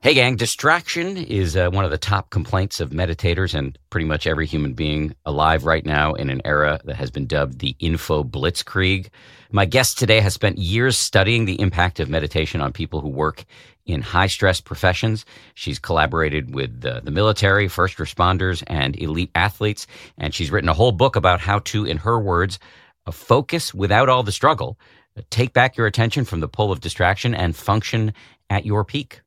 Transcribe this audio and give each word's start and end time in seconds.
Hey, 0.00 0.14
gang, 0.14 0.36
distraction 0.36 1.16
is 1.16 1.56
uh, 1.56 1.70
one 1.70 1.84
of 1.84 1.90
the 1.90 1.98
top 1.98 2.30
complaints 2.30 2.78
of 2.78 2.90
meditators 2.90 3.52
and 3.52 3.76
pretty 3.90 4.06
much 4.06 4.28
every 4.28 4.46
human 4.46 4.72
being 4.72 5.16
alive 5.26 5.64
right 5.64 5.84
now 5.84 6.14
in 6.14 6.30
an 6.30 6.40
era 6.44 6.78
that 6.84 6.94
has 6.94 7.10
been 7.10 7.26
dubbed 7.26 7.58
the 7.58 7.74
info 7.80 8.22
blitzkrieg. 8.22 9.08
My 9.50 9.64
guest 9.64 9.98
today 9.98 10.20
has 10.20 10.34
spent 10.34 10.56
years 10.56 10.96
studying 10.96 11.46
the 11.46 11.60
impact 11.60 11.98
of 11.98 12.08
meditation 12.08 12.60
on 12.60 12.72
people 12.72 13.00
who 13.00 13.08
work 13.08 13.44
in 13.86 14.00
high 14.00 14.28
stress 14.28 14.60
professions. 14.60 15.24
She's 15.54 15.80
collaborated 15.80 16.54
with 16.54 16.80
the, 16.80 17.00
the 17.02 17.10
military, 17.10 17.66
first 17.66 17.98
responders, 17.98 18.62
and 18.68 18.94
elite 19.02 19.32
athletes. 19.34 19.88
And 20.16 20.32
she's 20.32 20.52
written 20.52 20.68
a 20.68 20.74
whole 20.74 20.92
book 20.92 21.16
about 21.16 21.40
how 21.40 21.58
to, 21.58 21.84
in 21.84 21.96
her 21.96 22.20
words, 22.20 22.60
focus 23.10 23.74
without 23.74 24.08
all 24.08 24.22
the 24.22 24.30
struggle, 24.30 24.78
take 25.30 25.52
back 25.52 25.76
your 25.76 25.88
attention 25.88 26.24
from 26.24 26.38
the 26.38 26.46
pull 26.46 26.70
of 26.70 26.80
distraction, 26.80 27.34
and 27.34 27.56
function 27.56 28.12
at 28.48 28.64
your 28.64 28.84
peak. 28.84 29.22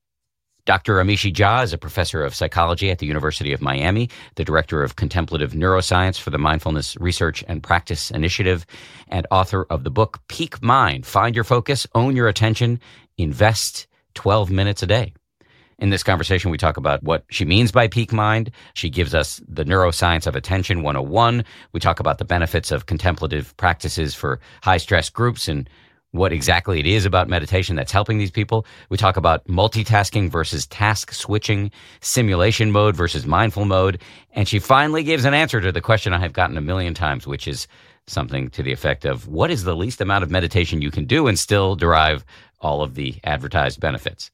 Dr. 0.65 0.95
Amishi 0.97 1.33
Jha 1.33 1.63
is 1.63 1.73
a 1.73 1.77
professor 1.77 2.23
of 2.23 2.35
psychology 2.35 2.91
at 2.91 2.99
the 2.99 3.07
University 3.07 3.51
of 3.51 3.61
Miami, 3.61 4.09
the 4.35 4.43
director 4.43 4.83
of 4.83 4.95
contemplative 4.95 5.53
neuroscience 5.53 6.19
for 6.19 6.29
the 6.29 6.37
Mindfulness 6.37 6.95
Research 6.99 7.43
and 7.47 7.63
Practice 7.63 8.11
Initiative, 8.11 8.65
and 9.07 9.25
author 9.31 9.65
of 9.71 9.83
the 9.83 9.89
book 9.89 10.19
Peak 10.27 10.61
Mind 10.61 11.05
Find 11.05 11.35
Your 11.35 11.43
Focus, 11.43 11.87
Own 11.95 12.15
Your 12.15 12.27
Attention, 12.27 12.79
Invest 13.17 13.87
12 14.13 14.51
Minutes 14.51 14.83
a 14.83 14.87
Day. 14.87 15.13
In 15.79 15.89
this 15.89 16.03
conversation, 16.03 16.51
we 16.51 16.59
talk 16.59 16.77
about 16.77 17.01
what 17.01 17.25
she 17.31 17.43
means 17.43 17.71
by 17.71 17.87
peak 17.87 18.13
mind. 18.13 18.51
She 18.75 18.87
gives 18.91 19.15
us 19.15 19.41
the 19.47 19.65
neuroscience 19.65 20.27
of 20.27 20.35
attention 20.35 20.83
101. 20.83 21.43
We 21.73 21.79
talk 21.79 21.99
about 21.99 22.19
the 22.19 22.25
benefits 22.25 22.71
of 22.71 22.85
contemplative 22.85 23.57
practices 23.57 24.13
for 24.13 24.39
high 24.61 24.77
stress 24.77 25.09
groups 25.09 25.47
and 25.47 25.67
what 26.11 26.33
exactly 26.33 26.79
it 26.79 26.85
is 26.85 27.05
about 27.05 27.29
meditation 27.29 27.75
that's 27.75 27.91
helping 27.91 28.17
these 28.17 28.31
people. 28.31 28.65
We 28.89 28.97
talk 28.97 29.17
about 29.17 29.45
multitasking 29.47 30.29
versus 30.29 30.67
task 30.67 31.13
switching, 31.13 31.71
simulation 32.01 32.71
mode 32.71 32.95
versus 32.95 33.25
mindful 33.25 33.65
mode. 33.65 34.01
And 34.33 34.47
she 34.47 34.59
finally 34.59 35.03
gives 35.03 35.25
an 35.25 35.33
answer 35.33 35.61
to 35.61 35.71
the 35.71 35.81
question 35.81 36.13
I 36.13 36.19
have 36.19 36.33
gotten 36.33 36.57
a 36.57 36.61
million 36.61 36.93
times, 36.93 37.25
which 37.25 37.47
is 37.47 37.67
something 38.07 38.49
to 38.51 38.63
the 38.63 38.73
effect 38.73 39.05
of 39.05 39.27
what 39.27 39.51
is 39.51 39.63
the 39.63 39.75
least 39.75 40.01
amount 40.01 40.23
of 40.23 40.31
meditation 40.31 40.81
you 40.81 40.91
can 40.91 41.05
do 41.05 41.27
and 41.27 41.39
still 41.39 41.75
derive 41.75 42.25
all 42.59 42.81
of 42.81 42.95
the 42.95 43.15
advertised 43.23 43.79
benefits? 43.79 44.31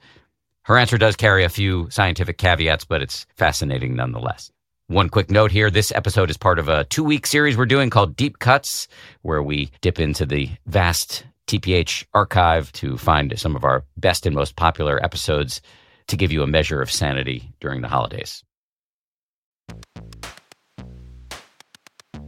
Her 0.63 0.77
answer 0.77 0.97
does 0.97 1.15
carry 1.15 1.43
a 1.43 1.49
few 1.49 1.89
scientific 1.91 2.37
caveats, 2.37 2.85
but 2.85 3.01
it's 3.01 3.25
fascinating 3.35 3.95
nonetheless. 3.95 4.51
One 4.87 5.09
quick 5.09 5.29
note 5.29 5.51
here 5.51 5.69
this 5.69 5.91
episode 5.91 6.29
is 6.29 6.37
part 6.37 6.59
of 6.59 6.69
a 6.69 6.85
two 6.85 7.03
week 7.03 7.27
series 7.27 7.57
we're 7.57 7.65
doing 7.65 7.89
called 7.89 8.15
Deep 8.15 8.39
Cuts, 8.39 8.87
where 9.21 9.43
we 9.43 9.69
dip 9.81 9.99
into 9.99 10.25
the 10.25 10.49
vast 10.65 11.25
TPH 11.47 12.05
archive 12.13 12.71
to 12.73 12.97
find 12.97 13.37
some 13.39 13.55
of 13.55 13.63
our 13.63 13.83
best 13.97 14.25
and 14.25 14.35
most 14.35 14.55
popular 14.55 15.03
episodes 15.03 15.61
to 16.07 16.17
give 16.17 16.31
you 16.31 16.43
a 16.43 16.47
measure 16.47 16.81
of 16.81 16.91
sanity 16.91 17.53
during 17.59 17.81
the 17.81 17.87
holidays. 17.87 18.43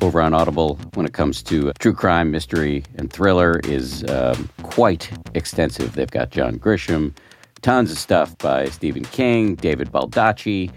over 0.00 0.20
on 0.20 0.34
Audible 0.34 0.78
when 0.94 1.06
it 1.06 1.12
comes 1.12 1.42
to 1.44 1.72
true 1.78 1.92
crime, 1.92 2.30
mystery, 2.30 2.84
and 2.96 3.12
thriller 3.12 3.60
is 3.64 4.04
um, 4.10 4.48
quite 4.62 5.10
extensive. 5.34 5.94
They've 5.94 6.10
got 6.10 6.30
John 6.30 6.58
Grisham, 6.58 7.14
tons 7.62 7.90
of 7.90 7.98
stuff 7.98 8.36
by 8.38 8.66
Stephen 8.66 9.04
King, 9.04 9.54
David 9.54 9.90
Baldacci. 9.90 10.70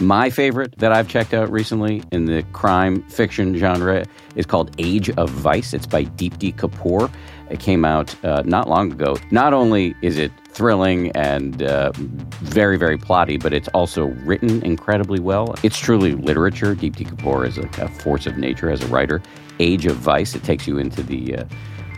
My 0.00 0.30
favorite 0.30 0.78
that 0.78 0.92
I've 0.92 1.08
checked 1.08 1.34
out 1.34 1.50
recently 1.50 2.02
in 2.10 2.24
the 2.24 2.42
crime 2.54 3.02
fiction 3.02 3.54
genre 3.54 4.06
is 4.34 4.46
called 4.46 4.74
Age 4.78 5.10
of 5.10 5.28
Vice. 5.28 5.74
It's 5.74 5.86
by 5.86 6.04
Deepti 6.04 6.54
Kapoor. 6.54 7.12
It 7.50 7.60
came 7.60 7.84
out 7.84 8.14
uh, 8.24 8.42
not 8.46 8.66
long 8.66 8.92
ago. 8.92 9.18
Not 9.30 9.52
only 9.52 9.94
is 10.00 10.16
it 10.16 10.32
thrilling 10.48 11.10
and 11.10 11.62
uh, 11.62 11.92
very, 11.96 12.78
very 12.78 12.96
plotty, 12.96 13.38
but 13.38 13.52
it's 13.52 13.68
also 13.68 14.06
written 14.24 14.62
incredibly 14.64 15.20
well. 15.20 15.54
It's 15.62 15.78
truly 15.78 16.14
literature. 16.14 16.74
Deepti 16.74 17.06
Kapoor 17.06 17.46
is 17.46 17.58
a, 17.58 17.68
a, 17.84 17.88
force 17.88 18.26
of 18.26 18.38
nature 18.38 18.70
as 18.70 18.80
a 18.80 18.86
writer. 18.86 19.20
Age 19.58 19.84
of 19.84 19.96
Vice, 19.96 20.34
it 20.34 20.42
takes 20.44 20.66
you 20.66 20.78
into 20.78 21.02
the 21.02 21.36
uh, 21.36 21.44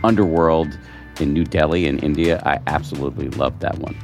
underworld 0.03 0.77
in 1.21 1.31
New 1.31 1.45
Delhi 1.45 1.85
in 1.85 1.99
India. 1.99 2.43
I 2.45 2.59
absolutely 2.67 3.29
love 3.29 3.61
that 3.61 3.77
one. 3.77 3.95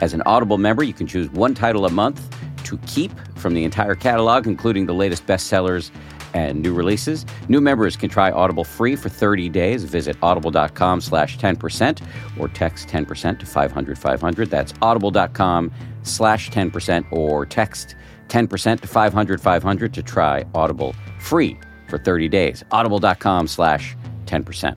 As 0.00 0.14
an 0.14 0.22
Audible 0.24 0.58
member, 0.58 0.84
you 0.84 0.92
can 0.92 1.08
choose 1.08 1.28
one 1.30 1.54
title 1.54 1.84
a 1.84 1.90
month 1.90 2.30
to 2.64 2.78
keep 2.86 3.12
from 3.36 3.54
the 3.54 3.64
entire 3.64 3.94
catalog, 3.94 4.46
including 4.46 4.86
the 4.86 4.94
latest 4.94 5.26
bestsellers 5.26 5.90
and 6.34 6.60
new 6.62 6.74
releases. 6.74 7.24
New 7.48 7.60
members 7.60 7.96
can 7.96 8.10
try 8.10 8.30
Audible 8.30 8.64
free 8.64 8.96
for 8.96 9.08
30 9.08 9.48
days. 9.48 9.84
Visit 9.84 10.16
audible.com 10.22 11.00
slash 11.00 11.38
10% 11.38 12.02
or 12.38 12.48
text 12.48 12.88
10% 12.88 13.38
to 13.38 13.46
500 13.46 13.98
500. 13.98 14.50
That's 14.50 14.74
audible.com 14.82 15.72
slash 16.02 16.50
10% 16.50 17.12
or 17.12 17.46
text 17.46 17.94
10% 18.28 18.80
to 18.80 18.86
500 18.86 19.40
500 19.40 19.94
to 19.94 20.02
try 20.02 20.44
Audible 20.54 20.94
free 21.20 21.58
for 21.88 21.98
30 21.98 22.28
days. 22.28 22.64
Audible.com 22.70 23.46
slash 23.46 23.96
10%. 24.26 24.76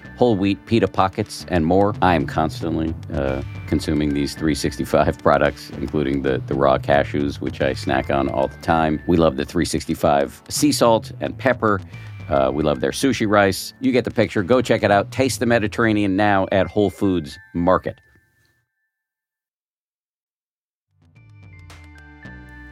whole 0.17 0.35
wheat 0.35 0.65
pita 0.65 0.87
pockets, 0.87 1.45
and 1.49 1.65
more. 1.65 1.95
I 2.01 2.15
am 2.15 2.25
constantly 2.25 2.93
uh, 3.13 3.41
consuming 3.67 4.13
these 4.13 4.33
365 4.33 5.17
products, 5.23 5.69
including 5.71 6.21
the, 6.21 6.41
the 6.47 6.53
raw 6.53 6.77
cashews, 6.77 7.39
which 7.39 7.61
I 7.61 7.73
snack 7.73 8.09
on 8.09 8.29
all 8.29 8.47
the 8.47 8.61
time. 8.61 9.01
We 9.07 9.17
love 9.17 9.37
the 9.37 9.45
365 9.45 10.43
sea 10.49 10.71
salt 10.71 11.11
and 11.19 11.37
pepper. 11.37 11.81
Uh, 12.29 12.51
we 12.53 12.63
love 12.63 12.79
their 12.79 12.91
sushi 12.91 13.27
rice. 13.27 13.73
You 13.81 13.91
get 13.91 14.05
the 14.05 14.11
picture. 14.11 14.43
Go 14.43 14.61
check 14.61 14.83
it 14.83 14.91
out. 14.91 15.11
Taste 15.11 15.39
the 15.39 15.45
Mediterranean 15.45 16.15
now 16.15 16.47
at 16.51 16.67
Whole 16.67 16.89
Foods 16.89 17.37
Market. 17.53 17.99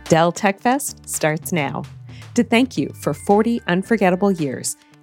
Dell 0.06 0.32
Tech 0.32 0.60
Fest 0.60 1.08
starts 1.08 1.52
now. 1.52 1.84
To 2.36 2.44
thank 2.44 2.78
you 2.78 2.90
for 3.02 3.14
40 3.14 3.62
unforgettable 3.68 4.32
years, 4.32 4.76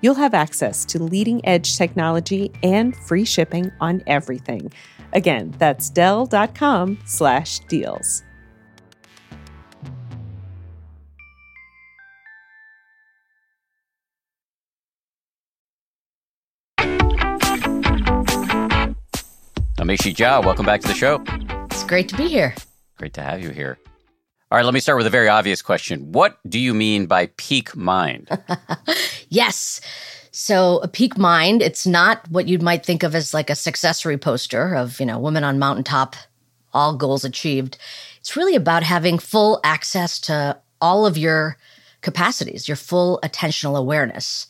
you'll 0.00 0.14
have 0.14 0.34
access 0.34 0.84
to 0.86 1.02
leading 1.02 1.44
edge 1.46 1.76
technology 1.76 2.50
and 2.62 2.96
free 2.96 3.24
shipping 3.24 3.70
on 3.80 4.02
everything. 4.06 4.72
Again, 5.12 5.54
that's 5.58 5.90
Dell.com 5.90 6.98
slash 7.04 7.60
deals. 7.60 8.22
Amishi 19.80 20.14
Jha, 20.14 20.44
welcome 20.44 20.66
back 20.66 20.80
to 20.82 20.88
the 20.88 20.94
show. 20.94 21.24
It's 21.70 21.82
great 21.84 22.08
to 22.10 22.16
be 22.16 22.28
here. 22.28 22.54
Great 22.96 23.14
to 23.14 23.22
have 23.22 23.42
you 23.42 23.50
here. 23.50 23.78
All 24.52 24.56
right, 24.56 24.64
let 24.64 24.74
me 24.74 24.80
start 24.80 24.98
with 24.98 25.06
a 25.06 25.10
very 25.10 25.28
obvious 25.28 25.62
question. 25.62 26.12
What 26.12 26.38
do 26.48 26.58
you 26.58 26.74
mean 26.74 27.06
by 27.06 27.30
peak 27.36 27.74
mind? 27.74 28.28
yes. 29.30 29.80
So, 30.32 30.78
a 30.78 30.88
peak 30.88 31.18
mind, 31.18 31.60
it's 31.60 31.86
not 31.86 32.30
what 32.30 32.46
you 32.46 32.58
might 32.58 32.86
think 32.86 33.02
of 33.02 33.14
as 33.14 33.34
like 33.34 33.50
a 33.50 33.56
successory 33.56 34.16
poster 34.16 34.74
of, 34.76 35.00
you 35.00 35.06
know, 35.06 35.18
women 35.18 35.42
on 35.42 35.58
mountaintop, 35.58 36.14
all 36.72 36.94
goals 36.94 37.24
achieved. 37.24 37.78
It's 38.20 38.36
really 38.36 38.54
about 38.54 38.82
having 38.82 39.18
full 39.18 39.60
access 39.64 40.20
to 40.20 40.58
all 40.80 41.04
of 41.04 41.18
your 41.18 41.56
capacities, 42.00 42.68
your 42.68 42.76
full 42.76 43.18
attentional 43.24 43.76
awareness, 43.76 44.46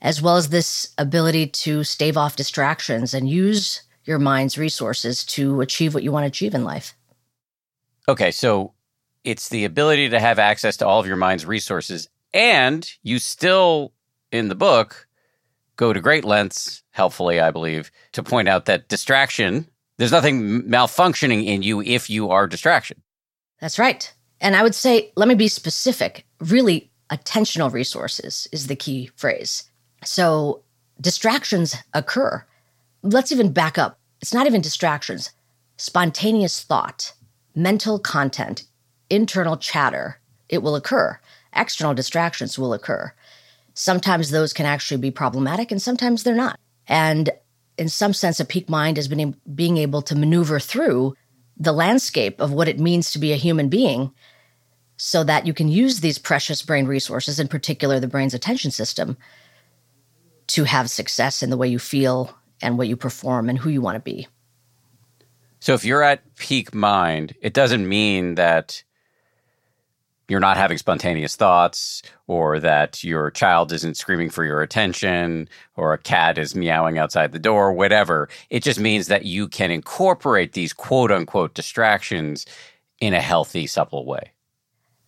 as 0.00 0.22
well 0.22 0.36
as 0.36 0.48
this 0.48 0.92
ability 0.98 1.46
to 1.48 1.84
stave 1.84 2.16
off 2.16 2.36
distractions 2.36 3.14
and 3.14 3.28
use 3.28 3.82
your 4.04 4.18
mind's 4.18 4.58
resources 4.58 5.24
to 5.24 5.60
achieve 5.60 5.94
what 5.94 6.02
you 6.02 6.12
want 6.12 6.24
to 6.24 6.28
achieve 6.28 6.54
in 6.54 6.64
life. 6.64 6.94
Okay, 8.08 8.30
so 8.30 8.72
it's 9.24 9.48
the 9.48 9.64
ability 9.64 10.08
to 10.08 10.18
have 10.18 10.38
access 10.38 10.76
to 10.78 10.86
all 10.86 10.98
of 10.98 11.06
your 11.06 11.16
mind's 11.16 11.46
resources, 11.46 12.08
and 12.34 12.90
you 13.02 13.18
still, 13.18 13.92
in 14.30 14.48
the 14.48 14.54
book, 14.54 15.06
go 15.76 15.92
to 15.92 16.00
great 16.00 16.24
lengths, 16.24 16.82
helpfully, 16.90 17.40
I 17.40 17.50
believe, 17.50 17.90
to 18.12 18.22
point 18.22 18.48
out 18.48 18.66
that 18.66 18.88
distraction, 18.88 19.66
there's 19.98 20.12
nothing 20.12 20.62
malfunctioning 20.62 21.46
in 21.46 21.62
you 21.62 21.82
if 21.82 22.08
you 22.10 22.30
are 22.30 22.46
distraction. 22.46 23.02
That's 23.60 23.78
right. 23.78 24.12
And 24.40 24.56
I 24.56 24.62
would 24.62 24.74
say, 24.74 25.12
let 25.16 25.28
me 25.28 25.34
be 25.34 25.48
specific. 25.48 26.26
Really, 26.40 26.90
attentional 27.10 27.72
resources 27.72 28.48
is 28.52 28.66
the 28.66 28.76
key 28.76 29.10
phrase. 29.16 29.64
So 30.04 30.62
distractions 31.00 31.76
occur 31.94 32.44
let's 33.02 33.32
even 33.32 33.52
back 33.52 33.78
up. 33.78 33.98
It's 34.20 34.32
not 34.32 34.46
even 34.46 34.60
distractions, 34.60 35.32
spontaneous 35.76 36.62
thought, 36.62 37.12
mental 37.54 37.98
content, 37.98 38.64
internal 39.10 39.56
chatter. 39.56 40.20
It 40.48 40.62
will 40.62 40.76
occur. 40.76 41.18
External 41.54 41.94
distractions 41.94 42.58
will 42.58 42.72
occur. 42.72 43.12
Sometimes 43.74 44.30
those 44.30 44.52
can 44.52 44.66
actually 44.66 45.00
be 45.00 45.10
problematic 45.10 45.70
and 45.70 45.80
sometimes 45.80 46.22
they're 46.22 46.34
not. 46.34 46.58
And 46.86 47.30
in 47.78 47.88
some 47.88 48.12
sense, 48.12 48.38
a 48.40 48.44
peak 48.44 48.68
mind 48.68 48.96
has 48.96 49.08
been 49.08 49.36
being 49.54 49.78
able 49.78 50.02
to 50.02 50.14
maneuver 50.14 50.60
through 50.60 51.14
the 51.56 51.72
landscape 51.72 52.40
of 52.40 52.52
what 52.52 52.68
it 52.68 52.78
means 52.78 53.12
to 53.12 53.18
be 53.18 53.32
a 53.32 53.36
human 53.36 53.68
being 53.68 54.12
so 54.96 55.24
that 55.24 55.46
you 55.46 55.54
can 55.54 55.68
use 55.68 56.00
these 56.00 56.18
precious 56.18 56.62
brain 56.62 56.86
resources, 56.86 57.40
in 57.40 57.48
particular 57.48 57.98
the 57.98 58.06
brain's 58.06 58.34
attention 58.34 58.70
system, 58.70 59.16
to 60.48 60.64
have 60.64 60.90
success 60.90 61.42
in 61.42 61.50
the 61.50 61.56
way 61.56 61.68
you 61.68 61.78
feel 61.78 62.36
and 62.60 62.78
what 62.78 62.88
you 62.88 62.96
perform 62.96 63.48
and 63.48 63.58
who 63.58 63.70
you 63.70 63.80
want 63.80 63.96
to 63.96 64.00
be. 64.00 64.28
So 65.60 65.74
if 65.74 65.84
you're 65.84 66.02
at 66.02 66.36
peak 66.36 66.74
mind, 66.74 67.34
it 67.40 67.54
doesn't 67.54 67.88
mean 67.88 68.34
that 68.34 68.82
you're 70.32 70.40
not 70.40 70.56
having 70.56 70.78
spontaneous 70.78 71.36
thoughts 71.36 72.02
or 72.26 72.58
that 72.58 73.04
your 73.04 73.30
child 73.30 73.70
isn't 73.70 73.98
screaming 73.98 74.30
for 74.30 74.44
your 74.44 74.62
attention 74.62 75.46
or 75.76 75.92
a 75.92 75.98
cat 75.98 76.38
is 76.38 76.56
meowing 76.56 76.96
outside 76.96 77.32
the 77.32 77.38
door, 77.38 77.70
whatever. 77.70 78.30
It 78.48 78.62
just 78.62 78.80
means 78.80 79.08
that 79.08 79.26
you 79.26 79.46
can 79.46 79.70
incorporate 79.70 80.54
these 80.54 80.72
quote 80.72 81.12
unquote 81.12 81.52
distractions 81.52 82.46
in 82.98 83.12
a 83.12 83.20
healthy, 83.20 83.66
supple 83.66 84.06
way. 84.06 84.32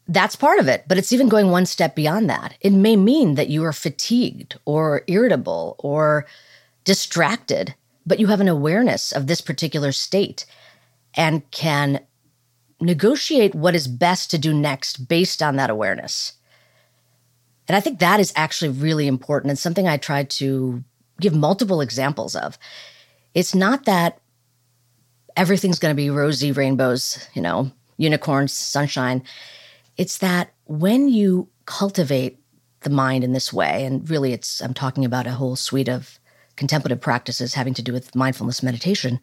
That's 0.07 0.37
part 0.37 0.59
of 0.59 0.69
it, 0.69 0.85
but 0.87 0.99
it's 0.99 1.13
even 1.15 1.31
going 1.31 1.51
one 1.51 1.65
step 1.65 1.95
beyond 1.95 2.29
that. 2.29 2.59
It 2.61 2.75
may 2.75 2.95
mean 2.95 3.37
that 3.37 3.49
you 3.49 3.65
are 3.65 3.73
fatigued 3.73 4.59
or 4.67 5.05
irritable 5.07 5.77
or 5.79 6.27
distracted, 6.85 7.75
but 8.05 8.21
you 8.21 8.27
have 8.27 8.43
an 8.43 8.49
awareness 8.49 9.11
of 9.11 9.27
this 9.27 9.41
particular 9.41 9.91
state 9.91 10.45
and 11.17 11.51
can 11.51 12.01
negotiate 12.81 13.55
what 13.55 13.75
is 13.75 13.89
best 13.89 14.31
to 14.31 14.39
do 14.39 14.53
next 14.53 15.09
based 15.09 15.43
on 15.43 15.57
that 15.57 15.71
awareness. 15.71 16.35
And 17.69 17.77
I 17.77 17.81
think 17.81 17.99
that 17.99 18.21
is 18.21 18.33
actually 18.37 18.71
really 18.71 19.07
important 19.07 19.51
and 19.51 19.59
something 19.59 19.89
I 19.89 19.97
try 19.97 20.25
to 20.25 20.85
give 21.21 21.35
multiple 21.35 21.81
examples 21.81 22.35
of. 22.37 22.59
It's 23.35 23.55
not 23.55 23.85
that 23.87 24.19
everything's 25.37 25.79
going 25.79 25.95
to 25.95 25.97
be 25.97 26.11
rosy 26.11 26.53
rainbows, 26.53 27.27
you 27.35 27.43
know, 27.43 27.71
unicorns, 27.97 28.53
sunshine. 28.53 29.23
It's 29.97 30.19
that 30.19 30.53
when 30.65 31.09
you 31.09 31.49
cultivate 31.67 32.39
the 32.81 32.91
mind 32.91 33.25
in 33.25 33.33
this 33.33 33.53
way, 33.53 33.85
and 33.85 34.09
really 34.11 34.33
it's, 34.33 34.61
I'm 34.61 34.75
talking 34.75 35.05
about 35.05 35.27
a 35.27 35.33
whole 35.33 35.57
suite 35.57 35.89
of 35.89 36.19
contemplative 36.57 37.01
practices 37.01 37.55
having 37.55 37.75
to 37.75 37.83
do 37.83 37.93
with 37.93 38.15
mindfulness 38.15 38.63
meditation, 38.63 39.21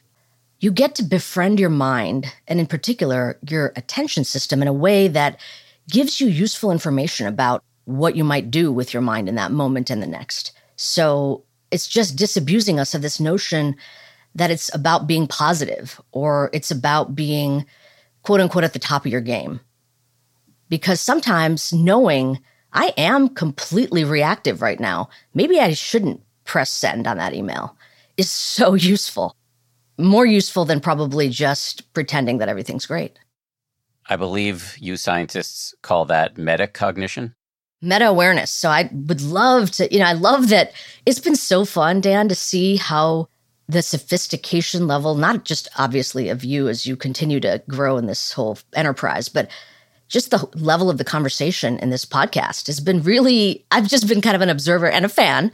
you 0.61 0.71
get 0.71 0.95
to 0.95 1.03
befriend 1.03 1.59
your 1.59 1.71
mind, 1.71 2.33
and 2.47 2.59
in 2.59 2.67
particular, 2.67 3.37
your 3.49 3.73
attention 3.75 4.23
system, 4.23 4.61
in 4.61 4.67
a 4.67 4.73
way 4.73 5.07
that 5.07 5.39
gives 5.89 6.21
you 6.21 6.27
useful 6.27 6.71
information 6.71 7.27
about 7.27 7.63
what 7.85 8.15
you 8.15 8.23
might 8.23 8.51
do 8.51 8.71
with 8.71 8.93
your 8.93 9.01
mind 9.01 9.27
in 9.27 9.35
that 9.35 9.51
moment 9.51 9.89
and 9.89 10.01
the 10.01 10.07
next. 10.07 10.51
So 10.75 11.43
it's 11.71 11.87
just 11.87 12.15
disabusing 12.15 12.79
us 12.79 12.93
of 12.93 13.01
this 13.01 13.19
notion 13.19 13.75
that 14.35 14.51
it's 14.51 14.73
about 14.73 15.07
being 15.07 15.27
positive 15.27 15.99
or 16.11 16.51
it's 16.53 16.71
about 16.71 17.15
being 17.15 17.65
quote 18.21 18.39
unquote 18.39 18.63
at 18.63 18.73
the 18.73 18.79
top 18.79 19.05
of 19.05 19.11
your 19.11 19.19
game. 19.19 19.59
Because 20.69 21.01
sometimes 21.01 21.73
knowing 21.73 22.39
I 22.71 22.93
am 22.97 23.29
completely 23.29 24.03
reactive 24.03 24.61
right 24.61 24.79
now, 24.79 25.09
maybe 25.33 25.59
I 25.59 25.73
shouldn't 25.73 26.21
press 26.45 26.69
send 26.71 27.07
on 27.07 27.17
that 27.17 27.33
email 27.33 27.75
is 28.15 28.29
so 28.29 28.73
useful. 28.75 29.35
More 30.01 30.25
useful 30.25 30.65
than 30.65 30.79
probably 30.79 31.29
just 31.29 31.91
pretending 31.93 32.39
that 32.39 32.49
everything's 32.49 32.85
great. 32.85 33.17
I 34.09 34.15
believe 34.15 34.75
you 34.79 34.97
scientists 34.97 35.73
call 35.81 36.05
that 36.05 36.35
metacognition. 36.35 37.33
Meta 37.81 38.07
awareness. 38.07 38.51
So 38.51 38.69
I 38.69 38.89
would 38.91 39.21
love 39.21 39.71
to, 39.71 39.91
you 39.91 39.99
know, 39.99 40.05
I 40.05 40.13
love 40.13 40.49
that 40.49 40.73
it's 41.05 41.19
been 41.19 41.35
so 41.35 41.65
fun, 41.65 42.01
Dan, 42.01 42.27
to 42.29 42.35
see 42.35 42.77
how 42.77 43.27
the 43.67 43.81
sophistication 43.81 44.87
level, 44.87 45.15
not 45.15 45.45
just 45.45 45.69
obviously 45.77 46.29
of 46.29 46.43
you 46.43 46.67
as 46.67 46.85
you 46.85 46.95
continue 46.95 47.39
to 47.39 47.63
grow 47.69 47.97
in 47.97 48.05
this 48.05 48.33
whole 48.33 48.59
enterprise, 48.73 49.29
but 49.29 49.49
just 50.09 50.29
the 50.29 50.49
level 50.55 50.89
of 50.89 50.97
the 50.97 51.05
conversation 51.05 51.79
in 51.79 51.89
this 51.89 52.05
podcast 52.05 52.67
has 52.67 52.81
been 52.81 53.01
really, 53.01 53.65
I've 53.71 53.87
just 53.87 54.07
been 54.07 54.19
kind 54.19 54.35
of 54.35 54.41
an 54.41 54.49
observer 54.49 54.89
and 54.89 55.05
a 55.05 55.09
fan 55.09 55.51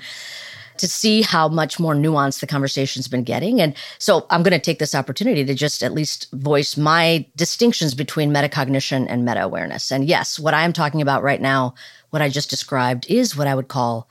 to 0.80 0.88
see 0.88 1.22
how 1.22 1.48
much 1.48 1.80
more 1.80 1.94
nuanced 1.94 2.40
the 2.40 2.48
conversation's 2.48 3.08
been 3.08 3.24
getting. 3.24 3.62
And 3.62 3.76
so 3.98 4.26
I'm 4.30 4.44
going 4.44 4.52
to 4.52 4.60
take 4.60 4.80
this 4.80 4.96
opportunity 4.96 5.46
to 5.46 5.54
just 5.54 5.84
at 5.84 5.94
least 5.94 6.32
voice 6.32 6.78
my 6.78 7.26
distinctions 7.36 7.94
between 7.94 8.32
metacognition 8.32 9.06
and 9.10 9.26
meta 9.26 9.44
awareness. 9.44 9.92
And 9.92 10.06
yes, 10.06 10.40
what 10.40 10.54
I 10.54 10.64
am 10.64 10.74
talking 10.74 11.02
about 11.02 11.24
right 11.24 11.42
now, 11.42 11.74
what 12.10 12.22
I 12.22 12.30
just 12.30 12.50
described, 12.50 13.06
is 13.10 13.36
what 13.36 13.48
I 13.48 13.56
would 13.56 13.68
call 13.68 14.08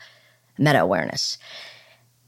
meta 0.58 0.80
awareness. 0.80 1.38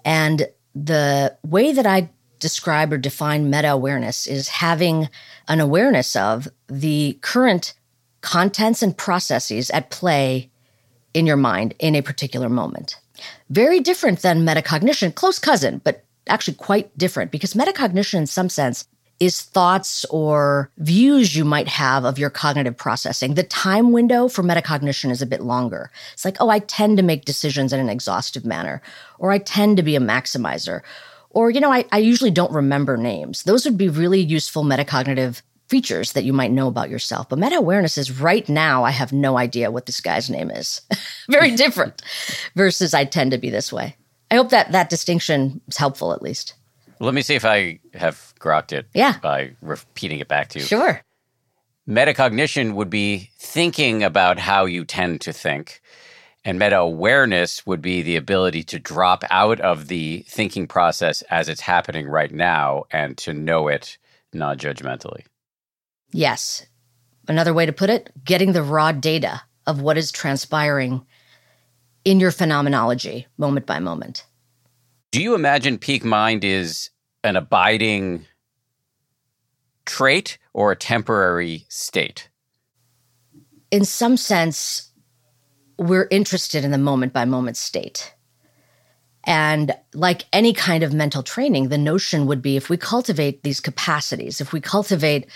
And 0.05 0.49
the 0.75 1.37
way 1.45 1.73
that 1.73 1.87
I 1.87 2.11
describe 2.39 2.93
or 2.93 2.99
define 2.99 3.51
meta 3.51 3.71
awareness 3.71 4.27
is 4.27 4.49
having 4.49 5.09
an 5.49 5.61
awareness 5.61 6.15
of 6.15 6.49
the 6.69 7.19
current 7.21 7.75
contents 8.21 8.83
and 8.83 8.97
processes 8.97 9.71
at 9.71 9.91
play 9.91 10.51
in 11.15 11.27
your 11.27 11.37
mind 11.37 11.75
in 11.79 11.95
a 11.95 12.03
particular 12.03 12.49
moment. 12.49 12.99
Very 13.51 13.81
different 13.81 14.21
than 14.21 14.45
metacognition, 14.45 15.15
close 15.15 15.39
cousin, 15.39 15.81
but 15.85 16.05
actually 16.27 16.55
quite 16.55 16.97
different 16.99 17.31
because 17.31 17.55
metacognition, 17.55 18.15
in 18.15 18.27
some 18.27 18.49
sense, 18.49 18.87
is 19.21 19.43
thoughts 19.43 20.05
or 20.07 20.71
views 20.79 21.35
you 21.35 21.45
might 21.45 21.67
have 21.67 22.05
of 22.05 22.19
your 22.19 22.31
cognitive 22.31 22.77
processing. 22.77 23.35
The 23.35 23.43
time 23.43 23.91
window 23.91 24.29
for 24.29 24.45
metacognition 24.45 25.11
is 25.11 25.21
a 25.21 25.27
bit 25.27 25.43
longer. 25.43 25.91
It's 26.13 26.25
like, 26.25 26.37
oh, 26.41 26.51
I 26.51 26.61
tend 26.61 26.97
to 26.99 27.03
make 27.03 27.25
decisions 27.25 27.73
in 27.73 27.81
an 27.81 27.89
exhaustive 27.89 28.45
manner, 28.45 28.81
or 29.19 29.33
I 29.33 29.39
tend 29.39 29.77
to 29.77 29.83
be 29.83 29.97
a 29.97 30.01
maximizer, 30.01 30.83
or, 31.31 31.51
you 31.51 31.61
know, 31.61 31.73
I, 31.73 31.85
I 31.93 31.99
usually 31.99 32.31
don't 32.31 32.53
remember 32.53 32.97
names. 32.97 33.43
Those 33.43 33.65
would 33.65 33.77
be 33.77 33.89
really 33.89 34.21
useful 34.21 34.63
metacognitive 34.63 35.43
features 35.69 36.13
that 36.13 36.25
you 36.25 36.33
might 36.33 36.51
know 36.51 36.67
about 36.67 36.91
yourself. 36.91 37.29
But 37.29 37.39
meta 37.39 37.57
awareness 37.57 37.99
is 37.99 38.21
right 38.21 38.49
now, 38.49 38.85
I 38.85 38.91
have 38.91 39.13
no 39.13 39.37
idea 39.39 39.71
what 39.71 39.87
this 39.87 40.01
guy's 40.01 40.31
name 40.31 40.51
is. 40.51 40.81
Very 41.29 41.51
different 41.57 42.03
versus 42.55 42.95
I 42.95 43.05
tend 43.05 43.33
to 43.33 43.39
be 43.39 43.51
this 43.51 43.73
way. 43.73 43.97
I 44.31 44.37
hope 44.37 44.51
that 44.51 44.73
that 44.73 44.91
distinction 44.91 45.61
is 45.69 45.77
helpful 45.77 46.13
at 46.13 46.23
least. 46.23 46.55
Let 47.01 47.15
me 47.15 47.23
see 47.23 47.35
if 47.35 47.45
I 47.45 47.79
have 47.95 48.35
grokked 48.41 48.73
it 48.73 48.87
yeah. 48.93 49.19
by 49.23 49.53
repeating 49.63 50.19
it 50.19 50.29
back 50.29 50.49
to 50.51 50.59
you. 50.59 50.65
Sure. 50.65 51.01
Metacognition 51.89 52.75
would 52.75 52.91
be 52.91 53.31
thinking 53.39 54.03
about 54.03 54.39
how 54.39 54.67
you 54.67 54.85
tend 54.85 55.21
to 55.23 55.33
think. 55.33 55.81
And 56.45 56.59
meta 56.59 56.79
awareness 56.79 57.67
would 57.67 57.81
be 57.81 58.03
the 58.03 58.17
ability 58.17 58.63
to 58.65 58.79
drop 58.79 59.25
out 59.31 59.61
of 59.61 59.89
the 59.89 60.25
thinking 60.29 60.67
process 60.67 61.23
as 61.31 61.49
it's 61.49 61.61
happening 61.61 62.07
right 62.09 62.33
now 62.33 62.85
and 62.91 63.17
to 63.19 63.33
know 63.33 63.69
it 63.69 63.97
non 64.33 64.59
judgmentally. 64.59 65.25
Yes. 66.11 66.67
Another 67.27 67.53
way 67.53 67.67
to 67.67 67.73
put 67.73 67.91
it 67.91 68.11
getting 68.25 68.53
the 68.53 68.63
raw 68.63 68.93
data 68.93 69.43
of 69.67 69.81
what 69.81 69.99
is 69.99 70.11
transpiring 70.11 71.05
in 72.05 72.21
your 72.21 72.31
phenomenology 72.31 73.27
moment 73.37 73.67
by 73.67 73.79
moment. 73.79 74.25
Do 75.11 75.23
you 75.23 75.35
imagine 75.35 75.79
peak 75.79 76.05
mind 76.05 76.45
is 76.45 76.91
an 77.25 77.37
abiding 77.37 78.27
trait 79.85 80.39
or 80.55 80.73
a 80.73 80.77
temporary 80.77 81.67
state? 81.69 82.29
In 83.71 83.85
some 83.85 84.17
sense, 84.17 84.91
we're 85.79 86.09
interested 86.11 86.65
in 86.65 86.71
the 86.71 86.79
moment 86.79 87.13
by 87.13 87.25
moment 87.25 87.57
state. 87.57 88.15
And 89.25 89.75
like 89.93 90.25
any 90.33 90.55
kind 90.55 90.83
of 90.83 90.95
mental 90.95 91.23
training, 91.23 91.69
the 91.69 91.79
notion 91.79 92.27
would 92.27 92.41
be 92.41 92.57
if 92.57 92.71
we 92.71 92.77
cultivate 92.77 93.43
these 93.43 93.61
capacities, 93.61 94.41
if 94.41 94.53
we 94.53 94.61
cultivate 94.61 95.27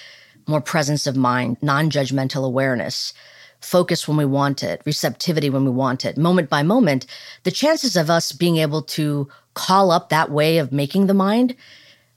more 0.46 0.61
presence 0.61 1.06
of 1.06 1.16
mind, 1.16 1.56
non 1.62 1.90
judgmental 1.90 2.44
awareness, 2.44 3.12
focus 3.61 4.06
when 4.08 4.16
we 4.16 4.25
want 4.25 4.62
it, 4.62 4.82
receptivity 4.84 5.49
when 5.49 5.64
we 5.64 5.70
want 5.70 6.04
it, 6.04 6.16
moment 6.16 6.50
by 6.50 6.62
moment, 6.62 7.06
the 7.44 7.50
chances 7.50 7.96
of 7.96 8.11
us 8.11 8.32
being 8.32 8.56
able 8.56 8.82
to 8.82 9.28
call 9.54 9.90
up 9.90 10.08
that 10.08 10.30
way 10.30 10.58
of 10.58 10.72
making 10.72 11.06
the 11.06 11.14
mind 11.14 11.54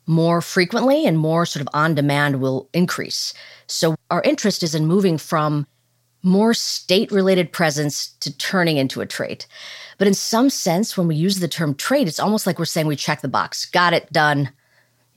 more 0.07 0.41
frequently 0.41 1.05
and 1.05 1.17
more 1.17 1.45
sort 1.45 1.61
of 1.61 1.69
on 1.73 1.95
demand 1.95 2.39
will 2.39 2.69
increase. 2.73 3.33
So 3.67 3.95
our 4.11 4.21
interest 4.21 4.63
is 4.63 4.75
in 4.75 4.85
moving 4.85 5.17
from 5.17 5.65
more 6.21 6.53
state 6.53 7.11
related 7.11 7.51
presence 7.51 8.07
to 8.19 8.35
turning 8.37 8.77
into 8.77 9.01
a 9.01 9.05
trait. 9.05 9.47
But 9.97 10.07
in 10.07 10.13
some 10.13 10.49
sense, 10.49 10.97
when 10.97 11.07
we 11.07 11.15
use 11.15 11.39
the 11.39 11.47
term 11.47 11.75
trait, 11.75 12.07
it's 12.07 12.19
almost 12.19 12.47
like 12.47 12.59
we're 12.59 12.65
saying 12.65 12.87
we 12.87 12.95
check 12.95 13.21
the 13.21 13.27
box, 13.27 13.65
got 13.65 13.93
it, 13.93 14.11
done, 14.11 14.49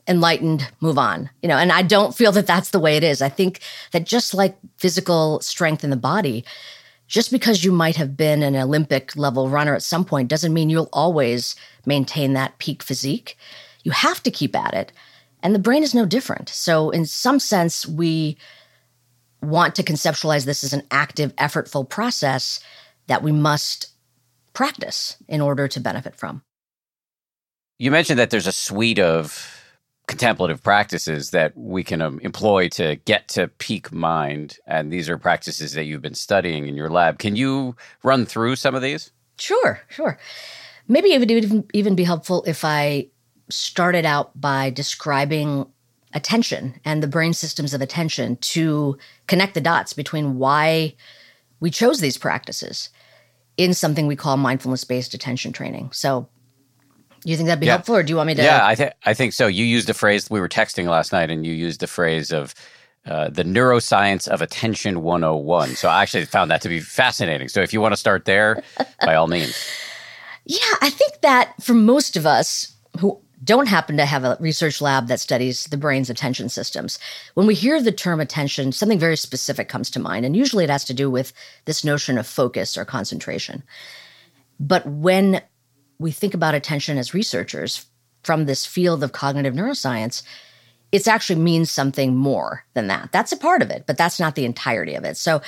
enlightened, 0.08 0.68
move 0.80 0.98
on. 0.98 1.30
You 1.42 1.48
know, 1.48 1.56
and 1.56 1.70
I 1.70 1.82
don't 1.82 2.14
feel 2.14 2.32
that 2.32 2.46
that's 2.46 2.70
the 2.70 2.80
way 2.80 2.96
it 2.96 3.04
is. 3.04 3.22
I 3.22 3.28
think 3.28 3.60
that 3.92 4.06
just 4.06 4.34
like 4.34 4.56
physical 4.78 5.40
strength 5.40 5.84
in 5.84 5.90
the 5.90 5.96
body, 5.96 6.44
just 7.06 7.30
because 7.30 7.64
you 7.64 7.72
might 7.72 7.96
have 7.96 8.16
been 8.16 8.42
an 8.42 8.56
Olympic 8.56 9.16
level 9.16 9.48
runner 9.48 9.74
at 9.74 9.82
some 9.82 10.04
point 10.04 10.28
doesn't 10.28 10.52
mean 10.52 10.70
you'll 10.70 10.90
always 10.92 11.54
maintain 11.86 12.32
that 12.32 12.58
peak 12.58 12.82
physique. 12.82 13.36
You 13.84 13.92
have 13.92 14.22
to 14.24 14.30
keep 14.30 14.56
at 14.56 14.74
it. 14.74 14.92
And 15.42 15.54
the 15.54 15.60
brain 15.60 15.82
is 15.82 15.94
no 15.94 16.04
different. 16.04 16.48
So, 16.48 16.90
in 16.90 17.06
some 17.06 17.38
sense, 17.38 17.86
we 17.86 18.36
want 19.40 19.76
to 19.76 19.84
conceptualize 19.84 20.44
this 20.44 20.64
as 20.64 20.72
an 20.72 20.82
active, 20.90 21.34
effortful 21.36 21.88
process 21.88 22.60
that 23.06 23.22
we 23.22 23.30
must 23.30 23.88
practice 24.52 25.16
in 25.28 25.40
order 25.40 25.68
to 25.68 25.80
benefit 25.80 26.16
from. 26.16 26.42
You 27.78 27.92
mentioned 27.92 28.18
that 28.18 28.30
there's 28.30 28.48
a 28.48 28.52
suite 28.52 28.98
of 28.98 29.57
contemplative 30.08 30.62
practices 30.62 31.30
that 31.30 31.56
we 31.56 31.84
can 31.84 32.02
um, 32.02 32.18
employ 32.20 32.68
to 32.70 32.96
get 33.04 33.28
to 33.28 33.46
peak 33.58 33.92
mind. 33.92 34.58
And 34.66 34.90
these 34.92 35.08
are 35.08 35.18
practices 35.18 35.74
that 35.74 35.84
you've 35.84 36.02
been 36.02 36.14
studying 36.14 36.66
in 36.66 36.74
your 36.74 36.90
lab. 36.90 37.18
Can 37.18 37.36
you 37.36 37.76
run 38.02 38.26
through 38.26 38.56
some 38.56 38.74
of 38.74 38.82
these? 38.82 39.12
Sure, 39.38 39.80
sure. 39.88 40.18
Maybe 40.88 41.12
it 41.12 41.18
would 41.18 41.30
even, 41.30 41.64
even 41.74 41.94
be 41.94 42.04
helpful 42.04 42.42
if 42.46 42.64
I 42.64 43.08
started 43.50 44.04
out 44.04 44.38
by 44.38 44.70
describing 44.70 45.66
attention 46.14 46.80
and 46.84 47.02
the 47.02 47.06
brain 47.06 47.34
systems 47.34 47.74
of 47.74 47.82
attention 47.82 48.36
to 48.36 48.96
connect 49.26 49.54
the 49.54 49.60
dots 49.60 49.92
between 49.92 50.38
why 50.38 50.94
we 51.60 51.70
chose 51.70 52.00
these 52.00 52.16
practices 52.16 52.88
in 53.58 53.74
something 53.74 54.06
we 54.06 54.16
call 54.16 54.38
mindfulness 54.38 54.84
based 54.84 55.12
attention 55.12 55.52
training. 55.52 55.90
So, 55.92 56.28
you 57.24 57.36
think 57.36 57.46
that'd 57.46 57.60
be 57.60 57.66
yeah. 57.66 57.72
helpful, 57.72 57.96
or 57.96 58.02
do 58.02 58.10
you 58.10 58.16
want 58.16 58.28
me 58.28 58.34
to? 58.34 58.42
Yeah, 58.42 58.66
I, 58.66 58.74
th- 58.74 58.92
I 59.04 59.14
think 59.14 59.32
so. 59.32 59.46
You 59.46 59.64
used 59.64 59.88
a 59.90 59.94
phrase, 59.94 60.30
we 60.30 60.40
were 60.40 60.48
texting 60.48 60.86
last 60.86 61.12
night, 61.12 61.30
and 61.30 61.46
you 61.46 61.52
used 61.52 61.80
the 61.80 61.86
phrase 61.86 62.32
of 62.32 62.54
uh, 63.06 63.30
the 63.30 63.44
neuroscience 63.44 64.28
of 64.28 64.42
attention 64.42 65.02
101. 65.02 65.70
So, 65.70 65.88
I 65.88 66.02
actually 66.02 66.24
found 66.24 66.50
that 66.50 66.60
to 66.62 66.68
be 66.68 66.80
fascinating. 66.80 67.48
So, 67.48 67.60
if 67.60 67.72
you 67.72 67.80
want 67.80 67.92
to 67.92 67.96
start 67.96 68.24
there, 68.24 68.62
by 69.00 69.14
all 69.14 69.26
means. 69.26 69.68
Yeah, 70.44 70.74
I 70.80 70.90
think 70.90 71.20
that 71.20 71.54
for 71.62 71.74
most 71.74 72.16
of 72.16 72.24
us 72.24 72.74
who 72.98 73.20
don't 73.44 73.68
happen 73.68 73.96
to 73.96 74.06
have 74.06 74.24
a 74.24 74.36
research 74.40 74.80
lab 74.80 75.06
that 75.08 75.20
studies 75.20 75.64
the 75.66 75.76
brain's 75.76 76.10
attention 76.10 76.48
systems. 76.48 76.98
When 77.34 77.46
we 77.46 77.54
hear 77.54 77.80
the 77.80 77.92
term 77.92 78.20
attention, 78.20 78.72
something 78.72 78.98
very 78.98 79.16
specific 79.16 79.68
comes 79.68 79.90
to 79.90 80.00
mind, 80.00 80.24
and 80.24 80.36
usually 80.36 80.64
it 80.64 80.70
has 80.70 80.84
to 80.86 80.94
do 80.94 81.10
with 81.10 81.32
this 81.64 81.84
notion 81.84 82.18
of 82.18 82.26
focus 82.26 82.76
or 82.76 82.84
concentration. 82.84 83.62
But 84.58 84.86
when 84.86 85.42
we 85.98 86.10
think 86.10 86.34
about 86.34 86.54
attention 86.54 86.98
as 86.98 87.14
researchers 87.14 87.86
from 88.22 88.46
this 88.46 88.66
field 88.66 89.02
of 89.02 89.12
cognitive 89.12 89.54
neuroscience, 89.54 90.22
it 90.92 91.06
actually 91.06 91.40
means 91.40 91.70
something 91.70 92.16
more 92.16 92.64
than 92.74 92.86
that. 92.88 93.10
That's 93.12 93.32
a 93.32 93.36
part 93.36 93.62
of 93.62 93.70
it, 93.70 93.84
but 93.86 93.98
that's 93.98 94.20
not 94.20 94.34
the 94.34 94.44
entirety 94.44 94.94
of 94.94 95.04
it. 95.04 95.16
So 95.16 95.42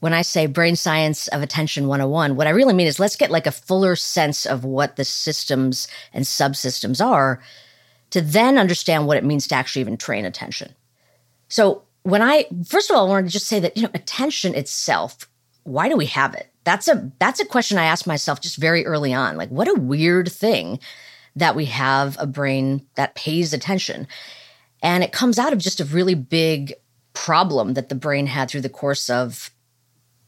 when 0.00 0.12
I 0.12 0.22
say 0.22 0.46
brain 0.46 0.76
science 0.76 1.28
of 1.28 1.42
attention 1.42 1.88
101, 1.88 2.36
what 2.36 2.46
I 2.46 2.50
really 2.50 2.74
mean 2.74 2.86
is 2.86 3.00
let's 3.00 3.16
get 3.16 3.30
like 3.30 3.46
a 3.46 3.52
fuller 3.52 3.96
sense 3.96 4.46
of 4.46 4.64
what 4.64 4.96
the 4.96 5.04
systems 5.04 5.88
and 6.12 6.24
subsystems 6.24 7.04
are 7.04 7.40
to 8.10 8.20
then 8.20 8.58
understand 8.58 9.06
what 9.06 9.16
it 9.16 9.24
means 9.24 9.46
to 9.48 9.54
actually 9.54 9.80
even 9.82 9.96
train 9.96 10.24
attention. 10.24 10.74
So, 11.48 11.82
when 12.04 12.22
I 12.22 12.46
first 12.66 12.90
of 12.90 12.96
all 12.96 13.06
I 13.06 13.08
wanted 13.08 13.26
to 13.26 13.32
just 13.32 13.48
say 13.48 13.60
that 13.60 13.76
you 13.76 13.82
know 13.82 13.90
attention 13.92 14.54
itself, 14.54 15.28
why 15.64 15.88
do 15.88 15.96
we 15.96 16.06
have 16.06 16.34
it? 16.34 16.48
That's 16.68 16.86
a 16.86 17.10
that's 17.18 17.40
a 17.40 17.46
question 17.46 17.78
I 17.78 17.86
asked 17.86 18.06
myself 18.06 18.42
just 18.42 18.58
very 18.58 18.84
early 18.84 19.14
on. 19.14 19.38
Like 19.38 19.48
what 19.48 19.68
a 19.68 19.80
weird 19.80 20.30
thing 20.30 20.80
that 21.34 21.56
we 21.56 21.64
have 21.64 22.14
a 22.20 22.26
brain 22.26 22.86
that 22.94 23.14
pays 23.14 23.54
attention. 23.54 24.06
And 24.82 25.02
it 25.02 25.10
comes 25.10 25.38
out 25.38 25.54
of 25.54 25.60
just 25.60 25.80
a 25.80 25.86
really 25.86 26.14
big 26.14 26.74
problem 27.14 27.72
that 27.72 27.88
the 27.88 27.94
brain 27.94 28.26
had 28.26 28.50
through 28.50 28.60
the 28.60 28.68
course 28.68 29.08
of 29.08 29.50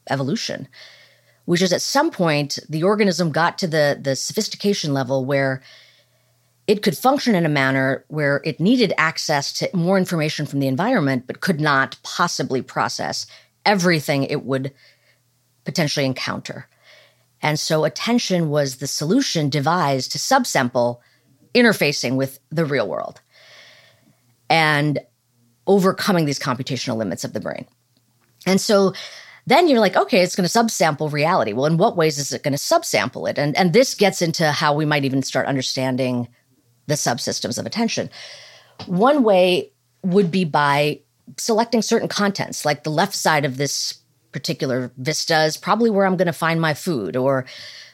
evolution, 0.09 0.67
which 1.45 1.61
is 1.61 1.75
at 1.75 1.83
some 1.83 2.11
point 2.11 2.59
the 2.71 2.85
organism 2.85 3.33
got 3.33 3.59
to 3.59 3.67
the, 3.67 4.01
the 4.01 4.17
sophistication 4.17 4.95
level 4.95 5.27
where 5.27 5.61
it 6.67 6.83
could 6.83 6.97
function 6.97 7.35
in 7.35 7.45
a 7.45 7.51
manner 7.51 8.07
where 8.09 8.41
it 8.47 8.61
needed 8.61 8.95
access 8.97 9.53
to 9.53 9.69
more 9.75 9.99
information 9.99 10.47
from 10.47 10.61
the 10.61 10.69
environment, 10.69 11.25
but 11.27 11.43
could 11.43 11.61
not 11.61 11.99
possibly 12.03 12.63
process 12.63 13.27
everything 13.67 14.25
it 14.25 14.43
would 14.43 14.73
potentially 15.65 16.07
encounter. 16.07 16.69
And 17.43 17.59
so 17.59 17.85
attention 17.85 18.51
was 18.51 18.77
the 18.77 18.87
solution 18.87 19.49
devised 19.49 20.13
to 20.13 20.19
subsample 20.19 20.99
interfacing 21.55 22.17
with 22.17 22.39
the 22.51 22.65
real 22.65 22.87
world 22.87 23.21
and 24.49 24.99
overcoming 25.67 26.27
these 26.27 26.39
computational 26.39 26.97
limits 26.97 27.25
of 27.25 27.33
the 27.33 27.41
brain. 27.41 27.67
And 28.47 28.61
so 28.61 28.93
then 29.47 29.69
you're 29.69 29.81
like, 29.81 29.97
okay, 29.97 30.21
it's 30.21 30.37
going 30.37 30.49
to 30.49 30.59
subsample 30.59 31.13
reality. 31.13 31.53
Well, 31.53 31.67
in 31.67 31.77
what 31.77 31.97
ways 31.97 32.19
is 32.19 32.33
it 32.33 32.43
going 32.43 32.53
to 32.53 32.59
subsample 32.59 33.29
it? 33.29 33.39
And, 33.39 33.57
and 33.57 33.73
this 33.73 33.95
gets 33.95 34.23
into 34.23 34.51
how 34.53 34.75
we 34.75 34.85
might 34.85 35.05
even 35.05 35.23
start 35.23 35.47
understanding 35.47 36.29
the 36.87 36.95
subsystems 36.95 37.59
of 37.59 37.67
attention. 37.67 38.11
One 38.87 39.23
way 39.23 39.73
would 40.03 40.31
be 40.31 40.45
by 40.45 41.01
selecting 41.37 41.83
certain 41.83 42.09
contents, 42.09 42.65
like 42.65 42.85
the 42.85 42.91
left 42.91 43.15
side 43.15 43.45
of 43.45 43.57
this 43.57 44.00
particular 44.33 44.93
vista 44.97 45.45
is 45.45 45.57
probably 45.57 45.91
where 45.91 46.07
I'm 46.07 46.17
going 46.17 46.27
to 46.27 46.33
find 46.33 46.61
my 46.61 46.75
food, 46.75 47.17
or 47.17 47.47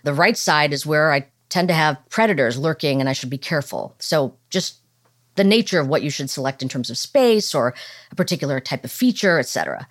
the 0.04 0.14
right 0.14 0.36
side 0.36 0.72
is 0.72 0.86
where 0.86 1.12
I 1.12 1.26
tend 1.48 1.68
to 1.68 1.74
have 1.74 1.98
predators 2.08 2.58
lurking 2.58 3.00
and 3.00 3.08
I 3.08 3.12
should 3.12 3.30
be 3.30 3.38
careful. 3.38 3.94
So 3.98 4.36
just 4.50 4.80
the 5.36 5.44
nature 5.44 5.78
of 5.78 5.88
what 5.88 6.02
you 6.02 6.10
should 6.10 6.30
select 6.30 6.62
in 6.62 6.68
terms 6.68 6.90
of 6.90 6.98
space 6.98 7.54
or 7.54 7.74
a 8.10 8.14
particular 8.14 8.58
type 8.58 8.84
of 8.84 8.90
feature, 8.90 9.38
et 9.38 9.46
cetera. 9.46 9.86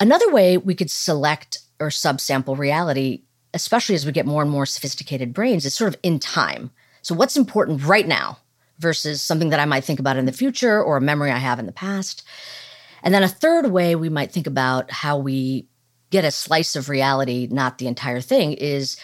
Another 0.00 0.30
way 0.32 0.56
we 0.56 0.74
could 0.74 0.90
select 0.90 1.60
or 1.80 1.88
subsample 1.88 2.58
reality, 2.58 3.22
especially 3.54 3.94
as 3.94 4.04
we 4.04 4.12
get 4.12 4.26
more 4.26 4.42
and 4.42 4.50
more 4.50 4.66
sophisticated 4.66 5.32
brains, 5.32 5.64
is 5.64 5.74
sort 5.74 5.94
of 5.94 6.00
in 6.02 6.18
time. 6.18 6.70
So, 7.02 7.14
what's 7.14 7.36
important 7.36 7.84
right 7.84 8.06
now 8.06 8.38
versus 8.78 9.22
something 9.22 9.50
that 9.50 9.60
I 9.60 9.64
might 9.64 9.84
think 9.84 10.00
about 10.00 10.16
in 10.16 10.26
the 10.26 10.32
future 10.32 10.82
or 10.82 10.96
a 10.96 11.00
memory 11.00 11.30
I 11.30 11.38
have 11.38 11.58
in 11.58 11.66
the 11.66 11.72
past? 11.72 12.24
And 13.02 13.14
then 13.14 13.22
a 13.22 13.28
third 13.28 13.70
way 13.70 13.94
we 13.94 14.08
might 14.08 14.32
think 14.32 14.46
about 14.46 14.90
how 14.90 15.18
we 15.18 15.66
get 16.10 16.24
a 16.24 16.30
slice 16.30 16.76
of 16.76 16.88
reality, 16.88 17.48
not 17.50 17.78
the 17.78 17.86
entire 17.86 18.20
thing, 18.20 18.52
is 18.52 18.96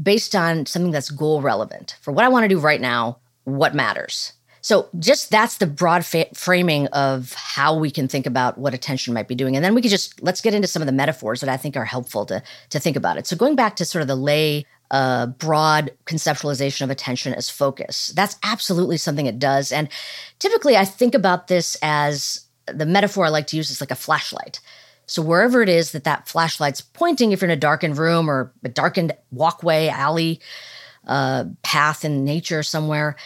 based 0.00 0.34
on 0.34 0.66
something 0.66 0.90
that's 0.90 1.10
goal 1.10 1.40
relevant. 1.40 1.96
For 2.02 2.12
what 2.12 2.24
I 2.24 2.28
want 2.28 2.44
to 2.44 2.48
do 2.48 2.58
right 2.58 2.80
now, 2.80 3.18
what 3.44 3.74
matters? 3.74 4.32
So, 4.66 4.88
just 4.98 5.30
that's 5.30 5.58
the 5.58 5.66
broad 5.68 6.04
fa- 6.04 6.26
framing 6.34 6.88
of 6.88 7.32
how 7.34 7.78
we 7.78 7.88
can 7.88 8.08
think 8.08 8.26
about 8.26 8.58
what 8.58 8.74
attention 8.74 9.14
might 9.14 9.28
be 9.28 9.36
doing. 9.36 9.54
And 9.54 9.64
then 9.64 9.76
we 9.76 9.80
could 9.80 9.92
just 9.92 10.20
let's 10.24 10.40
get 10.40 10.54
into 10.54 10.66
some 10.66 10.82
of 10.82 10.86
the 10.86 10.92
metaphors 10.92 11.40
that 11.40 11.48
I 11.48 11.56
think 11.56 11.76
are 11.76 11.84
helpful 11.84 12.26
to, 12.26 12.42
to 12.70 12.80
think 12.80 12.96
about 12.96 13.16
it. 13.16 13.28
So, 13.28 13.36
going 13.36 13.54
back 13.54 13.76
to 13.76 13.84
sort 13.84 14.02
of 14.02 14.08
the 14.08 14.16
lay, 14.16 14.66
uh, 14.90 15.26
broad 15.26 15.92
conceptualization 16.04 16.82
of 16.82 16.90
attention 16.90 17.32
as 17.32 17.48
focus, 17.48 18.08
that's 18.16 18.36
absolutely 18.42 18.96
something 18.96 19.26
it 19.26 19.38
does. 19.38 19.70
And 19.70 19.88
typically, 20.40 20.76
I 20.76 20.84
think 20.84 21.14
about 21.14 21.46
this 21.46 21.76
as 21.80 22.45
the 22.72 22.86
metaphor 22.86 23.26
I 23.26 23.28
like 23.28 23.46
to 23.48 23.56
use 23.56 23.70
is 23.70 23.80
like 23.80 23.90
a 23.90 23.96
flashlight. 23.96 24.60
So, 25.06 25.22
wherever 25.22 25.62
it 25.62 25.68
is 25.68 25.92
that 25.92 26.04
that 26.04 26.28
flashlight's 26.28 26.80
pointing, 26.80 27.32
if 27.32 27.40
you're 27.40 27.50
in 27.50 27.56
a 27.56 27.60
darkened 27.60 27.96
room 27.96 28.28
or 28.28 28.52
a 28.64 28.68
darkened 28.68 29.12
walkway, 29.30 29.88
alley, 29.88 30.40
uh, 31.06 31.44
path 31.62 32.04
in 32.04 32.24
nature 32.24 32.62
somewhere, 32.64 33.16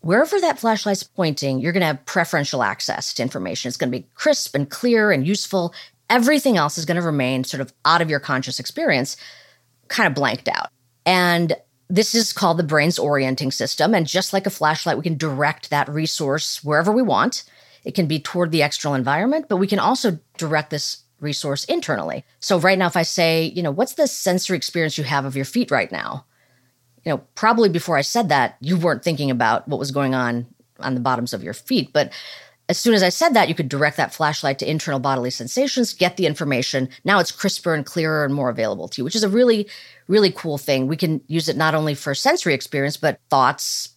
wherever 0.00 0.40
that 0.40 0.58
flashlight's 0.58 1.04
pointing, 1.04 1.60
you're 1.60 1.72
going 1.72 1.80
to 1.80 1.86
have 1.86 2.06
preferential 2.06 2.62
access 2.62 3.14
to 3.14 3.22
information. 3.22 3.68
It's 3.68 3.76
going 3.76 3.90
to 3.90 3.98
be 3.98 4.06
crisp 4.14 4.54
and 4.54 4.68
clear 4.68 5.12
and 5.12 5.26
useful. 5.26 5.72
Everything 6.10 6.56
else 6.56 6.76
is 6.78 6.84
going 6.84 7.00
to 7.00 7.06
remain 7.06 7.44
sort 7.44 7.60
of 7.60 7.72
out 7.84 8.02
of 8.02 8.10
your 8.10 8.20
conscious 8.20 8.58
experience, 8.58 9.16
kind 9.88 10.08
of 10.08 10.14
blanked 10.14 10.48
out. 10.48 10.70
And 11.04 11.56
this 11.88 12.14
is 12.14 12.32
called 12.32 12.56
the 12.56 12.64
brain's 12.64 12.98
orienting 12.98 13.52
system. 13.52 13.94
And 13.94 14.06
just 14.06 14.32
like 14.32 14.46
a 14.46 14.50
flashlight, 14.50 14.96
we 14.96 15.04
can 15.04 15.16
direct 15.16 15.70
that 15.70 15.88
resource 15.88 16.62
wherever 16.64 16.90
we 16.90 17.02
want. 17.02 17.44
It 17.86 17.94
can 17.94 18.06
be 18.06 18.20
toward 18.20 18.50
the 18.50 18.60
external 18.60 18.94
environment, 18.94 19.46
but 19.48 19.56
we 19.56 19.66
can 19.66 19.78
also 19.78 20.18
direct 20.36 20.68
this 20.68 21.04
resource 21.20 21.64
internally. 21.64 22.26
So, 22.40 22.58
right 22.58 22.78
now, 22.78 22.88
if 22.88 22.96
I 22.96 23.02
say, 23.02 23.52
you 23.56 23.62
know, 23.62 23.70
what's 23.70 23.94
the 23.94 24.06
sensory 24.06 24.58
experience 24.58 24.98
you 24.98 25.04
have 25.04 25.24
of 25.24 25.36
your 25.36 25.46
feet 25.46 25.70
right 25.70 25.90
now? 25.90 26.26
you 27.06 27.12
know, 27.12 27.18
probably 27.36 27.68
before 27.68 27.96
I 27.96 28.00
said 28.00 28.30
that, 28.30 28.56
you 28.60 28.76
weren't 28.76 29.04
thinking 29.04 29.30
about 29.30 29.66
what 29.68 29.78
was 29.78 29.92
going 29.92 30.12
on 30.12 30.44
on 30.80 30.94
the 30.94 31.00
bottoms 31.00 31.32
of 31.32 31.42
your 31.42 31.54
feet. 31.54 31.92
But 31.92 32.12
as 32.68 32.78
soon 32.78 32.94
as 32.94 33.02
I 33.04 33.10
said 33.10 33.32
that, 33.34 33.48
you 33.48 33.54
could 33.54 33.68
direct 33.68 33.96
that 33.96 34.12
flashlight 34.12 34.58
to 34.58 34.68
internal 34.68 34.98
bodily 34.98 35.30
sensations, 35.30 35.94
get 35.94 36.16
the 36.16 36.26
information. 36.26 36.88
Now 37.04 37.20
it's 37.20 37.30
crisper 37.30 37.74
and 37.74 37.86
clearer 37.86 38.24
and 38.24 38.34
more 38.34 38.50
available 38.50 38.88
to 38.88 39.00
you, 39.00 39.04
which 39.04 39.14
is 39.14 39.22
a 39.22 39.28
really, 39.28 39.68
really 40.08 40.32
cool 40.32 40.58
thing. 40.58 40.88
We 40.88 40.96
can 40.96 41.20
use 41.28 41.48
it 41.48 41.56
not 41.56 41.76
only 41.76 41.94
for 41.94 42.12
sensory 42.12 42.54
experience, 42.54 42.96
but 42.96 43.20
thoughts, 43.30 43.90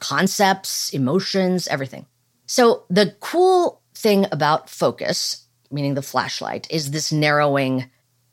concepts, 0.00 0.88
emotions, 0.92 1.68
everything. 1.68 2.04
So 2.50 2.82
the 2.90 3.14
cool 3.20 3.80
thing 3.94 4.26
about 4.32 4.68
focus, 4.68 5.46
meaning 5.70 5.94
the 5.94 6.02
flashlight, 6.02 6.66
is 6.68 6.90
this 6.90 7.12
narrowing 7.12 7.88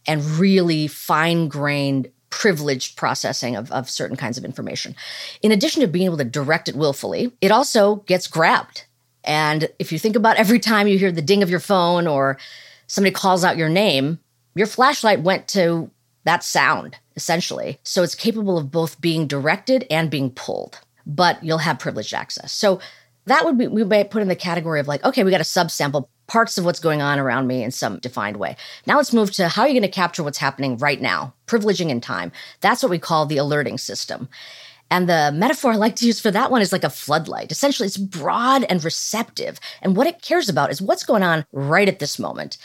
and 0.07 0.25
really 0.39 0.87
fine 0.87 1.49
grained 1.49 2.09
privileged 2.31 2.97
processing 2.97 3.55
of, 3.55 3.71
of 3.71 3.87
certain 3.87 4.17
kinds 4.17 4.39
of 4.39 4.43
information. 4.43 4.95
In 5.43 5.51
addition 5.51 5.81
to 5.81 5.87
being 5.87 6.05
able 6.05 6.17
to 6.17 6.23
direct 6.23 6.67
it 6.67 6.75
willfully, 6.75 7.31
it 7.41 7.51
also 7.51 7.97
gets 8.07 8.25
grabbed. 8.25 8.85
And 9.23 9.69
if 9.77 9.91
you 9.91 9.99
think 9.99 10.15
about 10.15 10.37
every 10.37 10.57
time 10.57 10.87
you 10.87 10.97
hear 10.97 11.11
the 11.11 11.21
ding 11.21 11.43
of 11.43 11.51
your 11.51 11.59
phone 11.59 12.07
or 12.07 12.39
somebody 12.87 13.13
calls 13.13 13.43
out 13.43 13.55
your 13.55 13.69
name, 13.69 14.17
your 14.55 14.65
flashlight 14.65 15.21
went 15.21 15.47
to 15.49 15.91
that 16.23 16.43
sound, 16.43 16.97
essentially. 17.15 17.77
So 17.83 18.01
it's 18.01 18.15
capable 18.15 18.57
of 18.57 18.71
both 18.71 18.99
being 18.99 19.27
directed 19.27 19.85
and 19.91 20.09
being 20.09 20.31
pulled, 20.31 20.79
but 21.05 21.43
you'll 21.43 21.59
have 21.59 21.77
privileged 21.77 22.15
access. 22.15 22.51
So 22.51 22.79
that 23.27 23.45
would 23.45 23.57
be, 23.57 23.67
we 23.67 23.83
might 23.83 24.09
put 24.09 24.21
in 24.21 24.27
the 24.27 24.35
category 24.35 24.79
of 24.79 24.87
like, 24.87 25.03
okay, 25.03 25.23
we 25.23 25.31
got 25.31 25.41
a 25.41 25.45
subsample 25.45 26.07
parts 26.27 26.57
of 26.57 26.65
what's 26.65 26.79
going 26.79 27.01
on 27.01 27.19
around 27.19 27.47
me 27.47 27.63
in 27.63 27.71
some 27.71 27.99
defined 27.99 28.37
way. 28.37 28.57
Now 28.85 28.97
let's 28.97 29.13
move 29.13 29.31
to 29.33 29.47
how 29.47 29.61
are 29.61 29.67
you 29.67 29.73
going 29.73 29.81
to 29.83 29.87
capture 29.87 30.23
what's 30.23 30.37
happening 30.37 30.77
right 30.77 30.99
now, 30.99 31.33
privileging 31.45 31.89
in 31.89 32.01
time. 32.01 32.31
That's 32.59 32.83
what 32.83 32.89
we 32.89 32.99
call 32.99 33.25
the 33.25 33.37
alerting 33.37 33.77
system. 33.77 34.27
And 34.89 35.09
the 35.09 35.31
metaphor 35.33 35.73
I 35.73 35.75
like 35.75 35.95
to 35.97 36.05
use 36.05 36.19
for 36.19 36.31
that 36.31 36.51
one 36.51 36.61
is 36.61 36.71
like 36.71 36.83
a 36.83 36.89
floodlight. 36.89 37.51
Essentially, 37.51 37.87
it's 37.87 37.97
broad 37.97 38.65
and 38.65 38.83
receptive. 38.83 39.59
And 39.81 39.95
what 39.95 40.07
it 40.07 40.21
cares 40.21 40.47
about 40.47 40.71
is 40.71 40.81
what's 40.81 41.03
going 41.03 41.23
on 41.23 41.45
right 41.51 41.87
at 41.87 41.99
this 41.99 42.17
moment. 42.17 42.57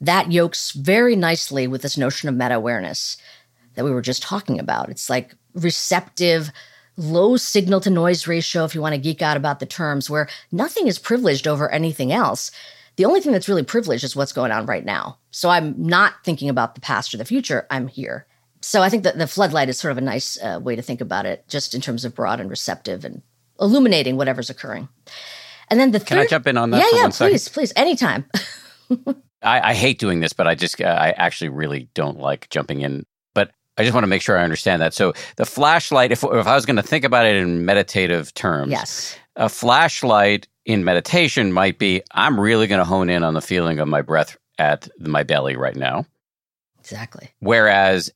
That 0.00 0.32
yokes 0.32 0.72
very 0.72 1.14
nicely 1.14 1.66
with 1.66 1.82
this 1.82 1.98
notion 1.98 2.28
of 2.28 2.34
meta 2.34 2.54
awareness 2.54 3.16
that 3.74 3.84
we 3.84 3.92
were 3.92 4.02
just 4.02 4.22
talking 4.22 4.58
about. 4.58 4.88
It's 4.88 5.08
like 5.08 5.34
receptive, 5.54 6.50
low 6.96 7.36
signal 7.36 7.80
to 7.80 7.90
noise 7.90 8.26
ratio, 8.26 8.64
if 8.64 8.74
you 8.74 8.80
want 8.80 8.94
to 8.94 9.00
geek 9.00 9.22
out 9.22 9.36
about 9.36 9.60
the 9.60 9.66
terms, 9.66 10.10
where 10.10 10.28
nothing 10.52 10.86
is 10.86 10.98
privileged 10.98 11.46
over 11.46 11.70
anything 11.70 12.12
else. 12.12 12.50
The 12.96 13.04
only 13.04 13.20
thing 13.20 13.32
that's 13.32 13.48
really 13.48 13.62
privileged 13.62 14.04
is 14.04 14.14
what's 14.14 14.32
going 14.32 14.52
on 14.52 14.66
right 14.66 14.84
now. 14.84 15.18
So 15.30 15.48
I'm 15.48 15.74
not 15.82 16.24
thinking 16.24 16.48
about 16.48 16.74
the 16.74 16.80
past 16.80 17.14
or 17.14 17.16
the 17.16 17.24
future. 17.24 17.66
I'm 17.70 17.88
here. 17.88 18.26
So 18.60 18.82
I 18.82 18.90
think 18.90 19.04
that 19.04 19.16
the 19.16 19.26
floodlight 19.26 19.68
is 19.68 19.78
sort 19.78 19.92
of 19.92 19.98
a 19.98 20.02
nice 20.02 20.40
uh, 20.42 20.60
way 20.62 20.76
to 20.76 20.82
think 20.82 21.00
about 21.00 21.24
it, 21.24 21.48
just 21.48 21.74
in 21.74 21.80
terms 21.80 22.04
of 22.04 22.14
broad 22.14 22.40
and 22.40 22.50
receptive 22.50 23.04
and 23.04 23.22
illuminating 23.58 24.16
whatever's 24.16 24.50
occurring. 24.50 24.88
And 25.68 25.78
then 25.78 25.92
the 25.92 25.98
third, 25.98 26.08
can 26.08 26.18
I 26.18 26.26
jump 26.26 26.46
in 26.46 26.56
on 26.56 26.70
that? 26.70 26.78
Yeah, 26.78 26.98
yeah, 26.98 27.08
please, 27.08 27.44
second? 27.44 27.54
please, 27.54 27.72
anytime. 27.76 28.26
I, 29.42 29.70
I, 29.70 29.74
hate 29.74 29.98
doing 29.98 30.20
this, 30.20 30.32
but 30.32 30.46
I 30.46 30.54
just 30.54 30.80
uh, 30.80 30.84
I 30.84 31.10
actually 31.12 31.48
really 31.48 31.88
don't 31.94 32.18
like 32.18 32.50
jumping 32.50 32.82
in. 32.82 33.06
I 33.80 33.84
just 33.84 33.94
want 33.94 34.04
to 34.04 34.08
make 34.08 34.20
sure 34.20 34.38
I 34.38 34.44
understand 34.44 34.82
that. 34.82 34.92
So 34.92 35.14
the 35.36 35.46
flashlight, 35.46 36.12
if 36.12 36.22
if 36.22 36.46
I 36.46 36.54
was 36.54 36.66
going 36.66 36.76
to 36.76 36.82
think 36.82 37.04
about 37.04 37.24
it 37.24 37.36
in 37.36 37.64
meditative 37.64 38.34
terms, 38.34 38.70
yes, 38.70 39.16
a 39.36 39.48
flashlight 39.48 40.46
in 40.66 40.84
meditation 40.84 41.52
might 41.52 41.78
be 41.78 42.02
I'm 42.12 42.38
really 42.38 42.66
going 42.66 42.80
to 42.80 42.84
hone 42.84 43.08
in 43.08 43.24
on 43.24 43.32
the 43.32 43.40
feeling 43.40 43.78
of 43.78 43.88
my 43.88 44.02
breath 44.02 44.36
at 44.58 44.88
my 44.98 45.22
belly 45.22 45.56
right 45.56 45.76
now. 45.76 46.04
Exactly. 46.78 47.30
Whereas 47.38 48.12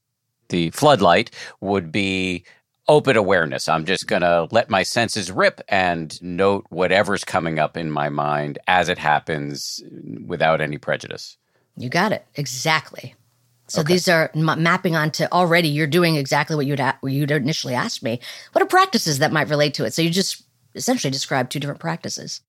the 0.50 0.68
floodlight 0.70 1.31
would 1.62 1.90
be 1.90 2.44
open 2.87 3.16
awareness. 3.16 3.66
I'm 3.66 3.87
just 3.87 4.07
going 4.07 4.20
to 4.20 4.46
let 4.50 4.68
my 4.68 4.83
senses 4.83 5.33
rip 5.33 5.62
and 5.68 6.20
note 6.22 6.66
whatever's 6.68 7.24
coming 7.24 7.59
up 7.59 7.79
in 7.79 7.90
my 7.90 8.11
mind 8.11 8.59
as 8.66 8.90
it 8.90 8.98
happens 8.98 9.83
without 10.27 10.61
any 10.61 10.77
prejudice. 10.77 11.38
You 11.79 11.88
got 11.88 12.12
it. 12.12 12.27
Exactly. 12.35 13.14
So 13.66 13.81
okay. 13.81 13.94
these 13.94 14.09
are 14.09 14.31
m- 14.35 14.62
mapping 14.62 14.94
onto 14.94 15.24
already 15.33 15.68
you're 15.68 15.87
doing 15.87 16.16
exactly 16.16 16.57
what 16.57 16.66
you'd 16.66 16.81
a- 16.81 16.98
you'd 17.03 17.31
initially 17.31 17.74
asked 17.74 18.03
me. 18.03 18.20
What 18.53 18.62
are 18.62 18.66
practices 18.66 19.18
that 19.20 19.33
might 19.33 19.48
relate 19.48 19.74
to 19.74 19.85
it? 19.85 19.94
So 19.94 20.03
you 20.03 20.11
just 20.11 20.42
essentially 20.74 21.11
describe 21.11 21.48
two 21.48 21.61
different 21.61 21.81
practices. 21.81 22.40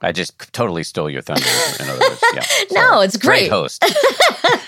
I 0.00 0.12
just 0.12 0.52
totally 0.52 0.84
stole 0.84 1.10
your 1.10 1.22
thunder. 1.22 1.48
In 1.80 1.88
other 1.88 2.00
words, 2.00 2.22
yeah. 2.34 2.42
no, 2.72 3.00
it's 3.00 3.16
great. 3.16 3.48
Great 3.48 3.50
host. 3.50 3.84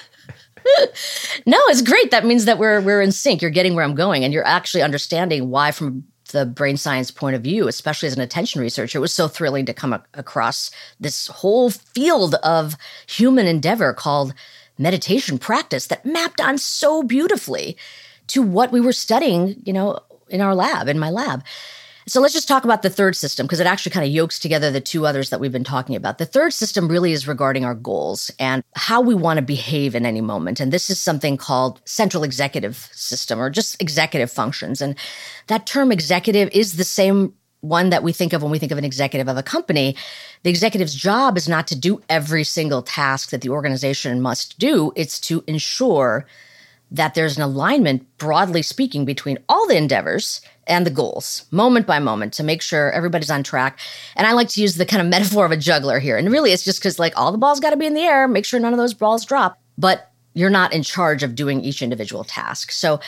no, 1.46 1.58
it's 1.68 1.82
great. 1.82 2.10
That 2.10 2.24
means 2.26 2.46
that 2.46 2.58
we're 2.58 2.80
we're 2.80 3.00
in 3.00 3.12
sync. 3.12 3.40
You're 3.42 3.50
getting 3.50 3.74
where 3.74 3.84
I'm 3.84 3.94
going, 3.94 4.24
and 4.24 4.32
you're 4.32 4.46
actually 4.46 4.82
understanding 4.82 5.50
why, 5.50 5.70
from 5.70 6.04
the 6.32 6.46
brain 6.46 6.76
science 6.76 7.10
point 7.10 7.36
of 7.36 7.42
view, 7.42 7.68
especially 7.68 8.06
as 8.06 8.14
an 8.14 8.22
attention 8.22 8.60
researcher, 8.60 8.98
it 8.98 9.00
was 9.00 9.12
so 9.12 9.28
thrilling 9.28 9.66
to 9.66 9.74
come 9.74 9.92
a- 9.92 10.04
across 10.14 10.70
this 10.98 11.26
whole 11.28 11.70
field 11.70 12.34
of 12.36 12.76
human 13.06 13.46
endeavor 13.46 13.92
called 13.92 14.34
meditation 14.80 15.38
practice 15.38 15.86
that 15.86 16.04
mapped 16.04 16.40
on 16.40 16.58
so 16.58 17.02
beautifully 17.02 17.76
to 18.28 18.42
what 18.42 18.72
we 18.72 18.80
were 18.80 18.92
studying, 18.92 19.60
you 19.64 19.72
know, 19.72 19.98
in 20.28 20.40
our 20.40 20.54
lab, 20.54 20.88
in 20.88 20.98
my 20.98 21.10
lab. 21.10 21.44
So 22.06 22.20
let's 22.20 22.34
just 22.34 22.48
talk 22.48 22.64
about 22.64 22.82
the 22.82 22.90
third 22.90 23.14
system 23.14 23.46
because 23.46 23.60
it 23.60 23.66
actually 23.66 23.92
kind 23.92 24.06
of 24.06 24.12
yokes 24.12 24.38
together 24.38 24.70
the 24.70 24.80
two 24.80 25.06
others 25.06 25.30
that 25.30 25.38
we've 25.38 25.52
been 25.52 25.62
talking 25.62 25.94
about. 25.94 26.18
The 26.18 26.26
third 26.26 26.52
system 26.52 26.88
really 26.88 27.12
is 27.12 27.28
regarding 27.28 27.64
our 27.64 27.74
goals 27.74 28.30
and 28.38 28.64
how 28.74 29.00
we 29.00 29.14
want 29.14 29.36
to 29.36 29.42
behave 29.42 29.94
in 29.94 30.06
any 30.06 30.20
moment. 30.20 30.60
And 30.60 30.72
this 30.72 30.90
is 30.90 31.00
something 31.00 31.36
called 31.36 31.80
central 31.84 32.24
executive 32.24 32.88
system 32.92 33.38
or 33.38 33.50
just 33.50 33.80
executive 33.80 34.30
functions. 34.30 34.80
And 34.80 34.96
that 35.48 35.66
term 35.66 35.92
executive 35.92 36.48
is 36.52 36.76
the 36.76 36.84
same 36.84 37.34
one 37.60 37.90
that 37.90 38.02
we 38.02 38.12
think 38.12 38.32
of 38.32 38.42
when 38.42 38.50
we 38.50 38.58
think 38.58 38.72
of 38.72 38.78
an 38.78 38.84
executive 38.84 39.28
of 39.28 39.36
a 39.36 39.42
company. 39.42 39.96
The 40.42 40.50
executive's 40.50 40.94
job 40.94 41.36
is 41.36 41.48
not 41.48 41.66
to 41.68 41.76
do 41.76 42.00
every 42.08 42.44
single 42.44 42.82
task 42.82 43.30
that 43.30 43.42
the 43.42 43.50
organization 43.50 44.20
must 44.20 44.58
do. 44.58 44.92
It's 44.96 45.20
to 45.20 45.44
ensure 45.46 46.26
that 46.90 47.14
there's 47.14 47.36
an 47.36 47.42
alignment, 47.42 48.06
broadly 48.18 48.62
speaking, 48.62 49.04
between 49.04 49.38
all 49.48 49.66
the 49.68 49.76
endeavors 49.76 50.40
and 50.66 50.84
the 50.84 50.90
goals, 50.90 51.44
moment 51.50 51.86
by 51.86 51.98
moment, 51.98 52.32
to 52.34 52.42
make 52.42 52.62
sure 52.62 52.90
everybody's 52.90 53.30
on 53.30 53.42
track. 53.42 53.78
And 54.16 54.26
I 54.26 54.32
like 54.32 54.48
to 54.50 54.60
use 54.60 54.76
the 54.76 54.86
kind 54.86 55.02
of 55.02 55.08
metaphor 55.10 55.44
of 55.44 55.52
a 55.52 55.56
juggler 55.56 55.98
here. 55.98 56.16
And 56.16 56.30
really, 56.30 56.52
it's 56.52 56.64
just 56.64 56.80
because, 56.80 56.98
like, 56.98 57.16
all 57.16 57.32
the 57.32 57.38
balls 57.38 57.60
got 57.60 57.70
to 57.70 57.76
be 57.76 57.86
in 57.86 57.94
the 57.94 58.02
air, 58.02 58.26
make 58.26 58.44
sure 58.44 58.58
none 58.58 58.72
of 58.72 58.78
those 58.78 58.94
balls 58.94 59.24
drop. 59.24 59.58
But 59.78 60.10
you're 60.34 60.50
not 60.50 60.72
in 60.72 60.82
charge 60.82 61.22
of 61.22 61.34
doing 61.34 61.60
each 61.60 61.82
individual 61.82 62.24
task. 62.24 62.72
So, 62.72 63.00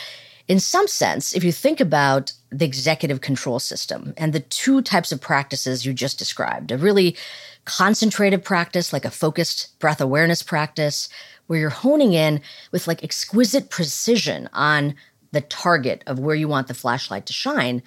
in 0.48 0.60
some 0.60 0.88
sense, 0.88 1.34
if 1.34 1.44
you 1.44 1.52
think 1.52 1.80
about 1.80 2.32
the 2.50 2.64
executive 2.64 3.20
control 3.20 3.58
system 3.58 4.12
and 4.16 4.32
the 4.32 4.40
two 4.40 4.82
types 4.82 5.12
of 5.12 5.20
practices 5.20 5.86
you 5.86 5.92
just 5.92 6.18
described, 6.18 6.70
a 6.70 6.78
really 6.78 7.16
concentrated 7.64 8.44
practice, 8.44 8.92
like 8.92 9.04
a 9.04 9.10
focused 9.10 9.78
breath 9.78 10.00
awareness 10.00 10.42
practice, 10.42 11.08
where 11.46 11.58
you're 11.58 11.70
honing 11.70 12.12
in 12.12 12.40
with 12.72 12.88
like 12.88 13.04
exquisite 13.04 13.70
precision 13.70 14.48
on 14.52 14.94
the 15.30 15.40
target 15.42 16.02
of 16.06 16.18
where 16.18 16.34
you 16.34 16.48
want 16.48 16.68
the 16.68 16.74
flashlight 16.74 17.26
to 17.26 17.32
shine. 17.32 17.82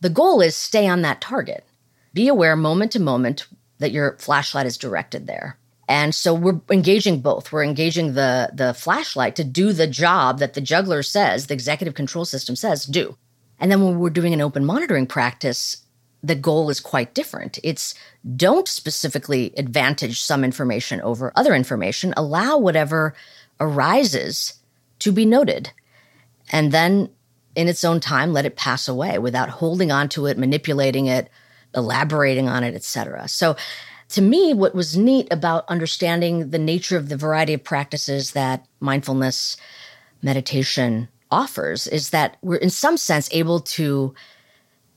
The 0.00 0.10
goal 0.10 0.40
is 0.40 0.56
stay 0.56 0.88
on 0.88 1.02
that 1.02 1.20
target. 1.20 1.64
Be 2.14 2.28
aware 2.28 2.56
moment 2.56 2.92
to 2.92 3.00
moment 3.00 3.46
that 3.78 3.92
your 3.92 4.16
flashlight 4.18 4.66
is 4.66 4.78
directed 4.78 5.26
there. 5.26 5.57
And 5.88 6.14
so 6.14 6.34
we're 6.34 6.60
engaging 6.70 7.20
both. 7.20 7.50
We're 7.50 7.64
engaging 7.64 8.12
the 8.12 8.50
the 8.52 8.74
flashlight 8.74 9.36
to 9.36 9.44
do 9.44 9.72
the 9.72 9.86
job 9.86 10.38
that 10.38 10.52
the 10.52 10.60
juggler 10.60 11.02
says, 11.02 11.46
the 11.46 11.54
executive 11.54 11.94
control 11.94 12.26
system 12.26 12.56
says 12.56 12.84
do. 12.84 13.16
And 13.58 13.72
then 13.72 13.82
when 13.82 13.98
we're 13.98 14.10
doing 14.10 14.34
an 14.34 14.42
open 14.42 14.64
monitoring 14.64 15.06
practice, 15.06 15.78
the 16.22 16.34
goal 16.34 16.68
is 16.68 16.78
quite 16.78 17.14
different. 17.14 17.58
It's 17.64 17.94
don't 18.36 18.68
specifically 18.68 19.52
advantage 19.56 20.20
some 20.20 20.44
information 20.44 21.00
over 21.00 21.32
other 21.34 21.54
information, 21.54 22.12
allow 22.16 22.58
whatever 22.58 23.14
arises 23.58 24.54
to 24.98 25.10
be 25.10 25.24
noted. 25.24 25.72
And 26.50 26.70
then 26.70 27.10
in 27.54 27.66
its 27.66 27.82
own 27.82 28.00
time 28.00 28.32
let 28.32 28.46
it 28.46 28.56
pass 28.56 28.88
away 28.88 29.18
without 29.18 29.48
holding 29.48 29.90
on 29.90 30.08
to 30.10 30.26
it, 30.26 30.38
manipulating 30.38 31.06
it, 31.06 31.30
elaborating 31.74 32.48
on 32.48 32.62
it, 32.62 32.74
etc. 32.74 33.26
So 33.28 33.56
to 34.08 34.22
me 34.22 34.54
what 34.54 34.74
was 34.74 34.96
neat 34.96 35.28
about 35.30 35.68
understanding 35.68 36.50
the 36.50 36.58
nature 36.58 36.96
of 36.96 37.08
the 37.08 37.16
variety 37.16 37.54
of 37.54 37.64
practices 37.64 38.32
that 38.32 38.66
mindfulness 38.80 39.56
meditation 40.22 41.08
offers 41.30 41.86
is 41.86 42.10
that 42.10 42.36
we're 42.42 42.56
in 42.56 42.70
some 42.70 42.96
sense 42.96 43.28
able 43.32 43.60
to 43.60 44.14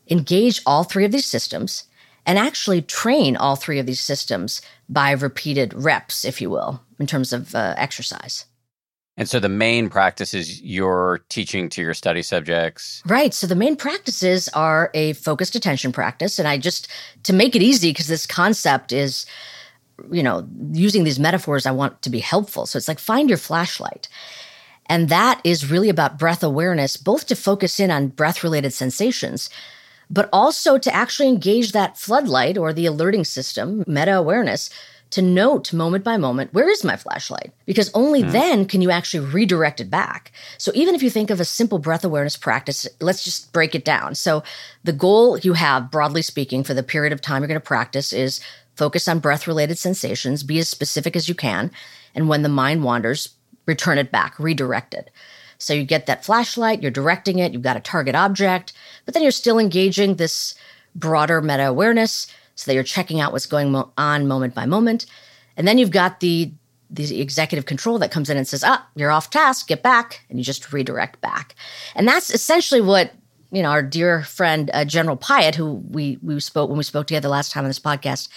engage 0.09 0.61
all 0.65 0.83
three 0.83 1.05
of 1.05 1.11
these 1.11 1.25
systems 1.25 1.85
and 2.25 2.37
actually 2.37 2.81
train 2.81 3.35
all 3.35 3.55
three 3.55 3.79
of 3.79 3.85
these 3.85 3.99
systems 3.99 4.61
by 4.87 5.11
repeated 5.11 5.73
reps, 5.73 6.23
if 6.23 6.39
you 6.39 6.49
will, 6.49 6.81
in 6.99 7.07
terms 7.07 7.33
of 7.33 7.55
uh, 7.55 7.73
exercise. 7.77 8.45
And 9.21 9.29
so 9.29 9.39
the 9.39 9.49
main 9.49 9.87
practices 9.87 10.63
you're 10.63 11.19
teaching 11.29 11.69
to 11.69 11.81
your 11.83 11.93
study 11.93 12.23
subjects? 12.23 13.03
Right. 13.05 13.35
So 13.35 13.45
the 13.45 13.53
main 13.53 13.75
practices 13.75 14.49
are 14.55 14.89
a 14.95 15.13
focused 15.13 15.53
attention 15.53 15.91
practice. 15.91 16.39
And 16.39 16.47
I 16.47 16.57
just, 16.57 16.87
to 17.21 17.31
make 17.31 17.55
it 17.55 17.61
easy, 17.61 17.91
because 17.91 18.07
this 18.07 18.25
concept 18.25 18.91
is, 18.91 19.27
you 20.11 20.23
know, 20.23 20.49
using 20.71 21.03
these 21.03 21.19
metaphors, 21.19 21.67
I 21.67 21.71
want 21.71 22.01
to 22.01 22.09
be 22.09 22.17
helpful. 22.17 22.65
So 22.65 22.77
it's 22.77 22.87
like 22.87 22.97
find 22.97 23.29
your 23.29 23.37
flashlight. 23.37 24.09
And 24.87 25.07
that 25.09 25.39
is 25.43 25.69
really 25.69 25.89
about 25.89 26.17
breath 26.17 26.41
awareness, 26.41 26.97
both 26.97 27.27
to 27.27 27.35
focus 27.35 27.79
in 27.79 27.91
on 27.91 28.07
breath 28.07 28.43
related 28.43 28.73
sensations, 28.73 29.51
but 30.09 30.29
also 30.33 30.79
to 30.79 30.95
actually 30.95 31.29
engage 31.29 31.73
that 31.73 31.95
floodlight 31.95 32.57
or 32.57 32.73
the 32.73 32.87
alerting 32.87 33.25
system, 33.25 33.83
meta 33.85 34.17
awareness, 34.17 34.71
to 35.11 35.21
note 35.21 35.73
moment 35.73 36.03
by 36.03 36.17
moment, 36.17 36.53
where 36.53 36.69
is 36.69 36.83
my 36.83 36.95
flashlight? 36.95 37.51
Because 37.65 37.91
only 37.93 38.23
mm. 38.23 38.31
then 38.31 38.65
can 38.65 38.81
you 38.81 38.89
actually 38.91 39.25
redirect 39.25 39.81
it 39.81 39.89
back. 39.89 40.31
So 40.57 40.71
even 40.73 40.95
if 40.95 41.03
you 41.03 41.09
think 41.09 41.29
of 41.29 41.39
a 41.39 41.45
simple 41.45 41.79
breath 41.79 42.05
awareness 42.05 42.37
practice, 42.37 42.87
let's 42.99 43.23
just 43.23 43.51
break 43.51 43.75
it 43.75 43.85
down. 43.85 44.15
So 44.15 44.41
the 44.83 44.93
goal 44.93 45.37
you 45.37 45.53
have, 45.53 45.91
broadly 45.91 46.21
speaking, 46.21 46.63
for 46.63 46.73
the 46.73 46.83
period 46.83 47.13
of 47.13 47.21
time 47.21 47.41
you're 47.41 47.49
going 47.49 47.59
to 47.59 47.65
practice 47.65 48.13
is 48.13 48.39
focus 48.75 49.07
on 49.07 49.19
breath 49.19 49.47
related 49.47 49.77
sensations, 49.77 50.43
be 50.43 50.59
as 50.59 50.69
specific 50.69 51.15
as 51.15 51.27
you 51.27 51.35
can. 51.35 51.71
And 52.15 52.29
when 52.29 52.41
the 52.41 52.49
mind 52.49 52.83
wanders, 52.83 53.29
return 53.65 53.97
it 53.97 54.11
back, 54.11 54.39
redirect 54.39 54.93
it. 54.93 55.11
So 55.57 55.73
you 55.73 55.83
get 55.83 56.07
that 56.07 56.25
flashlight, 56.25 56.81
you're 56.81 56.89
directing 56.89 57.37
it, 57.37 57.53
you've 57.53 57.61
got 57.61 57.77
a 57.77 57.81
target 57.81 58.15
object, 58.15 58.73
but 59.05 59.13
then 59.13 59.21
you're 59.23 59.31
still 59.31 59.59
engaging 59.59 60.15
this 60.15 60.55
broader 60.95 61.41
meta 61.41 61.67
awareness 61.67 62.27
so 62.61 62.69
that 62.69 62.75
you're 62.75 62.83
checking 62.83 63.19
out 63.19 63.31
what's 63.31 63.45
going 63.45 63.75
on 63.97 64.27
moment 64.27 64.55
by 64.55 64.65
moment. 64.65 65.05
And 65.57 65.67
then 65.67 65.77
you've 65.77 65.91
got 65.91 66.19
the 66.19 66.51
the 66.93 67.21
executive 67.21 67.65
control 67.65 67.97
that 67.99 68.11
comes 68.11 68.29
in 68.29 68.37
and 68.37 68.47
says, 68.47 68.63
"Ah, 68.65 68.85
you're 68.95 69.11
off 69.11 69.29
task, 69.29 69.67
get 69.67 69.81
back," 69.81 70.25
and 70.29 70.37
you 70.37 70.43
just 70.43 70.73
redirect 70.73 71.21
back. 71.21 71.55
And 71.95 72.07
that's 72.07 72.29
essentially 72.29 72.81
what 72.81 73.13
you 73.51 73.61
know 73.61 73.69
our 73.69 73.83
dear 73.83 74.23
friend 74.23 74.69
uh, 74.73 74.85
General 74.85 75.17
Piatt, 75.17 75.55
who 75.55 75.75
we 75.89 76.17
we 76.21 76.39
spoke 76.39 76.69
when 76.69 76.77
we 76.77 76.83
spoke 76.83 77.07
together 77.07 77.29
last 77.29 77.51
time 77.51 77.63
on 77.63 77.69
this 77.69 77.79
podcast. 77.79 78.29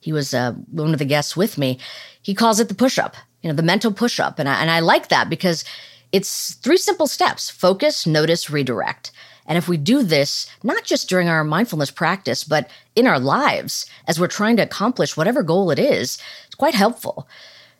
He 0.00 0.12
was 0.12 0.34
uh, 0.34 0.52
one 0.70 0.92
of 0.92 0.98
the 0.98 1.04
guests 1.04 1.36
with 1.36 1.56
me. 1.56 1.78
He 2.22 2.34
calls 2.34 2.58
it 2.58 2.68
the 2.68 2.74
push 2.74 2.98
up 2.98 3.16
you 3.42 3.50
know, 3.50 3.54
the 3.56 3.62
mental 3.62 3.92
push 3.92 4.18
up. 4.18 4.38
And 4.38 4.48
I, 4.48 4.60
and 4.60 4.70
I 4.70 4.80
like 4.80 5.08
that 5.08 5.28
because 5.28 5.64
it's 6.12 6.54
three 6.54 6.76
simple 6.76 7.06
steps 7.06 7.50
focus, 7.50 8.06
notice, 8.06 8.48
redirect. 8.48 9.10
And 9.46 9.58
if 9.58 9.68
we 9.68 9.76
do 9.76 10.02
this, 10.02 10.48
not 10.62 10.84
just 10.84 11.08
during 11.08 11.28
our 11.28 11.44
mindfulness 11.44 11.90
practice, 11.90 12.44
but 12.44 12.70
in 12.94 13.06
our 13.06 13.18
lives 13.18 13.86
as 14.06 14.20
we're 14.20 14.28
trying 14.28 14.56
to 14.56 14.62
accomplish 14.62 15.16
whatever 15.16 15.42
goal 15.42 15.70
it 15.70 15.78
is, 15.78 16.18
it's 16.46 16.54
quite 16.54 16.74
helpful. 16.74 17.28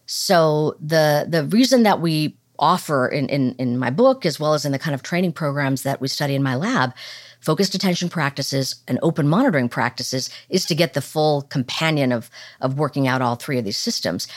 So 0.06 0.76
the 0.80 1.26
the 1.28 1.44
reason 1.44 1.84
that 1.84 2.00
we 2.00 2.36
offer 2.58 3.08
in, 3.08 3.28
in, 3.28 3.54
in 3.58 3.76
my 3.76 3.90
book, 3.90 4.24
as 4.24 4.38
well 4.38 4.54
as 4.54 4.64
in 4.64 4.72
the 4.72 4.78
kind 4.78 4.94
of 4.94 5.02
training 5.02 5.32
programs 5.32 5.82
that 5.82 6.00
we 6.00 6.08
study 6.08 6.34
in 6.34 6.42
my 6.42 6.54
lab, 6.54 6.94
focused 7.40 7.74
attention 7.74 8.08
practices 8.08 8.76
and 8.86 8.98
open 9.02 9.28
monitoring 9.28 9.68
practices 9.68 10.30
is 10.48 10.64
to 10.64 10.74
get 10.74 10.94
the 10.94 11.00
full 11.00 11.42
companion 11.42 12.12
of, 12.12 12.30
of 12.60 12.78
working 12.78 13.08
out 13.08 13.20
all 13.20 13.34
three 13.34 13.58
of 13.58 13.64
these 13.64 13.76
systems. 13.76 14.28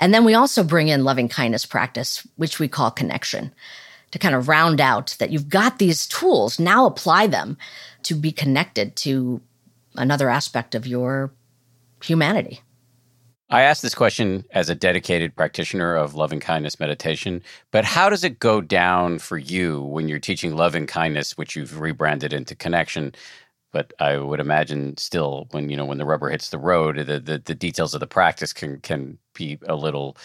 And 0.00 0.12
then 0.12 0.24
we 0.24 0.34
also 0.34 0.62
bring 0.62 0.88
in 0.88 1.04
loving 1.04 1.28
kindness 1.28 1.66
practice, 1.66 2.26
which 2.36 2.58
we 2.58 2.68
call 2.68 2.90
connection, 2.90 3.52
to 4.16 4.22
kind 4.22 4.34
of 4.34 4.48
round 4.48 4.80
out 4.80 5.14
that 5.18 5.30
you've 5.30 5.48
got 5.48 5.78
these 5.78 6.06
tools, 6.06 6.58
now 6.58 6.86
apply 6.86 7.26
them 7.26 7.58
to 8.02 8.14
be 8.14 8.32
connected 8.32 8.96
to 8.96 9.42
another 9.96 10.30
aspect 10.30 10.74
of 10.74 10.86
your 10.86 11.32
humanity. 12.02 12.60
I 13.50 13.62
asked 13.62 13.82
this 13.82 13.94
question 13.94 14.44
as 14.50 14.68
a 14.68 14.74
dedicated 14.74 15.36
practitioner 15.36 15.94
of 15.94 16.14
loving 16.14 16.40
kindness 16.40 16.80
meditation, 16.80 17.42
but 17.70 17.84
how 17.84 18.08
does 18.08 18.24
it 18.24 18.40
go 18.40 18.60
down 18.60 19.18
for 19.18 19.36
you 19.38 19.82
when 19.82 20.08
you're 20.08 20.18
teaching 20.18 20.56
loving 20.56 20.86
kindness, 20.86 21.36
which 21.36 21.54
you've 21.54 21.78
rebranded 21.78 22.32
into 22.32 22.56
connection? 22.56 23.14
But 23.72 23.92
I 23.98 24.16
would 24.16 24.40
imagine 24.40 24.96
still 24.96 25.48
when 25.50 25.68
you 25.68 25.76
know 25.76 25.84
when 25.84 25.98
the 25.98 26.04
rubber 26.04 26.30
hits 26.30 26.50
the 26.50 26.58
road, 26.58 26.96
the, 26.96 27.20
the, 27.20 27.38
the 27.38 27.54
details 27.54 27.94
of 27.94 28.00
the 28.00 28.06
practice 28.06 28.52
can 28.52 28.80
can 28.80 29.18
be 29.34 29.58
a 29.68 29.76
little 29.76 30.16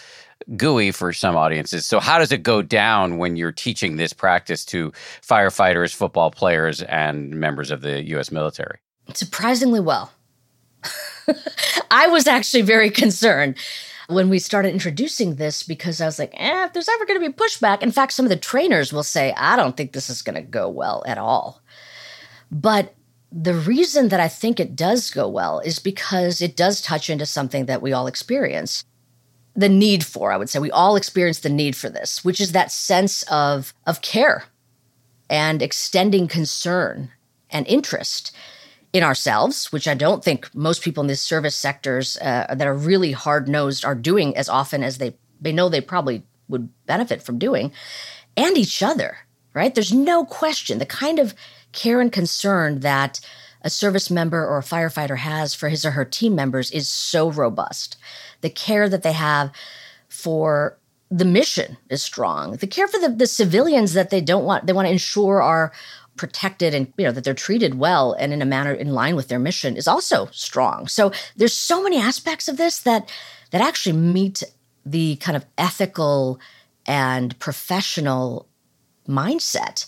gooey 0.56 0.90
for 0.90 1.12
some 1.12 1.36
audiences. 1.36 1.86
So 1.86 2.00
how 2.00 2.18
does 2.18 2.32
it 2.32 2.42
go 2.42 2.62
down 2.62 3.18
when 3.18 3.36
you're 3.36 3.52
teaching 3.52 3.96
this 3.96 4.12
practice 4.12 4.64
to 4.66 4.92
firefighters, 5.22 5.94
football 5.94 6.30
players, 6.30 6.82
and 6.82 7.30
members 7.30 7.70
of 7.70 7.82
the 7.82 8.02
U.S. 8.08 8.32
military? 8.32 8.78
Surprisingly 9.14 9.80
well. 9.80 10.12
I 11.90 12.08
was 12.08 12.26
actually 12.26 12.62
very 12.62 12.90
concerned 12.90 13.56
when 14.08 14.28
we 14.28 14.38
started 14.38 14.72
introducing 14.72 15.36
this 15.36 15.62
because 15.62 16.00
I 16.00 16.06
was 16.06 16.18
like, 16.18 16.32
eh, 16.34 16.64
if 16.66 16.72
there's 16.72 16.88
ever 16.88 17.06
going 17.06 17.20
to 17.20 17.30
be 17.30 17.34
pushback. 17.34 17.82
In 17.82 17.92
fact, 17.92 18.12
some 18.12 18.26
of 18.26 18.30
the 18.30 18.36
trainers 18.36 18.92
will 18.92 19.02
say, 19.02 19.32
I 19.36 19.56
don't 19.56 19.76
think 19.76 19.92
this 19.92 20.10
is 20.10 20.22
going 20.22 20.34
to 20.34 20.42
go 20.42 20.68
well 20.68 21.02
at 21.06 21.18
all. 21.18 21.62
But 22.50 22.94
the 23.32 23.54
reason 23.54 24.08
that 24.08 24.20
I 24.20 24.28
think 24.28 24.60
it 24.60 24.76
does 24.76 25.10
go 25.10 25.26
well 25.26 25.60
is 25.60 25.78
because 25.78 26.40
it 26.42 26.54
does 26.54 26.82
touch 26.82 27.08
into 27.08 27.24
something 27.24 27.66
that 27.66 27.80
we 27.80 27.92
all 27.92 28.06
experience. 28.06 28.84
The 29.54 29.68
need 29.68 30.04
for, 30.04 30.32
I 30.32 30.36
would 30.36 30.50
say, 30.50 30.58
we 30.58 30.70
all 30.70 30.96
experience 30.96 31.40
the 31.40 31.48
need 31.48 31.74
for 31.74 31.88
this, 31.88 32.24
which 32.24 32.40
is 32.40 32.52
that 32.52 32.70
sense 32.70 33.22
of, 33.24 33.72
of 33.86 34.02
care 34.02 34.44
and 35.30 35.62
extending 35.62 36.28
concern 36.28 37.10
and 37.50 37.66
interest 37.66 38.34
in 38.92 39.02
ourselves, 39.02 39.72
which 39.72 39.88
I 39.88 39.94
don't 39.94 40.22
think 40.22 40.54
most 40.54 40.82
people 40.82 41.02
in 41.02 41.06
these 41.06 41.22
service 41.22 41.56
sectors 41.56 42.18
uh, 42.18 42.54
that 42.54 42.66
are 42.66 42.74
really 42.74 43.12
hard 43.12 43.48
nosed 43.48 43.84
are 43.84 43.94
doing 43.94 44.36
as 44.36 44.50
often 44.50 44.82
as 44.82 44.98
they, 44.98 45.14
they 45.40 45.52
know 45.52 45.68
they 45.68 45.80
probably 45.80 46.22
would 46.48 46.68
benefit 46.84 47.22
from 47.22 47.38
doing, 47.38 47.72
and 48.36 48.58
each 48.58 48.82
other, 48.82 49.18
right? 49.54 49.74
There's 49.74 49.92
no 49.92 50.26
question 50.26 50.78
the 50.78 50.86
kind 50.86 51.18
of 51.18 51.34
care 51.72 52.00
and 52.00 52.12
concern 52.12 52.80
that 52.80 53.20
a 53.62 53.70
service 53.70 54.10
member 54.10 54.44
or 54.44 54.58
a 54.58 54.62
firefighter 54.62 55.18
has 55.18 55.54
for 55.54 55.68
his 55.68 55.84
or 55.84 55.92
her 55.92 56.04
team 56.04 56.34
members 56.34 56.70
is 56.70 56.88
so 56.88 57.30
robust. 57.30 57.96
The 58.40 58.50
care 58.50 58.88
that 58.88 59.02
they 59.02 59.12
have 59.12 59.52
for 60.08 60.78
the 61.10 61.24
mission 61.24 61.76
is 61.90 62.02
strong. 62.02 62.56
The 62.56 62.66
care 62.66 62.88
for 62.88 62.98
the, 62.98 63.10
the 63.10 63.26
civilians 63.26 63.92
that 63.92 64.10
they 64.10 64.20
don't 64.20 64.44
want, 64.44 64.66
they 64.66 64.72
want 64.72 64.86
to 64.86 64.92
ensure 64.92 65.42
are 65.42 65.72
protected 66.16 66.74
and 66.74 66.92
you 66.98 67.04
know 67.04 67.12
that 67.12 67.24
they're 67.24 67.34
treated 67.34 67.78
well 67.78 68.12
and 68.12 68.32
in 68.32 68.42
a 68.42 68.46
manner 68.46 68.72
in 68.72 68.92
line 68.92 69.16
with 69.16 69.28
their 69.28 69.38
mission 69.38 69.76
is 69.76 69.88
also 69.88 70.28
strong. 70.32 70.86
So 70.86 71.12
there's 71.36 71.54
so 71.54 71.82
many 71.82 71.98
aspects 71.98 72.48
of 72.48 72.56
this 72.56 72.80
that 72.80 73.10
that 73.50 73.60
actually 73.60 73.96
meet 73.96 74.42
the 74.84 75.16
kind 75.16 75.36
of 75.36 75.46
ethical 75.56 76.38
and 76.86 77.38
professional 77.38 78.48
mindset 79.08 79.86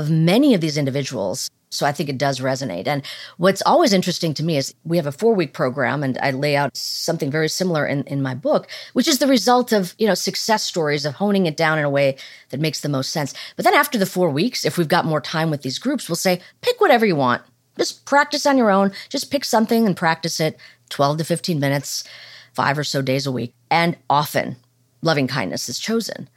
of 0.00 0.10
many 0.10 0.54
of 0.54 0.60
these 0.60 0.76
individuals. 0.76 1.50
So 1.70 1.84
I 1.86 1.92
think 1.92 2.08
it 2.08 2.18
does 2.18 2.38
resonate. 2.38 2.86
And 2.86 3.04
what's 3.36 3.62
always 3.66 3.92
interesting 3.92 4.32
to 4.34 4.44
me 4.44 4.56
is 4.56 4.74
we 4.84 4.96
have 4.96 5.06
a 5.06 5.12
four 5.12 5.34
week 5.34 5.52
program 5.52 6.04
and 6.04 6.16
I 6.18 6.30
lay 6.30 6.54
out 6.54 6.76
something 6.76 7.30
very 7.30 7.48
similar 7.48 7.84
in, 7.84 8.04
in 8.04 8.22
my 8.22 8.34
book, 8.34 8.68
which 8.92 9.08
is 9.08 9.18
the 9.18 9.26
result 9.26 9.72
of, 9.72 9.94
you 9.98 10.06
know, 10.06 10.14
success 10.14 10.62
stories 10.62 11.04
of 11.04 11.14
honing 11.14 11.46
it 11.46 11.56
down 11.56 11.78
in 11.78 11.84
a 11.84 11.90
way 11.90 12.16
that 12.50 12.60
makes 12.60 12.80
the 12.80 12.88
most 12.88 13.10
sense. 13.10 13.34
But 13.56 13.64
then 13.64 13.74
after 13.74 13.98
the 13.98 14.06
four 14.06 14.30
weeks, 14.30 14.64
if 14.64 14.78
we've 14.78 14.88
got 14.88 15.04
more 15.04 15.20
time 15.20 15.50
with 15.50 15.62
these 15.62 15.80
groups, 15.80 16.08
we'll 16.08 16.16
say, 16.16 16.40
pick 16.60 16.80
whatever 16.80 17.04
you 17.04 17.16
want. 17.16 17.42
Just 17.76 18.04
practice 18.06 18.46
on 18.46 18.56
your 18.56 18.70
own. 18.70 18.92
Just 19.08 19.32
pick 19.32 19.44
something 19.44 19.84
and 19.84 19.96
practice 19.96 20.38
it 20.38 20.58
12 20.90 21.18
to 21.18 21.24
15 21.24 21.58
minutes, 21.58 22.04
five 22.52 22.78
or 22.78 22.84
so 22.84 23.02
days 23.02 23.26
a 23.26 23.32
week. 23.32 23.52
And 23.68 23.96
often 24.08 24.56
loving 25.02 25.26
kindness 25.26 25.68
is 25.68 25.80
chosen 25.80 26.28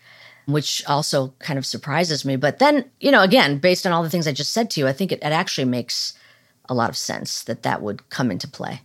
which 0.48 0.82
also 0.88 1.34
kind 1.40 1.60
of 1.60 1.66
surprises 1.66 2.24
me. 2.24 2.38
But 2.38 2.60
then, 2.60 2.90
you 3.02 3.12
know, 3.12 3.22
again, 3.22 3.60
based 3.60 3.86
on 3.86 3.92
all 3.92 4.02
the 4.02 4.10
things 4.10 4.28
I 4.28 4.32
just 4.32 4.54
said 4.54 4.70
to 4.72 4.80
you, 4.80 4.88
I 4.88 4.94
think 4.94 5.12
it, 5.12 5.20
it 5.20 5.26
actually 5.26 5.66
makes 5.66 6.14
a 6.70 6.74
lot 6.74 6.90
of 6.90 6.98
sense 6.98 7.44
that 7.44 7.64
that 7.64 7.82
would 7.82 8.10
come 8.10 8.32
into 8.32 8.48
play. 8.48 8.82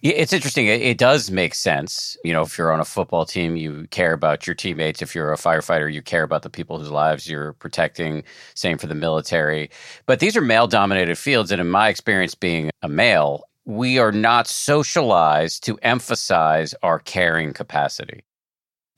It's 0.00 0.32
interesting. 0.32 0.68
It, 0.68 0.96
does 0.96 1.28
make 1.28 1.56
sense. 1.56 2.16
You 2.22 2.32
know, 2.32 2.42
if 2.42 2.56
you're 2.56 2.72
on 2.72 2.78
a 2.78 2.84
football 2.84 3.24
team, 3.24 3.56
you 3.56 3.88
care 3.90 4.12
about 4.12 4.46
your 4.46 4.54
teammates. 4.54 5.02
If 5.02 5.12
you're 5.12 5.32
a 5.32 5.36
firefighter, 5.36 5.92
you 5.92 6.02
care 6.02 6.22
about 6.22 6.42
the 6.42 6.50
people 6.50 6.78
whose 6.78 6.90
lives 6.90 7.28
you're 7.28 7.54
protecting. 7.54 8.22
Same 8.54 8.78
for 8.78 8.86
the 8.86 8.94
military. 8.94 9.70
But 10.06 10.20
these 10.20 10.36
are 10.36 10.40
male 10.40 10.68
dominated 10.68 11.18
fields. 11.18 11.50
And 11.50 11.60
in 11.60 11.68
my 11.68 11.88
experience, 11.88 12.36
being 12.36 12.70
a 12.82 12.88
male, 12.88 13.42
we 13.64 13.98
are 13.98 14.12
not 14.12 14.46
socialized 14.46 15.64
to 15.64 15.76
emphasize 15.82 16.74
our 16.84 17.00
caring 17.00 17.52
capacity. 17.52 18.22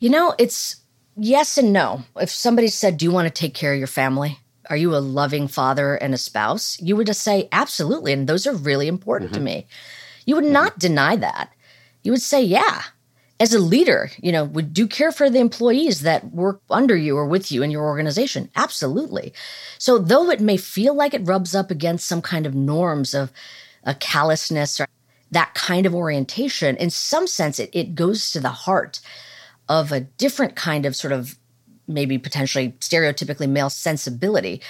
You 0.00 0.10
know, 0.10 0.34
it's 0.38 0.79
yes 1.20 1.58
and 1.58 1.72
no. 1.72 2.02
If 2.16 2.30
somebody 2.30 2.68
said, 2.68 2.96
Do 2.96 3.04
you 3.04 3.12
want 3.12 3.26
to 3.26 3.40
take 3.40 3.54
care 3.54 3.72
of 3.72 3.78
your 3.78 3.86
family? 3.86 4.38
Are 4.68 4.76
you 4.76 4.94
a 4.94 4.98
loving 4.98 5.48
father 5.48 5.94
and 5.94 6.14
a 6.14 6.18
spouse? 6.18 6.80
You 6.80 6.96
would 6.96 7.06
just 7.06 7.22
say, 7.22 7.48
Absolutely. 7.52 8.12
And 8.12 8.28
those 8.28 8.46
are 8.46 8.54
really 8.54 8.88
important 8.88 9.30
mm-hmm. 9.30 9.40
to 9.40 9.44
me. 9.44 9.66
You 10.26 10.36
would 10.36 10.44
not 10.44 10.78
deny 10.78 11.16
that. 11.16 11.52
You 12.02 12.12
would 12.12 12.22
say, 12.22 12.42
yeah. 12.42 12.82
As 13.38 13.54
a 13.54 13.58
leader, 13.58 14.10
you 14.18 14.32
know, 14.32 14.44
would 14.44 14.76
you 14.76 14.86
care 14.86 15.12
for 15.12 15.30
the 15.30 15.38
employees 15.38 16.02
that 16.02 16.30
work 16.30 16.60
under 16.68 16.94
you 16.94 17.16
or 17.16 17.26
with 17.26 17.50
you 17.50 17.62
in 17.62 17.70
your 17.70 17.84
organization? 17.84 18.50
Absolutely. 18.54 19.32
So, 19.78 19.96
though 19.96 20.28
it 20.28 20.40
may 20.40 20.58
feel 20.58 20.94
like 20.94 21.14
it 21.14 21.26
rubs 21.26 21.54
up 21.54 21.70
against 21.70 22.06
some 22.06 22.20
kind 22.20 22.44
of 22.44 22.54
norms 22.54 23.14
of 23.14 23.32
a 23.82 23.94
callousness 23.94 24.78
or 24.78 24.86
that 25.30 25.54
kind 25.54 25.86
of 25.86 25.94
orientation, 25.94 26.76
in 26.76 26.90
some 26.90 27.26
sense, 27.26 27.58
it, 27.58 27.70
it 27.72 27.94
goes 27.94 28.30
to 28.32 28.40
the 28.40 28.50
heart 28.50 29.00
of 29.70 29.92
a 29.92 30.00
different 30.00 30.56
kind 30.56 30.84
of 30.84 30.96
sort 30.96 31.12
of 31.12 31.38
maybe 31.86 32.18
potentially 32.18 32.72
stereotypically 32.80 33.48
male 33.48 33.70
sensibility, 33.70 34.60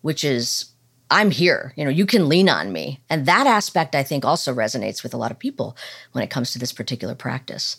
which 0.00 0.24
is 0.24 0.72
I'm 1.10 1.30
here. 1.30 1.74
You 1.76 1.84
know, 1.84 1.90
you 1.90 2.06
can 2.06 2.28
lean 2.28 2.48
on 2.48 2.72
me. 2.72 3.02
And 3.10 3.26
that 3.26 3.46
aspect, 3.46 3.94
I 3.94 4.02
think, 4.02 4.24
also 4.24 4.54
resonates 4.54 5.02
with 5.02 5.12
a 5.12 5.18
lot 5.18 5.30
of 5.30 5.38
people 5.38 5.76
when 6.12 6.24
it 6.24 6.30
comes 6.30 6.52
to 6.52 6.58
this 6.58 6.72
particular 6.72 7.14
practice. 7.14 7.76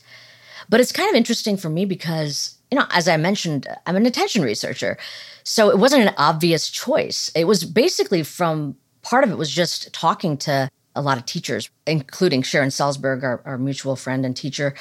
But 0.69 0.79
it's 0.79 0.91
kind 0.91 1.09
of 1.09 1.15
interesting 1.15 1.57
for 1.57 1.69
me 1.69 1.85
because, 1.85 2.57
you 2.69 2.77
know, 2.77 2.85
as 2.91 3.07
I 3.07 3.17
mentioned, 3.17 3.67
I'm 3.87 3.95
an 3.95 4.05
attention 4.05 4.43
researcher. 4.43 4.97
So 5.43 5.69
it 5.69 5.79
wasn't 5.79 6.03
an 6.03 6.13
obvious 6.17 6.69
choice. 6.69 7.31
It 7.35 7.45
was 7.45 7.63
basically 7.63 8.21
from 8.21 8.75
part 9.01 9.23
of 9.23 9.31
it 9.31 9.37
was 9.37 9.49
just 9.49 9.91
talking 9.91 10.37
to 10.37 10.69
a 10.95 11.01
lot 11.01 11.17
of 11.17 11.25
teachers, 11.25 11.69
including 11.87 12.43
Sharon 12.43 12.69
Salzberg, 12.69 13.23
our, 13.23 13.41
our 13.45 13.57
mutual 13.57 13.95
friend 13.95 14.25
and 14.25 14.35
teacher, 14.35 14.75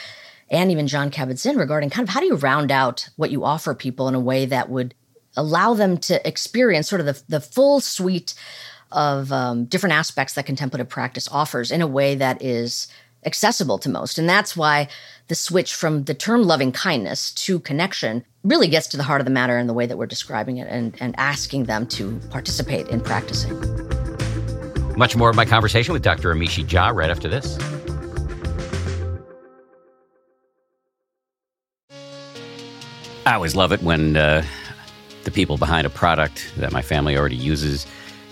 and 0.51 0.71
even 0.71 0.87
Jon 0.87 1.11
Kabat-Zinn 1.11 1.57
regarding 1.57 1.91
kind 1.91 2.09
of 2.09 2.13
how 2.13 2.21
do 2.21 2.27
you 2.27 2.37
round 2.37 2.71
out 2.71 3.09
what 3.17 3.31
you 3.31 3.45
offer 3.45 3.75
people 3.75 4.09
in 4.09 4.15
a 4.15 4.21
way 4.21 4.47
that 4.47 4.69
would 4.69 4.95
allow 5.37 5.75
them 5.75 5.99
to 5.99 6.27
experience 6.27 6.89
sort 6.89 7.01
of 7.01 7.07
the, 7.07 7.23
the 7.29 7.41
full 7.41 7.81
suite 7.81 8.35
of 8.91 9.31
um, 9.33 9.67
different 9.67 9.95
aspects 9.95 10.35
that 10.35 10.47
contemplative 10.47 10.89
practice 10.89 11.29
offers 11.31 11.71
in 11.71 11.83
a 11.83 11.87
way 11.87 12.15
that 12.15 12.43
is 12.43 12.89
accessible 13.27 13.79
to 13.79 13.89
most. 13.89 14.19
And 14.19 14.29
that's 14.29 14.57
why 14.57 14.89
the 15.27 15.35
switch 15.35 15.75
from 15.75 16.05
the 16.05 16.15
term 16.15 16.43
loving 16.45 16.73
kindness 16.73 17.33
to 17.33 17.61
connection 17.61 18.25
really 18.45 18.69
gets 18.69 18.87
to 18.89 18.97
the 18.97 19.03
heart 19.03 19.21
of 19.21 19.25
the 19.25 19.31
matter 19.31 19.59
in 19.59 19.67
the 19.67 19.75
way 19.75 19.87
that 19.87 19.99
we're 19.99 20.07
describing 20.07 20.57
it 20.57 20.69
and, 20.69 20.97
and 21.01 21.15
asking 21.19 21.65
them 21.65 21.87
to 21.89 22.19
participate 22.31 22.89
in 22.89 23.01
practicing. 23.01 23.59
Much 24.97 25.17
more 25.17 25.31
of 25.31 25.37
my 25.37 25.45
conversation 25.45 25.93
with 25.93 26.03
Dr. 26.03 26.35
Amishi 26.35 26.65
Jha 26.65 26.95
right 26.95 27.11
after 27.11 27.29
this. 27.29 27.59
I 33.29 33.35
always 33.35 33.55
love 33.55 33.73
it 33.73 33.83
when 33.83 34.17
uh, 34.17 34.43
the 35.25 35.31
people 35.31 35.59
behind 35.59 35.87
a 35.87 35.91
product 35.91 36.51
that 36.57 36.73
my 36.73 36.81
family 36.81 37.15
already 37.15 37.37
uses 37.37 37.87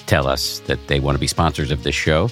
tell 0.07 0.27
us 0.27 0.61
that 0.61 0.87
they 0.87 1.01
want 1.01 1.17
to 1.17 1.19
be 1.19 1.27
sponsors 1.27 1.71
of 1.71 1.83
this 1.83 1.95
show. 1.95 2.31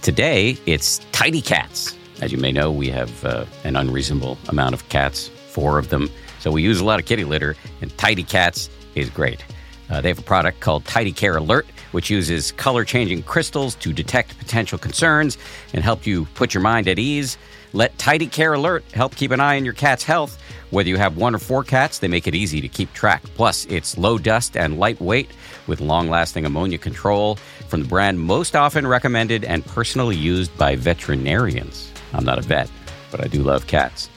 Today, 0.00 0.56
it's 0.64 1.00
Tidy 1.12 1.42
Cats. 1.42 1.94
As 2.22 2.32
you 2.32 2.38
may 2.38 2.50
know, 2.50 2.72
we 2.72 2.88
have 2.88 3.26
uh, 3.26 3.44
an 3.64 3.76
unreasonable 3.76 4.38
amount 4.48 4.72
of 4.72 4.88
cats, 4.88 5.28
four 5.28 5.78
of 5.78 5.90
them. 5.90 6.08
So 6.38 6.50
we 6.50 6.62
use 6.62 6.80
a 6.80 6.84
lot 6.86 6.98
of 6.98 7.04
kitty 7.04 7.24
litter, 7.24 7.56
and 7.82 7.94
Tidy 7.98 8.24
Cats 8.24 8.70
is 8.94 9.10
great. 9.10 9.44
Uh, 9.90 10.00
they 10.00 10.08
have 10.08 10.18
a 10.18 10.22
product 10.22 10.60
called 10.60 10.86
Tidy 10.86 11.12
Care 11.12 11.36
Alert, 11.36 11.66
which 11.92 12.08
uses 12.08 12.52
color 12.52 12.86
changing 12.86 13.22
crystals 13.24 13.74
to 13.74 13.92
detect 13.92 14.38
potential 14.38 14.78
concerns 14.78 15.36
and 15.74 15.84
help 15.84 16.06
you 16.06 16.24
put 16.36 16.54
your 16.54 16.62
mind 16.62 16.88
at 16.88 16.98
ease. 16.98 17.36
Let 17.74 17.98
Tidy 17.98 18.28
Care 18.28 18.54
Alert 18.54 18.82
help 18.92 19.14
keep 19.14 19.30
an 19.30 19.40
eye 19.40 19.58
on 19.58 19.66
your 19.66 19.74
cat's 19.74 20.04
health 20.04 20.42
whether 20.70 20.88
you 20.88 20.96
have 20.96 21.16
one 21.16 21.34
or 21.34 21.38
four 21.38 21.64
cats, 21.64 21.98
they 21.98 22.08
make 22.08 22.26
it 22.26 22.34
easy 22.34 22.60
to 22.60 22.68
keep 22.68 22.92
track. 22.92 23.22
Plus, 23.34 23.64
it's 23.66 23.96
low 23.96 24.18
dust 24.18 24.56
and 24.56 24.78
lightweight 24.78 25.30
with 25.66 25.80
long 25.80 26.08
lasting 26.08 26.44
ammonia 26.44 26.78
control 26.78 27.36
from 27.68 27.82
the 27.82 27.88
brand 27.88 28.20
most 28.20 28.56
often 28.56 28.86
recommended 28.86 29.44
and 29.44 29.64
personally 29.66 30.16
used 30.16 30.56
by 30.58 30.76
veterinarians. 30.76 31.90
I'm 32.12 32.24
not 32.24 32.38
a 32.38 32.42
vet, 32.42 32.70
but 33.10 33.24
I 33.24 33.28
do 33.28 33.42
love 33.42 33.66
cats. 33.66 34.10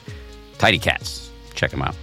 Tidy 0.58 0.78
Cats. 0.78 1.30
Check 1.54 1.70
them 1.70 1.82
out. 1.82 1.96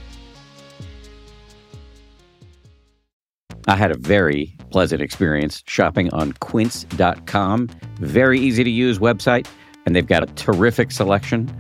I 3.68 3.76
had 3.76 3.92
a 3.92 3.98
very 3.98 4.56
pleasant 4.72 5.02
experience 5.02 5.64
shopping 5.68 6.12
on 6.14 6.34
quince.com. 6.34 7.70
Very 8.00 8.40
easy 8.40 8.64
to 8.64 8.70
use 8.70 9.00
website, 9.00 9.48
and 9.86 9.96
they've 9.96 10.08
got 10.08 10.24
a 10.24 10.28
terrific 10.34 10.92
selection. 10.92 11.56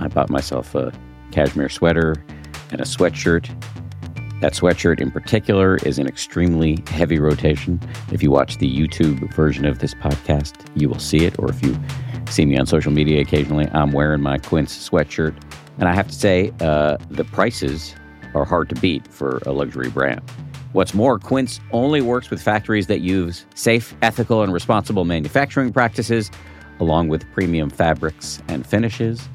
I 0.00 0.08
bought 0.08 0.30
myself 0.30 0.74
a 0.74 0.92
cashmere 1.32 1.68
sweater, 1.68 2.24
and 2.70 2.80
a 2.80 2.84
sweatshirt. 2.84 3.48
That 4.40 4.52
sweatshirt 4.52 5.00
in 5.00 5.10
particular 5.10 5.76
is 5.78 5.98
an 5.98 6.06
extremely 6.06 6.82
heavy 6.88 7.18
rotation. 7.18 7.80
If 8.12 8.22
you 8.22 8.30
watch 8.30 8.58
the 8.58 8.72
YouTube 8.72 9.32
version 9.34 9.64
of 9.64 9.80
this 9.80 9.94
podcast, 9.94 10.54
you 10.76 10.88
will 10.88 11.00
see 11.00 11.24
it. 11.24 11.38
Or 11.40 11.50
if 11.50 11.60
you 11.62 11.76
see 12.28 12.46
me 12.46 12.56
on 12.56 12.66
social 12.66 12.92
media 12.92 13.20
occasionally, 13.20 13.68
I'm 13.72 13.90
wearing 13.90 14.22
my 14.22 14.38
Quince 14.38 14.88
sweatshirt. 14.88 15.34
And 15.78 15.88
I 15.88 15.94
have 15.94 16.08
to 16.08 16.14
say, 16.14 16.52
uh, 16.60 16.98
the 17.10 17.24
prices 17.24 17.96
are 18.34 18.44
hard 18.44 18.68
to 18.68 18.74
beat 18.76 19.08
for 19.08 19.40
a 19.46 19.52
luxury 19.52 19.90
brand. 19.90 20.20
What's 20.72 20.94
more, 20.94 21.18
Quince 21.18 21.60
only 21.72 22.00
works 22.00 22.30
with 22.30 22.42
factories 22.42 22.86
that 22.88 23.00
use 23.00 23.46
safe, 23.54 23.94
ethical, 24.02 24.42
and 24.42 24.52
responsible 24.52 25.04
manufacturing 25.04 25.72
practices, 25.72 26.30
along 26.78 27.08
with 27.08 27.28
premium 27.32 27.70
fabrics 27.70 28.40
and 28.48 28.66
finishes. 28.66 29.28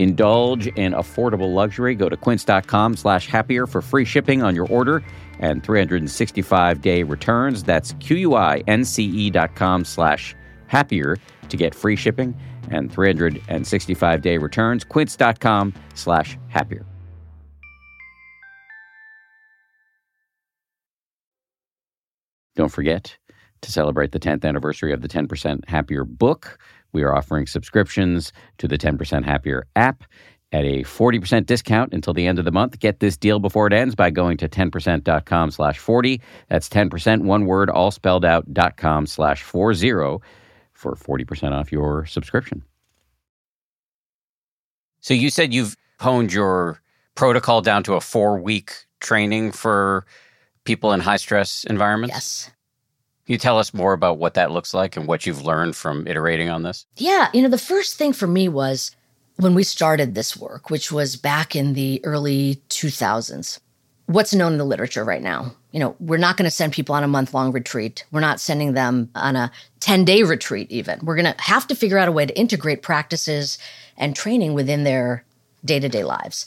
Indulge 0.00 0.66
in 0.66 0.92
affordable 0.92 1.52
luxury. 1.52 1.94
Go 1.94 2.08
to 2.08 2.16
quince.com 2.16 2.96
slash 2.96 3.26
happier 3.26 3.66
for 3.66 3.82
free 3.82 4.06
shipping 4.06 4.42
on 4.42 4.54
your 4.54 4.66
order 4.68 5.04
and 5.40 5.62
365 5.62 6.80
day 6.80 7.02
returns. 7.02 7.62
That's 7.62 7.92
Q-U-I-N-C-E 8.00 9.30
dot 9.30 9.54
com 9.54 9.84
slash 9.84 10.34
happier 10.68 11.18
to 11.50 11.56
get 11.56 11.74
free 11.74 11.96
shipping 11.96 12.34
and 12.70 12.90
365 12.90 14.22
day 14.22 14.38
returns. 14.38 14.84
Quince.com 14.84 15.74
slash 15.94 16.38
happier. 16.48 16.86
Don't 22.56 22.70
forget 22.72 23.18
to 23.60 23.70
celebrate 23.70 24.12
the 24.12 24.20
10th 24.20 24.44
anniversary 24.46 24.92
of 24.92 25.02
the 25.02 25.08
10% 25.08 25.68
Happier 25.68 26.04
book. 26.04 26.58
We 26.92 27.02
are 27.02 27.14
offering 27.14 27.46
subscriptions 27.46 28.32
to 28.58 28.68
the 28.68 28.78
10% 28.78 29.24
Happier 29.24 29.66
app 29.76 30.04
at 30.52 30.64
a 30.64 30.82
40% 30.82 31.46
discount 31.46 31.92
until 31.92 32.12
the 32.12 32.26
end 32.26 32.38
of 32.38 32.44
the 32.44 32.50
month. 32.50 32.78
Get 32.80 33.00
this 33.00 33.16
deal 33.16 33.38
before 33.38 33.66
it 33.66 33.72
ends 33.72 33.94
by 33.94 34.10
going 34.10 34.36
to 34.38 34.48
10%.com 34.48 35.50
slash 35.50 35.78
40. 35.78 36.20
That's 36.48 36.68
10%, 36.68 37.22
one 37.22 37.46
word, 37.46 37.70
all 37.70 37.90
spelled 37.90 38.24
out, 38.24 38.52
dot 38.52 38.76
com 38.76 39.06
slash 39.06 39.42
40 39.42 40.18
for 40.72 40.94
40% 40.94 41.52
off 41.52 41.70
your 41.70 42.06
subscription. 42.06 42.62
So 45.00 45.14
you 45.14 45.30
said 45.30 45.54
you've 45.54 45.76
honed 46.00 46.32
your 46.32 46.80
protocol 47.14 47.62
down 47.62 47.82
to 47.84 47.94
a 47.94 48.00
four 48.00 48.40
week 48.40 48.72
training 49.00 49.52
for 49.52 50.04
people 50.64 50.92
in 50.92 51.00
high 51.00 51.16
stress 51.16 51.64
environments? 51.64 52.14
Yes. 52.14 52.50
Can 53.30 53.34
you 53.34 53.38
tell 53.38 53.60
us 53.60 53.72
more 53.72 53.92
about 53.92 54.18
what 54.18 54.34
that 54.34 54.50
looks 54.50 54.74
like 54.74 54.96
and 54.96 55.06
what 55.06 55.24
you've 55.24 55.44
learned 55.44 55.76
from 55.76 56.04
iterating 56.08 56.48
on 56.48 56.64
this? 56.64 56.84
Yeah. 56.96 57.28
You 57.32 57.42
know, 57.42 57.48
the 57.48 57.58
first 57.58 57.94
thing 57.94 58.12
for 58.12 58.26
me 58.26 58.48
was 58.48 58.90
when 59.36 59.54
we 59.54 59.62
started 59.62 60.16
this 60.16 60.36
work, 60.36 60.68
which 60.68 60.90
was 60.90 61.14
back 61.14 61.54
in 61.54 61.74
the 61.74 62.00
early 62.04 62.60
2000s. 62.70 63.60
What's 64.06 64.34
known 64.34 64.54
in 64.54 64.58
the 64.58 64.64
literature 64.64 65.04
right 65.04 65.22
now? 65.22 65.54
You 65.70 65.78
know, 65.78 65.94
we're 66.00 66.16
not 66.16 66.38
going 66.38 66.46
to 66.46 66.50
send 66.50 66.72
people 66.72 66.92
on 66.92 67.04
a 67.04 67.06
month 67.06 67.32
long 67.32 67.52
retreat. 67.52 68.04
We're 68.10 68.18
not 68.18 68.40
sending 68.40 68.72
them 68.72 69.10
on 69.14 69.36
a 69.36 69.52
10 69.78 70.04
day 70.04 70.24
retreat, 70.24 70.68
even. 70.68 70.98
We're 71.04 71.14
going 71.14 71.32
to 71.32 71.40
have 71.40 71.68
to 71.68 71.76
figure 71.76 71.98
out 71.98 72.08
a 72.08 72.12
way 72.12 72.26
to 72.26 72.36
integrate 72.36 72.82
practices 72.82 73.58
and 73.96 74.16
training 74.16 74.54
within 74.54 74.82
their 74.82 75.24
day 75.64 75.78
to 75.78 75.88
day 75.88 76.02
lives. 76.02 76.46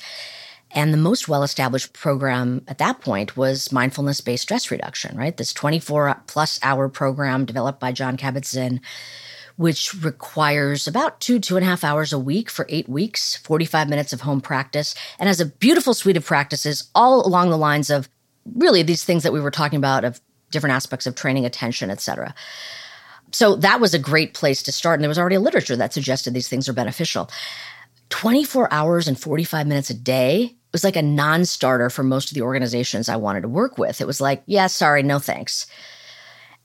And 0.73 0.91
the 0.91 0.97
most 0.97 1.27
well 1.27 1.43
established 1.43 1.93
program 1.93 2.63
at 2.67 2.79
that 2.79 2.99
point 2.99 3.37
was 3.37 3.71
mindfulness 3.71 4.21
based 4.21 4.43
stress 4.43 4.71
reduction, 4.71 5.15
right? 5.15 5.35
This 5.37 5.53
24 5.53 6.23
plus 6.27 6.59
hour 6.63 6.89
program 6.89 7.45
developed 7.45 7.79
by 7.79 7.91
Jon 7.91 8.17
Kabat 8.17 8.45
Zinn, 8.45 8.81
which 9.55 9.93
requires 9.93 10.87
about 10.87 11.19
two, 11.19 11.39
two 11.39 11.55
and 11.57 11.63
a 11.63 11.69
half 11.69 11.83
hours 11.83 12.11
a 12.11 12.19
week 12.19 12.49
for 12.49 12.65
eight 12.69 12.89
weeks, 12.89 13.37
45 13.37 13.87
minutes 13.87 14.13
of 14.13 14.21
home 14.21 14.41
practice, 14.41 14.95
and 15.19 15.27
has 15.27 15.39
a 15.39 15.45
beautiful 15.45 15.93
suite 15.93 16.17
of 16.17 16.25
practices 16.25 16.89
all 16.95 17.25
along 17.25 17.51
the 17.51 17.57
lines 17.57 17.91
of 17.91 18.09
really 18.55 18.81
these 18.81 19.03
things 19.03 19.23
that 19.23 19.33
we 19.33 19.39
were 19.39 19.51
talking 19.51 19.77
about 19.77 20.03
of 20.03 20.19
different 20.49 20.75
aspects 20.75 21.05
of 21.05 21.15
training 21.15 21.45
attention, 21.45 21.91
et 21.91 22.01
cetera. 22.01 22.33
So 23.31 23.55
that 23.57 23.79
was 23.79 23.93
a 23.93 23.99
great 23.99 24.33
place 24.33 24.63
to 24.63 24.71
start. 24.71 24.95
And 24.99 25.03
there 25.03 25.09
was 25.09 25.19
already 25.19 25.35
a 25.35 25.39
literature 25.39 25.75
that 25.75 25.93
suggested 25.93 26.33
these 26.33 26.47
things 26.47 26.67
are 26.67 26.73
beneficial. 26.73 27.29
24 28.09 28.71
hours 28.71 29.07
and 29.07 29.19
45 29.19 29.65
minutes 29.65 29.89
a 29.89 29.95
day 29.95 30.55
was 30.73 30.83
like 30.83 30.97
a 30.97 31.01
non 31.01 31.45
starter 31.45 31.89
for 31.89 32.03
most 32.03 32.29
of 32.29 32.35
the 32.35 32.41
organizations 32.41 33.07
I 33.07 33.15
wanted 33.15 33.41
to 33.41 33.47
work 33.47 33.77
with. 33.77 34.01
It 34.01 34.07
was 34.07 34.19
like, 34.19 34.43
yeah, 34.45 34.67
sorry, 34.67 35.03
no 35.03 35.19
thanks. 35.19 35.67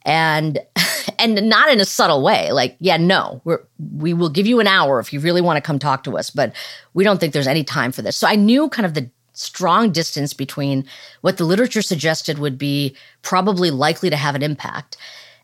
And 0.04 0.58
and 1.18 1.48
not 1.48 1.70
in 1.70 1.78
a 1.78 1.84
subtle 1.84 2.22
way. 2.22 2.50
Like, 2.50 2.76
yeah, 2.80 2.96
no, 2.96 3.40
we're, 3.44 3.60
we 3.94 4.14
will 4.14 4.30
give 4.30 4.46
you 4.46 4.58
an 4.58 4.66
hour 4.66 4.98
if 4.98 5.12
you 5.12 5.20
really 5.20 5.40
want 5.40 5.58
to 5.58 5.60
come 5.60 5.78
talk 5.78 6.02
to 6.04 6.18
us, 6.18 6.30
but 6.30 6.52
we 6.94 7.04
don't 7.04 7.20
think 7.20 7.32
there's 7.32 7.46
any 7.46 7.62
time 7.62 7.92
for 7.92 8.02
this. 8.02 8.16
So 8.16 8.26
I 8.26 8.34
knew 8.34 8.68
kind 8.68 8.86
of 8.86 8.94
the 8.94 9.10
strong 9.34 9.92
distance 9.92 10.32
between 10.32 10.84
what 11.20 11.36
the 11.36 11.44
literature 11.44 11.82
suggested 11.82 12.38
would 12.38 12.58
be 12.58 12.96
probably 13.22 13.70
likely 13.70 14.10
to 14.10 14.16
have 14.16 14.34
an 14.34 14.42
impact 14.42 14.96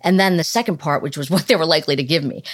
and 0.04 0.20
then 0.20 0.36
the 0.36 0.44
second 0.44 0.76
part, 0.76 1.02
which 1.02 1.16
was 1.16 1.30
what 1.34 1.48
they 1.48 1.56
were 1.56 1.66
likely 1.66 1.96
to 1.96 2.04
give 2.04 2.22
me. 2.22 2.44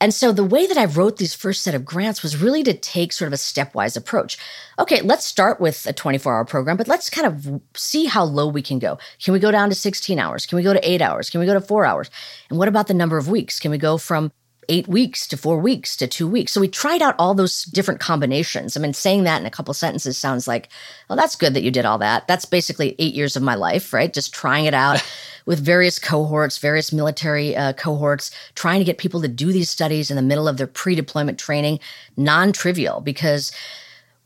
And 0.00 0.14
so 0.14 0.30
the 0.30 0.44
way 0.44 0.66
that 0.66 0.78
I 0.78 0.84
wrote 0.84 1.16
these 1.16 1.34
first 1.34 1.62
set 1.62 1.74
of 1.74 1.84
grants 1.84 2.22
was 2.22 2.40
really 2.40 2.62
to 2.64 2.74
take 2.74 3.12
sort 3.12 3.26
of 3.26 3.32
a 3.32 3.36
stepwise 3.36 3.96
approach. 3.96 4.38
Okay, 4.78 5.00
let's 5.00 5.24
start 5.24 5.60
with 5.60 5.86
a 5.86 5.92
24 5.92 6.34
hour 6.34 6.44
program, 6.44 6.76
but 6.76 6.86
let's 6.86 7.10
kind 7.10 7.26
of 7.26 7.60
see 7.74 8.04
how 8.04 8.22
low 8.22 8.46
we 8.46 8.62
can 8.62 8.78
go. 8.78 8.98
Can 9.22 9.32
we 9.32 9.40
go 9.40 9.50
down 9.50 9.70
to 9.70 9.74
16 9.74 10.18
hours? 10.18 10.46
Can 10.46 10.56
we 10.56 10.62
go 10.62 10.72
to 10.72 10.88
eight 10.88 11.02
hours? 11.02 11.30
Can 11.30 11.40
we 11.40 11.46
go 11.46 11.54
to 11.54 11.60
four 11.60 11.84
hours? 11.84 12.10
And 12.50 12.58
what 12.58 12.68
about 12.68 12.86
the 12.86 12.94
number 12.94 13.16
of 13.16 13.28
weeks? 13.28 13.58
Can 13.58 13.70
we 13.70 13.78
go 13.78 13.98
from 13.98 14.30
eight 14.68 14.86
weeks 14.88 15.26
to 15.28 15.36
four 15.36 15.58
weeks 15.58 15.96
to 15.96 16.06
two 16.06 16.28
weeks. 16.28 16.52
So 16.52 16.60
we 16.60 16.68
tried 16.68 17.02
out 17.02 17.14
all 17.18 17.34
those 17.34 17.64
different 17.64 18.00
combinations. 18.00 18.76
I 18.76 18.80
mean, 18.80 18.92
saying 18.92 19.24
that 19.24 19.40
in 19.40 19.46
a 19.46 19.50
couple 19.50 19.72
sentences 19.74 20.18
sounds 20.18 20.46
like, 20.46 20.68
well, 21.08 21.16
that's 21.16 21.36
good 21.36 21.54
that 21.54 21.62
you 21.62 21.70
did 21.70 21.84
all 21.84 21.98
that. 21.98 22.28
That's 22.28 22.44
basically 22.44 22.94
eight 22.98 23.14
years 23.14 23.36
of 23.36 23.42
my 23.42 23.54
life, 23.54 23.92
right? 23.92 24.12
Just 24.12 24.34
trying 24.34 24.66
it 24.66 24.74
out. 24.74 25.04
with 25.48 25.64
various 25.64 25.98
cohorts, 25.98 26.58
various 26.58 26.92
military 26.92 27.56
uh, 27.56 27.72
cohorts, 27.72 28.30
trying 28.54 28.80
to 28.80 28.84
get 28.84 28.98
people 28.98 29.22
to 29.22 29.28
do 29.28 29.50
these 29.50 29.70
studies 29.70 30.10
in 30.10 30.16
the 30.16 30.22
middle 30.22 30.46
of 30.46 30.58
their 30.58 30.66
pre 30.66 30.94
deployment 30.94 31.38
training, 31.38 31.80
non 32.18 32.52
trivial, 32.52 33.00
because 33.00 33.50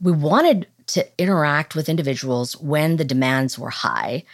we 0.00 0.11
wanted 0.11 0.66
to 0.88 1.07
interact 1.18 1.76
with 1.76 1.88
individuals 1.88 2.61
when 2.61 2.96
the 2.96 3.05
demands 3.05 3.57
were 3.57 3.70
high, 3.70 4.24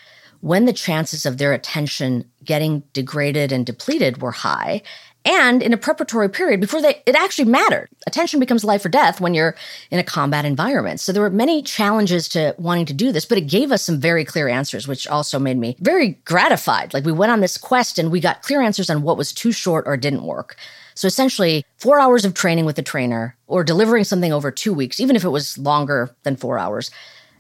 when 0.41 0.65
the 0.65 0.73
chances 0.73 1.27
of 1.27 1.37
their 1.37 1.53
attention 1.53 2.25
getting 2.43 2.83
degraded 2.95 3.53
and 3.53 3.67
depleted 3.67 4.23
were 4.23 4.31
high, 4.31 4.81
and 5.29 5.63
in 5.63 5.75
a 5.75 5.77
preparatory 5.77 6.31
period 6.31 6.59
before 6.59 6.81
they 6.81 7.03
it 7.05 7.15
actually 7.15 7.45
mattered. 7.45 7.89
Attention 8.07 8.41
becomes 8.41 8.65
life 8.65 8.85
or 8.85 8.89
death 8.89 9.21
when 9.21 9.35
you're 9.35 9.55
in 9.91 9.99
a 9.99 10.05
combat 10.05 10.47
environment. 10.47 11.01
So 11.01 11.13
there 11.13 11.23
were 11.23 11.29
many 11.29 11.63
challenges 11.63 12.29
to 12.31 12.55
wanting 12.57 12.87
to 12.87 12.95
do 12.95 13.13
this, 13.13 13.27
but 13.27 13.37
it 13.37 13.43
gave 13.43 13.71
us 13.71 13.85
some 13.85 14.01
very 14.01 14.25
clear 14.25 14.49
answers, 14.49 14.89
which 14.89 15.07
also 15.07 15.39
made 15.39 15.59
me 15.59 15.77
very 15.81 16.19
gratified. 16.25 16.95
Like 16.95 17.05
we 17.05 17.13
went 17.13 17.31
on 17.31 17.41
this 17.41 17.59
quest 17.59 17.99
and 17.99 18.11
we 18.11 18.21
got 18.21 18.43
clear 18.43 18.63
answers 18.63 18.89
on 18.89 19.03
what 19.03 19.19
was 19.19 19.33
too 19.33 19.53
short 19.53 19.85
or 19.87 19.99
didn't 19.99 20.25
work. 20.25 20.57
So 20.95 21.07
essentially, 21.07 21.65
four 21.77 22.01
hours 22.01 22.25
of 22.25 22.35
training 22.35 22.65
with 22.65 22.79
a 22.79 22.83
trainer 22.83 23.37
or 23.47 23.63
delivering 23.63 24.05
something 24.05 24.33
over 24.33 24.51
two 24.51 24.73
weeks, 24.73 24.99
even 24.99 25.15
if 25.15 25.25
it 25.25 25.29
was 25.29 25.59
longer 25.59 26.11
than 26.23 26.37
four 26.37 26.59
hours, 26.59 26.91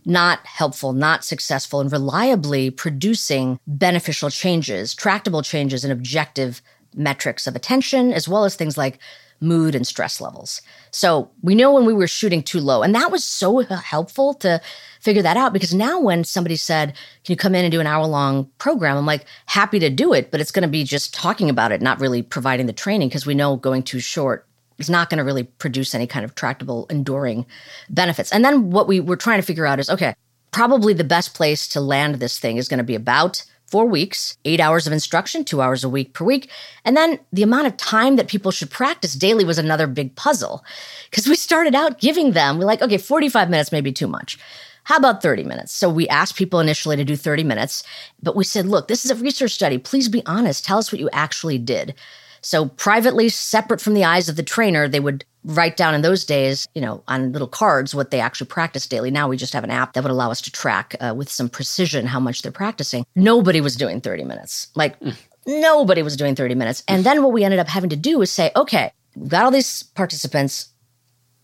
not 0.05 0.45
helpful, 0.47 0.93
not 0.93 1.25
successful, 1.25 1.81
and 1.81 1.91
reliably 1.91 2.71
producing 2.71 3.59
beneficial 3.67 4.31
changes, 4.31 4.95
tractable 4.95 5.43
changes, 5.43 5.85
and 5.85 5.93
objective 5.93 6.63
metrics 6.95 7.47
of 7.47 7.57
attention, 7.57 8.13
as 8.13 8.29
well 8.29 8.45
as 8.45 8.57
things 8.57 8.79
like 8.79 8.99
mood 9.41 9.75
and 9.75 9.87
stress 9.87 10.21
levels. 10.21 10.61
So 10.91 11.31
we 11.43 11.55
know 11.55 11.73
when 11.73 11.85
we 11.85 11.93
were 11.93 12.09
shooting 12.09 12.43
too 12.43 12.61
low. 12.61 12.83
And 12.83 12.95
that 12.95 13.11
was 13.11 13.25
so 13.25 13.61
helpful 13.61 14.35
to 14.35 14.61
figure 15.01 15.23
that 15.23 15.37
out 15.37 15.53
because 15.53 15.73
now 15.73 16.01
when 16.01 16.25
somebody 16.25 16.57
said, 16.57 16.95
Can 17.25 17.33
you 17.33 17.37
come 17.37 17.55
in 17.55 17.65
and 17.65 17.71
do 17.73 17.81
an 17.81 17.87
hour 17.87 18.07
long 18.07 18.51
program? 18.59 18.97
I'm 18.97 19.07
like, 19.07 19.27
happy 19.47 19.79
to 19.79 19.91
do 19.91 20.13
it, 20.13 20.31
but 20.31 20.41
it's 20.41 20.51
going 20.51 20.63
to 20.63 20.69
be 20.69 20.85
just 20.85 21.15
talking 21.15 21.49
about 21.49 21.73
it, 21.73 21.81
not 21.81 22.01
really 22.01 22.23
providing 22.23 22.67
the 22.67 22.73
training 22.73 23.09
because 23.09 23.27
we 23.27 23.35
know 23.35 23.57
going 23.57 23.83
too 23.83 24.01
short 24.01 24.47
is 24.79 24.91
not 24.91 25.11
going 25.11 25.19
to 25.19 25.25
really 25.25 25.45
produce 25.45 25.95
any 25.95 26.07
kind 26.07 26.25
of 26.25 26.35
tractable, 26.35 26.87
enduring 26.89 27.47
benefits. 27.91 28.33
And 28.33 28.45
then 28.45 28.71
what 28.71 28.89
we 28.89 29.01
were 29.01 29.17
trying 29.17 29.41
to 29.41 29.47
figure 29.47 29.67
out 29.67 29.79
is 29.79 29.91
okay, 29.91 30.15
probably 30.51 30.95
the 30.95 31.05
best 31.05 31.35
place 31.35 31.69
to 31.69 31.81
land 31.81 32.17
this 32.17 32.39
thing 32.39 32.57
is 32.57 32.69
going 32.69 32.79
to 32.79 32.85
be 32.85 32.95
about 32.95 33.45
four 33.69 33.87
weeks, 33.87 34.39
eight 34.45 34.61
hours 34.61 34.87
of 34.87 34.93
instruction, 34.93 35.45
two 35.45 35.61
hours 35.61 35.85
a 35.85 35.89
week 35.89 36.15
per 36.15 36.25
week. 36.25 36.51
And 36.85 36.97
then 36.97 37.19
the 37.33 37.43
amount 37.43 37.67
of 37.67 37.77
time 37.77 38.17
that 38.17 38.29
people 38.29 38.51
should 38.51 38.71
practice 38.71 39.15
daily 39.15 39.45
was 39.45 39.59
another 39.59 39.87
big 39.87 40.17
puzzle. 40.17 40.65
Because 41.11 41.29
we 41.29 41.37
started 41.37 41.75
out 41.75 42.01
giving 42.01 42.33
them, 42.33 42.59
we're 42.59 42.65
like, 42.65 42.83
okay, 42.83 42.99
45 42.99 43.51
minutes 43.51 43.73
may 43.73 43.83
be 43.83 43.93
too 43.93 44.09
much. 44.09 44.39
How 44.85 44.97
about 44.97 45.21
30 45.21 45.45
minutes? 45.45 45.75
So 45.75 45.91
we 45.91 46.09
asked 46.09 46.37
people 46.37 46.61
initially 46.61 46.97
to 46.97 47.05
do 47.05 47.15
30 47.15 47.45
minutes, 47.45 47.85
but 48.23 48.35
we 48.35 48.43
said, 48.43 48.65
look, 48.65 48.89
this 48.89 49.05
is 49.05 49.11
a 49.11 49.17
research 49.17 49.53
study. 49.53 49.77
Please 49.77 50.09
be 50.09 50.25
honest. 50.25 50.65
Tell 50.65 50.79
us 50.79 50.91
what 50.91 51.01
you 51.01 51.11
actually 51.13 51.59
did. 51.59 51.95
So 52.41 52.67
privately, 52.67 53.29
separate 53.29 53.83
from 53.83 53.93
the 53.93 54.05
eyes 54.05 54.31
of 54.31 54.37
the 54.37 54.43
trainer, 54.43 54.89
they 54.89 55.01
would 55.01 55.27
write 55.49 55.79
down 55.79 55.95
in 55.95 56.03
those 56.03 56.25
days, 56.25 56.69
you 56.75 56.81
know, 56.81 57.03
on 57.09 57.33
little 57.33 57.49
cards 57.49 57.95
what 57.95 58.11
they 58.11 58.21
actually 58.21 58.47
practice 58.47 58.87
daily. 58.87 59.11
Now 59.11 59.29
we 59.29 59.37
just 59.37 59.55
have 59.55 59.65
an 59.65 59.71
app 59.71 59.95
that 59.95 60.05
would 60.05 60.13
allow 60.13 60.31
us 60.31 60.43
to 60.43 60.53
track 60.53 60.95
uh, 61.01 61.15
with 61.17 61.31
some 61.31 61.49
precision 61.49 62.07
how 62.07 62.21
much 62.21 62.43
they're 62.43 62.53
practicing. 62.53 63.07
Nobody 63.17 63.63
was 63.63 63.75
doing 63.75 64.01
30 64.03 64.25
minutes. 64.25 64.69
Like 64.75 65.01
mm. 65.01 65.17
nobody 65.47 66.03
was 66.03 66.17
doing 66.17 66.35
30 66.35 66.55
minutes. 66.55 66.85
And 66.87 67.03
then 67.03 67.23
what 67.23 67.33
we 67.33 67.45
ended 67.45 67.61
up 67.61 67.69
having 67.69 67.91
to 67.91 67.97
do 67.97 68.21
is 68.21 68.31
say, 68.31 68.51
okay, 68.55 68.93
we've 69.17 69.31
got 69.31 69.45
all 69.45 69.51
these 69.51 69.83
participants. 69.83 70.69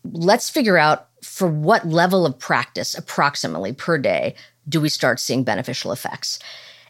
Let's 0.05 0.51
figure 0.51 0.77
out 0.77 1.09
for 1.23 1.49
what 1.49 1.87
level 1.87 2.27
of 2.27 2.39
practice 2.39 2.95
approximately 2.95 3.73
per 3.73 3.97
day 3.97 4.35
do 4.69 4.83
we 4.83 4.91
start 4.91 5.19
seeing 5.19 5.45
beneficial 5.45 5.93
effects. 5.93 6.39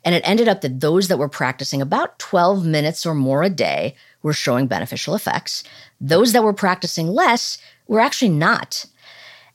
And 0.05 0.17
it 0.17 0.23
ended 0.27 0.49
up 0.49 0.61
that 0.63 0.81
those 0.81 1.09
that 1.09 1.19
were 1.19 1.29
practicing 1.29 1.81
about 1.81 2.19
12 2.19 2.67
minutes 2.67 3.07
or 3.07 3.15
more 3.15 3.43
a 3.43 3.49
day 3.49 3.95
were 4.25 4.33
showing 4.33 4.67
beneficial 4.67 5.15
effects. 5.15 5.63
Those 6.01 6.33
that 6.33 6.43
were 6.43 6.55
practicing 6.55 7.07
less 7.07 7.59
were 7.87 8.01
actually 8.01 8.31
not. 8.31 8.87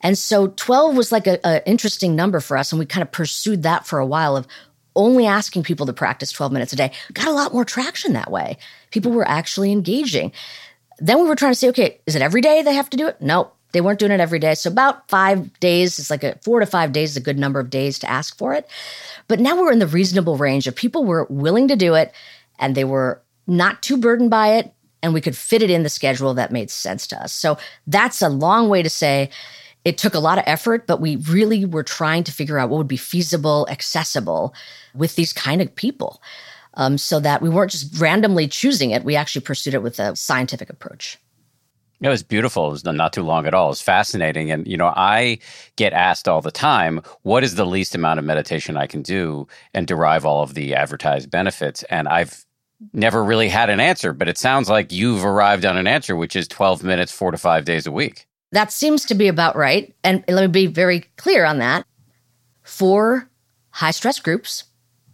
And 0.01 0.17
so 0.17 0.47
12 0.47 0.95
was 0.95 1.11
like 1.11 1.27
an 1.27 1.61
interesting 1.65 2.15
number 2.15 2.39
for 2.39 2.55
us. 2.55 2.71
And 2.71 2.79
we 2.79 2.85
kind 2.85 3.01
of 3.01 3.11
pursued 3.11 3.63
that 3.63 3.85
for 3.85 3.99
a 3.99 4.05
while 4.05 4.37
of 4.37 4.47
only 4.95 5.25
asking 5.25 5.63
people 5.63 5.85
to 5.87 5.93
practice 5.93 6.31
12 6.31 6.53
minutes 6.53 6.71
a 6.71 6.75
day. 6.75 6.91
Got 7.13 7.27
a 7.27 7.33
lot 7.33 7.51
more 7.51 7.65
traction 7.65 8.13
that 8.13 8.31
way. 8.31 8.57
People 8.91 9.11
were 9.11 9.27
actually 9.27 9.71
engaging. 9.71 10.31
Then 10.99 11.19
we 11.21 11.27
were 11.27 11.35
trying 11.35 11.51
to 11.51 11.59
say, 11.59 11.69
okay, 11.69 11.99
is 12.05 12.15
it 12.15 12.21
every 12.21 12.41
day 12.41 12.61
they 12.61 12.75
have 12.75 12.89
to 12.91 12.97
do 12.97 13.07
it? 13.07 13.19
No, 13.19 13.51
they 13.71 13.81
weren't 13.81 13.99
doing 13.99 14.11
it 14.11 14.19
every 14.19 14.39
day. 14.39 14.53
So 14.53 14.69
about 14.69 15.09
five 15.09 15.59
days, 15.59 15.97
is 15.97 16.09
like 16.09 16.23
a 16.23 16.37
four 16.43 16.59
to 16.59 16.65
five 16.65 16.91
days 16.91 17.11
is 17.11 17.17
a 17.17 17.21
good 17.21 17.39
number 17.39 17.59
of 17.59 17.69
days 17.69 17.97
to 17.99 18.09
ask 18.09 18.37
for 18.37 18.53
it. 18.53 18.67
But 19.27 19.39
now 19.39 19.59
we're 19.59 19.71
in 19.71 19.79
the 19.79 19.87
reasonable 19.87 20.37
range 20.37 20.67
of 20.67 20.75
people 20.75 21.05
were 21.05 21.25
willing 21.29 21.67
to 21.69 21.75
do 21.75 21.95
it 21.95 22.13
and 22.59 22.75
they 22.75 22.83
were 22.83 23.21
not 23.49 23.81
too 23.81 23.97
burdened 23.97 24.29
by 24.29 24.53
it. 24.53 24.73
And 25.01 25.13
we 25.13 25.21
could 25.21 25.35
fit 25.35 25.61
it 25.61 25.69
in 25.69 25.83
the 25.83 25.89
schedule 25.89 26.33
that 26.33 26.51
made 26.51 26.69
sense 26.69 27.07
to 27.07 27.23
us. 27.23 27.31
So 27.31 27.57
that's 27.87 28.21
a 28.21 28.29
long 28.29 28.67
way 28.67 28.83
to 28.83 28.89
say 28.89 29.29
it 29.85 29.97
took 29.97 30.13
a 30.13 30.19
lot 30.19 30.37
of 30.37 30.43
effort, 30.45 30.87
but 30.87 30.99
we 30.99 31.15
really 31.15 31.63
were 31.63 31.83
trying 31.83 32.25
to 32.25 32.33
figure 32.33 32.59
out 32.59 32.69
what 32.69 32.77
would 32.77 32.87
be 32.87 32.97
feasible, 32.97 33.65
accessible 33.69 34.53
with 34.93 35.15
these 35.15 35.31
kind 35.31 35.61
of 35.61 35.73
people. 35.73 36.21
Um, 36.75 36.97
so 36.97 37.19
that 37.19 37.41
we 37.41 37.49
weren't 37.49 37.71
just 37.71 37.99
randomly 37.99 38.47
choosing 38.47 38.91
it. 38.91 39.03
We 39.03 39.15
actually 39.15 39.41
pursued 39.41 39.73
it 39.73 39.81
with 39.81 39.99
a 39.99 40.15
scientific 40.15 40.69
approach. 40.69 41.17
It 42.01 42.07
was 42.07 42.23
beautiful. 42.23 42.67
It 42.67 42.71
was 42.71 42.83
not 42.85 43.11
too 43.11 43.23
long 43.23 43.45
at 43.45 43.53
all. 43.53 43.67
It 43.67 43.69
was 43.69 43.81
fascinating. 43.81 44.51
And, 44.51 44.65
you 44.65 44.77
know, 44.77 44.93
I 44.95 45.39
get 45.75 45.91
asked 45.91 46.29
all 46.29 46.41
the 46.41 46.51
time, 46.51 47.01
what 47.23 47.43
is 47.43 47.55
the 47.55 47.65
least 47.65 47.95
amount 47.95 48.19
of 48.19 48.25
meditation 48.25 48.77
I 48.77 48.87
can 48.87 49.01
do 49.01 49.47
and 49.73 49.87
derive 49.87 50.25
all 50.25 50.41
of 50.41 50.53
the 50.53 50.75
advertised 50.75 51.29
benefits? 51.29 51.83
And 51.83 52.07
I've 52.07 52.45
never 52.93 53.23
really 53.23 53.49
had 53.49 53.69
an 53.69 53.79
answer, 53.79 54.13
but 54.13 54.29
it 54.29 54.37
sounds 54.37 54.69
like 54.69 54.91
you've 54.91 55.25
arrived 55.25 55.65
on 55.65 55.77
an 55.77 55.87
answer, 55.87 56.15
which 56.15 56.35
is 56.35 56.47
12 56.47 56.83
minutes, 56.83 57.11
four 57.11 57.31
to 57.31 57.37
five 57.37 57.65
days 57.65 57.85
a 57.85 57.91
week. 57.91 58.27
That 58.51 58.71
seems 58.71 59.05
to 59.05 59.15
be 59.15 59.27
about 59.27 59.55
right. 59.55 59.93
And 60.03 60.23
let 60.27 60.41
me 60.41 60.47
be 60.47 60.67
very 60.67 61.01
clear 61.17 61.45
on 61.45 61.59
that. 61.59 61.85
For 62.63 63.29
high 63.71 63.91
stress 63.91 64.19
groups 64.19 64.65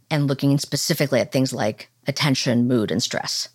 and 0.09 0.27
looking 0.27 0.57
specifically 0.57 1.19
at 1.19 1.31
things 1.31 1.53
like 1.53 1.89
attention, 2.07 2.67
mood, 2.67 2.91
and 2.91 3.01
stress. 3.01 3.49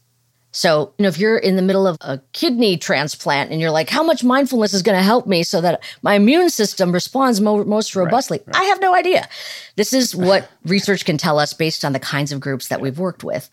So, 0.52 0.92
you 0.98 1.04
know, 1.04 1.08
if 1.08 1.18
you're 1.18 1.38
in 1.38 1.54
the 1.54 1.62
middle 1.62 1.86
of 1.86 1.96
a 2.00 2.20
kidney 2.32 2.76
transplant 2.76 3.52
and 3.52 3.60
you're 3.60 3.70
like, 3.70 3.88
how 3.88 4.02
much 4.02 4.24
mindfulness 4.24 4.74
is 4.74 4.82
going 4.82 4.98
to 4.98 5.02
help 5.02 5.26
me 5.26 5.44
so 5.44 5.60
that 5.60 5.82
my 6.02 6.14
immune 6.14 6.50
system 6.50 6.90
responds 6.90 7.40
mo- 7.40 7.64
most 7.64 7.94
robustly? 7.94 8.38
Right, 8.38 8.56
right. 8.56 8.62
I 8.62 8.64
have 8.64 8.80
no 8.80 8.94
idea. 8.94 9.28
This 9.76 9.92
is 9.92 10.14
what 10.14 10.50
research 10.64 11.04
can 11.04 11.18
tell 11.18 11.38
us 11.38 11.52
based 11.52 11.84
on 11.84 11.92
the 11.92 12.00
kinds 12.00 12.32
of 12.32 12.40
groups 12.40 12.66
that 12.66 12.80
we've 12.80 12.98
worked 12.98 13.22
with. 13.22 13.48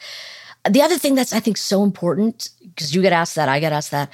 The 0.70 0.82
other 0.82 0.98
thing 0.98 1.16
that's, 1.16 1.34
I 1.34 1.40
think, 1.40 1.58
so 1.58 1.84
important, 1.84 2.50
because 2.62 2.94
you 2.94 3.02
get 3.02 3.14
asked 3.14 3.36
that, 3.36 3.50
I 3.50 3.60
get 3.60 3.74
asked 3.74 3.92
that. 3.92 4.12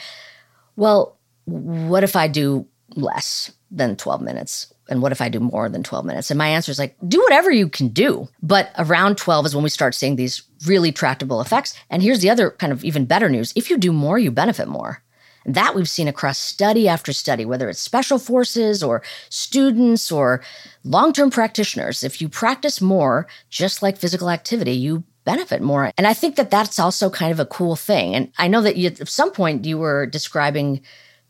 Well, 0.75 1.17
what 1.45 2.03
if 2.03 2.15
I 2.15 2.27
do 2.27 2.67
less 2.95 3.51
than 3.71 3.95
12 3.95 4.21
minutes? 4.21 4.73
And 4.89 5.01
what 5.01 5.11
if 5.11 5.21
I 5.21 5.29
do 5.29 5.39
more 5.39 5.69
than 5.69 5.83
12 5.83 6.05
minutes? 6.05 6.29
And 6.29 6.37
my 6.37 6.47
answer 6.47 6.71
is 6.71 6.79
like, 6.79 6.95
do 7.07 7.21
whatever 7.21 7.49
you 7.49 7.69
can 7.69 7.87
do. 7.87 8.27
But 8.41 8.71
around 8.77 9.17
12 9.17 9.47
is 9.47 9.55
when 9.55 9.63
we 9.63 9.69
start 9.69 9.95
seeing 9.95 10.15
these 10.15 10.43
really 10.65 10.91
tractable 10.91 11.41
effects. 11.41 11.73
And 11.89 12.03
here's 12.03 12.19
the 12.19 12.29
other 12.29 12.51
kind 12.51 12.73
of 12.73 12.83
even 12.83 13.05
better 13.05 13.29
news 13.29 13.53
if 13.55 13.69
you 13.69 13.77
do 13.77 13.91
more, 13.91 14.19
you 14.19 14.31
benefit 14.31 14.67
more. 14.67 15.01
That 15.45 15.75
we've 15.75 15.89
seen 15.89 16.07
across 16.07 16.37
study 16.37 16.87
after 16.87 17.11
study, 17.11 17.43
whether 17.43 17.69
it's 17.69 17.81
special 17.81 18.17
forces 18.17 18.81
or 18.81 19.03
students 19.29 20.09
or 20.11 20.41
long 20.85 21.11
term 21.11 21.31
practitioners. 21.31 22.03
If 22.03 22.21
you 22.21 22.29
practice 22.29 22.79
more, 22.79 23.27
just 23.49 23.81
like 23.81 23.97
physical 23.97 24.29
activity, 24.29 24.71
you 24.71 25.03
benefit 25.23 25.61
more. 25.61 25.91
And 25.97 26.07
I 26.07 26.13
think 26.13 26.35
that 26.35 26.51
that's 26.51 26.79
also 26.79 27.09
kind 27.09 27.31
of 27.31 27.39
a 27.39 27.45
cool 27.45 27.75
thing. 27.75 28.15
And 28.15 28.31
I 28.37 28.47
know 28.47 28.61
that 28.61 28.77
you, 28.77 28.87
at 28.87 29.07
some 29.07 29.31
point 29.31 29.65
you 29.65 29.77
were 29.77 30.05
describing 30.05 30.81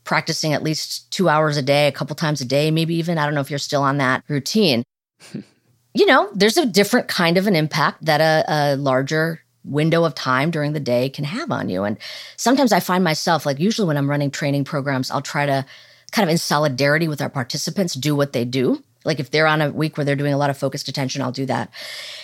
practicing 0.04 0.52
at 0.52 0.62
least 0.62 1.10
two 1.10 1.28
hours 1.28 1.56
a 1.56 1.62
day, 1.62 1.86
a 1.86 1.92
couple 1.92 2.14
times 2.14 2.40
a 2.40 2.44
day, 2.44 2.70
maybe 2.70 2.94
even. 2.96 3.18
I 3.18 3.24
don't 3.24 3.34
know 3.34 3.40
if 3.40 3.50
you're 3.50 3.58
still 3.58 3.82
on 3.82 3.98
that 3.98 4.22
routine. 4.28 4.84
you 5.94 6.06
know, 6.06 6.28
there's 6.34 6.56
a 6.56 6.66
different 6.66 7.08
kind 7.08 7.38
of 7.38 7.46
an 7.46 7.56
impact 7.56 8.04
that 8.04 8.20
a, 8.20 8.44
a 8.48 8.76
larger 8.76 9.40
window 9.64 10.04
of 10.04 10.14
time 10.14 10.50
during 10.50 10.74
the 10.74 10.80
day 10.80 11.08
can 11.08 11.24
have 11.24 11.50
on 11.50 11.68
you. 11.68 11.84
And 11.84 11.96
sometimes 12.36 12.72
I 12.72 12.80
find 12.80 13.02
myself, 13.02 13.46
like, 13.46 13.58
usually 13.58 13.88
when 13.88 13.96
I'm 13.96 14.10
running 14.10 14.30
training 14.30 14.64
programs, 14.64 15.10
I'll 15.10 15.22
try 15.22 15.46
to 15.46 15.64
kind 16.12 16.28
of 16.28 16.30
in 16.30 16.38
solidarity 16.38 17.08
with 17.08 17.22
our 17.22 17.30
participants 17.30 17.94
do 17.94 18.14
what 18.14 18.32
they 18.32 18.44
do. 18.44 18.82
Like 19.04 19.20
if 19.20 19.30
they're 19.30 19.46
on 19.46 19.60
a 19.60 19.70
week 19.70 19.96
where 19.96 20.04
they're 20.04 20.16
doing 20.16 20.32
a 20.32 20.38
lot 20.38 20.50
of 20.50 20.56
focused 20.56 20.88
attention, 20.88 21.22
I'll 21.22 21.32
do 21.32 21.46
that. 21.46 21.70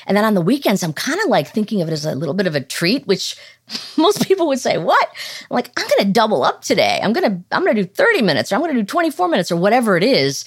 And 0.06 0.16
then 0.16 0.24
on 0.24 0.34
the 0.34 0.40
weekends, 0.40 0.82
I'm 0.82 0.92
kind 0.92 1.20
of 1.20 1.28
like 1.28 1.48
thinking 1.48 1.82
of 1.82 1.88
it 1.88 1.92
as 1.92 2.04
a 2.04 2.14
little 2.14 2.34
bit 2.34 2.46
of 2.46 2.54
a 2.54 2.60
treat, 2.60 3.06
which 3.06 3.36
most 3.96 4.26
people 4.26 4.46
would 4.48 4.60
say, 4.60 4.78
"What?" 4.78 5.08
I'm 5.50 5.54
like, 5.54 5.70
I'm 5.76 5.86
going 5.86 6.06
to 6.06 6.12
double 6.12 6.42
up 6.42 6.62
today. 6.62 7.00
I'm 7.02 7.12
going 7.12 7.30
to 7.30 7.44
I'm 7.54 7.64
going 7.64 7.76
to 7.76 7.82
do 7.82 7.88
30 7.88 8.22
minutes 8.22 8.50
or 8.50 8.56
I'm 8.56 8.62
going 8.62 8.74
to 8.74 8.80
do 8.80 8.86
24 8.86 9.28
minutes 9.28 9.52
or 9.52 9.56
whatever 9.56 9.96
it 9.96 10.02
is, 10.02 10.44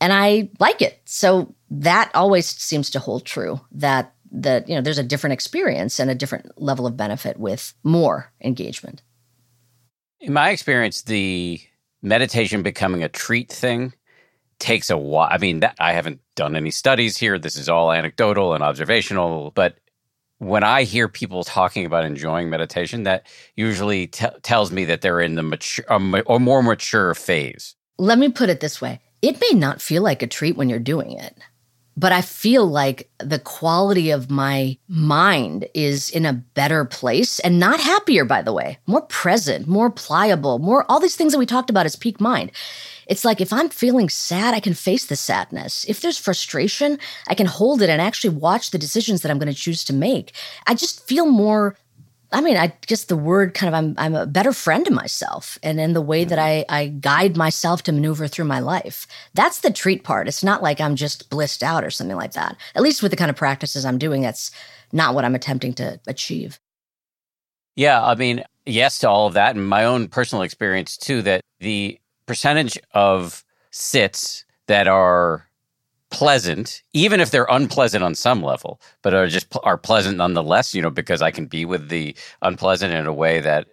and 0.00 0.12
I 0.12 0.50
like 0.58 0.82
it. 0.82 1.00
So 1.04 1.54
that 1.70 2.10
always 2.14 2.46
seems 2.46 2.90
to 2.90 2.98
hold 2.98 3.24
true 3.24 3.60
that 3.72 4.14
that 4.32 4.68
you 4.68 4.74
know 4.74 4.80
there's 4.80 4.98
a 4.98 5.04
different 5.04 5.34
experience 5.34 5.98
and 5.98 6.10
a 6.10 6.14
different 6.14 6.60
level 6.60 6.86
of 6.86 6.96
benefit 6.96 7.38
with 7.38 7.74
more 7.82 8.32
engagement. 8.42 9.02
In 10.20 10.32
my 10.32 10.50
experience, 10.50 11.02
the 11.02 11.60
meditation 12.02 12.62
becoming 12.62 13.02
a 13.02 13.08
treat 13.08 13.50
thing 13.50 13.92
takes 14.62 14.88
a 14.88 14.96
while. 14.96 15.28
I 15.30 15.38
mean, 15.38 15.60
that, 15.60 15.74
I 15.78 15.92
haven't 15.92 16.20
done 16.36 16.56
any 16.56 16.70
studies 16.70 17.18
here. 17.18 17.38
This 17.38 17.56
is 17.56 17.68
all 17.68 17.92
anecdotal 17.92 18.54
and 18.54 18.62
observational. 18.62 19.50
But 19.50 19.76
when 20.38 20.62
I 20.62 20.84
hear 20.84 21.08
people 21.08 21.42
talking 21.42 21.84
about 21.84 22.04
enjoying 22.04 22.48
meditation, 22.48 23.02
that 23.02 23.26
usually 23.56 24.06
t- 24.06 24.26
tells 24.42 24.70
me 24.72 24.84
that 24.86 25.00
they're 25.00 25.20
in 25.20 25.34
the 25.34 25.42
mature 25.42 25.84
or 25.90 26.40
more 26.40 26.62
mature 26.62 27.14
phase. 27.14 27.74
Let 27.98 28.18
me 28.18 28.28
put 28.28 28.48
it 28.48 28.60
this 28.60 28.80
way 28.80 29.00
it 29.20 29.40
may 29.40 29.58
not 29.58 29.80
feel 29.80 30.02
like 30.02 30.22
a 30.22 30.26
treat 30.26 30.56
when 30.56 30.68
you're 30.68 30.78
doing 30.78 31.12
it. 31.12 31.36
But 31.96 32.12
I 32.12 32.22
feel 32.22 32.66
like 32.66 33.10
the 33.18 33.38
quality 33.38 34.10
of 34.10 34.30
my 34.30 34.78
mind 34.88 35.68
is 35.74 36.08
in 36.08 36.24
a 36.24 36.32
better 36.32 36.86
place 36.86 37.38
and 37.40 37.60
not 37.60 37.80
happier, 37.80 38.24
by 38.24 38.40
the 38.40 38.52
way, 38.52 38.78
more 38.86 39.02
present, 39.02 39.68
more 39.68 39.90
pliable, 39.90 40.58
more 40.58 40.90
all 40.90 41.00
these 41.00 41.16
things 41.16 41.32
that 41.32 41.38
we 41.38 41.46
talked 41.46 41.68
about 41.68 41.84
as 41.84 41.94
peak 41.94 42.20
mind. 42.20 42.50
It's 43.12 43.26
like 43.26 43.42
if 43.42 43.52
I'm 43.52 43.68
feeling 43.68 44.08
sad, 44.08 44.54
I 44.54 44.60
can 44.60 44.72
face 44.72 45.04
the 45.04 45.16
sadness. 45.16 45.84
If 45.86 46.00
there's 46.00 46.16
frustration, 46.16 46.98
I 47.28 47.34
can 47.34 47.44
hold 47.44 47.82
it 47.82 47.90
and 47.90 48.00
actually 48.00 48.34
watch 48.34 48.70
the 48.70 48.78
decisions 48.78 49.20
that 49.20 49.30
I'm 49.30 49.38
going 49.38 49.52
to 49.52 49.60
choose 49.60 49.84
to 49.84 49.92
make. 49.92 50.32
I 50.66 50.72
just 50.72 51.06
feel 51.06 51.26
more 51.26 51.76
I 52.34 52.40
mean, 52.40 52.56
I 52.56 52.72
guess 52.86 53.04
the 53.04 53.16
word 53.16 53.52
kind 53.52 53.68
of 53.68 53.78
I'm 53.78 53.94
I'm 53.98 54.14
a 54.14 54.26
better 54.26 54.54
friend 54.54 54.86
to 54.86 54.90
myself 54.90 55.58
and 55.62 55.78
in 55.78 55.92
the 55.92 56.00
way 56.00 56.24
that 56.24 56.38
mm-hmm. 56.38 56.72
I 56.72 56.80
I 56.84 56.86
guide 56.86 57.36
myself 57.36 57.82
to 57.82 57.92
maneuver 57.92 58.28
through 58.28 58.46
my 58.46 58.60
life. 58.60 59.06
That's 59.34 59.60
the 59.60 59.70
treat 59.70 60.04
part. 60.04 60.26
It's 60.26 60.42
not 60.42 60.62
like 60.62 60.80
I'm 60.80 60.96
just 60.96 61.28
blissed 61.28 61.62
out 61.62 61.84
or 61.84 61.90
something 61.90 62.16
like 62.16 62.32
that. 62.32 62.56
At 62.74 62.82
least 62.82 63.02
with 63.02 63.10
the 63.10 63.18
kind 63.18 63.30
of 63.30 63.36
practices 63.36 63.84
I'm 63.84 63.98
doing, 63.98 64.22
that's 64.22 64.50
not 64.90 65.14
what 65.14 65.26
I'm 65.26 65.34
attempting 65.34 65.74
to 65.74 66.00
achieve. 66.06 66.58
Yeah, 67.76 68.02
I 68.02 68.14
mean, 68.14 68.42
yes 68.64 68.96
to 69.00 69.10
all 69.10 69.26
of 69.26 69.34
that 69.34 69.54
and 69.54 69.68
my 69.68 69.84
own 69.84 70.08
personal 70.08 70.42
experience 70.44 70.96
too 70.96 71.20
that 71.22 71.42
the 71.60 71.98
percentage 72.26 72.78
of 72.94 73.44
sits 73.70 74.44
that 74.66 74.88
are 74.88 75.48
pleasant, 76.10 76.82
even 76.92 77.20
if 77.20 77.30
they're 77.30 77.46
unpleasant 77.50 78.04
on 78.04 78.14
some 78.14 78.42
level, 78.42 78.80
but 79.02 79.14
are 79.14 79.26
just 79.26 79.46
are 79.62 79.78
pleasant 79.78 80.18
nonetheless. 80.18 80.74
You 80.74 80.82
know, 80.82 80.90
because 80.90 81.22
I 81.22 81.30
can 81.30 81.46
be 81.46 81.64
with 81.64 81.88
the 81.88 82.14
unpleasant 82.42 82.92
in 82.92 83.06
a 83.06 83.12
way 83.12 83.40
that 83.40 83.68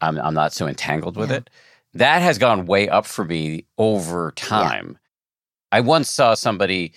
I'm 0.00 0.18
I'm 0.18 0.34
not 0.34 0.52
so 0.52 0.66
entangled 0.66 1.16
with 1.16 1.30
yeah. 1.30 1.38
it. 1.38 1.50
That 1.94 2.22
has 2.22 2.38
gone 2.38 2.66
way 2.66 2.88
up 2.88 3.06
for 3.06 3.24
me 3.24 3.64
over 3.78 4.32
time. 4.32 4.90
Yeah. 4.92 5.78
I 5.78 5.80
once 5.80 6.10
saw 6.10 6.34
somebody 6.34 6.92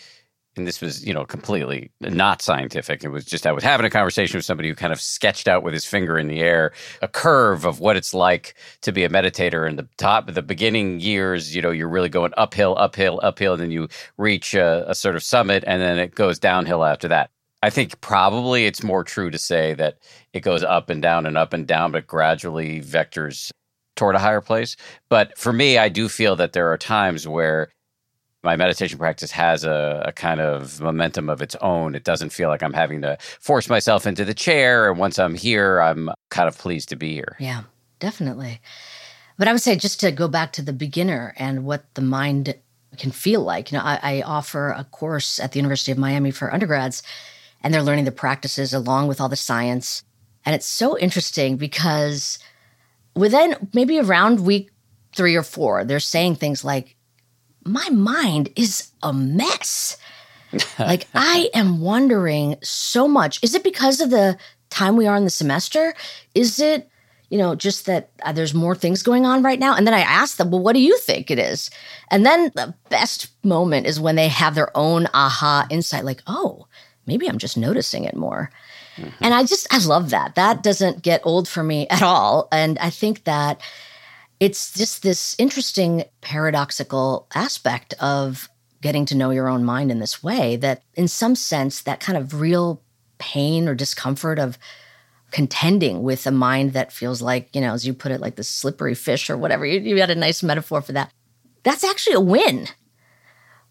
and 0.57 0.67
this 0.67 0.81
was 0.81 1.05
you 1.05 1.13
know 1.13 1.25
completely 1.25 1.91
not 2.01 2.41
scientific 2.41 3.03
it 3.03 3.09
was 3.09 3.25
just 3.25 3.45
i 3.45 3.51
was 3.51 3.63
having 3.63 3.85
a 3.85 3.89
conversation 3.89 4.37
with 4.37 4.45
somebody 4.45 4.69
who 4.69 4.75
kind 4.75 4.93
of 4.93 4.99
sketched 4.99 5.47
out 5.47 5.63
with 5.63 5.73
his 5.73 5.85
finger 5.85 6.17
in 6.17 6.27
the 6.27 6.39
air 6.39 6.71
a 7.01 7.07
curve 7.07 7.65
of 7.65 7.79
what 7.79 7.95
it's 7.95 8.13
like 8.13 8.55
to 8.81 8.91
be 8.91 9.03
a 9.03 9.09
meditator 9.09 9.67
In 9.69 9.75
the 9.75 9.87
top 9.97 10.31
the 10.31 10.41
beginning 10.41 10.99
years 10.99 11.55
you 11.55 11.61
know 11.61 11.71
you're 11.71 11.89
really 11.89 12.09
going 12.09 12.33
uphill 12.37 12.75
uphill 12.77 13.19
uphill 13.23 13.53
and 13.53 13.61
then 13.61 13.71
you 13.71 13.87
reach 14.17 14.53
a, 14.53 14.89
a 14.89 14.95
sort 14.95 15.15
of 15.15 15.23
summit 15.23 15.63
and 15.67 15.81
then 15.81 15.97
it 15.99 16.15
goes 16.15 16.39
downhill 16.39 16.83
after 16.83 17.07
that 17.07 17.29
I 17.63 17.71
think 17.71 17.99
probably 18.01 18.65
it's 18.65 18.83
more 18.83 19.03
true 19.03 19.31
to 19.31 19.37
say 19.39 19.73
that 19.73 19.97
it 20.33 20.41
goes 20.41 20.63
up 20.63 20.89
and 20.91 21.01
down 21.01 21.25
and 21.25 21.37
up 21.37 21.53
and 21.53 21.65
down, 21.65 21.91
but 21.91 22.05
gradually 22.05 22.81
vectors 22.81 23.51
toward 23.95 24.15
a 24.15 24.19
higher 24.19 24.41
place. 24.41 24.77
But 25.09 25.37
for 25.37 25.51
me, 25.51 25.77
I 25.77 25.89
do 25.89 26.07
feel 26.07 26.35
that 26.37 26.53
there 26.53 26.71
are 26.71 26.77
times 26.77 27.27
where 27.27 27.69
my 28.47 28.55
meditation 28.55 28.97
practice 28.97 29.29
has 29.31 29.65
a, 29.65 30.03
a, 30.05 30.13
kind 30.13 30.39
of 30.39 30.79
momentum 30.79 31.29
of 31.29 31.41
its 31.41 31.53
own. 31.59 31.95
It 31.95 32.05
doesn't 32.05 32.29
feel 32.29 32.47
like 32.47 32.63
I'm 32.63 32.71
having 32.71 33.01
to 33.01 33.17
force 33.41 33.67
myself 33.67 34.07
into 34.07 34.23
the 34.23 34.33
chair. 34.33 34.89
And 34.89 34.97
once 34.97 35.19
I'm 35.19 35.35
here, 35.35 35.81
I'm 35.81 36.09
kind 36.29 36.47
of 36.47 36.57
pleased 36.57 36.87
to 36.89 36.95
be 36.95 37.13
here. 37.13 37.35
Yeah, 37.41 37.63
definitely. 37.99 38.61
But 39.37 39.49
I 39.49 39.51
would 39.51 39.61
say 39.61 39.75
just 39.75 39.99
to 39.99 40.13
go 40.13 40.29
back 40.29 40.53
to 40.53 40.61
the 40.61 40.71
beginner 40.71 41.33
and 41.37 41.65
what 41.65 41.93
the 41.95 42.01
mind 42.01 42.55
can 42.97 43.11
feel 43.11 43.41
like. 43.41 43.69
You 43.69 43.79
know, 43.79 43.83
I, 43.83 43.99
I 44.01 44.21
offer 44.21 44.69
a 44.69 44.85
course 44.85 45.41
at 45.41 45.51
the 45.51 45.59
University 45.59 45.91
of 45.91 45.97
Miami 45.97 46.31
for 46.31 46.53
undergrads, 46.53 47.03
and 47.61 47.73
they're 47.73 47.83
learning 47.83 48.05
the 48.05 48.13
practices 48.13 48.73
along 48.73 49.09
with 49.09 49.19
all 49.19 49.27
the 49.27 49.35
science. 49.35 50.03
And 50.45 50.55
it's 50.55 50.65
so 50.65 50.97
interesting 50.97 51.57
because 51.57 52.39
within 53.13 53.69
maybe 53.73 53.99
around 53.99 54.45
week 54.45 54.71
three 55.13 55.35
or 55.35 55.43
four, 55.43 55.83
they're 55.83 55.99
saying 55.99 56.35
things 56.35 56.63
like, 56.63 56.96
my 57.67 57.89
mind 57.89 58.49
is 58.55 58.91
a 59.03 59.13
mess. 59.13 59.97
like 60.79 61.07
I 61.13 61.49
am 61.53 61.81
wondering 61.81 62.55
so 62.63 63.07
much. 63.07 63.39
Is 63.43 63.53
it 63.53 63.63
because 63.63 64.01
of 64.01 64.09
the 64.09 64.37
time 64.69 64.95
we 64.95 65.07
are 65.07 65.15
in 65.15 65.23
the 65.23 65.29
semester? 65.29 65.93
Is 66.33 66.59
it, 66.59 66.89
you 67.29 67.37
know, 67.37 67.55
just 67.55 67.85
that 67.85 68.09
uh, 68.23 68.31
there's 68.31 68.53
more 68.53 68.75
things 68.75 69.03
going 69.03 69.25
on 69.25 69.43
right 69.43 69.59
now? 69.59 69.75
And 69.75 69.85
then 69.85 69.93
I 69.93 69.99
ask 69.99 70.37
them, 70.37 70.51
well, 70.51 70.61
what 70.61 70.73
do 70.73 70.79
you 70.79 70.97
think 70.97 71.29
it 71.29 71.39
is? 71.39 71.69
And 72.09 72.25
then 72.25 72.51
the 72.55 72.73
best 72.89 73.27
moment 73.43 73.85
is 73.85 73.99
when 73.99 74.15
they 74.15 74.29
have 74.29 74.55
their 74.55 74.75
own 74.75 75.07
aha 75.13 75.67
insight, 75.69 76.05
like, 76.05 76.23
oh, 76.27 76.67
maybe 77.05 77.27
I'm 77.27 77.37
just 77.37 77.57
noticing 77.57 78.05
it 78.05 78.15
more. 78.15 78.49
Mm-hmm. 78.95 79.23
And 79.23 79.33
I 79.33 79.43
just, 79.43 79.71
I 79.71 79.79
love 79.85 80.09
that. 80.11 80.35
That 80.35 80.63
doesn't 80.63 81.01
get 81.01 81.21
old 81.23 81.47
for 81.47 81.63
me 81.63 81.87
at 81.89 82.01
all. 82.01 82.47
And 82.51 82.79
I 82.79 82.89
think 82.89 83.25
that 83.25 83.61
it's 84.39 84.73
just 84.73 85.01
this 85.03 85.35
interesting 85.39 86.03
paradoxical 86.21 87.27
aspect 87.33 87.93
of 87.99 88.49
getting 88.81 89.05
to 89.05 89.15
know 89.15 89.31
your 89.31 89.47
own 89.47 89.63
mind 89.63 89.91
in 89.91 89.99
this 89.99 90.21
way 90.21 90.55
that 90.57 90.83
in 90.95 91.07
some 91.07 91.35
sense 91.35 91.81
that 91.81 91.99
kind 91.99 92.17
of 92.17 92.39
real 92.39 92.81
pain 93.17 93.67
or 93.67 93.73
discomfort 93.73 94.37
of 94.37 94.57
contending 95.31 96.03
with 96.03 96.25
a 96.27 96.31
mind 96.31 96.73
that 96.73 96.93
feels 96.93 97.21
like 97.21 97.53
you 97.53 97.61
know 97.61 97.73
as 97.73 97.85
you 97.85 97.93
put 97.93 98.11
it 98.11 98.21
like 98.21 98.35
the 98.35 98.43
slippery 98.43 98.95
fish 98.95 99.29
or 99.29 99.37
whatever 99.37 99.65
you, 99.65 99.79
you 99.79 99.99
had 99.99 100.11
a 100.11 100.15
nice 100.15 100.43
metaphor 100.43 100.81
for 100.81 100.93
that. 100.93 101.11
That's 101.63 101.83
actually 101.83 102.15
a 102.15 102.21
win. 102.21 102.67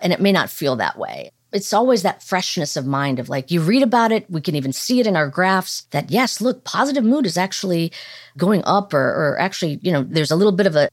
And 0.00 0.12
it 0.12 0.20
may 0.20 0.32
not 0.32 0.50
feel 0.50 0.76
that 0.76 0.98
way 0.98 1.30
it's 1.57 1.72
always 1.72 2.02
that 2.02 2.22
freshness 2.22 2.76
of 2.76 2.86
mind 2.86 3.18
of 3.18 3.28
like 3.28 3.50
you 3.50 3.61
read 3.61 3.82
about 3.82 4.12
it 4.12 4.30
we 4.30 4.40
can 4.40 4.54
even 4.54 4.72
see 4.72 5.00
it 5.00 5.07
in 5.07 5.16
our 5.16 5.28
graphs 5.28 5.82
that 5.90 6.11
yes 6.11 6.40
look 6.40 6.62
positive 6.64 7.02
mood 7.02 7.26
is 7.26 7.38
actually 7.38 7.90
going 8.36 8.62
up 8.64 8.92
or, 8.92 8.98
or 8.98 9.38
actually 9.40 9.80
you 9.82 9.90
know 9.90 10.02
there's 10.02 10.30
a 10.30 10.36
little 10.36 10.52
bit 10.52 10.66
of 10.66 10.76
a 10.76 10.88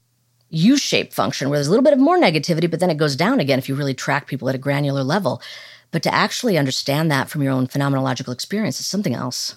u-shaped 0.54 1.12
function 1.12 1.50
where 1.50 1.58
there's 1.58 1.66
a 1.66 1.70
little 1.70 1.84
bit 1.84 1.92
of 1.92 1.98
more 1.98 2.18
negativity 2.18 2.70
but 2.70 2.80
then 2.80 2.90
it 2.90 2.96
goes 2.96 3.16
down 3.16 3.40
again 3.40 3.58
if 3.58 3.68
you 3.68 3.74
really 3.74 3.94
track 3.94 4.26
people 4.26 4.48
at 4.48 4.54
a 4.54 4.58
granular 4.58 5.02
level. 5.02 5.42
But 5.90 6.02
to 6.04 6.14
actually 6.14 6.58
understand 6.58 7.10
that 7.10 7.28
from 7.28 7.42
your 7.42 7.52
own 7.52 7.68
phenomenological 7.68 8.32
experience 8.32 8.80
is 8.80 8.86
something 8.86 9.14
else. 9.14 9.56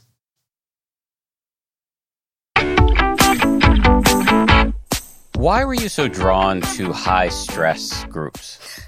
Why 5.35 5.65
were 5.65 5.73
you 5.73 5.89
so 5.89 6.07
drawn 6.07 6.61
to 6.61 6.91
high 6.93 7.29
stress 7.29 8.03
groups 8.05 8.81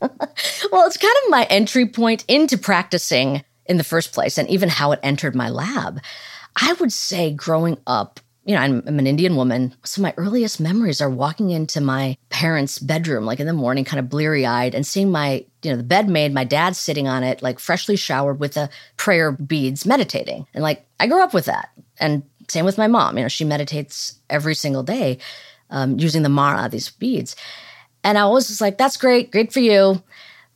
well, 0.72 0.86
it's 0.86 0.96
kind 0.96 1.14
of 1.24 1.30
my 1.30 1.46
entry 1.50 1.86
point 1.86 2.24
into 2.28 2.58
practicing 2.58 3.44
in 3.66 3.76
the 3.76 3.84
first 3.84 4.12
place 4.12 4.38
and 4.38 4.48
even 4.48 4.68
how 4.68 4.92
it 4.92 5.00
entered 5.02 5.34
my 5.34 5.48
lab. 5.48 6.00
I 6.60 6.72
would 6.74 6.92
say 6.92 7.32
growing 7.32 7.78
up, 7.86 8.20
you 8.44 8.54
know, 8.54 8.60
I'm, 8.62 8.82
I'm, 8.86 8.98
an 8.98 9.06
Indian 9.06 9.36
woman. 9.36 9.74
So 9.84 10.00
my 10.00 10.14
earliest 10.16 10.58
memories 10.58 11.02
are 11.02 11.10
walking 11.10 11.50
into 11.50 11.82
my 11.82 12.16
parents' 12.30 12.78
bedroom, 12.78 13.26
like 13.26 13.40
in 13.40 13.46
the 13.46 13.52
morning, 13.52 13.84
kind 13.84 14.00
of 14.00 14.08
bleary 14.08 14.46
eyed, 14.46 14.74
and 14.74 14.86
seeing 14.86 15.10
my, 15.10 15.44
you 15.62 15.70
know, 15.70 15.76
the 15.76 15.82
bed 15.82 16.08
made, 16.08 16.32
my 16.32 16.44
dad 16.44 16.74
sitting 16.74 17.06
on 17.06 17.22
it, 17.22 17.42
like 17.42 17.58
freshly 17.58 17.94
showered 17.94 18.40
with 18.40 18.54
the 18.54 18.70
prayer 18.96 19.32
beads, 19.32 19.84
meditating. 19.84 20.46
And 20.54 20.62
like, 20.62 20.86
I 20.98 21.08
grew 21.08 21.22
up 21.22 21.34
with 21.34 21.44
that. 21.44 21.68
And 22.00 22.22
same 22.48 22.64
with 22.64 22.78
my 22.78 22.86
mom. 22.86 23.18
You 23.18 23.24
know, 23.24 23.28
she 23.28 23.44
meditates 23.44 24.18
every 24.30 24.54
single 24.54 24.82
day 24.82 25.18
um, 25.68 25.98
using 25.98 26.22
the 26.22 26.30
mala, 26.30 26.68
these 26.70 26.88
beads. 26.90 27.36
And 28.08 28.16
I 28.16 28.26
was 28.26 28.48
just 28.48 28.62
like, 28.62 28.78
that's 28.78 28.96
great, 28.96 29.30
great 29.30 29.52
for 29.52 29.60
you. 29.60 30.02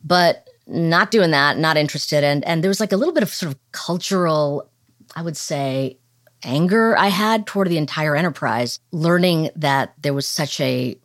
But 0.03 0.49
not 0.65 1.11
doing 1.11 1.29
that, 1.31 1.59
not 1.59 1.77
interested. 1.77 2.23
And 2.23 2.43
and 2.45 2.63
there 2.63 2.69
was 2.69 2.79
like 2.79 2.91
a 2.91 2.97
little 2.97 3.13
bit 3.13 3.21
of 3.21 3.29
sort 3.29 3.51
of 3.51 3.59
cultural, 3.71 4.67
I 5.15 5.21
would 5.21 5.37
say, 5.37 5.99
anger 6.43 6.97
I 6.97 7.09
had 7.09 7.45
toward 7.45 7.69
the 7.69 7.77
entire 7.77 8.15
enterprise, 8.15 8.79
learning 8.91 9.51
that 9.55 9.93
there 10.01 10.15
was 10.15 10.27
such 10.27 10.59
a 10.59 10.97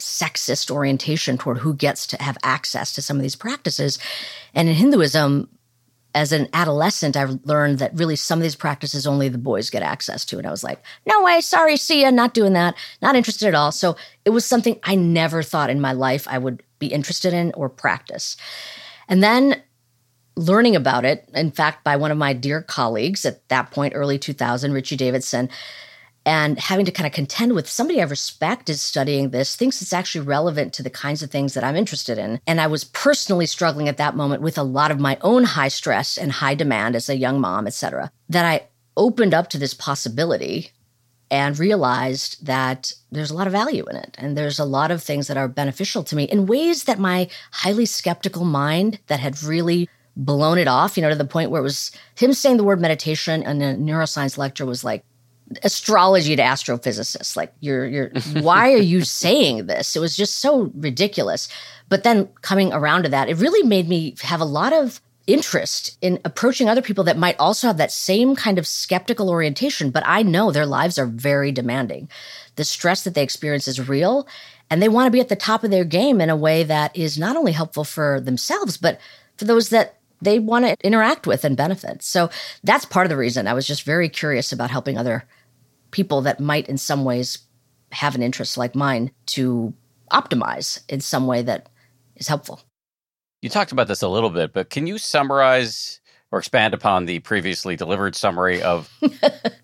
sexist 0.00 0.68
orientation 0.68 1.38
toward 1.38 1.58
who 1.58 1.74
gets 1.74 2.08
to 2.08 2.20
have 2.20 2.36
access 2.42 2.92
to 2.94 3.00
some 3.02 3.16
of 3.16 3.22
these 3.22 3.36
practices. 3.36 4.00
And 4.52 4.68
in 4.68 4.74
Hinduism, 4.74 5.48
as 6.14 6.32
an 6.32 6.48
adolescent, 6.52 7.16
I 7.16 7.26
learned 7.44 7.80
that 7.80 7.94
really 7.94 8.16
some 8.16 8.38
of 8.38 8.44
these 8.44 8.54
practices 8.54 9.06
only 9.06 9.28
the 9.28 9.38
boys 9.38 9.68
get 9.68 9.82
access 9.82 10.24
to. 10.26 10.38
And 10.38 10.46
I 10.46 10.50
was 10.50 10.62
like, 10.62 10.82
no 11.06 11.22
way, 11.22 11.40
sorry, 11.40 11.76
see 11.76 12.02
ya, 12.02 12.10
not 12.10 12.34
doing 12.34 12.52
that, 12.52 12.76
not 13.02 13.16
interested 13.16 13.48
at 13.48 13.54
all. 13.54 13.72
So 13.72 13.96
it 14.24 14.30
was 14.30 14.46
something 14.46 14.78
I 14.84 14.94
never 14.94 15.42
thought 15.42 15.70
in 15.70 15.80
my 15.80 15.92
life 15.92 16.26
I 16.28 16.38
would 16.38 16.62
be 16.78 16.86
interested 16.86 17.34
in 17.34 17.52
or 17.54 17.68
practice. 17.68 18.36
And 19.08 19.22
then 19.22 19.60
learning 20.36 20.76
about 20.76 21.04
it, 21.04 21.28
in 21.34 21.50
fact, 21.50 21.84
by 21.84 21.96
one 21.96 22.10
of 22.10 22.18
my 22.18 22.32
dear 22.32 22.62
colleagues 22.62 23.24
at 23.24 23.48
that 23.48 23.70
point, 23.70 23.94
early 23.96 24.18
2000, 24.18 24.72
Richie 24.72 24.96
Davidson, 24.96 25.48
and 26.26 26.58
having 26.58 26.86
to 26.86 26.92
kind 26.92 27.06
of 27.06 27.12
contend 27.12 27.52
with 27.52 27.68
somebody 27.68 28.00
I 28.00 28.04
respect 28.04 28.70
is 28.70 28.80
studying 28.80 29.30
this, 29.30 29.56
thinks 29.56 29.82
it's 29.82 29.92
actually 29.92 30.24
relevant 30.26 30.72
to 30.74 30.82
the 30.82 30.90
kinds 30.90 31.22
of 31.22 31.30
things 31.30 31.54
that 31.54 31.64
I'm 31.64 31.76
interested 31.76 32.18
in. 32.18 32.40
And 32.46 32.60
I 32.60 32.66
was 32.66 32.84
personally 32.84 33.46
struggling 33.46 33.88
at 33.88 33.98
that 33.98 34.16
moment 34.16 34.42
with 34.42 34.56
a 34.56 34.62
lot 34.62 34.90
of 34.90 35.00
my 35.00 35.18
own 35.20 35.44
high 35.44 35.68
stress 35.68 36.16
and 36.16 36.32
high 36.32 36.54
demand 36.54 36.96
as 36.96 37.08
a 37.08 37.16
young 37.16 37.40
mom, 37.40 37.66
et 37.66 37.74
cetera, 37.74 38.10
that 38.28 38.44
I 38.44 38.66
opened 38.96 39.34
up 39.34 39.50
to 39.50 39.58
this 39.58 39.74
possibility 39.74 40.70
and 41.30 41.58
realized 41.58 42.46
that 42.46 42.92
there's 43.10 43.30
a 43.30 43.34
lot 43.34 43.46
of 43.46 43.52
value 43.52 43.84
in 43.90 43.96
it. 43.96 44.14
And 44.18 44.36
there's 44.36 44.58
a 44.58 44.64
lot 44.64 44.90
of 44.90 45.02
things 45.02 45.26
that 45.26 45.36
are 45.36 45.48
beneficial 45.48 46.04
to 46.04 46.16
me 46.16 46.24
in 46.24 46.46
ways 46.46 46.84
that 46.84 46.98
my 46.98 47.28
highly 47.50 47.86
skeptical 47.86 48.44
mind 48.44 49.00
that 49.08 49.20
had 49.20 49.42
really 49.42 49.88
blown 50.16 50.58
it 50.58 50.68
off, 50.68 50.96
you 50.96 51.02
know, 51.02 51.08
to 51.08 51.16
the 51.16 51.24
point 51.24 51.50
where 51.50 51.60
it 51.60 51.64
was 51.64 51.90
him 52.14 52.32
saying 52.32 52.56
the 52.56 52.64
word 52.64 52.80
meditation 52.80 53.42
in 53.42 53.62
a 53.62 53.74
neuroscience 53.74 54.38
lecture 54.38 54.64
was 54.64 54.84
like 54.84 55.04
astrology 55.62 56.36
to 56.36 56.42
astrophysicists. 56.42 57.36
Like, 57.36 57.52
you're, 57.60 57.86
you're, 57.86 58.10
why 58.40 58.72
are 58.72 58.78
you 58.78 59.02
saying 59.02 59.66
this? 59.66 59.96
It 59.96 60.00
was 60.00 60.16
just 60.16 60.40
so 60.40 60.70
ridiculous. 60.74 61.48
But 61.88 62.02
then 62.02 62.28
coming 62.42 62.72
around 62.72 63.04
to 63.04 63.08
that, 63.10 63.28
it 63.28 63.36
really 63.36 63.66
made 63.66 63.88
me 63.88 64.14
have 64.22 64.40
a 64.40 64.46
lot 64.46 64.72
of 64.72 65.00
interest 65.26 65.96
in 66.02 66.20
approaching 66.24 66.68
other 66.68 66.82
people 66.82 67.04
that 67.04 67.16
might 67.16 67.38
also 67.38 67.66
have 67.66 67.78
that 67.78 67.92
same 67.92 68.36
kind 68.36 68.58
of 68.58 68.66
skeptical 68.66 69.30
orientation, 69.30 69.90
but 69.90 70.02
I 70.06 70.22
know 70.22 70.50
their 70.50 70.66
lives 70.66 70.98
are 70.98 71.06
very 71.06 71.50
demanding. 71.50 72.08
The 72.56 72.64
stress 72.64 73.04
that 73.04 73.14
they 73.14 73.22
experience 73.22 73.66
is 73.66 73.88
real, 73.88 74.28
and 74.70 74.82
they 74.82 74.88
want 74.88 75.06
to 75.06 75.10
be 75.10 75.20
at 75.20 75.28
the 75.28 75.36
top 75.36 75.64
of 75.64 75.70
their 75.70 75.84
game 75.84 76.20
in 76.20 76.30
a 76.30 76.36
way 76.36 76.62
that 76.64 76.94
is 76.96 77.18
not 77.18 77.36
only 77.36 77.52
helpful 77.52 77.84
for 77.84 78.20
themselves, 78.20 78.76
but 78.76 79.00
for 79.36 79.46
those 79.46 79.70
that 79.70 79.98
they 80.20 80.38
want 80.38 80.64
to 80.64 80.76
interact 80.84 81.26
with 81.26 81.44
and 81.44 81.56
benefit. 81.56 82.02
So 82.02 82.30
that's 82.62 82.84
part 82.84 83.06
of 83.06 83.10
the 83.10 83.16
reason 83.16 83.46
I 83.46 83.54
was 83.54 83.66
just 83.66 83.82
very 83.82 84.08
curious 84.08 84.52
about 84.52 84.70
helping 84.70 84.96
other 84.98 85.24
people 85.94 86.22
that 86.22 86.40
might, 86.40 86.68
in 86.68 86.76
some 86.76 87.04
ways, 87.04 87.38
have 87.92 88.16
an 88.16 88.22
interest 88.22 88.58
like 88.58 88.74
mine 88.74 89.12
to 89.26 89.72
optimize 90.10 90.82
in 90.88 91.00
some 91.00 91.28
way 91.28 91.40
that 91.40 91.68
is 92.16 92.26
helpful. 92.26 92.60
You 93.40 93.48
talked 93.48 93.70
about 93.70 93.86
this 93.86 94.02
a 94.02 94.08
little 94.08 94.30
bit, 94.30 94.52
but 94.52 94.70
can 94.70 94.88
you 94.88 94.98
summarize 94.98 96.00
or 96.32 96.40
expand 96.40 96.74
upon 96.74 97.04
the 97.04 97.20
previously 97.20 97.76
delivered 97.76 98.16
summary 98.16 98.60
of 98.60 98.90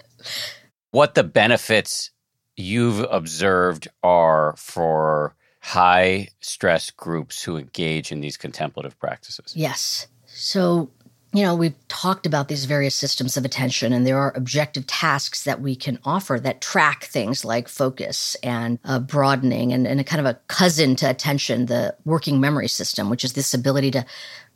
what 0.93 1.17
the 1.17 1.25
benefits 1.25 2.13
you've 2.57 3.05
observed 3.11 3.89
are 4.05 4.55
for 4.57 5.35
high 5.61 6.29
stress 6.39 6.93
groups 6.93 7.43
who 7.43 7.57
engage 7.57 8.13
in 8.13 8.21
these 8.21 8.37
contemplative 8.37 8.97
practices? 9.01 9.53
Yes. 9.57 10.07
So, 10.27 10.91
you 11.33 11.43
know, 11.45 11.55
we've 11.55 11.77
talked 11.87 12.27
about 12.27 12.49
these 12.49 12.65
various 12.65 12.95
systems 12.95 13.37
of 13.37 13.45
attention, 13.45 13.93
and 13.93 14.05
there 14.05 14.19
are 14.19 14.33
objective 14.35 14.87
tasks 14.89 15.45
that 15.45 15.61
we 15.61 15.77
can 15.77 15.99
offer 16.05 16.41
that 16.41 16.61
track 16.61 17.05
things 17.05 17.45
like 17.45 17.69
focus 17.69 18.37
and 18.43 18.81
uh, 18.85 18.99
broadening, 18.99 19.73
and, 19.73 19.87
and 19.87 20.01
a 20.01 20.05
kind 20.05 20.19
of 20.19 20.27
a 20.27 20.39
cousin 20.49 20.97
to 20.97 21.09
attention, 21.09 21.67
the 21.67 21.95
working 22.05 22.41
memory 22.41 22.67
system, 22.67 23.09
which 23.09 23.25
is 23.25 23.35
this 23.35 23.55
ability 23.55 23.93
to 23.93 24.05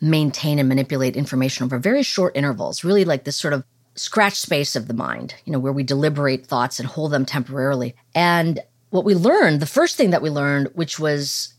maintain 0.00 0.58
and 0.58 0.68
manipulate 0.68 1.16
information 1.16 1.64
over 1.64 1.78
very 1.78 2.02
short 2.02 2.36
intervals, 2.36 2.82
really 2.82 3.04
like 3.04 3.22
this 3.22 3.36
sort 3.36 3.54
of 3.54 3.64
scratch 3.94 4.34
space 4.34 4.74
of 4.74 4.88
the 4.88 4.94
mind, 4.94 5.36
you 5.44 5.52
know, 5.52 5.60
where 5.60 5.72
we 5.72 5.84
deliberate 5.84 6.44
thoughts 6.44 6.80
and 6.80 6.88
hold 6.88 7.12
them 7.12 7.24
temporarily. 7.24 7.94
And 8.16 8.58
what 8.90 9.04
we 9.04 9.14
learned, 9.14 9.60
the 9.60 9.66
first 9.66 9.96
thing 9.96 10.10
that 10.10 10.22
we 10.22 10.30
learned, 10.30 10.70
which 10.74 10.98
was 10.98 11.54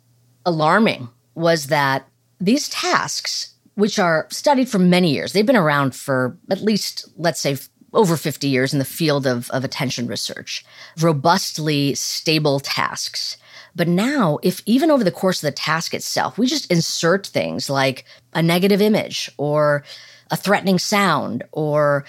alarming, 0.46 1.08
was 1.36 1.68
that 1.68 2.08
these 2.40 2.68
tasks 2.68 3.55
which 3.76 4.00
are 4.00 4.28
studied 4.32 4.70
for 4.70 4.80
many 4.80 5.14
years. 5.14 5.34
They've 5.34 5.46
been 5.46 5.56
around 5.56 5.96
for 5.96 6.38
at 6.50 6.62
least, 6.62 7.08
let's 7.18 7.40
say, 7.40 7.58
over 7.94 8.18
50 8.18 8.48
years 8.48 8.74
in 8.74 8.80
the 8.80 8.86
field 8.86 9.26
of, 9.26 9.50
of 9.52 9.64
attention 9.64 10.08
research, 10.08 10.66
robustly 11.00 11.96
stable 11.96 12.60
tasks. 12.60 13.38
But 13.76 13.88
now, 13.88 14.40
if 14.44 14.62
even 14.66 14.92
over 14.92 15.04
the 15.04 15.12
course 15.12 15.42
of 15.42 15.48
the 15.48 15.52
task 15.52 15.94
itself, 15.94 16.38
we 16.38 16.48
just 16.48 16.70
insert 16.72 17.28
things 17.28 17.70
like 17.70 18.06
a 18.34 18.42
negative 18.42 18.82
image 18.82 19.30
or 19.38 19.84
a 20.32 20.38
threatening 20.38 20.80
sound 20.80 21.44
or 21.52 22.06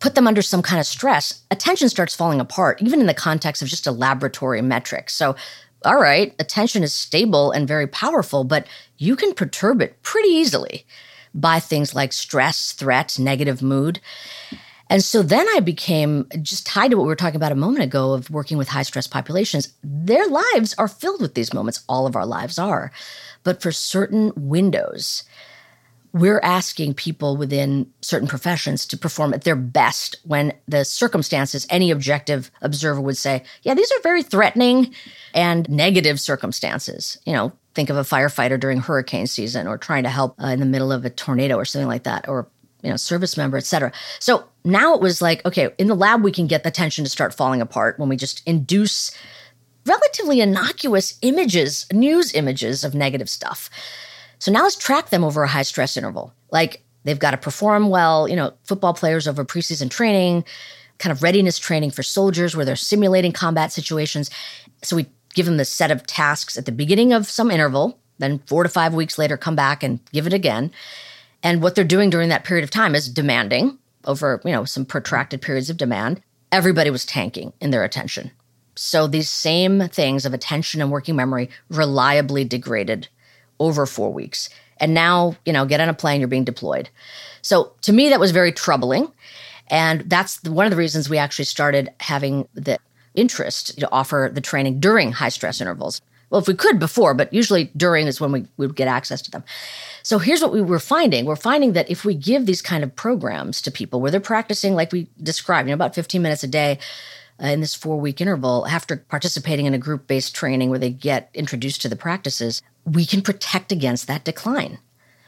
put 0.00 0.14
them 0.14 0.26
under 0.26 0.42
some 0.42 0.62
kind 0.62 0.80
of 0.80 0.86
stress, 0.86 1.44
attention 1.50 1.88
starts 1.88 2.14
falling 2.14 2.40
apart, 2.40 2.82
even 2.82 3.00
in 3.00 3.06
the 3.06 3.14
context 3.14 3.62
of 3.62 3.68
just 3.68 3.86
a 3.86 3.92
laboratory 3.92 4.60
metric. 4.60 5.08
So, 5.10 5.36
all 5.84 6.00
right, 6.00 6.34
attention 6.38 6.82
is 6.82 6.92
stable 6.92 7.50
and 7.50 7.68
very 7.68 7.86
powerful, 7.86 8.44
but 8.44 8.66
you 8.98 9.16
can 9.16 9.34
perturb 9.34 9.82
it 9.82 10.02
pretty 10.02 10.30
easily 10.30 10.86
by 11.34 11.60
things 11.60 11.94
like 11.94 12.12
stress, 12.12 12.72
threat, 12.72 13.18
negative 13.18 13.60
mood. 13.62 14.00
And 14.90 15.02
so 15.02 15.22
then 15.22 15.46
I 15.54 15.60
became 15.60 16.26
just 16.42 16.66
tied 16.66 16.90
to 16.90 16.96
what 16.96 17.04
we 17.04 17.08
were 17.08 17.16
talking 17.16 17.36
about 17.36 17.52
a 17.52 17.56
moment 17.56 17.84
ago 17.84 18.12
of 18.12 18.30
working 18.30 18.58
with 18.58 18.68
high 18.68 18.82
stress 18.82 19.06
populations. 19.06 19.72
Their 19.82 20.26
lives 20.26 20.74
are 20.78 20.88
filled 20.88 21.20
with 21.20 21.34
these 21.34 21.54
moments. 21.54 21.82
All 21.88 22.06
of 22.06 22.16
our 22.16 22.26
lives 22.26 22.58
are. 22.58 22.92
But 23.42 23.62
for 23.62 23.72
certain 23.72 24.32
windows, 24.36 25.24
we're 26.14 26.40
asking 26.44 26.94
people 26.94 27.36
within 27.36 27.92
certain 28.00 28.28
professions 28.28 28.86
to 28.86 28.96
perform 28.96 29.34
at 29.34 29.42
their 29.42 29.56
best 29.56 30.16
when 30.22 30.52
the 30.68 30.84
circumstances, 30.84 31.66
any 31.68 31.90
objective 31.90 32.52
observer 32.62 33.00
would 33.00 33.16
say, 33.16 33.42
yeah, 33.62 33.74
these 33.74 33.90
are 33.90 34.00
very 34.00 34.22
threatening 34.22 34.94
and 35.34 35.68
negative 35.68 36.20
circumstances. 36.20 37.18
You 37.26 37.32
know, 37.32 37.52
think 37.74 37.90
of 37.90 37.96
a 37.96 38.02
firefighter 38.02 38.58
during 38.58 38.78
hurricane 38.78 39.26
season 39.26 39.66
or 39.66 39.76
trying 39.76 40.04
to 40.04 40.08
help 40.08 40.40
uh, 40.40 40.46
in 40.46 40.60
the 40.60 40.66
middle 40.66 40.92
of 40.92 41.04
a 41.04 41.10
tornado 41.10 41.56
or 41.56 41.64
something 41.64 41.88
like 41.88 42.04
that, 42.04 42.28
or 42.28 42.48
you 42.84 42.90
know, 42.90 42.96
service 42.96 43.36
member, 43.36 43.56
et 43.56 43.64
cetera. 43.64 43.90
So 44.20 44.44
now 44.64 44.94
it 44.94 45.00
was 45.00 45.20
like, 45.20 45.44
okay, 45.44 45.70
in 45.78 45.88
the 45.88 45.96
lab, 45.96 46.22
we 46.22 46.30
can 46.30 46.46
get 46.46 46.62
the 46.62 46.70
tension 46.70 47.02
to 47.02 47.10
start 47.10 47.34
falling 47.34 47.60
apart 47.60 47.98
when 47.98 48.08
we 48.08 48.16
just 48.16 48.40
induce 48.46 49.10
relatively 49.84 50.40
innocuous 50.40 51.18
images, 51.22 51.86
news 51.92 52.32
images 52.34 52.84
of 52.84 52.94
negative 52.94 53.28
stuff. 53.28 53.68
So 54.44 54.52
now 54.52 54.64
let's 54.64 54.76
track 54.76 55.08
them 55.08 55.24
over 55.24 55.42
a 55.42 55.48
high 55.48 55.62
stress 55.62 55.96
interval. 55.96 56.34
Like 56.50 56.82
they've 57.04 57.18
got 57.18 57.30
to 57.30 57.38
perform 57.38 57.88
well, 57.88 58.28
you 58.28 58.36
know, 58.36 58.52
football 58.64 58.92
players 58.92 59.26
over 59.26 59.42
preseason 59.42 59.90
training, 59.90 60.44
kind 60.98 61.12
of 61.12 61.22
readiness 61.22 61.58
training 61.58 61.92
for 61.92 62.02
soldiers 62.02 62.54
where 62.54 62.66
they're 62.66 62.76
simulating 62.76 63.32
combat 63.32 63.72
situations. 63.72 64.28
So 64.82 64.96
we 64.96 65.06
give 65.32 65.46
them 65.46 65.56
the 65.56 65.64
set 65.64 65.90
of 65.90 66.06
tasks 66.06 66.58
at 66.58 66.66
the 66.66 66.72
beginning 66.72 67.14
of 67.14 67.26
some 67.26 67.50
interval, 67.50 67.98
then 68.18 68.38
four 68.40 68.64
to 68.64 68.68
five 68.68 68.92
weeks 68.92 69.16
later, 69.16 69.38
come 69.38 69.56
back 69.56 69.82
and 69.82 69.98
give 70.12 70.26
it 70.26 70.34
again. 70.34 70.70
And 71.42 71.62
what 71.62 71.74
they're 71.74 71.82
doing 71.82 72.10
during 72.10 72.28
that 72.28 72.44
period 72.44 72.64
of 72.64 72.70
time 72.70 72.94
is 72.94 73.08
demanding 73.08 73.78
over, 74.04 74.42
you 74.44 74.52
know, 74.52 74.66
some 74.66 74.84
protracted 74.84 75.40
periods 75.40 75.70
of 75.70 75.78
demand. 75.78 76.20
Everybody 76.52 76.90
was 76.90 77.06
tanking 77.06 77.54
in 77.62 77.70
their 77.70 77.82
attention. 77.82 78.30
So 78.76 79.06
these 79.06 79.30
same 79.30 79.88
things 79.88 80.26
of 80.26 80.34
attention 80.34 80.82
and 80.82 80.90
working 80.90 81.16
memory 81.16 81.48
reliably 81.70 82.44
degraded 82.44 83.08
over 83.58 83.86
four 83.86 84.12
weeks. 84.12 84.48
And 84.78 84.94
now, 84.94 85.36
you 85.44 85.52
know, 85.52 85.66
get 85.66 85.80
on 85.80 85.88
a 85.88 85.94
plane, 85.94 86.20
you're 86.20 86.28
being 86.28 86.44
deployed. 86.44 86.88
So 87.42 87.72
to 87.82 87.92
me, 87.92 88.08
that 88.08 88.20
was 88.20 88.32
very 88.32 88.52
troubling. 88.52 89.10
And 89.68 90.02
that's 90.02 90.42
one 90.44 90.66
of 90.66 90.70
the 90.70 90.76
reasons 90.76 91.08
we 91.08 91.18
actually 91.18 91.46
started 91.46 91.90
having 92.00 92.48
the 92.54 92.78
interest 93.14 93.78
to 93.78 93.90
offer 93.90 94.30
the 94.32 94.40
training 94.40 94.80
during 94.80 95.12
high 95.12 95.28
stress 95.28 95.60
intervals. 95.60 96.00
Well, 96.30 96.40
if 96.40 96.48
we 96.48 96.54
could 96.54 96.80
before, 96.80 97.14
but 97.14 97.32
usually 97.32 97.70
during 97.76 98.06
is 98.06 98.20
when 98.20 98.32
we 98.32 98.46
would 98.56 98.74
get 98.74 98.88
access 98.88 99.22
to 99.22 99.30
them. 99.30 99.44
So 100.02 100.18
here's 100.18 100.42
what 100.42 100.52
we 100.52 100.60
were 100.60 100.80
finding. 100.80 101.24
We're 101.26 101.36
finding 101.36 101.74
that 101.74 101.88
if 101.88 102.04
we 102.04 102.14
give 102.14 102.46
these 102.46 102.60
kind 102.60 102.82
of 102.82 102.96
programs 102.96 103.62
to 103.62 103.70
people 103.70 104.00
where 104.00 104.10
they're 104.10 104.20
practicing, 104.20 104.74
like 104.74 104.90
we 104.90 105.08
described, 105.22 105.68
you 105.68 105.70
know, 105.70 105.76
about 105.76 105.94
15 105.94 106.20
minutes 106.20 106.42
a 106.42 106.48
day, 106.48 106.78
uh, 107.42 107.46
in 107.46 107.60
this 107.60 107.74
four 107.74 107.98
week 107.98 108.20
interval 108.20 108.64
after 108.68 108.96
participating 108.96 109.66
in 109.66 109.74
a 109.74 109.78
group 109.78 110.06
based 110.06 110.36
training 110.36 110.70
where 110.70 110.78
they 110.78 110.90
get 110.90 111.30
introduced 111.34 111.82
to 111.82 111.88
the 111.88 111.96
practices, 111.96 112.62
we 112.84 113.06
can 113.06 113.22
protect 113.22 113.72
against 113.72 114.06
that 114.06 114.24
decline. 114.24 114.78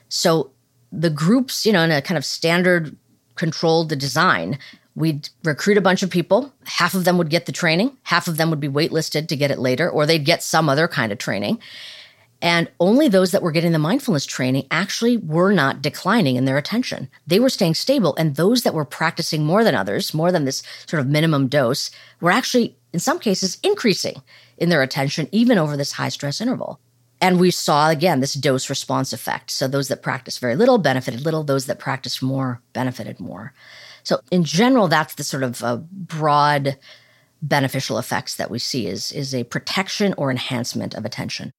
So 0.09 0.51
the 0.93 1.11
groups, 1.11 1.67
you 1.67 1.73
know, 1.73 1.83
in 1.83 1.91
a 1.91 2.03
kind 2.03 2.19
of 2.19 2.25
standard 2.25 2.97
controlled 3.35 3.97
design, 3.99 4.59
we'd 4.95 5.29
recruit 5.45 5.77
a 5.77 5.83
bunch 5.83 6.03
of 6.03 6.11
people. 6.11 6.53
Half 6.65 6.95
of 6.95 7.05
them 7.05 7.19
would 7.19 7.31
get 7.31 7.47
the 7.47 7.53
training, 7.53 7.97
half 8.05 8.29
of 8.29 8.37
them 8.37 8.51
would 8.51 8.61
be 8.61 8.69
waitlisted 8.69 9.29
to 9.29 9.37
get 9.37 9.51
it 9.51 9.59
later, 9.59 9.89
or 9.91 10.07
they'd 10.07 10.25
get 10.25 10.43
some 10.43 10.69
other 10.69 10.89
kind 10.89 11.13
of 11.13 11.19
training. 11.19 11.59
And 12.43 12.71
only 12.81 13.09
those 13.09 13.31
that 13.31 13.43
were 13.43 13.51
getting 13.51 13.73
the 13.73 13.79
mindfulness 13.79 14.27
training 14.27 14.67
actually 14.71 15.17
were 15.17 15.53
not 15.53 15.81
declining 15.81 16.37
in 16.37 16.45
their 16.45 16.59
attention. 16.59 17.09
They 17.27 17.41
were 17.41 17.49
staying 17.49 17.75
stable. 17.75 18.15
And 18.17 18.37
those 18.37 18.63
that 18.63 18.75
were 18.75 18.85
practicing 18.85 19.45
more 19.45 19.65
than 19.65 19.75
others, 19.75 20.13
more 20.13 20.31
than 20.31 20.45
this 20.45 20.63
sort 20.87 21.01
of 21.01 21.09
minimum 21.09 21.49
dose, 21.49 21.91
were 22.21 22.31
actually, 22.31 22.77
in 22.93 23.01
some 23.01 23.19
cases, 23.19 23.59
increasing 23.63 24.23
in 24.59 24.69
their 24.69 24.83
attention, 24.83 25.29
even 25.33 25.57
over 25.57 25.77
this 25.77 25.93
high 25.93 26.11
stress 26.11 26.41
interval. 26.41 26.79
And 27.21 27.41
we 27.41 27.51
saw 27.51 27.89
again 27.89 28.21
this 28.21 28.35
dose 28.35 28.69
response 28.69 29.13
effect. 29.13 29.51
So 29.51 29.69
those 29.69 29.89
that 29.89 30.03
practiced 30.03 30.41
very 30.41 30.57
little 30.57 30.79
benefited 30.79 31.23
little, 31.23 31.45
those 31.45 31.67
that 31.67 31.79
practiced 31.79 32.23
more 32.23 32.61
benefited 32.73 33.21
more. 33.21 33.55
So 34.03 34.21
in 34.31 34.45
general, 34.45 34.89
that's 34.89 35.15
the 35.15 35.25
sort 35.25 35.43
of 35.43 35.63
uh, 35.65 35.79
broad 35.91 36.79
beneficial 37.43 37.99
effects 37.99 38.37
that 38.37 38.51
we 38.51 38.59
see 38.59 38.87
is, 38.87 39.13
is 39.13 39.35
a 39.35 39.45
protection 39.45 40.15
or 40.17 40.31
enhancement 40.31 40.95
of 40.95 41.05
attention 41.05 41.53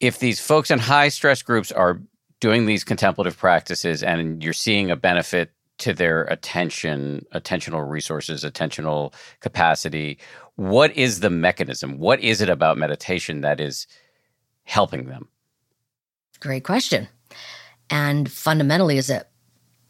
if 0.00 0.18
these 0.18 0.40
folks 0.40 0.70
in 0.70 0.78
high 0.78 1.08
stress 1.08 1.42
groups 1.42 1.72
are 1.72 2.00
doing 2.40 2.66
these 2.66 2.84
contemplative 2.84 3.36
practices 3.36 4.02
and 4.02 4.42
you're 4.42 4.52
seeing 4.52 4.90
a 4.90 4.96
benefit 4.96 5.50
to 5.78 5.92
their 5.92 6.24
attention, 6.24 7.24
attentional 7.34 7.88
resources, 7.88 8.44
attentional 8.44 9.12
capacity, 9.40 10.18
what 10.56 10.96
is 10.96 11.20
the 11.20 11.30
mechanism? 11.30 11.98
What 11.98 12.20
is 12.20 12.40
it 12.40 12.48
about 12.48 12.78
meditation 12.78 13.42
that 13.42 13.60
is 13.60 13.86
helping 14.64 15.06
them? 15.06 15.28
Great 16.40 16.64
question. 16.64 17.08
And 17.90 18.30
fundamentally, 18.30 18.98
as 18.98 19.10
a 19.10 19.26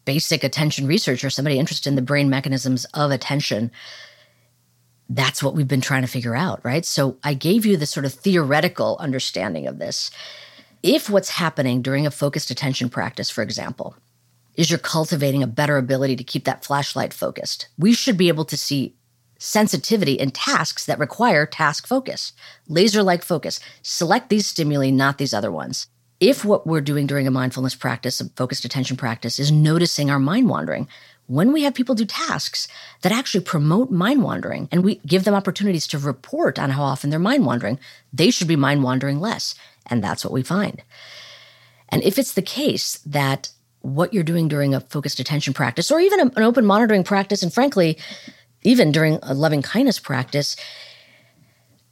basic 0.05 0.43
attention 0.43 0.87
researcher, 0.87 1.29
somebody 1.29 1.59
interested 1.59 1.89
in 1.89 1.95
the 1.95 2.01
brain 2.01 2.29
mechanisms 2.29 2.85
of 2.93 3.11
attention, 3.11 3.71
that's 5.09 5.41
what 5.41 5.55
we've 5.55 5.67
been 5.67 5.81
trying 5.81 6.01
to 6.01 6.07
figure 6.07 6.35
out, 6.35 6.63
right? 6.63 6.85
So 6.85 7.17
I 7.23 7.33
gave 7.33 7.65
you 7.65 7.77
the 7.77 7.85
sort 7.85 8.05
of 8.05 8.13
theoretical 8.13 8.97
understanding 8.99 9.67
of 9.67 9.79
this. 9.79 10.11
If 10.83 11.09
what's 11.09 11.29
happening 11.29 11.81
during 11.81 12.05
a 12.05 12.11
focused 12.11 12.51
attention 12.51 12.89
practice, 12.89 13.29
for 13.29 13.41
example, 13.41 13.95
is 14.57 14.69
you're 14.69 14.79
cultivating 14.79 15.43
a 15.43 15.47
better 15.47 15.77
ability 15.77 16.15
to 16.15 16.23
keep 16.23 16.43
that 16.43 16.65
flashlight 16.65 17.13
focused, 17.13 17.69
we 17.77 17.93
should 17.93 18.17
be 18.17 18.27
able 18.27 18.45
to 18.45 18.57
see 18.57 18.95
sensitivity 19.39 20.13
in 20.13 20.31
tasks 20.31 20.85
that 20.85 20.99
require 20.99 21.45
task 21.45 21.87
focus, 21.87 22.33
laser 22.67 23.03
like 23.03 23.23
focus. 23.23 23.59
Select 23.83 24.29
these 24.29 24.47
stimuli, 24.47 24.89
not 24.89 25.19
these 25.19 25.33
other 25.33 25.51
ones. 25.51 25.87
If 26.19 26.43
what 26.43 26.65
we're 26.65 26.81
doing 26.81 27.05
during 27.05 27.27
a 27.27 27.31
mindfulness 27.31 27.75
practice, 27.75 28.19
a 28.19 28.29
focused 28.29 28.65
attention 28.65 28.97
practice, 28.97 29.37
is 29.37 29.51
noticing 29.51 30.09
our 30.09 30.17
mind 30.17 30.49
wandering, 30.49 30.87
when 31.27 31.51
we 31.51 31.63
have 31.63 31.75
people 31.75 31.93
do 31.93 32.05
tasks 32.05 32.67
that 33.01 33.11
actually 33.11 33.43
promote 33.43 33.91
mind 33.91 34.23
wandering 34.23 34.67
and 34.71 34.83
we 34.83 34.95
give 35.05 35.25
them 35.25 35.35
opportunities 35.35 35.85
to 35.87 35.99
report 35.99 36.57
on 36.57 36.71
how 36.71 36.83
often 36.83 37.09
they're 37.09 37.19
mind 37.19 37.45
wandering, 37.45 37.77
they 38.11 38.31
should 38.31 38.47
be 38.47 38.55
mind 38.55 38.81
wandering 38.81 39.19
less. 39.19 39.53
And 39.85 40.03
that's 40.03 40.23
what 40.23 40.33
we 40.33 40.41
find. 40.41 40.81
And 41.89 42.01
if 42.01 42.17
it's 42.17 42.33
the 42.33 42.41
case 42.41 42.99
that 43.05 43.49
what 43.81 44.13
you're 44.13 44.23
doing 44.23 44.47
during 44.47 44.73
a 44.73 44.81
focused 44.81 45.19
attention 45.19 45.53
practice 45.53 45.91
or 45.91 45.99
even 45.99 46.19
an 46.19 46.43
open 46.43 46.65
monitoring 46.65 47.03
practice, 47.03 47.43
and 47.43 47.53
frankly, 47.53 47.97
even 48.63 48.91
during 48.91 49.19
a 49.23 49.33
loving 49.33 49.61
kindness 49.61 49.99
practice, 49.99 50.55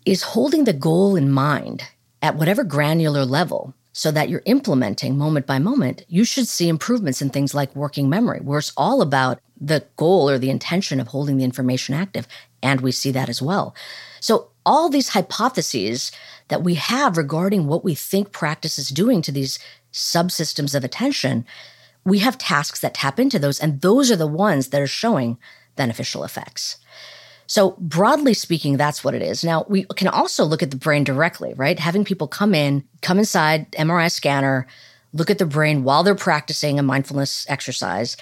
is 0.05 0.21
holding 0.21 0.65
the 0.65 0.73
goal 0.73 1.15
in 1.15 1.31
mind 1.31 1.83
at 2.21 2.35
whatever 2.35 2.63
granular 2.63 3.25
level 3.25 3.73
so 3.93 4.11
that 4.11 4.27
you're 4.27 4.41
implementing 4.45 5.17
moment 5.17 5.47
by 5.47 5.57
moment, 5.57 6.03
you 6.09 6.25
should 6.25 6.49
see 6.49 6.67
improvements 6.67 7.21
in 7.21 7.29
things 7.29 7.53
like 7.53 7.73
working 7.77 8.09
memory, 8.09 8.41
where 8.41 8.59
it's 8.59 8.73
all 8.75 9.01
about 9.01 9.39
the 9.59 9.85
goal 9.95 10.29
or 10.29 10.37
the 10.37 10.49
intention 10.49 10.99
of 10.99 11.07
holding 11.07 11.37
the 11.37 11.45
information 11.45 11.95
active. 11.95 12.27
And 12.61 12.81
we 12.81 12.91
see 12.91 13.11
that 13.11 13.29
as 13.29 13.41
well. 13.41 13.73
So, 14.19 14.49
all 14.65 14.89
these 14.89 15.09
hypotheses 15.09 16.11
that 16.49 16.61
we 16.61 16.73
have 16.73 17.15
regarding 17.15 17.67
what 17.67 17.85
we 17.85 17.95
think 17.95 18.33
practice 18.33 18.77
is 18.77 18.89
doing 18.89 19.21
to 19.21 19.31
these 19.31 19.59
subsystems 19.93 20.75
of 20.75 20.83
attention, 20.83 21.45
we 22.05 22.19
have 22.19 22.37
tasks 22.37 22.79
that 22.81 22.93
tap 22.93 23.19
into 23.19 23.39
those, 23.39 23.59
and 23.59 23.81
those 23.81 24.11
are 24.11 24.15
the 24.15 24.27
ones 24.27 24.69
that 24.69 24.81
are 24.81 24.87
showing 24.87 25.37
beneficial 25.75 26.23
effects. 26.23 26.77
So, 27.47 27.71
broadly 27.79 28.33
speaking, 28.33 28.77
that's 28.77 29.03
what 29.03 29.13
it 29.13 29.21
is. 29.21 29.43
Now, 29.43 29.65
we 29.67 29.83
can 29.95 30.07
also 30.07 30.45
look 30.45 30.63
at 30.63 30.71
the 30.71 30.77
brain 30.77 31.03
directly, 31.03 31.53
right? 31.55 31.77
Having 31.77 32.05
people 32.05 32.27
come 32.27 32.55
in, 32.55 32.83
come 33.01 33.19
inside 33.19 33.71
MRI 33.73 34.11
scanner, 34.11 34.65
look 35.13 35.29
at 35.29 35.37
the 35.37 35.45
brain 35.45 35.83
while 35.83 36.03
they're 36.03 36.15
practicing 36.15 36.79
a 36.79 36.83
mindfulness 36.83 37.45
exercise, 37.49 38.17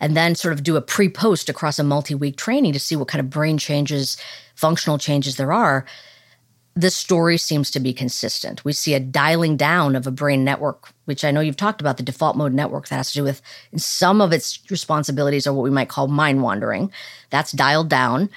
and 0.00 0.16
then 0.16 0.34
sort 0.34 0.52
of 0.54 0.62
do 0.62 0.76
a 0.76 0.82
pre 0.82 1.08
post 1.08 1.48
across 1.48 1.78
a 1.78 1.84
multi 1.84 2.14
week 2.14 2.36
training 2.36 2.72
to 2.72 2.80
see 2.80 2.96
what 2.96 3.08
kind 3.08 3.20
of 3.20 3.30
brain 3.30 3.58
changes, 3.58 4.16
functional 4.56 4.98
changes 4.98 5.36
there 5.36 5.52
are. 5.52 5.84
The 6.74 6.90
story 6.90 7.38
seems 7.38 7.70
to 7.70 7.80
be 7.80 7.92
consistent. 7.92 8.64
We 8.64 8.72
see 8.72 8.94
a 8.94 9.00
dialing 9.00 9.56
down 9.56 9.94
of 9.94 10.08
a 10.08 10.10
brain 10.10 10.42
network, 10.42 10.92
which 11.04 11.24
I 11.24 11.30
know 11.30 11.40
you've 11.40 11.56
talked 11.56 11.80
about 11.80 11.96
the 11.96 12.02
default 12.02 12.36
mode 12.36 12.52
network 12.52 12.88
that 12.88 12.96
has 12.96 13.12
to 13.12 13.18
do 13.18 13.24
with 13.24 13.42
some 13.76 14.20
of 14.20 14.32
its 14.32 14.58
responsibilities 14.70 15.46
are 15.46 15.52
what 15.52 15.64
we 15.64 15.70
might 15.70 15.88
call 15.88 16.08
mind 16.08 16.42
wandering. 16.42 16.90
That's 17.30 17.52
dialed 17.52 17.88
down 17.88 18.30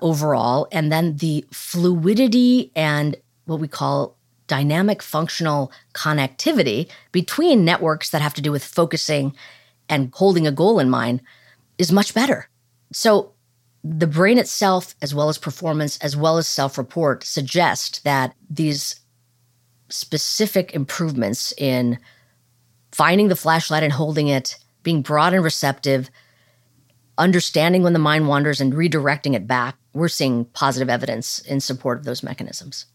overall. 0.00 0.68
And 0.72 0.90
then 0.92 1.16
the 1.16 1.44
fluidity 1.50 2.70
and 2.74 3.16
what 3.46 3.60
we 3.60 3.68
call 3.68 4.16
dynamic 4.46 5.02
functional 5.02 5.70
connectivity 5.94 6.88
between 7.12 7.64
networks 7.64 8.10
that 8.10 8.22
have 8.22 8.34
to 8.34 8.42
do 8.42 8.50
with 8.50 8.64
focusing 8.64 9.34
and 9.88 10.12
holding 10.14 10.46
a 10.46 10.52
goal 10.52 10.78
in 10.78 10.90
mind 10.90 11.20
is 11.78 11.92
much 11.92 12.14
better. 12.14 12.48
So 12.92 13.32
the 13.84 14.06
brain 14.06 14.38
itself, 14.38 14.94
as 15.00 15.14
well 15.14 15.28
as 15.28 15.38
performance, 15.38 15.98
as 15.98 16.16
well 16.16 16.36
as 16.36 16.48
self 16.48 16.76
report, 16.78 17.24
suggest 17.24 18.02
that 18.04 18.34
these 18.50 19.00
specific 19.88 20.74
improvements 20.74 21.52
in 21.56 21.98
finding 22.92 23.28
the 23.28 23.36
flashlight 23.36 23.82
and 23.82 23.92
holding 23.92 24.28
it, 24.28 24.56
being 24.82 25.02
broad 25.02 25.34
and 25.34 25.44
receptive, 25.44 26.10
understanding 27.16 27.82
when 27.82 27.92
the 27.92 27.98
mind 27.98 28.28
wanders 28.28 28.60
and 28.60 28.72
redirecting 28.72 29.34
it 29.34 29.46
back, 29.46 29.76
we're 29.92 30.08
seeing 30.08 30.44
positive 30.46 30.88
evidence 30.88 31.40
in 31.40 31.60
support 31.60 31.98
of 31.98 32.04
those 32.04 32.22
mechanisms. 32.22 32.86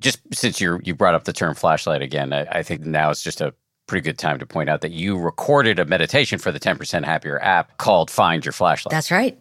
Just 0.00 0.20
since 0.32 0.60
you 0.60 0.80
you 0.82 0.94
brought 0.94 1.14
up 1.14 1.24
the 1.24 1.32
term 1.32 1.54
flashlight 1.54 2.02
again, 2.02 2.32
I, 2.32 2.46
I 2.50 2.62
think 2.62 2.82
now 2.82 3.10
it's 3.10 3.22
just 3.22 3.40
a 3.40 3.54
pretty 3.86 4.04
good 4.04 4.18
time 4.18 4.38
to 4.38 4.46
point 4.46 4.68
out 4.68 4.80
that 4.80 4.90
you 4.90 5.18
recorded 5.18 5.78
a 5.78 5.84
meditation 5.84 6.38
for 6.38 6.50
the 6.50 6.60
10% 6.60 7.04
Happier 7.04 7.38
app 7.40 7.76
called 7.78 8.10
Find 8.10 8.44
Your 8.44 8.52
Flashlight. 8.52 8.90
That's 8.90 9.10
right. 9.10 9.38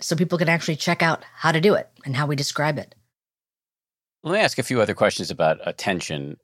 So 0.00 0.16
people 0.16 0.38
can 0.38 0.48
actually 0.48 0.76
check 0.76 1.02
out 1.02 1.24
how 1.34 1.52
to 1.52 1.60
do 1.60 1.74
it 1.74 1.88
and 2.04 2.16
how 2.16 2.26
we 2.26 2.36
describe 2.36 2.78
it. 2.78 2.94
Let 4.24 4.32
me 4.32 4.40
ask 4.40 4.58
a 4.58 4.62
few 4.62 4.80
other 4.80 4.94
questions 4.94 5.30
about 5.30 5.60
attention. 5.66 6.38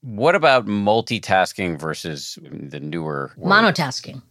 What 0.00 0.34
about 0.34 0.66
multitasking 0.66 1.78
versus 1.78 2.38
mm, 2.42 2.70
the 2.70 2.80
newer 2.80 3.30
word? 3.36 3.52
monotasking? 3.52 4.22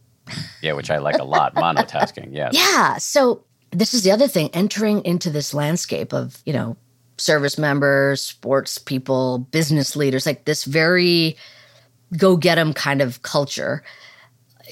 Yeah, 0.60 0.72
which 0.72 0.90
I 0.90 0.98
like 0.98 1.18
a 1.18 1.24
lot. 1.24 1.54
monotasking. 1.54 2.28
Yeah. 2.32 2.50
Yeah. 2.52 2.98
So 2.98 3.44
this 3.70 3.94
is 3.94 4.02
the 4.02 4.10
other 4.10 4.26
thing 4.26 4.50
entering 4.52 5.04
into 5.04 5.30
this 5.30 5.54
landscape 5.54 6.12
of, 6.12 6.42
you 6.44 6.52
know, 6.52 6.76
service 7.16 7.58
members, 7.58 8.20
sports 8.20 8.76
people, 8.76 9.38
business 9.38 9.94
leaders, 9.94 10.26
like 10.26 10.44
this 10.44 10.64
very 10.64 11.36
go 12.16 12.36
get 12.36 12.56
them 12.56 12.72
kind 12.74 13.00
of 13.00 13.22
culture. 13.22 13.84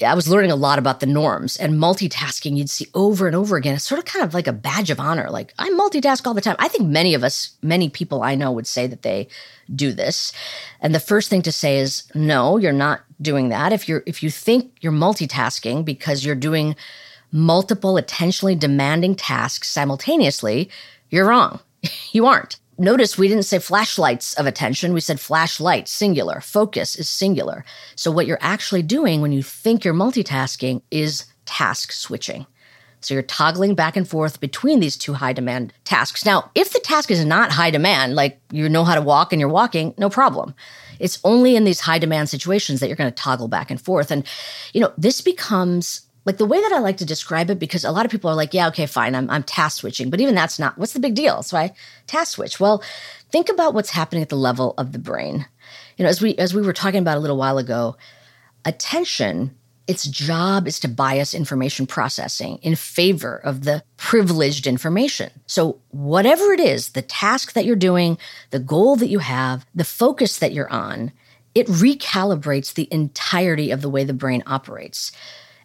I 0.05 0.13
was 0.13 0.27
learning 0.27 0.51
a 0.51 0.55
lot 0.55 0.79
about 0.79 0.99
the 0.99 1.05
norms 1.05 1.57
and 1.57 1.73
multitasking 1.73 2.57
you'd 2.57 2.69
see 2.69 2.87
over 2.93 3.27
and 3.27 3.35
over 3.35 3.57
again. 3.57 3.75
It's 3.75 3.83
sort 3.83 3.99
of 3.99 4.05
kind 4.05 4.23
of 4.23 4.33
like 4.33 4.47
a 4.47 4.53
badge 4.53 4.89
of 4.89 4.99
honor. 4.99 5.29
Like 5.29 5.53
I 5.59 5.69
multitask 5.69 6.25
all 6.25 6.33
the 6.33 6.41
time. 6.41 6.55
I 6.59 6.67
think 6.67 6.87
many 6.87 7.13
of 7.13 7.23
us, 7.23 7.51
many 7.61 7.89
people 7.89 8.23
I 8.23 8.35
know 8.35 8.51
would 8.51 8.67
say 8.67 8.87
that 8.87 9.01
they 9.01 9.27
do 9.73 9.91
this. 9.91 10.31
And 10.79 10.95
the 10.95 10.99
first 10.99 11.29
thing 11.29 11.41
to 11.43 11.51
say 11.51 11.77
is 11.77 12.03
no, 12.15 12.57
you're 12.57 12.71
not 12.71 13.01
doing 13.21 13.49
that. 13.49 13.73
If 13.73 13.87
you're 13.87 14.03
if 14.05 14.23
you 14.23 14.29
think 14.29 14.71
you're 14.81 14.91
multitasking 14.91 15.85
because 15.85 16.25
you're 16.25 16.35
doing 16.35 16.75
multiple 17.31 17.95
attentionally 17.95 18.57
demanding 18.57 19.15
tasks 19.15 19.69
simultaneously, 19.69 20.69
you're 21.09 21.27
wrong. 21.27 21.59
you 22.11 22.25
aren't. 22.25 22.57
Notice 22.81 23.15
we 23.15 23.27
didn't 23.27 23.43
say 23.43 23.59
flashlights 23.59 24.33
of 24.33 24.47
attention. 24.47 24.91
We 24.91 25.01
said 25.01 25.19
flashlight, 25.19 25.87
singular. 25.87 26.41
Focus 26.41 26.95
is 26.95 27.07
singular. 27.07 27.63
So, 27.95 28.09
what 28.09 28.25
you're 28.25 28.39
actually 28.41 28.81
doing 28.81 29.21
when 29.21 29.31
you 29.31 29.43
think 29.43 29.85
you're 29.85 29.93
multitasking 29.93 30.81
is 30.89 31.25
task 31.45 31.91
switching. 31.91 32.47
So, 32.99 33.13
you're 33.13 33.21
toggling 33.21 33.75
back 33.75 33.95
and 33.95 34.07
forth 34.09 34.39
between 34.39 34.79
these 34.79 34.97
two 34.97 35.13
high 35.13 35.31
demand 35.31 35.73
tasks. 35.83 36.25
Now, 36.25 36.49
if 36.55 36.73
the 36.73 36.79
task 36.79 37.11
is 37.11 37.23
not 37.23 37.51
high 37.51 37.69
demand, 37.69 38.15
like 38.15 38.41
you 38.51 38.67
know 38.67 38.83
how 38.83 38.95
to 38.95 39.01
walk 39.01 39.31
and 39.31 39.39
you're 39.39 39.47
walking, 39.47 39.93
no 39.99 40.09
problem. 40.09 40.55
It's 40.97 41.19
only 41.23 41.55
in 41.55 41.65
these 41.65 41.81
high 41.81 41.99
demand 41.99 42.29
situations 42.29 42.79
that 42.79 42.87
you're 42.87 42.95
going 42.95 43.11
to 43.11 43.23
toggle 43.23 43.47
back 43.47 43.69
and 43.69 43.79
forth. 43.79 44.09
And, 44.09 44.25
you 44.73 44.81
know, 44.81 44.91
this 44.97 45.21
becomes 45.21 46.01
like 46.25 46.37
the 46.37 46.45
way 46.45 46.61
that 46.61 46.71
I 46.71 46.79
like 46.79 46.97
to 46.97 47.05
describe 47.05 47.49
it, 47.49 47.59
because 47.59 47.83
a 47.83 47.91
lot 47.91 48.05
of 48.05 48.11
people 48.11 48.29
are 48.29 48.35
like, 48.35 48.53
yeah, 48.53 48.67
okay, 48.67 48.85
fine, 48.85 49.15
I'm, 49.15 49.29
I'm 49.29 49.43
task 49.43 49.79
switching. 49.79 50.09
But 50.09 50.21
even 50.21 50.35
that's 50.35 50.59
not, 50.59 50.77
what's 50.77 50.93
the 50.93 50.99
big 50.99 51.15
deal? 51.15 51.41
So 51.43 51.57
I 51.57 51.73
task 52.07 52.33
switch. 52.33 52.59
Well, 52.59 52.83
think 53.31 53.49
about 53.49 53.73
what's 53.73 53.89
happening 53.89 54.21
at 54.21 54.29
the 54.29 54.35
level 54.35 54.73
of 54.77 54.91
the 54.91 54.99
brain. 54.99 55.45
You 55.97 56.03
know, 56.03 56.09
as 56.09 56.21
we, 56.21 56.35
as 56.35 56.53
we 56.53 56.61
were 56.61 56.73
talking 56.73 56.99
about 56.99 57.17
a 57.17 57.21
little 57.21 57.37
while 57.37 57.57
ago, 57.57 57.97
attention 58.65 59.55
its 59.87 60.07
job 60.07 60.67
is 60.67 60.79
to 60.79 60.87
bias 60.87 61.33
information 61.33 61.85
processing 61.85 62.59
in 62.61 62.75
favor 62.75 63.35
of 63.35 63.63
the 63.63 63.83
privileged 63.97 64.67
information. 64.67 65.31
So, 65.47 65.81
whatever 65.89 66.53
it 66.53 66.59
is, 66.59 66.89
the 66.89 67.01
task 67.01 67.53
that 67.53 67.65
you're 67.65 67.75
doing, 67.75 68.17
the 68.51 68.59
goal 68.59 68.95
that 68.95 69.09
you 69.09 69.19
have, 69.19 69.65
the 69.75 69.83
focus 69.83 70.37
that 70.37 70.53
you're 70.53 70.69
on, 70.69 71.11
it 71.55 71.67
recalibrates 71.67 72.73
the 72.73 72.87
entirety 72.91 73.71
of 73.71 73.81
the 73.81 73.89
way 73.89 74.03
the 74.03 74.13
brain 74.13 74.43
operates. 74.45 75.11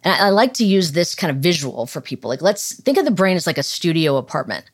And 0.03 0.13
I, 0.13 0.27
I 0.27 0.29
like 0.29 0.53
to 0.55 0.65
use 0.65 0.91
this 0.91 1.15
kind 1.15 1.31
of 1.31 1.37
visual 1.37 1.85
for 1.85 2.01
people. 2.01 2.29
Like, 2.29 2.41
let's 2.41 2.79
think 2.81 2.97
of 2.97 3.05
the 3.05 3.11
brain 3.11 3.35
as 3.35 3.47
like 3.47 3.57
a 3.57 3.63
studio 3.63 4.17
apartment. 4.17 4.65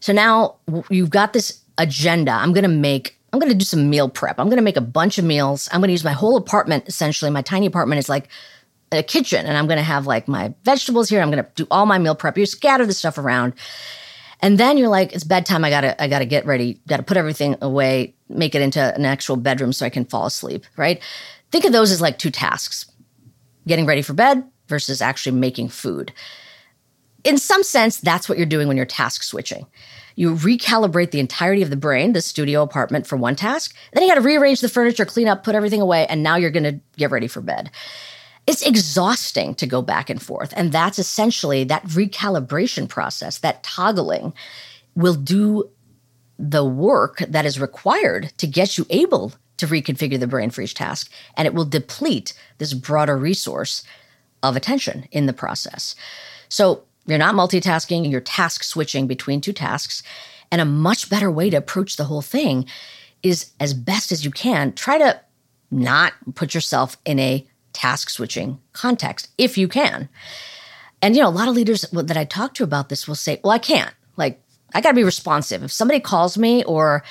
So 0.00 0.12
now 0.12 0.56
you've 0.88 1.10
got 1.10 1.32
this 1.32 1.60
agenda. 1.78 2.32
I'm 2.32 2.52
going 2.52 2.62
to 2.62 2.68
make 2.68 3.16
I'm 3.32 3.38
going 3.38 3.52
to 3.52 3.58
do 3.58 3.64
some 3.64 3.88
meal 3.88 4.08
prep. 4.08 4.40
I'm 4.40 4.48
going 4.48 4.56
to 4.56 4.62
make 4.62 4.76
a 4.76 4.80
bunch 4.80 5.16
of 5.16 5.24
meals. 5.24 5.68
I'm 5.70 5.80
going 5.80 5.88
to 5.88 5.92
use 5.92 6.04
my 6.04 6.12
whole 6.12 6.36
apartment 6.36 6.88
essentially. 6.88 7.30
My 7.30 7.42
tiny 7.42 7.66
apartment 7.66 8.00
is 8.00 8.08
like 8.08 8.28
a 8.90 9.04
kitchen 9.04 9.46
and 9.46 9.56
I'm 9.56 9.68
going 9.68 9.78
to 9.78 9.84
have 9.84 10.06
like 10.06 10.26
my 10.26 10.52
vegetables 10.64 11.08
here. 11.08 11.20
I'm 11.20 11.30
going 11.30 11.44
to 11.44 11.50
do 11.54 11.66
all 11.70 11.86
my 11.86 11.98
meal 11.98 12.16
prep. 12.16 12.36
You 12.36 12.46
scatter 12.46 12.86
the 12.86 12.92
stuff 12.92 13.18
around. 13.18 13.54
And 14.40 14.58
then 14.58 14.78
you're 14.78 14.88
like, 14.88 15.12
it's 15.12 15.22
bedtime. 15.22 15.64
I 15.64 15.70
gotta, 15.70 16.02
I 16.02 16.08
gotta 16.08 16.24
get 16.24 16.46
ready. 16.46 16.80
Got 16.88 16.96
to 16.96 17.02
put 17.02 17.16
everything 17.16 17.56
away, 17.60 18.14
make 18.28 18.54
it 18.54 18.62
into 18.62 18.80
an 18.94 19.04
actual 19.04 19.36
bedroom 19.36 19.72
so 19.72 19.84
I 19.84 19.90
can 19.90 20.06
fall 20.06 20.26
asleep. 20.26 20.64
Right? 20.76 21.00
Think 21.50 21.64
of 21.64 21.72
those 21.72 21.90
as 21.90 22.00
like 22.00 22.18
two 22.18 22.30
tasks: 22.30 22.89
getting 23.66 23.86
ready 23.86 24.02
for 24.02 24.12
bed 24.12 24.44
versus 24.68 25.02
actually 25.02 25.38
making 25.38 25.68
food. 25.68 26.12
In 27.24 27.36
some 27.36 27.62
sense, 27.62 27.98
that's 27.98 28.28
what 28.28 28.38
you're 28.38 28.46
doing 28.46 28.68
when 28.68 28.76
you're 28.76 28.86
task 28.86 29.22
switching. 29.22 29.66
You 30.16 30.34
recalibrate 30.34 31.10
the 31.10 31.20
entirety 31.20 31.62
of 31.62 31.70
the 31.70 31.76
brain, 31.76 32.12
the 32.12 32.22
studio 32.22 32.62
apartment, 32.62 33.06
for 33.06 33.16
one 33.16 33.36
task. 33.36 33.74
Then 33.92 34.02
you 34.02 34.08
got 34.08 34.14
to 34.14 34.20
rearrange 34.20 34.60
the 34.60 34.68
furniture, 34.68 35.04
clean 35.04 35.28
up, 35.28 35.44
put 35.44 35.54
everything 35.54 35.80
away, 35.80 36.06
and 36.06 36.22
now 36.22 36.36
you're 36.36 36.50
going 36.50 36.64
to 36.64 36.80
get 36.96 37.10
ready 37.10 37.28
for 37.28 37.40
bed 37.40 37.70
it's 38.46 38.62
exhausting 38.62 39.54
to 39.54 39.66
go 39.66 39.82
back 39.82 40.10
and 40.10 40.20
forth. 40.20 40.52
And 40.56 40.72
that's 40.72 40.98
essentially 40.98 41.64
that 41.64 41.84
recalibration 41.84 42.88
process, 42.88 43.38
that 43.38 43.62
toggling 43.62 44.32
will 44.94 45.14
do 45.14 45.70
the 46.38 46.64
work 46.64 47.18
that 47.18 47.46
is 47.46 47.60
required 47.60 48.32
to 48.38 48.46
get 48.46 48.78
you 48.78 48.86
able 48.90 49.32
to 49.60 49.66
reconfigure 49.66 50.18
the 50.18 50.26
brain 50.26 50.50
for 50.50 50.62
each 50.62 50.74
task. 50.74 51.10
And 51.36 51.46
it 51.46 51.54
will 51.54 51.64
deplete 51.64 52.34
this 52.58 52.74
broader 52.74 53.16
resource 53.16 53.84
of 54.42 54.56
attention 54.56 55.06
in 55.12 55.26
the 55.26 55.32
process. 55.32 55.94
So 56.48 56.84
you're 57.06 57.18
not 57.18 57.34
multitasking, 57.34 58.10
you're 58.10 58.20
task 58.20 58.64
switching 58.64 59.06
between 59.06 59.40
two 59.40 59.52
tasks. 59.52 60.02
And 60.50 60.60
a 60.60 60.64
much 60.64 61.08
better 61.08 61.30
way 61.30 61.50
to 61.50 61.56
approach 61.56 61.96
the 61.96 62.04
whole 62.04 62.22
thing 62.22 62.66
is 63.22 63.52
as 63.60 63.74
best 63.74 64.12
as 64.12 64.24
you 64.24 64.30
can, 64.30 64.72
try 64.72 64.98
to 64.98 65.20
not 65.70 66.14
put 66.34 66.54
yourself 66.54 66.96
in 67.04 67.18
a 67.18 67.46
task 67.72 68.10
switching 68.10 68.58
context 68.72 69.28
if 69.38 69.56
you 69.56 69.68
can. 69.68 70.08
And, 71.02 71.14
you 71.14 71.22
know, 71.22 71.28
a 71.28 71.30
lot 71.30 71.48
of 71.48 71.54
leaders 71.54 71.82
that 71.92 72.16
I 72.16 72.24
talk 72.24 72.54
to 72.54 72.64
about 72.64 72.88
this 72.88 73.06
will 73.06 73.14
say, 73.14 73.40
well, 73.44 73.52
I 73.52 73.58
can't. 73.58 73.94
Like, 74.16 74.42
I 74.74 74.80
got 74.80 74.90
to 74.90 74.96
be 74.96 75.04
responsive. 75.04 75.62
If 75.62 75.72
somebody 75.72 76.00
calls 76.00 76.36
me 76.36 76.64
or, 76.64 77.04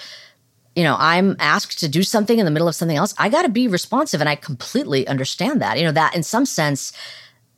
you 0.75 0.83
know, 0.83 0.95
I'm 0.97 1.35
asked 1.39 1.79
to 1.79 1.87
do 1.87 2.03
something 2.03 2.39
in 2.39 2.45
the 2.45 2.51
middle 2.51 2.67
of 2.67 2.75
something 2.75 2.97
else, 2.97 3.13
I 3.17 3.29
got 3.29 3.41
to 3.43 3.49
be 3.49 3.67
responsive. 3.67 4.21
And 4.21 4.29
I 4.29 4.35
completely 4.35 5.07
understand 5.07 5.61
that. 5.61 5.77
You 5.77 5.85
know, 5.85 5.91
that 5.91 6.15
in 6.15 6.23
some 6.23 6.45
sense, 6.45 6.93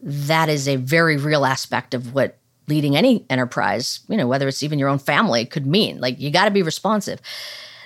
that 0.01 0.49
is 0.49 0.67
a 0.67 0.77
very 0.77 1.17
real 1.17 1.45
aspect 1.45 1.93
of 1.93 2.13
what 2.13 2.37
leading 2.67 2.95
any 2.95 3.25
enterprise, 3.29 3.99
you 4.07 4.17
know, 4.17 4.27
whether 4.27 4.47
it's 4.47 4.63
even 4.63 4.79
your 4.79 4.89
own 4.89 4.99
family, 4.99 5.45
could 5.45 5.65
mean. 5.65 5.99
Like, 5.99 6.19
you 6.19 6.31
got 6.31 6.45
to 6.45 6.51
be 6.51 6.63
responsive. 6.63 7.19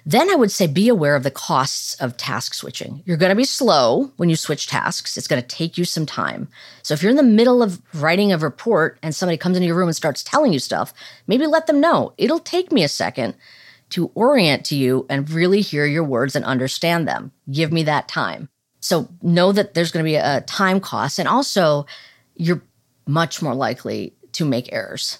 Then 0.07 0.29
I 0.29 0.35
would 0.35 0.51
say 0.51 0.67
be 0.67 0.87
aware 0.87 1.15
of 1.15 1.23
the 1.23 1.31
costs 1.31 1.95
of 1.95 2.15
task 2.15 2.53
switching. 2.53 3.01
You're 3.05 3.17
going 3.17 3.31
to 3.31 3.35
be 3.35 3.43
slow 3.43 4.11
when 4.17 4.29
you 4.29 4.35
switch 4.35 4.67
tasks. 4.67 5.17
It's 5.17 5.27
going 5.27 5.41
to 5.41 5.47
take 5.47 5.79
you 5.79 5.85
some 5.85 6.05
time. 6.05 6.47
So 6.83 6.93
if 6.93 7.01
you're 7.01 7.09
in 7.09 7.15
the 7.15 7.23
middle 7.23 7.63
of 7.63 7.81
writing 7.95 8.31
a 8.31 8.37
report 8.37 8.99
and 9.01 9.15
somebody 9.15 9.37
comes 9.37 9.57
into 9.57 9.65
your 9.65 9.75
room 9.75 9.87
and 9.87 9.95
starts 9.95 10.21
telling 10.21 10.53
you 10.53 10.59
stuff, 10.59 10.93
maybe 11.25 11.47
let 11.47 11.65
them 11.65 11.81
know. 11.81 12.13
It'll 12.19 12.39
take 12.39 12.71
me 12.71 12.83
a 12.83 12.87
second 12.87 13.33
to 13.95 14.11
orient 14.13 14.65
to 14.65 14.75
you 14.75 15.05
and 15.09 15.29
really 15.29 15.61
hear 15.61 15.85
your 15.85 16.03
words 16.03 16.35
and 16.35 16.43
understand 16.43 17.07
them. 17.07 17.31
Give 17.49 17.71
me 17.71 17.83
that 17.83 18.09
time. 18.09 18.49
So 18.81 19.07
know 19.21 19.53
that 19.53 19.73
there's 19.73 19.93
going 19.93 20.03
to 20.03 20.09
be 20.09 20.15
a 20.15 20.41
time 20.41 20.81
cost 20.81 21.17
and 21.17 21.29
also 21.29 21.85
you're 22.35 22.61
much 23.07 23.41
more 23.41 23.55
likely 23.55 24.13
to 24.33 24.43
make 24.43 24.73
errors 24.73 25.19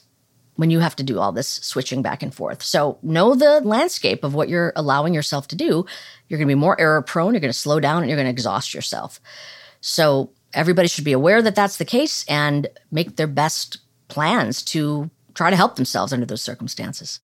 when 0.58 0.72
you 0.72 0.80
have 0.80 0.96
to 0.98 1.04
do 1.04 1.20
all 1.20 1.32
this 1.32 1.48
switching 1.48 2.02
back 2.02 2.22
and 2.22 2.36
forth. 2.36 2.62
So 2.64 2.98
know 3.02 3.34
the 3.34 3.62
landscape 3.62 4.26
of 4.26 4.34
what 4.34 4.50
you're 4.50 4.74
allowing 4.76 5.14
yourself 5.14 5.48
to 5.50 5.56
do. 5.56 5.86
You're 6.28 6.38
going 6.38 6.50
to 6.50 6.54
be 6.54 6.60
more 6.60 6.80
error 6.80 7.02
prone, 7.02 7.34
you're 7.34 7.40
going 7.40 7.54
to 7.54 7.58
slow 7.58 7.80
down, 7.80 8.02
and 8.02 8.10
you're 8.10 8.18
going 8.18 8.28
to 8.28 8.32
exhaust 8.32 8.74
yourself. 8.74 9.22
So 9.80 10.32
everybody 10.54 10.90
should 10.90 11.06
be 11.06 11.14
aware 11.14 11.42
that 11.42 11.56
that's 11.56 11.78
the 11.78 11.86
case 11.86 12.26
and 12.28 12.68
make 12.92 13.16
their 13.16 13.28
best 13.28 13.78
plans 14.10 14.64
to 14.64 15.10
try 15.34 15.50
to 15.50 15.56
help 15.56 15.78
themselves 15.78 16.12
under 16.12 16.26
those 16.26 16.42
circumstances. 16.42 17.22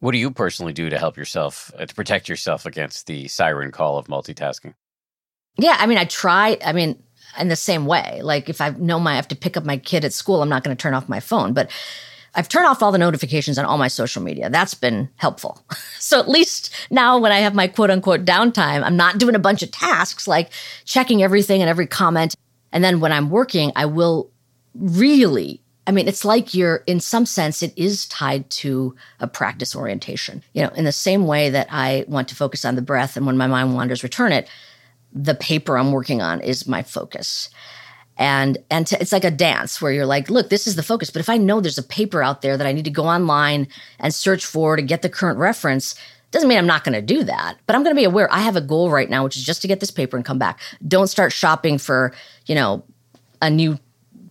What 0.00 0.12
do 0.12 0.18
you 0.18 0.30
personally 0.30 0.72
do 0.72 0.88
to 0.90 0.98
help 0.98 1.16
yourself, 1.16 1.72
uh, 1.76 1.86
to 1.86 1.94
protect 1.94 2.28
yourself 2.28 2.66
against 2.66 3.06
the 3.06 3.28
siren 3.28 3.72
call 3.72 3.98
of 3.98 4.06
multitasking? 4.06 4.74
Yeah, 5.56 5.76
I 5.78 5.86
mean, 5.86 5.98
I 5.98 6.04
try. 6.04 6.56
I 6.64 6.72
mean, 6.72 7.02
in 7.38 7.48
the 7.48 7.56
same 7.56 7.86
way. 7.86 8.20
Like 8.22 8.48
if 8.48 8.60
I 8.60 8.70
know 8.70 8.98
my 8.98 9.12
I 9.12 9.16
have 9.16 9.28
to 9.28 9.36
pick 9.36 9.56
up 9.56 9.64
my 9.64 9.76
kid 9.76 10.04
at 10.04 10.12
school, 10.12 10.42
I'm 10.42 10.48
not 10.48 10.64
going 10.64 10.76
to 10.76 10.80
turn 10.80 10.94
off 10.94 11.08
my 11.08 11.20
phone, 11.20 11.52
but 11.52 11.70
I've 12.34 12.48
turned 12.48 12.66
off 12.66 12.82
all 12.82 12.92
the 12.92 12.98
notifications 12.98 13.58
on 13.58 13.64
all 13.64 13.78
my 13.78 13.88
social 13.88 14.22
media. 14.22 14.50
That's 14.50 14.74
been 14.74 15.08
helpful. 15.16 15.62
so 15.98 16.20
at 16.20 16.28
least 16.28 16.72
now 16.90 17.18
when 17.18 17.32
I 17.32 17.40
have 17.40 17.54
my 17.54 17.66
quote 17.66 17.90
unquote 17.90 18.24
downtime, 18.24 18.82
I'm 18.82 18.96
not 18.96 19.18
doing 19.18 19.34
a 19.34 19.40
bunch 19.40 19.62
of 19.62 19.70
tasks 19.70 20.28
like 20.28 20.50
checking 20.84 21.22
everything 21.22 21.60
and 21.60 21.68
every 21.68 21.86
comment. 21.86 22.34
And 22.72 22.84
then 22.84 23.00
when 23.00 23.12
I'm 23.12 23.30
working, 23.30 23.72
I 23.74 23.86
will 23.86 24.30
really 24.74 25.62
I 25.88 25.90
mean, 25.90 26.06
it's 26.06 26.24
like 26.24 26.54
you're, 26.54 26.84
in 26.86 27.00
some 27.00 27.26
sense, 27.26 27.62
it 27.62 27.72
is 27.76 28.06
tied 28.06 28.48
to 28.50 28.94
a 29.18 29.26
practice 29.26 29.74
orientation. 29.74 30.44
You 30.52 30.62
know, 30.62 30.68
in 30.76 30.84
the 30.84 30.92
same 30.92 31.26
way 31.26 31.50
that 31.50 31.66
I 31.70 32.04
want 32.06 32.28
to 32.28 32.36
focus 32.36 32.64
on 32.64 32.76
the 32.76 32.82
breath 32.82 33.16
and 33.16 33.26
when 33.26 33.36
my 33.36 33.48
mind 33.48 33.74
wanders, 33.74 34.02
return 34.02 34.30
it 34.30 34.48
the 35.12 35.34
paper 35.34 35.78
I'm 35.78 35.92
working 35.92 36.20
on 36.22 36.40
is 36.40 36.66
my 36.66 36.82
focus. 36.82 37.50
And 38.16 38.58
and 38.70 38.86
to, 38.88 39.00
it's 39.00 39.12
like 39.12 39.24
a 39.24 39.30
dance 39.30 39.80
where 39.80 39.92
you're 39.92 40.06
like, 40.06 40.28
look, 40.28 40.50
this 40.50 40.66
is 40.66 40.76
the 40.76 40.82
focus. 40.82 41.10
But 41.10 41.20
if 41.20 41.28
I 41.28 41.36
know 41.36 41.60
there's 41.60 41.78
a 41.78 41.84
paper 41.84 42.22
out 42.22 42.42
there 42.42 42.56
that 42.56 42.66
I 42.66 42.72
need 42.72 42.84
to 42.84 42.90
go 42.90 43.04
online 43.04 43.68
and 44.00 44.12
search 44.12 44.44
for 44.44 44.76
to 44.76 44.82
get 44.82 45.02
the 45.02 45.08
current 45.08 45.38
reference, 45.38 45.94
doesn't 46.30 46.48
mean 46.48 46.58
I'm 46.58 46.66
not 46.66 46.84
going 46.84 46.94
to 46.94 47.02
do 47.02 47.22
that. 47.24 47.58
But 47.66 47.76
I'm 47.76 47.84
going 47.84 47.94
to 47.94 48.00
be 48.00 48.04
aware 48.04 48.32
I 48.32 48.40
have 48.40 48.56
a 48.56 48.60
goal 48.60 48.90
right 48.90 49.08
now, 49.08 49.24
which 49.24 49.36
is 49.36 49.44
just 49.44 49.62
to 49.62 49.68
get 49.68 49.80
this 49.80 49.90
paper 49.90 50.16
and 50.16 50.26
come 50.26 50.38
back. 50.38 50.60
Don't 50.86 51.06
start 51.06 51.32
shopping 51.32 51.78
for, 51.78 52.12
you 52.46 52.54
know, 52.54 52.84
a 53.40 53.48
new 53.48 53.78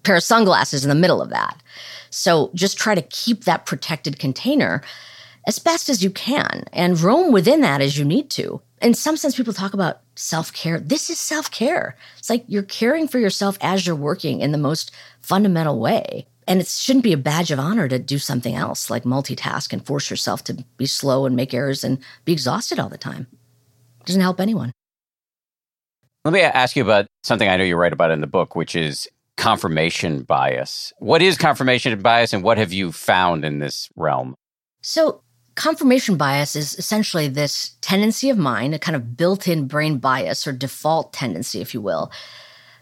pair 0.04 0.16
of 0.16 0.24
sunglasses 0.24 0.84
in 0.84 0.90
the 0.90 0.96
middle 0.96 1.22
of 1.22 1.30
that. 1.30 1.62
So 2.10 2.52
just 2.54 2.78
try 2.78 2.96
to 2.96 3.02
keep 3.02 3.44
that 3.44 3.66
protected 3.66 4.20
container 4.20 4.82
as 5.48 5.60
best 5.60 5.90
as 5.90 6.04
you 6.04 6.10
can 6.10 6.64
and 6.74 7.00
roam 7.00 7.32
within 7.32 7.62
that 7.62 7.82
as 7.82 7.98
you 7.98 8.06
need 8.06 8.30
to 8.32 8.62
in 8.82 8.94
some 8.94 9.18
sense, 9.18 9.36
people 9.36 9.54
talk 9.54 9.74
about 9.74 10.02
self 10.16 10.54
care. 10.54 10.80
This 10.80 11.10
is 11.10 11.20
self 11.20 11.50
care. 11.52 11.96
It's 12.18 12.30
like 12.30 12.44
you're 12.48 12.64
caring 12.64 13.08
for 13.08 13.20
yourself 13.20 13.58
as 13.62 13.86
you're 13.86 13.96
working 13.96 14.42
in 14.42 14.52
the 14.52 14.58
most 14.58 14.92
fundamental 15.22 15.80
way. 15.80 16.28
And 16.48 16.62
it 16.62 16.68
shouldn't 16.68 17.04
be 17.04 17.12
a 17.12 17.18
badge 17.18 17.52
of 17.52 17.60
honor 17.60 17.88
to 17.90 18.00
do 18.00 18.18
something 18.18 18.56
else 18.56 18.90
like 18.90 19.04
multitask 19.04 19.74
and 19.74 19.86
force 19.86 20.10
yourself 20.10 20.44
to 20.46 20.64
be 20.78 20.86
slow 20.86 21.26
and 21.26 21.36
make 21.36 21.54
errors 21.54 21.84
and 21.84 21.98
be 22.24 22.32
exhausted 22.32 22.80
all 22.80 22.88
the 22.88 22.98
time. 22.98 23.28
It 24.00 24.06
doesn't 24.06 24.22
help 24.22 24.40
anyone. 24.40 24.72
Let 26.24 26.34
me 26.34 26.42
ask 26.42 26.76
you 26.76 26.84
about 26.84 27.08
something 27.24 27.50
I 27.50 27.58
know 27.58 27.64
you 27.64 27.76
write 27.76 27.94
about 27.94 28.12
in 28.12 28.22
the 28.22 28.28
book, 28.28 28.56
which 28.56 28.76
is 28.76 29.10
confirmation 29.38 30.24
bias. 30.24 30.92
What 30.98 31.22
is 31.22 31.38
confirmation 31.38 32.00
bias 32.02 32.34
and 32.34 32.44
what 32.44 32.58
have 32.58 32.74
you 32.74 32.92
found 32.92 33.46
in 33.46 33.60
this 33.60 33.90
realm? 33.96 34.36
So, 34.82 35.22
Confirmation 35.58 36.18
bias 36.18 36.56
is 36.56 36.76
essentially 36.76 37.28
this 37.28 37.72
tendency 37.82 38.30
of 38.30 38.38
mind, 38.38 38.76
a 38.76 38.80
kind 38.80 38.96
of 38.96 39.18
built 39.18 39.48
in 39.48 39.68
brain 39.68 39.98
bias 39.98 40.46
or 40.46 40.52
default 40.52 41.14
tendency, 41.14 41.62
if 41.62 41.74
you 41.74 41.82
will, 41.82 42.12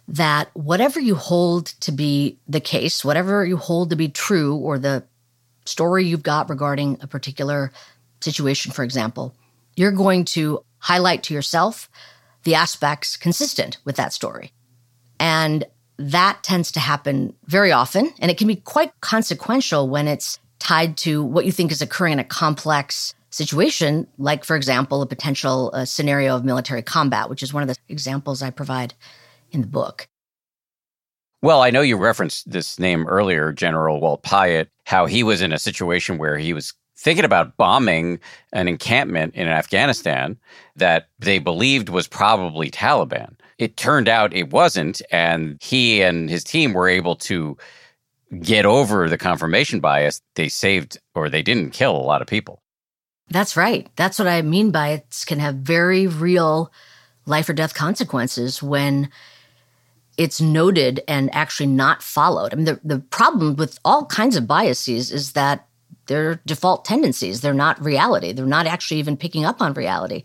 that 0.10 0.50
whatever 0.56 1.00
you 1.00 1.16
hold 1.16 1.68
to 1.68 1.94
be 1.94 2.38
the 2.50 2.60
case, 2.60 3.06
whatever 3.06 3.46
you 3.46 3.56
hold 3.56 3.92
to 3.92 3.96
be 3.96 4.10
true, 4.10 4.58
or 4.58 4.78
the 4.78 5.06
story 5.66 6.04
you've 6.04 6.22
got 6.22 6.50
regarding 6.50 6.98
a 7.00 7.08
particular 7.08 7.72
situation, 8.20 8.74
for 8.74 8.84
example, 8.84 9.34
you're 9.78 9.94
going 9.94 10.26
to 10.26 10.60
highlight 10.80 11.24
to 11.24 11.34
yourself 11.34 11.90
the 12.44 12.56
aspects 12.56 13.16
consistent 13.16 13.78
with 13.86 13.96
that 13.96 14.12
story. 14.12 14.52
And 15.18 15.64
that 15.98 16.40
tends 16.44 16.72
to 16.74 16.80
happen 16.80 17.34
very 17.46 17.72
often, 17.72 18.12
and 18.20 18.30
it 18.30 18.38
can 18.38 18.48
be 18.48 18.58
quite 18.58 18.92
consequential 19.02 19.88
when 19.88 20.08
it's 20.08 20.40
tied 20.60 20.98
to 20.98 21.24
what 21.24 21.46
you 21.46 21.52
think 21.52 21.72
is 21.72 21.82
occurring 21.82 22.14
in 22.14 22.20
a 22.20 22.24
complex 22.24 23.14
situation, 23.30 24.08
like, 24.18 24.44
for 24.44 24.56
example, 24.56 25.02
a 25.02 25.06
potential 25.06 25.72
uh, 25.74 25.86
scenario 25.86 26.36
of 26.36 26.46
military 26.46 26.82
combat, 26.82 27.30
which 27.30 27.44
is 27.44 27.54
one 27.54 27.64
of 27.64 27.70
the 27.70 27.76
examples 27.90 28.42
I 28.42 28.50
provide 28.50 28.94
in 29.52 29.62
the 29.62 29.68
book. 29.68 30.08
Well, 31.42 31.62
I 31.62 31.70
know 31.70 31.82
you 31.82 31.98
referenced 31.98 32.50
this 32.50 32.80
name 32.80 33.06
earlier, 33.08 33.52
General 33.52 34.00
Walt 34.00 34.24
Piatt, 34.24 34.68
how 34.86 35.06
he 35.06 35.22
was 35.22 35.42
in 35.42 35.52
a 35.52 35.60
situation 35.60 36.18
where 36.18 36.38
he 36.38 36.54
was 36.54 36.74
thinking 36.98 37.26
about 37.26 37.58
bombing 37.58 38.20
an 38.54 38.68
encampment 38.68 39.36
in 39.36 39.48
Afghanistan 39.48 40.38
that 40.76 41.10
they 41.20 41.40
believed 41.40 41.90
was 41.90 42.08
probably 42.08 42.72
Taliban. 42.72 43.36
It 43.58 43.78
turned 43.78 44.10
out 44.10 44.34
it 44.34 44.52
wasn't, 44.52 45.02
and 45.12 45.58
he 45.62 46.02
and 46.02 46.30
his 46.30 46.44
team 46.44 46.74
were 46.74 46.90
able 46.90 47.16
to 47.18 47.58
get 48.42 48.66
over 48.66 49.08
the 49.08 49.18
confirmation 49.18 49.80
bias. 49.80 50.22
They 50.36 50.50
saved 50.50 51.00
or 51.14 51.30
they 51.30 51.42
didn't 51.42 51.72
kill 51.72 51.96
a 51.96 51.98
lot 51.98 52.22
of 52.22 52.28
people. 52.28 52.62
That's 53.30 53.58
right. 53.58 53.90
That's 53.96 54.20
what 54.20 54.28
I 54.28 54.42
mean 54.42 54.72
by 54.72 54.90
it 54.90 55.24
can 55.26 55.40
have 55.40 55.56
very 55.56 56.06
real 56.06 56.72
life 57.26 57.50
or 57.50 57.54
death 57.54 57.74
consequences 57.74 58.62
when 58.62 59.10
it's 60.18 60.40
noted 60.40 61.02
and 61.08 61.34
actually 61.34 61.68
not 61.68 62.04
followed. 62.04 62.54
I 62.54 62.56
mean, 62.56 62.66
the, 62.66 62.80
the 62.84 63.00
problem 63.00 63.56
with 63.56 63.80
all 63.84 64.06
kinds 64.06 64.36
of 64.36 64.48
biases 64.48 65.12
is 65.12 65.34
that 65.34 65.68
they're 66.08 66.42
default 66.46 66.86
tendencies. 66.86 67.42
They're 67.42 67.54
not 67.54 67.84
reality. 67.84 68.32
They're 68.32 68.46
not 68.46 68.68
actually 68.68 69.00
even 69.00 69.18
picking 69.18 69.44
up 69.44 69.62
on 69.62 69.74
reality. 69.74 70.24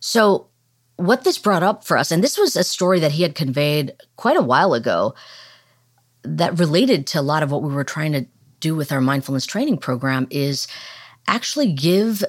So, 0.00 0.48
what 0.96 1.24
this 1.24 1.38
brought 1.38 1.62
up 1.62 1.84
for 1.84 1.96
us, 1.98 2.10
and 2.10 2.22
this 2.22 2.38
was 2.38 2.56
a 2.56 2.64
story 2.64 3.00
that 3.00 3.12
he 3.12 3.22
had 3.22 3.34
conveyed 3.34 3.94
quite 4.16 4.36
a 4.36 4.42
while 4.42 4.74
ago 4.74 5.14
that 6.22 6.58
related 6.58 7.06
to 7.08 7.20
a 7.20 7.22
lot 7.22 7.42
of 7.42 7.50
what 7.50 7.62
we 7.62 7.72
were 7.72 7.84
trying 7.84 8.12
to 8.12 8.26
do 8.60 8.74
with 8.74 8.92
our 8.92 9.00
mindfulness 9.00 9.44
training 9.44 9.76
program, 9.76 10.26
is 10.30 10.66
actually 11.26 11.72
give 11.72 12.24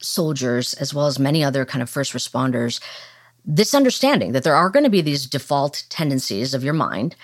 soldiers, 0.00 0.74
as 0.74 0.94
well 0.94 1.06
as 1.06 1.18
many 1.18 1.44
other 1.44 1.64
kind 1.64 1.82
of 1.82 1.90
first 1.90 2.12
responders, 2.12 2.80
this 3.44 3.74
understanding 3.74 4.32
that 4.32 4.44
there 4.44 4.54
are 4.54 4.70
going 4.70 4.84
to 4.84 4.90
be 4.90 5.02
these 5.02 5.26
default 5.26 5.84
tendencies 5.90 6.54
of 6.54 6.64
your 6.64 6.72
mind. 6.72 7.14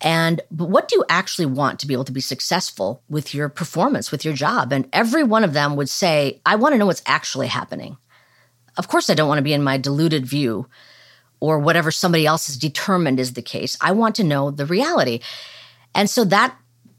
And 0.00 0.40
but 0.50 0.68
what 0.68 0.88
do 0.88 0.96
you 0.96 1.04
actually 1.08 1.46
want 1.46 1.80
to 1.80 1.86
be 1.86 1.94
able 1.94 2.04
to 2.04 2.12
be 2.12 2.20
successful 2.20 3.02
with 3.08 3.34
your 3.34 3.48
performance, 3.48 4.12
with 4.12 4.24
your 4.24 4.34
job? 4.34 4.72
And 4.72 4.88
every 4.92 5.24
one 5.24 5.42
of 5.42 5.54
them 5.54 5.74
would 5.76 5.88
say, 5.88 6.40
I 6.44 6.56
want 6.56 6.74
to 6.74 6.78
know 6.78 6.86
what's 6.86 7.02
actually 7.06 7.48
happening. 7.48 7.96
Of 8.76 8.88
course, 8.88 9.08
I 9.08 9.14
don't 9.14 9.28
want 9.28 9.38
to 9.38 9.42
be 9.42 9.52
in 9.52 9.62
my 9.62 9.78
deluded 9.78 10.26
view 10.26 10.66
or 11.40 11.58
whatever 11.58 11.90
somebody 11.90 12.26
else 12.26 12.46
has 12.46 12.56
determined 12.56 13.20
is 13.20 13.34
the 13.34 13.42
case. 13.42 13.76
I 13.80 13.92
want 13.92 14.14
to 14.16 14.24
know 14.24 14.50
the 14.50 14.66
reality. 14.66 15.20
And 15.94 16.08
so 16.08 16.24
that 16.24 16.56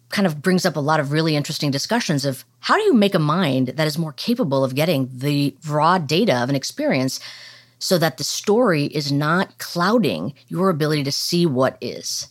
kind 0.10 0.26
of 0.26 0.42
brings 0.42 0.66
up 0.66 0.76
a 0.76 0.82
lot 0.82 1.00
of 1.00 1.12
really 1.12 1.36
interesting 1.36 1.72
discussions 1.72 2.24
of 2.24 2.46
how 2.60 2.76
do 2.76 2.84
you 2.84 2.94
make 2.94 3.16
a 3.16 3.20
mind 3.20 3.70
that 3.70 3.88
is 3.88 3.98
more 3.98 4.14
capable 4.14 4.64
of 4.64 4.76
getting 4.76 5.10
the 5.12 5.56
raw 5.68 5.98
data 5.98 6.42
of 6.42 6.50
an 6.50 6.56
experience 6.56 7.20
so 7.80 7.98
that 7.98 8.18
the 8.18 8.24
story 8.24 8.86
is 8.86 9.12
not 9.12 9.58
clouding 9.58 10.34
your 10.48 10.70
ability 10.70 11.04
to 11.04 11.12
see 11.12 11.46
what 11.46 11.78
is. 11.82 12.28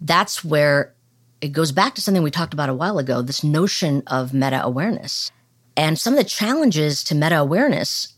That's 0.00 0.44
where 0.44 0.92
it 1.40 1.52
goes 1.52 1.72
back 1.72 1.94
to 1.94 2.00
something 2.00 2.22
we 2.22 2.30
talked 2.30 2.54
about 2.54 2.68
a 2.68 2.74
while 2.74 2.98
ago 2.98 3.22
this 3.22 3.44
notion 3.44 4.02
of 4.06 4.34
meta 4.34 4.62
awareness. 4.62 5.30
And 5.76 5.98
some 5.98 6.14
of 6.14 6.18
the 6.18 6.24
challenges 6.24 7.04
to 7.04 7.14
meta 7.14 7.38
awareness 7.38 8.15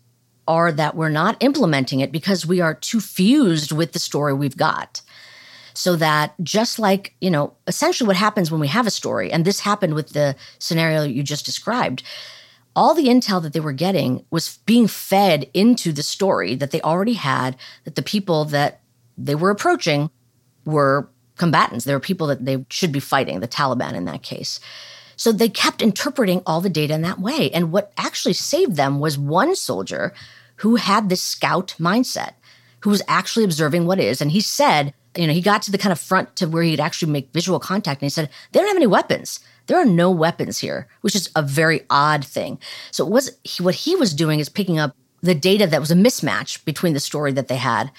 are 0.49 0.73
that 0.73 0.97
we're 0.97 1.09
not 1.09 1.41
implementing 1.41 2.01
it 2.01 2.11
because 2.11 2.45
we 2.45 2.61
are 2.61 2.75
too 2.75 3.01
fused 3.01 3.71
with 3.71 3.93
the 3.93 3.99
story 4.01 4.33
we've 4.33 4.57
got. 4.57 5.03
So 5.75 5.95
that 5.95 6.35
just 6.43 6.81
like, 6.81 7.15
you 7.21 7.31
know, 7.31 7.55
essentially 7.69 8.09
what 8.09 8.17
happens 8.17 8.51
when 8.51 8.61
we 8.61 8.67
have 8.67 8.89
a 8.89 8.91
story, 8.91 9.31
and 9.31 9.45
this 9.45 9.61
happened 9.61 9.95
with 9.95 10.09
the 10.09 10.35
scenario 10.59 11.05
you 11.05 11.23
just 11.23 11.47
described, 11.47 12.03
all 12.75 12.95
the 12.95 13.07
intel 13.07 13.41
that 13.43 13.53
they 13.53 13.61
were 13.61 13.73
getting 13.73 14.25
was 14.31 14.59
being 14.67 14.89
fed 14.89 15.49
into 15.55 15.93
the 15.93 16.03
story 16.03 16.57
that 16.57 16.73
they 16.73 16.81
already 16.81 17.13
had 17.13 17.57
that 17.85 17.95
the 17.95 18.03
people 18.03 18.45
that 18.47 18.81
they 19.17 19.35
were 19.37 19.51
approaching 19.51 20.11
were 20.65 21.09
combatants. 21.37 21.85
There 21.85 21.97
were 21.97 22.01
people 22.01 22.27
that 22.27 22.45
they 22.45 22.65
should 22.71 22.93
be 22.93 23.01
fighting, 23.01 23.41
the 23.41 23.49
Taliban 23.49 23.93
in 23.93 24.05
that 24.07 24.23
case. 24.23 24.61
So 25.19 25.33
they 25.33 25.51
kept 25.51 25.83
interpreting 25.83 26.43
all 26.47 26.63
the 26.63 26.71
data 26.71 26.95
in 26.95 27.03
that 27.03 27.21
way. 27.21 27.51
And 27.51 27.73
what 27.73 27.93
actually 27.99 28.33
saved 28.33 28.77
them 28.77 29.01
was 29.01 29.19
one 29.19 29.55
soldier 29.55 30.15
who 30.57 30.77
had 30.77 31.09
this 31.09 31.23
scout 31.23 31.75
mindset, 31.79 32.33
who 32.81 32.91
was 32.91 33.03
actually 33.09 33.45
observing 33.45 33.85
what 33.85 34.01
is. 34.01 34.23
And 34.23 34.31
he 34.31 34.41
said, 34.41 34.95
you 35.17 35.27
know, 35.27 35.33
he 35.33 35.43
got 35.43 35.63
to 35.63 35.73
the 35.73 35.79
kind 35.79 35.93
of 35.93 35.99
front 35.99 36.37
to 36.37 36.47
where 36.47 36.63
he'd 36.63 36.81
actually 36.81 37.13
make 37.13 37.33
visual 37.33 37.59
contact 37.59 38.01
and 38.01 38.07
he 38.07 38.11
said, 38.11 38.31
they 38.53 38.61
don't 38.61 38.69
have 38.69 38.77
any 38.77 38.87
weapons. 38.87 39.41
There 39.67 39.79
are 39.79 39.85
no 39.85 40.11
weapons 40.11 40.59
here, 40.59 40.89
which 41.01 41.17
is 41.17 41.31
a 41.35 41.43
very 41.43 41.83
odd 41.91 42.25
thing. 42.25 42.59
So 42.93 43.05
it 43.05 43.11
was 43.11 43.37
what 43.59 43.75
he 43.75 43.97
was 43.97 44.15
doing 44.15 44.39
is 44.39 44.49
picking 44.49 44.79
up 44.79 44.95
the 45.21 45.35
data 45.35 45.67
that 45.67 45.81
was 45.81 45.91
a 45.91 45.97
mismatch 45.97 46.65
between 46.65 46.95
the 46.95 47.01
story 47.01 47.33
that 47.33 47.49
they 47.49 47.57
had 47.57 47.91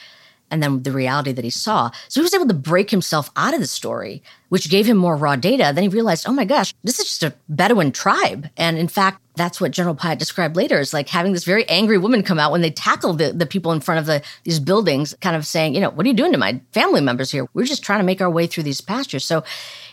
and 0.51 0.61
then 0.63 0.83
the 0.83 0.91
reality 0.91 1.31
that 1.31 1.43
he 1.43 1.49
saw. 1.49 1.91
So 2.07 2.19
he 2.19 2.23
was 2.23 2.33
able 2.33 2.47
to 2.47 2.53
break 2.53 2.89
himself 2.89 3.29
out 3.35 3.53
of 3.53 3.59
the 3.59 3.67
story, 3.67 4.23
which 4.49 4.69
gave 4.69 4.85
him 4.85 4.97
more 4.97 5.15
raw 5.15 5.35
data. 5.35 5.71
Then 5.73 5.83
he 5.83 5.89
realized, 5.89 6.25
oh 6.27 6.33
my 6.33 6.45
gosh, 6.45 6.73
this 6.83 6.99
is 6.99 7.07
just 7.07 7.23
a 7.23 7.33
Bedouin 7.47 7.91
tribe. 7.91 8.49
And 8.57 8.77
in 8.77 8.87
fact, 8.87 9.21
that's 9.35 9.61
what 9.61 9.71
General 9.71 9.95
Piatt 9.95 10.17
described 10.17 10.55
later 10.55 10.79
is 10.79 10.93
like 10.93 11.07
having 11.07 11.33
this 11.33 11.45
very 11.45 11.67
angry 11.69 11.97
woman 11.97 12.23
come 12.23 12.39
out 12.39 12.51
when 12.51 12.61
they 12.61 12.71
tackle 12.71 13.13
the, 13.13 13.31
the 13.31 13.45
people 13.45 13.71
in 13.71 13.79
front 13.79 13.99
of 13.99 14.05
the, 14.05 14.21
these 14.43 14.59
buildings, 14.59 15.15
kind 15.21 15.35
of 15.35 15.45
saying, 15.45 15.75
you 15.75 15.81
know, 15.81 15.89
what 15.91 16.05
are 16.05 16.09
you 16.09 16.15
doing 16.15 16.33
to 16.33 16.37
my 16.37 16.61
family 16.73 17.01
members 17.01 17.31
here? 17.31 17.47
We're 17.53 17.65
just 17.65 17.83
trying 17.83 17.99
to 17.99 18.05
make 18.05 18.21
our 18.21 18.29
way 18.29 18.47
through 18.47 18.63
these 18.63 18.81
pastures. 18.81 19.23
So 19.23 19.43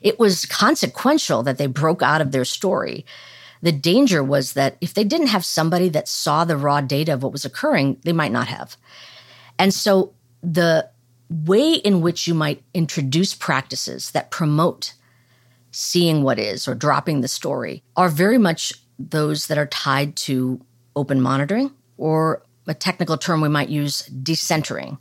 it 0.02 0.18
was 0.18 0.46
consequential 0.46 1.42
that 1.44 1.58
they 1.58 1.66
broke 1.66 2.02
out 2.02 2.20
of 2.20 2.32
their 2.32 2.44
story. 2.44 3.06
The 3.62 3.72
danger 3.72 4.22
was 4.22 4.54
that 4.54 4.76
if 4.80 4.94
they 4.94 5.04
didn't 5.04 5.28
have 5.28 5.44
somebody 5.44 5.88
that 5.90 6.08
saw 6.08 6.44
the 6.44 6.56
raw 6.56 6.80
data 6.80 7.14
of 7.14 7.22
what 7.22 7.32
was 7.32 7.44
occurring, 7.44 7.98
they 8.02 8.12
might 8.12 8.32
not 8.32 8.48
have. 8.48 8.76
And 9.58 9.72
so 9.72 10.12
the 10.46 10.88
way 11.28 11.74
in 11.74 12.00
which 12.00 12.28
you 12.28 12.34
might 12.34 12.62
introduce 12.72 13.34
practices 13.34 14.12
that 14.12 14.30
promote 14.30 14.94
seeing 15.72 16.22
what 16.22 16.38
is 16.38 16.68
or 16.68 16.74
dropping 16.74 17.20
the 17.20 17.28
story 17.28 17.82
are 17.96 18.08
very 18.08 18.38
much 18.38 18.72
those 18.98 19.48
that 19.48 19.58
are 19.58 19.66
tied 19.66 20.14
to 20.14 20.60
open 20.94 21.20
monitoring 21.20 21.72
or 21.98 22.42
a 22.68 22.74
technical 22.74 23.18
term 23.18 23.40
we 23.40 23.48
might 23.48 23.68
use 23.68 24.08
decentering, 24.22 24.98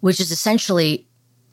which 0.00 0.20
is 0.20 0.30
essentially 0.30 1.06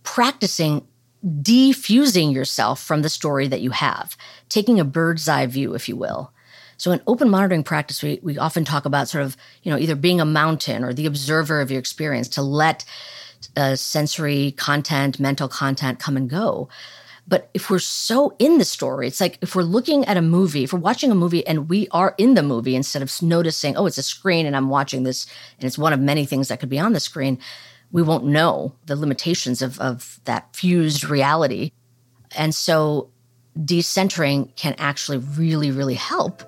practicing 0.04 0.86
defusing 1.26 2.34
yourself 2.34 2.82
from 2.82 3.04
the 3.04 3.10
story 3.10 3.48
that 3.48 3.62
you 3.62 3.72
have, 3.72 4.18
taking 4.50 4.80
a 4.80 4.86
bird's 4.86 5.30
eye 5.30 5.46
view, 5.46 5.76
if 5.76 5.88
you 5.88 5.96
will. 5.96 6.34
So 6.82 6.92
in 6.92 7.00
open 7.06 7.30
monitoring 7.30 7.64
practice, 7.64 8.02
we, 8.02 8.20
we 8.24 8.40
often 8.40 8.66
talk 8.66 8.86
about 8.86 9.08
sort 9.08 9.24
of, 9.24 9.38
you 9.62 9.72
know, 9.72 9.78
either 9.78 9.94
being 9.94 10.20
a 10.20 10.26
mountain 10.26 10.84
or 10.84 10.94
the 10.94 11.06
observer 11.06 11.62
of 11.62 11.70
your 11.70 11.80
experience 11.80 12.28
to 12.30 12.42
let 12.42 12.86
uh, 13.56 13.76
sensory 13.76 14.54
content, 14.54 15.20
mental 15.20 15.48
content 15.48 16.00
come 16.00 16.18
and 16.18 16.28
go. 16.28 16.70
But 17.28 17.52
if 17.54 17.70
we're 17.70 17.78
so 17.78 18.36
in 18.40 18.58
the 18.58 18.66
story, 18.66 19.06
it's 19.06 19.22
like 19.22 19.38
if 19.42 19.54
we're 19.56 19.62
looking 19.62 20.06
at 20.06 20.18
a 20.18 20.24
movie, 20.24 20.64
if 20.64 20.74
we're 20.74 20.80
watching 20.80 21.12
a 21.12 21.16
movie 21.16 21.46
and 21.46 21.70
we 21.70 21.88
are 21.92 22.16
in 22.18 22.34
the 22.34 22.42
movie 22.42 22.76
instead 22.76 23.04
of 23.04 23.22
noticing, 23.22 23.78
oh, 23.78 23.86
it's 23.86 24.00
a 24.00 24.04
screen 24.04 24.48
and 24.48 24.56
I'm 24.56 24.70
watching 24.70 25.04
this 25.04 25.28
and 25.60 25.68
it's 25.68 25.78
one 25.78 25.94
of 25.94 26.00
many 26.00 26.26
things 26.26 26.48
that 26.48 26.60
could 26.60 26.70
be 26.70 26.80
on 26.80 26.94
the 26.94 27.00
screen, 27.00 27.38
we 27.92 28.02
won't 28.02 28.26
know 28.26 28.74
the 28.88 28.96
limitations 28.96 29.62
of, 29.62 29.80
of 29.80 30.20
that 30.24 30.56
fused 30.56 31.04
reality. 31.04 31.74
And 32.36 32.56
so 32.56 33.12
decentering 33.56 34.56
can 34.56 34.74
actually 34.80 35.20
really, 35.20 35.70
really 35.70 35.94
help 35.94 36.42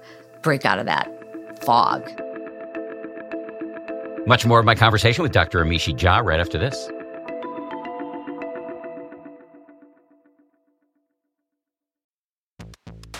break 0.43 0.65
out 0.65 0.77
of 0.77 0.85
that 0.85 1.09
fog. 1.63 2.07
Much 4.27 4.45
more 4.45 4.59
of 4.59 4.65
my 4.65 4.75
conversation 4.75 5.23
with 5.23 5.31
Dr. 5.31 5.63
Amishi 5.63 5.97
Jha 5.97 6.23
right 6.23 6.39
after 6.39 6.57
this. 6.57 6.89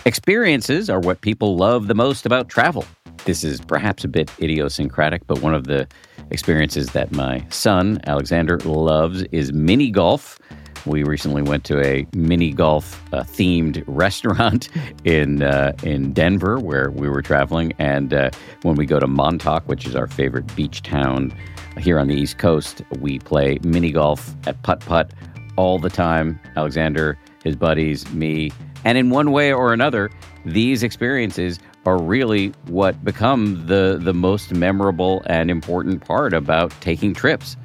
Experiences 0.06 0.90
are 0.90 1.00
what 1.00 1.22
people 1.22 1.56
love 1.56 1.88
the 1.88 1.94
most 1.94 2.26
about 2.26 2.48
travel. 2.48 2.84
This 3.24 3.42
is 3.42 3.60
perhaps 3.60 4.04
a 4.04 4.08
bit 4.08 4.30
idiosyncratic, 4.38 5.26
but 5.26 5.40
one 5.40 5.54
of 5.54 5.64
the 5.64 5.88
experiences 6.30 6.88
that 6.88 7.10
my 7.12 7.44
son, 7.48 8.00
Alexander, 8.06 8.58
loves 8.58 9.22
is 9.32 9.52
mini 9.52 9.90
golf. 9.90 10.38
We 10.86 11.02
recently 11.02 11.42
went 11.42 11.64
to 11.64 11.80
a 11.84 12.06
mini 12.14 12.52
golf 12.52 13.02
uh, 13.12 13.22
themed 13.22 13.82
restaurant 13.86 14.68
in 15.04 15.42
uh, 15.42 15.72
in 15.82 16.12
Denver 16.12 16.58
where 16.58 16.90
we 16.90 17.08
were 17.08 17.22
traveling, 17.22 17.72
and 17.78 18.12
uh, 18.12 18.30
when 18.62 18.76
we 18.76 18.86
go 18.86 19.00
to 19.00 19.06
Montauk, 19.06 19.66
which 19.66 19.86
is 19.86 19.96
our 19.96 20.06
favorite 20.06 20.54
beach 20.54 20.82
town 20.82 21.32
here 21.78 21.98
on 21.98 22.08
the 22.08 22.14
East 22.14 22.38
Coast, 22.38 22.82
we 23.00 23.18
play 23.18 23.58
mini 23.62 23.92
golf 23.92 24.34
at 24.46 24.62
putt 24.62 24.80
putt 24.80 25.12
all 25.56 25.78
the 25.78 25.90
time. 25.90 26.38
Alexander, 26.56 27.18
his 27.42 27.56
buddies, 27.56 28.10
me, 28.12 28.52
and 28.84 28.98
in 28.98 29.10
one 29.10 29.32
way 29.32 29.52
or 29.52 29.72
another, 29.72 30.10
these 30.44 30.82
experiences 30.82 31.58
are 31.86 32.00
really 32.00 32.48
what 32.66 33.02
become 33.04 33.66
the 33.66 33.98
the 34.00 34.14
most 34.14 34.52
memorable 34.52 35.22
and 35.26 35.50
important 35.50 36.04
part 36.04 36.32
about 36.32 36.70
taking 36.80 37.14
trips. 37.14 37.56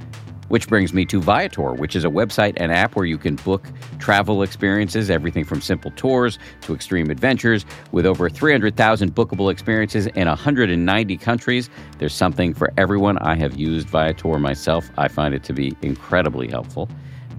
Which 0.50 0.68
brings 0.68 0.94
me 0.94 1.06
to 1.06 1.22
Viator, 1.22 1.74
which 1.74 1.96
is 1.96 2.04
a 2.04 2.10
website 2.10 2.54
and 2.58 2.72
app 2.72 2.96
where 2.96 3.06
you 3.06 3.18
can 3.18 3.36
book 3.38 3.66
travel 3.98 4.44
experiences, 4.44 5.10
everything 5.10 5.46
from 5.46 5.62
simple 5.62 5.92
tours 5.92 6.38
to 6.62 6.74
extreme 6.74 7.10
adventures. 7.10 7.66
With 7.92 8.06
over 8.06 8.30
300,000 8.30 9.16
bookable 9.16 9.52
experiences 9.52 10.08
in 10.08 10.28
190 10.28 11.18
countries, 11.18 11.70
there's 11.98 12.14
something 12.14 12.54
for 12.54 12.74
everyone. 12.78 13.18
I 13.20 13.36
have 13.36 13.58
used 13.58 13.88
Viator 13.88 14.38
myself. 14.38 14.90
I 14.98 15.08
find 15.08 15.34
it 15.34 15.44
to 15.46 15.54
be 15.54 15.76
incredibly 15.82 16.50
helpful. 16.50 16.90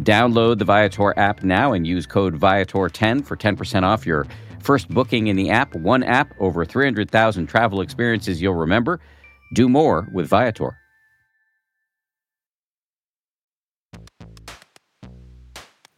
Download 0.02 0.58
the 0.58 0.64
Viator 0.64 1.18
app 1.18 1.42
now 1.42 1.72
and 1.72 1.86
use 1.86 2.06
code 2.06 2.38
Viator10 2.38 3.24
for 3.24 3.36
10% 3.36 3.82
off 3.82 4.06
your 4.06 4.26
First 4.60 4.88
booking 4.88 5.28
in 5.28 5.36
the 5.36 5.50
app, 5.50 5.74
one 5.74 6.02
app, 6.02 6.34
over 6.38 6.64
300,000 6.64 7.46
travel 7.46 7.80
experiences 7.80 8.42
you'll 8.42 8.54
remember. 8.54 9.00
Do 9.54 9.68
more 9.68 10.08
with 10.12 10.28
Viator. 10.28 10.79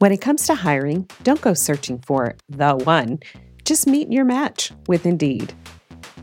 When 0.03 0.11
it 0.11 0.21
comes 0.21 0.49
to 0.49 0.57
hiring, 0.57 1.09
don't 1.23 1.41
go 1.41 1.55
searching 1.55 2.01
for 2.01 2.35
the 2.49 2.75
one. 2.75 3.21
Just 3.65 3.87
meet 3.87 4.11
your 4.11 4.25
match 4.25 4.73
with 4.89 5.07
Indeed. 5.07 5.55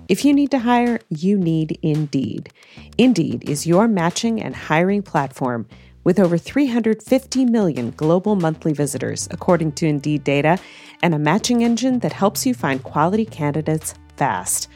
If 0.10 0.26
you 0.26 0.34
need 0.34 0.52
to 0.52 0.60
hire, 0.60 1.00
you 1.08 1.38
need 1.38 1.80
Indeed. 1.82 2.52
Indeed 2.98 3.50
is 3.50 3.66
your 3.66 3.88
matching 3.88 4.42
and 4.42 4.54
hiring 4.54 5.02
platform 5.02 5.66
with 6.04 6.20
over 6.20 6.38
350 6.38 7.46
million 7.46 7.92
global 7.92 8.36
monthly 8.36 8.74
visitors, 8.74 9.30
according 9.32 9.72
to 9.76 9.88
Indeed 9.88 10.26
data, 10.26 10.60
and 11.02 11.16
a 11.16 11.18
matching 11.18 11.64
engine 11.64 12.00
that 12.00 12.12
helps 12.12 12.46
you 12.46 12.54
find 12.54 12.84
quality 12.84 13.24
candidates 13.24 13.94
fast. 14.18 14.68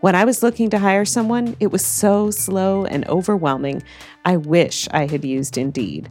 When 0.00 0.16
I 0.16 0.24
was 0.24 0.42
looking 0.42 0.68
to 0.70 0.80
hire 0.80 1.04
someone, 1.04 1.56
it 1.60 1.68
was 1.68 1.86
so 1.86 2.32
slow 2.32 2.86
and 2.86 3.06
overwhelming. 3.06 3.84
I 4.24 4.36
wish 4.36 4.88
I 4.90 5.06
had 5.06 5.24
used 5.24 5.56
Indeed. 5.56 6.10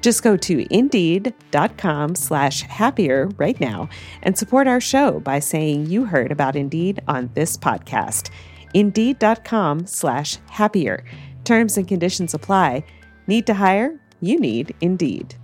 Just 0.00 0.22
go 0.22 0.36
to 0.36 0.66
indeed.com 0.74 2.14
slash 2.14 2.62
happier 2.62 3.28
right 3.36 3.58
now 3.60 3.88
and 4.22 4.38
support 4.38 4.66
our 4.66 4.80
show 4.80 5.20
by 5.20 5.38
saying 5.38 5.86
you 5.86 6.04
heard 6.04 6.30
about 6.30 6.56
Indeed 6.56 7.00
on 7.08 7.30
this 7.34 7.56
podcast. 7.56 8.30
Indeed.com 8.74 9.86
slash 9.86 10.36
happier. 10.50 11.04
Terms 11.44 11.76
and 11.76 11.88
conditions 11.88 12.34
apply. 12.34 12.84
Need 13.26 13.46
to 13.46 13.54
hire? 13.54 14.00
You 14.20 14.38
need 14.38 14.74
Indeed. 14.80 15.34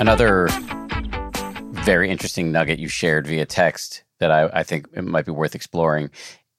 Another 0.00 0.48
very 1.84 2.10
interesting 2.10 2.52
nugget 2.52 2.78
you 2.78 2.88
shared 2.88 3.26
via 3.26 3.46
text 3.46 4.04
that 4.18 4.30
I, 4.30 4.50
I 4.52 4.62
think 4.62 4.86
it 4.92 5.04
might 5.04 5.26
be 5.26 5.32
worth 5.32 5.54
exploring. 5.54 6.10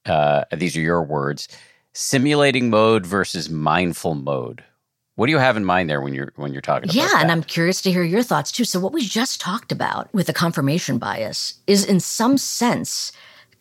Uh, 0.04 0.44
these 0.52 0.76
are 0.76 0.80
your 0.80 1.02
words: 1.02 1.48
simulating 1.92 2.70
mode 2.70 3.06
versus 3.06 3.48
mindful 3.48 4.14
mode. 4.14 4.64
What 5.14 5.26
do 5.26 5.32
you 5.32 5.38
have 5.38 5.56
in 5.56 5.64
mind 5.64 5.90
there 5.90 6.00
when 6.00 6.14
you're 6.14 6.32
when 6.36 6.52
you're 6.52 6.62
talking 6.62 6.88
about? 6.88 6.94
Yeah, 6.94 7.08
that? 7.08 7.22
and 7.22 7.30
I'm 7.30 7.42
curious 7.42 7.82
to 7.82 7.92
hear 7.92 8.02
your 8.02 8.22
thoughts 8.22 8.50
too. 8.50 8.64
So 8.64 8.80
what 8.80 8.92
we 8.92 9.02
just 9.02 9.40
talked 9.40 9.70
about 9.70 10.12
with 10.12 10.26
the 10.26 10.32
confirmation 10.32 10.98
bias 10.98 11.54
is 11.66 11.84
in 11.84 12.00
some 12.00 12.38
sense 12.38 13.12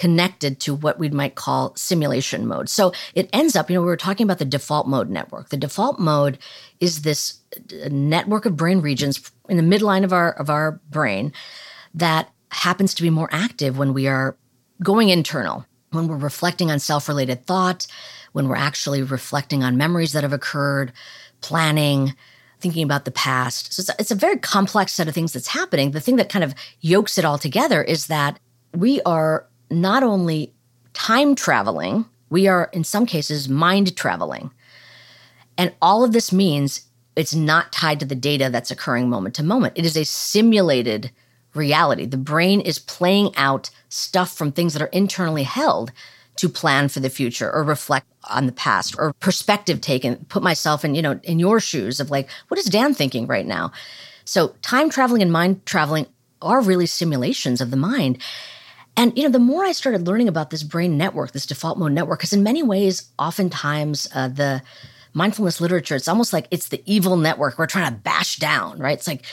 connected 0.02 0.60
to 0.60 0.74
what 0.74 0.98
we 0.98 1.10
might 1.10 1.36
call 1.36 1.76
simulation 1.76 2.48
mode. 2.48 2.68
So 2.68 2.92
it 3.14 3.30
ends 3.32 3.56
up, 3.56 3.70
you 3.70 3.76
know, 3.76 3.82
we 3.82 3.86
were 3.86 3.96
talking 3.96 4.24
about 4.24 4.40
the 4.40 4.46
default 4.46 4.88
mode 4.88 5.12
network. 5.12 5.50
The 5.50 5.58
default 5.58 6.00
mode 6.00 6.40
is 6.80 7.04
this 7.04 7.38
uh, 7.56 7.88
network 7.92 8.48
of 8.48 8.58
brain 8.58 8.82
regions 8.82 9.32
in 9.48 9.58
the 9.58 9.78
midline 9.78 10.04
of 10.04 10.12
our 10.12 10.32
of 10.32 10.50
our 10.50 10.82
brain 10.90 11.32
that 11.94 12.32
happens 12.50 12.96
to 12.96 13.04
be 13.04 13.12
more 13.12 13.30
active 13.32 13.78
when 13.78 13.94
we 13.94 14.08
are 14.08 14.36
going 14.82 15.10
internal, 15.10 15.68
when 15.92 16.08
we're 16.08 16.18
reflecting 16.18 16.72
on 16.72 16.80
self-related 16.80 17.46
thought, 17.46 17.86
when 18.32 18.48
we're 18.48 18.56
actually 18.56 19.04
reflecting 19.04 19.64
on 19.64 19.78
memories 19.78 20.14
that 20.14 20.24
have 20.24 20.34
occurred, 20.34 20.92
planning, 21.42 22.16
thinking 22.60 22.84
about 22.84 23.06
the 23.06 23.12
past. 23.12 23.72
So 23.72 23.82
it's 23.82 23.90
a, 23.90 23.96
it's 24.00 24.12
a 24.12 24.16
very 24.16 24.40
complex 24.40 24.94
set 24.94 25.08
of 25.08 25.14
things 25.14 25.34
that's 25.34 25.50
happening. 25.50 25.92
The 25.92 26.02
thing 26.02 26.16
that 26.16 26.30
kind 26.30 26.44
of 26.44 26.56
yokes 26.80 27.20
it 27.20 27.26
all 27.26 27.38
together 27.38 27.84
is 27.84 28.08
that 28.08 28.40
we 28.74 29.00
are 29.02 29.46
not 29.72 30.04
only 30.04 30.54
time 30.94 31.36
traveling, 31.36 32.06
we 32.30 32.48
are 32.48 32.70
in 32.74 32.84
some 32.84 33.06
cases 33.06 33.50
mind 33.50 33.96
traveling. 33.96 34.52
And 35.58 35.74
all 35.82 36.04
of 36.04 36.14
this 36.14 36.32
means 36.32 36.88
it's 37.16 37.36
not 37.36 37.72
tied 37.72 38.00
to 38.00 38.06
the 38.06 38.16
data 38.16 38.50
that's 38.52 38.72
occurring 38.72 39.10
moment 39.10 39.36
to 39.36 39.44
moment. 39.44 39.74
It 39.78 39.86
is 39.86 39.98
a 39.98 40.06
simulated 40.06 41.12
reality. 41.54 42.06
The 42.06 42.18
brain 42.18 42.62
is 42.62 42.80
playing 42.80 43.36
out 43.36 43.70
stuff 43.90 44.36
from 44.36 44.52
things 44.52 44.74
that 44.74 44.82
are 44.82 44.88
internally 44.88 45.44
held 45.44 45.92
to 46.38 46.48
plan 46.48 46.88
for 46.88 47.02
the 47.02 47.10
future 47.10 47.52
or 47.52 47.64
reflect 47.64 48.08
on 48.30 48.46
the 48.46 48.52
past 48.54 48.96
or 48.98 49.14
perspective 49.14 49.82
taken, 49.82 50.26
put 50.30 50.42
myself 50.42 50.86
in, 50.86 50.96
you 50.96 51.02
know, 51.02 51.20
in 51.24 51.40
your 51.40 51.60
shoes 51.60 52.00
of 52.00 52.10
like, 52.10 52.30
what 52.48 52.60
is 52.60 52.66
Dan 52.66 52.94
thinking 52.94 53.28
right 53.28 53.46
now? 53.46 53.72
So 54.24 54.56
time 54.62 54.90
traveling 54.90 55.22
and 55.22 55.32
mind 55.32 55.66
traveling 55.66 56.08
are 56.42 56.62
really 56.62 56.86
simulations 56.86 57.60
of 57.60 57.70
the 57.70 57.78
mind. 57.78 58.20
And 59.02 59.18
you 59.18 59.24
know, 59.24 59.30
the 59.30 59.40
more 59.40 59.66
I 59.66 59.72
started 59.72 60.06
learning 60.06 60.28
about 60.28 60.52
this 60.52 60.62
brain 60.62 60.96
network, 60.96 61.32
this 61.32 61.48
default 61.48 61.80
mode 61.80 61.92
network, 61.92 62.20
because 62.20 62.34
in 62.34 62.44
many 62.44 62.62
ways, 62.62 63.10
oftentimes 63.18 64.08
uh, 64.14 64.28
the 64.28 64.62
mindfulness 65.16 65.60
literature, 65.60 65.96
it's 65.96 66.08
almost 66.08 66.34
like 66.34 66.48
it's 66.52 66.68
the 66.68 66.84
evil 66.86 67.18
network 67.18 67.58
we're 67.58 67.66
trying 67.66 67.92
to 67.92 68.00
bash 68.00 68.36
down, 68.36 68.78
right? 68.78 68.96
It's 68.96 69.08
like 69.08 69.26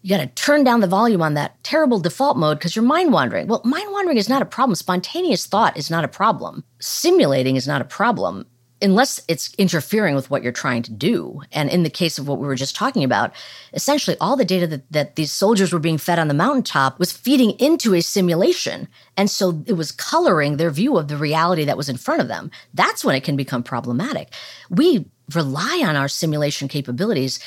you 0.00 0.08
got 0.08 0.22
to 0.22 0.42
turn 0.42 0.64
down 0.64 0.80
the 0.80 0.86
volume 0.86 1.20
on 1.20 1.34
that 1.34 1.62
terrible 1.62 2.00
default 2.00 2.38
mode 2.38 2.56
because 2.58 2.74
you're 2.74 2.82
mind 2.82 3.12
wandering. 3.12 3.46
Well, 3.46 3.60
mind 3.62 3.92
wandering 3.92 4.16
is 4.16 4.30
not 4.30 4.40
a 4.40 4.46
problem. 4.46 4.74
Spontaneous 4.74 5.44
thought 5.44 5.76
is 5.76 5.90
not 5.90 6.02
a 6.02 6.08
problem. 6.08 6.64
Simulating 6.78 7.56
is 7.56 7.68
not 7.68 7.82
a 7.82 7.84
problem 7.84 8.46
unless 8.82 9.20
it's 9.28 9.54
interfering 9.54 10.14
with 10.14 10.30
what 10.30 10.42
you're 10.42 10.52
trying 10.52 10.82
to 10.82 10.92
do. 10.92 11.42
And 11.52 11.70
in 11.70 11.82
the 11.82 11.90
case 11.90 12.18
of 12.18 12.26
what 12.26 12.38
we 12.38 12.46
were 12.46 12.56
just 12.56 12.76
talking 12.76 13.04
about, 13.04 13.32
essentially 13.72 14.16
all 14.20 14.36
the 14.36 14.44
data 14.44 14.66
that, 14.66 14.90
that 14.92 15.16
these 15.16 15.32
soldiers 15.32 15.72
were 15.72 15.78
being 15.78 15.98
fed 15.98 16.18
on 16.18 16.28
the 16.28 16.34
mountaintop 16.34 16.98
was 16.98 17.12
feeding 17.12 17.50
into 17.58 17.94
a 17.94 18.00
simulation. 18.00 18.88
And 19.16 19.30
so 19.30 19.62
it 19.66 19.74
was 19.74 19.92
coloring 19.92 20.56
their 20.56 20.70
view 20.70 20.96
of 20.96 21.08
the 21.08 21.16
reality 21.16 21.64
that 21.64 21.76
was 21.76 21.88
in 21.88 21.96
front 21.96 22.20
of 22.20 22.28
them. 22.28 22.50
That's 22.74 23.04
when 23.04 23.16
it 23.16 23.24
can 23.24 23.36
become 23.36 23.62
problematic. 23.62 24.32
We 24.70 25.06
rely 25.34 25.82
on 25.86 25.96
our 25.96 26.08
simulation 26.08 26.68
capabilities 26.68 27.38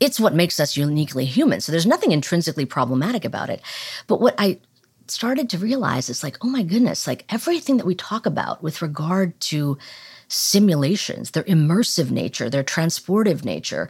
it's 0.00 0.18
what 0.18 0.34
makes 0.34 0.58
us 0.58 0.76
uniquely 0.76 1.24
human. 1.24 1.60
So 1.60 1.72
there's 1.72 1.86
nothing 1.86 2.12
intrinsically 2.12 2.66
problematic 2.66 3.24
about 3.24 3.48
it. 3.48 3.62
But 4.06 4.20
what 4.20 4.34
I 4.38 4.58
started 5.08 5.50
to 5.50 5.58
realize 5.58 6.08
is 6.08 6.22
like, 6.22 6.38
oh 6.42 6.48
my 6.48 6.62
goodness, 6.62 7.06
like 7.06 7.24
everything 7.28 7.76
that 7.76 7.86
we 7.86 7.94
talk 7.94 8.26
about 8.26 8.62
with 8.62 8.82
regard 8.82 9.38
to 9.40 9.78
simulations, 10.28 11.32
their 11.32 11.44
immersive 11.44 12.10
nature, 12.10 12.50
their 12.50 12.64
transportive 12.64 13.44
nature, 13.44 13.88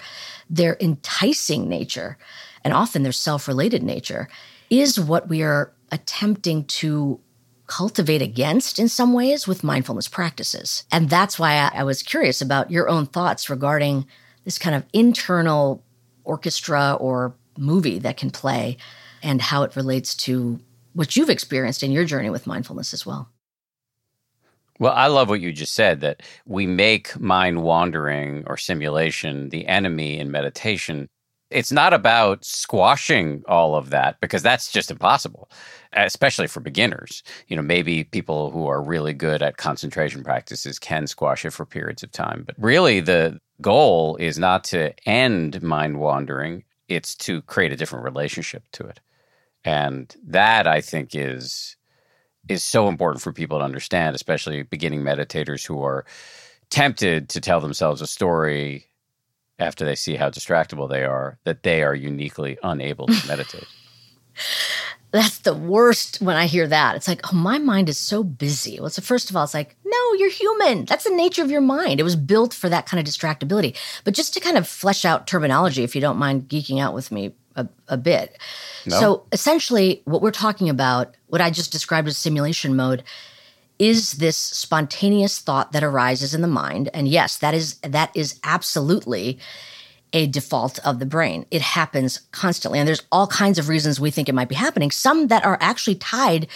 their 0.48 0.76
enticing 0.80 1.68
nature, 1.68 2.16
and 2.62 2.72
often 2.72 3.02
their 3.02 3.12
self 3.12 3.48
related 3.48 3.82
nature, 3.82 4.28
is 4.70 4.98
what 4.98 5.28
we 5.28 5.42
are 5.42 5.72
attempting 5.92 6.64
to 6.64 7.20
cultivate 7.66 8.20
against 8.20 8.78
in 8.78 8.88
some 8.88 9.12
ways 9.12 9.46
with 9.46 9.64
mindfulness 9.64 10.08
practices. 10.08 10.84
And 10.92 11.08
that's 11.08 11.38
why 11.38 11.54
I, 11.54 11.70
I 11.74 11.84
was 11.84 12.02
curious 12.02 12.42
about 12.42 12.70
your 12.70 12.88
own 12.88 13.06
thoughts 13.06 13.48
regarding 13.48 14.06
this 14.44 14.58
kind 14.58 14.76
of 14.76 14.84
internal 14.92 15.82
orchestra 16.24 16.96
or 17.00 17.34
movie 17.56 17.98
that 18.00 18.16
can 18.16 18.30
play 18.30 18.76
and 19.22 19.40
how 19.40 19.62
it 19.62 19.76
relates 19.76 20.14
to 20.14 20.60
what 20.92 21.16
you've 21.16 21.30
experienced 21.30 21.82
in 21.82 21.92
your 21.92 22.04
journey 22.04 22.30
with 22.30 22.46
mindfulness 22.46 22.92
as 22.92 23.06
well. 23.06 23.28
Well, 24.80 24.92
I 24.92 25.06
love 25.06 25.28
what 25.28 25.40
you 25.40 25.52
just 25.52 25.74
said 25.74 26.00
that 26.00 26.22
we 26.46 26.66
make 26.66 27.18
mind 27.20 27.62
wandering 27.62 28.42
or 28.46 28.56
simulation 28.56 29.50
the 29.50 29.66
enemy 29.66 30.18
in 30.18 30.30
meditation. 30.30 31.08
It's 31.50 31.70
not 31.70 31.92
about 31.92 32.44
squashing 32.44 33.44
all 33.46 33.76
of 33.76 33.90
that 33.90 34.20
because 34.20 34.42
that's 34.42 34.72
just 34.72 34.90
impossible, 34.90 35.48
especially 35.92 36.48
for 36.48 36.58
beginners. 36.58 37.22
You 37.46 37.54
know, 37.54 37.62
maybe 37.62 38.04
people 38.04 38.50
who 38.50 38.66
are 38.66 38.82
really 38.82 39.12
good 39.12 39.42
at 39.42 39.58
concentration 39.58 40.24
practices 40.24 40.80
can 40.80 41.06
squash 41.06 41.44
it 41.44 41.50
for 41.52 41.64
periods 41.64 42.02
of 42.02 42.10
time. 42.10 42.42
But 42.44 42.56
really, 42.58 42.98
the 42.98 43.38
goal 43.60 44.16
is 44.16 44.38
not 44.38 44.64
to 44.64 44.92
end 45.08 45.62
mind 45.62 46.00
wandering, 46.00 46.64
it's 46.88 47.14
to 47.16 47.42
create 47.42 47.72
a 47.72 47.76
different 47.76 48.04
relationship 48.04 48.64
to 48.72 48.84
it. 48.86 48.98
And 49.64 50.14
that 50.26 50.66
I 50.66 50.80
think 50.80 51.14
is 51.14 51.76
is 52.48 52.62
so 52.62 52.88
important 52.88 53.22
for 53.22 53.32
people 53.32 53.58
to 53.58 53.64
understand, 53.64 54.14
especially 54.14 54.62
beginning 54.62 55.02
meditators 55.02 55.66
who 55.66 55.82
are 55.82 56.04
tempted 56.70 57.28
to 57.30 57.40
tell 57.40 57.60
themselves 57.60 58.00
a 58.00 58.06
story 58.06 58.86
after 59.58 59.84
they 59.84 59.94
see 59.94 60.16
how 60.16 60.30
distractible 60.30 60.88
they 60.88 61.04
are, 61.04 61.38
that 61.44 61.62
they 61.62 61.82
are 61.82 61.94
uniquely 61.94 62.58
unable 62.62 63.06
to 63.06 63.26
meditate. 63.28 63.66
That's 65.12 65.38
the 65.38 65.54
worst 65.54 66.20
when 66.20 66.34
I 66.34 66.46
hear 66.46 66.66
that. 66.66 66.96
It's 66.96 67.06
like, 67.06 67.32
oh, 67.32 67.36
my 67.36 67.58
mind 67.58 67.88
is 67.88 67.98
so 67.98 68.24
busy. 68.24 68.80
Well, 68.80 68.90
so 68.90 69.00
first 69.00 69.30
of 69.30 69.36
all, 69.36 69.44
it's 69.44 69.54
like, 69.54 69.76
no, 69.84 70.12
you're 70.14 70.28
human. 70.28 70.86
That's 70.86 71.04
the 71.04 71.14
nature 71.14 71.44
of 71.44 71.52
your 71.52 71.60
mind. 71.60 72.00
It 72.00 72.02
was 72.04 72.16
built 72.16 72.52
for 72.52 72.68
that 72.68 72.86
kind 72.86 72.98
of 72.98 73.06
distractibility. 73.06 73.76
But 74.02 74.14
just 74.14 74.34
to 74.34 74.40
kind 74.40 74.58
of 74.58 74.66
flesh 74.66 75.04
out 75.04 75.28
terminology, 75.28 75.84
if 75.84 75.94
you 75.94 76.00
don't 76.00 76.18
mind 76.18 76.48
geeking 76.48 76.80
out 76.80 76.94
with 76.94 77.12
me 77.12 77.32
a, 77.56 77.68
a 77.88 77.96
bit. 77.96 78.36
No. 78.86 79.00
So 79.00 79.26
essentially, 79.32 80.02
what 80.04 80.22
we're 80.22 80.30
talking 80.30 80.68
about, 80.68 81.14
what 81.28 81.40
I 81.40 81.50
just 81.50 81.72
described 81.72 82.08
as 82.08 82.18
simulation 82.18 82.76
mode, 82.76 83.02
is 83.78 84.12
this 84.12 84.36
spontaneous 84.36 85.38
thought 85.38 85.72
that 85.72 85.82
arises 85.82 86.34
in 86.34 86.42
the 86.42 86.48
mind. 86.48 86.90
And 86.94 87.08
yes, 87.08 87.38
that 87.38 87.54
is 87.54 87.76
that 87.80 88.10
is 88.14 88.38
absolutely 88.44 89.38
a 90.12 90.26
default 90.28 90.78
of 90.86 91.00
the 91.00 91.06
brain. 91.06 91.44
It 91.50 91.60
happens 91.60 92.20
constantly. 92.30 92.78
And 92.78 92.86
there's 92.86 93.02
all 93.10 93.26
kinds 93.26 93.58
of 93.58 93.68
reasons 93.68 93.98
we 93.98 94.12
think 94.12 94.28
it 94.28 94.34
might 94.34 94.48
be 94.48 94.54
happening, 94.54 94.92
some 94.92 95.26
that 95.26 95.44
are 95.44 95.58
actually 95.60 95.96
tied 95.96 96.46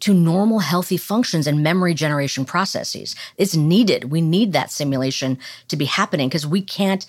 to 0.00 0.14
normal 0.14 0.60
healthy 0.60 0.96
functions 0.96 1.46
and 1.46 1.62
memory 1.62 1.94
generation 1.94 2.44
processes. 2.44 3.16
It's 3.36 3.56
needed. 3.56 4.12
We 4.12 4.20
need 4.20 4.52
that 4.52 4.70
simulation 4.70 5.38
to 5.68 5.76
be 5.76 5.86
happening 5.86 6.28
because 6.28 6.46
we 6.46 6.62
can't 6.62 7.06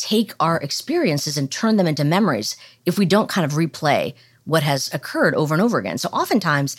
take 0.00 0.32
our 0.40 0.56
experiences 0.58 1.36
and 1.36 1.50
turn 1.50 1.76
them 1.76 1.86
into 1.86 2.04
memories 2.04 2.56
if 2.86 2.98
we 2.98 3.04
don't 3.04 3.28
kind 3.28 3.44
of 3.44 3.58
replay 3.58 4.14
what 4.44 4.62
has 4.62 4.92
occurred 4.94 5.34
over 5.34 5.54
and 5.54 5.62
over 5.62 5.78
again. 5.78 5.98
So 5.98 6.08
oftentimes, 6.08 6.76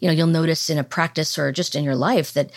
you 0.00 0.06
know, 0.06 0.12
you'll 0.12 0.26
notice 0.26 0.68
in 0.68 0.78
a 0.78 0.84
practice 0.84 1.38
or 1.38 1.50
just 1.50 1.74
in 1.74 1.82
your 1.82 1.96
life 1.96 2.32
that 2.34 2.50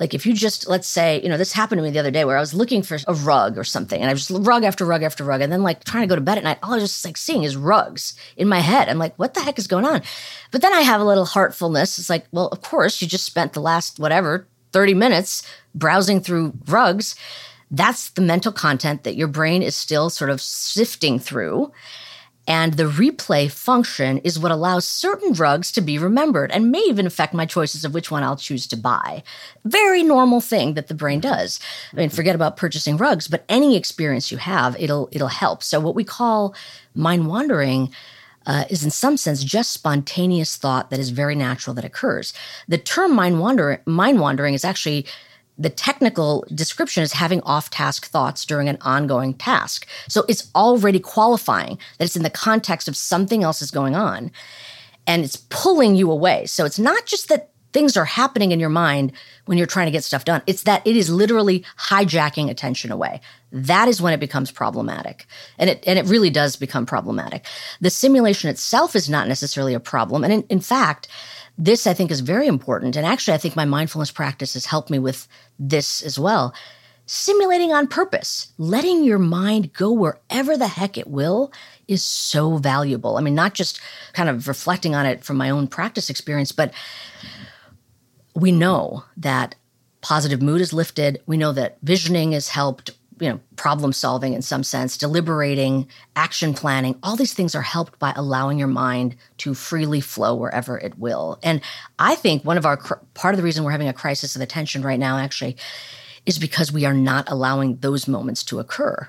like 0.00 0.14
if 0.14 0.26
you 0.26 0.32
just 0.32 0.68
let's 0.68 0.88
say, 0.88 1.20
you 1.22 1.28
know, 1.28 1.36
this 1.36 1.52
happened 1.52 1.78
to 1.78 1.82
me 1.82 1.90
the 1.90 2.00
other 2.00 2.10
day 2.10 2.24
where 2.24 2.36
I 2.36 2.40
was 2.40 2.54
looking 2.54 2.82
for 2.82 2.98
a 3.06 3.14
rug 3.14 3.56
or 3.56 3.62
something 3.62 4.00
and 4.00 4.10
I 4.10 4.12
was 4.12 4.26
just 4.26 4.46
rug 4.46 4.64
after 4.64 4.84
rug 4.84 5.04
after 5.04 5.22
rug 5.22 5.40
and 5.40 5.52
then 5.52 5.62
like 5.62 5.84
trying 5.84 6.02
to 6.02 6.08
go 6.08 6.16
to 6.16 6.20
bed 6.20 6.38
at 6.38 6.44
night, 6.44 6.58
all 6.62 6.72
I 6.72 6.76
was 6.76 6.84
just 6.84 7.04
like 7.04 7.16
seeing 7.16 7.44
is 7.44 7.56
rugs 7.56 8.14
in 8.36 8.48
my 8.48 8.58
head. 8.58 8.88
I'm 8.88 8.98
like, 8.98 9.16
what 9.16 9.34
the 9.34 9.40
heck 9.40 9.58
is 9.58 9.68
going 9.68 9.84
on? 9.84 10.02
But 10.50 10.60
then 10.60 10.72
I 10.72 10.80
have 10.80 11.00
a 11.00 11.04
little 11.04 11.24
heartfulness. 11.24 12.00
It's 12.00 12.10
like, 12.10 12.26
well, 12.32 12.48
of 12.48 12.62
course, 12.62 13.00
you 13.00 13.06
just 13.06 13.24
spent 13.24 13.52
the 13.52 13.60
last 13.60 14.00
whatever 14.00 14.48
30 14.72 14.94
minutes 14.94 15.46
browsing 15.74 16.20
through 16.20 16.54
rugs 16.66 17.14
that's 17.72 18.10
the 18.10 18.22
mental 18.22 18.52
content 18.52 19.02
that 19.04 19.16
your 19.16 19.28
brain 19.28 19.62
is 19.62 19.74
still 19.74 20.10
sort 20.10 20.30
of 20.30 20.40
sifting 20.40 21.18
through. 21.18 21.72
And 22.48 22.74
the 22.74 22.84
replay 22.84 23.50
function 23.50 24.18
is 24.18 24.38
what 24.38 24.50
allows 24.50 24.86
certain 24.86 25.32
drugs 25.32 25.70
to 25.72 25.80
be 25.80 25.96
remembered 25.96 26.50
and 26.50 26.72
may 26.72 26.80
even 26.80 27.06
affect 27.06 27.34
my 27.34 27.46
choices 27.46 27.84
of 27.84 27.94
which 27.94 28.10
one 28.10 28.24
I'll 28.24 28.36
choose 28.36 28.66
to 28.68 28.76
buy. 28.76 29.22
Very 29.64 30.02
normal 30.02 30.40
thing 30.40 30.74
that 30.74 30.88
the 30.88 30.94
brain 30.94 31.20
does. 31.20 31.60
I 31.92 31.96
mean, 31.96 32.10
forget 32.10 32.34
about 32.34 32.56
purchasing 32.56 32.96
rugs, 32.96 33.28
but 33.28 33.44
any 33.48 33.76
experience 33.76 34.32
you 34.32 34.38
have, 34.38 34.76
it'll 34.80 35.08
it'll 35.12 35.28
help. 35.28 35.62
So 35.62 35.78
what 35.78 35.94
we 35.94 36.02
call 36.04 36.54
mind 36.96 37.28
wandering 37.28 37.90
uh, 38.44 38.64
is 38.68 38.82
in 38.82 38.90
some 38.90 39.16
sense 39.16 39.44
just 39.44 39.70
spontaneous 39.70 40.56
thought 40.56 40.90
that 40.90 40.98
is 40.98 41.10
very 41.10 41.36
natural 41.36 41.74
that 41.74 41.84
occurs. 41.84 42.34
The 42.66 42.78
term 42.78 43.14
mind 43.14 43.38
wandering 43.38 43.78
mind 43.86 44.18
wandering 44.18 44.54
is 44.54 44.64
actually 44.64 45.06
the 45.62 45.70
technical 45.70 46.44
description 46.54 47.02
is 47.02 47.12
having 47.12 47.40
off 47.42 47.70
task 47.70 48.06
thoughts 48.06 48.44
during 48.44 48.68
an 48.68 48.78
ongoing 48.80 49.32
task. 49.34 49.86
So 50.08 50.24
it's 50.28 50.50
already 50.54 50.98
qualifying 50.98 51.78
that 51.98 52.04
it's 52.04 52.16
in 52.16 52.24
the 52.24 52.30
context 52.30 52.88
of 52.88 52.96
something 52.96 53.44
else 53.44 53.62
is 53.62 53.70
going 53.70 53.94
on 53.94 54.32
and 55.06 55.24
it's 55.24 55.36
pulling 55.36 55.94
you 55.94 56.10
away. 56.10 56.46
So 56.46 56.64
it's 56.64 56.78
not 56.78 57.06
just 57.06 57.28
that 57.28 57.50
things 57.72 57.96
are 57.96 58.04
happening 58.04 58.52
in 58.52 58.60
your 58.60 58.68
mind 58.68 59.12
when 59.46 59.56
you're 59.56 59.66
trying 59.66 59.86
to 59.86 59.92
get 59.92 60.04
stuff 60.04 60.24
done, 60.24 60.42
it's 60.46 60.64
that 60.64 60.86
it 60.86 60.96
is 60.96 61.08
literally 61.08 61.64
hijacking 61.78 62.50
attention 62.50 62.92
away. 62.92 63.20
That 63.50 63.88
is 63.88 64.02
when 64.02 64.12
it 64.12 64.20
becomes 64.20 64.50
problematic. 64.50 65.26
And 65.58 65.70
it, 65.70 65.84
and 65.86 65.98
it 65.98 66.06
really 66.06 66.30
does 66.30 66.56
become 66.56 66.86
problematic. 66.86 67.46
The 67.80 67.90
simulation 67.90 68.50
itself 68.50 68.94
is 68.94 69.08
not 69.08 69.28
necessarily 69.28 69.74
a 69.74 69.80
problem. 69.80 70.24
And 70.24 70.32
in, 70.32 70.42
in 70.44 70.60
fact, 70.60 71.08
this 71.58 71.86
I 71.86 71.94
think 71.94 72.10
is 72.10 72.20
very 72.20 72.46
important. 72.46 72.96
And 72.96 73.06
actually, 73.06 73.34
I 73.34 73.38
think 73.38 73.56
my 73.56 73.64
mindfulness 73.64 74.10
practice 74.10 74.54
has 74.54 74.66
helped 74.66 74.90
me 74.90 74.98
with 74.98 75.28
this 75.58 76.02
as 76.02 76.18
well. 76.18 76.54
Simulating 77.06 77.72
on 77.72 77.88
purpose, 77.88 78.52
letting 78.58 79.04
your 79.04 79.18
mind 79.18 79.72
go 79.72 79.92
wherever 79.92 80.56
the 80.56 80.68
heck 80.68 80.96
it 80.96 81.08
will 81.08 81.52
is 81.88 82.02
so 82.02 82.56
valuable. 82.56 83.16
I 83.16 83.20
mean, 83.20 83.34
not 83.34 83.54
just 83.54 83.80
kind 84.12 84.28
of 84.28 84.48
reflecting 84.48 84.94
on 84.94 85.04
it 85.04 85.24
from 85.24 85.36
my 85.36 85.50
own 85.50 85.66
practice 85.66 86.08
experience, 86.08 86.52
but 86.52 86.72
we 88.34 88.52
know 88.52 89.04
that 89.16 89.56
positive 90.00 90.40
mood 90.40 90.60
is 90.60 90.72
lifted. 90.72 91.20
We 91.26 91.36
know 91.36 91.52
that 91.52 91.78
visioning 91.82 92.32
is 92.32 92.48
helped 92.48 92.92
you 93.22 93.30
know 93.30 93.40
problem 93.54 93.92
solving 93.92 94.32
in 94.32 94.42
some 94.42 94.64
sense 94.64 94.96
deliberating 94.96 95.86
action 96.16 96.52
planning 96.52 96.98
all 97.04 97.14
these 97.14 97.32
things 97.32 97.54
are 97.54 97.62
helped 97.62 97.96
by 98.00 98.12
allowing 98.16 98.58
your 98.58 98.66
mind 98.66 99.14
to 99.38 99.54
freely 99.54 100.00
flow 100.00 100.34
wherever 100.34 100.76
it 100.76 100.98
will. 100.98 101.38
And 101.42 101.60
i 102.00 102.16
think 102.16 102.44
one 102.44 102.58
of 102.58 102.66
our 102.66 102.76
part 103.14 103.34
of 103.34 103.36
the 103.36 103.44
reason 103.44 103.62
we're 103.62 103.70
having 103.70 103.88
a 103.88 103.92
crisis 103.92 104.34
of 104.34 104.42
attention 104.42 104.82
right 104.82 104.98
now 104.98 105.18
actually 105.18 105.56
is 106.26 106.38
because 106.38 106.72
we 106.72 106.84
are 106.84 106.94
not 106.94 107.30
allowing 107.30 107.76
those 107.76 108.08
moments 108.08 108.42
to 108.44 108.58
occur 108.58 109.08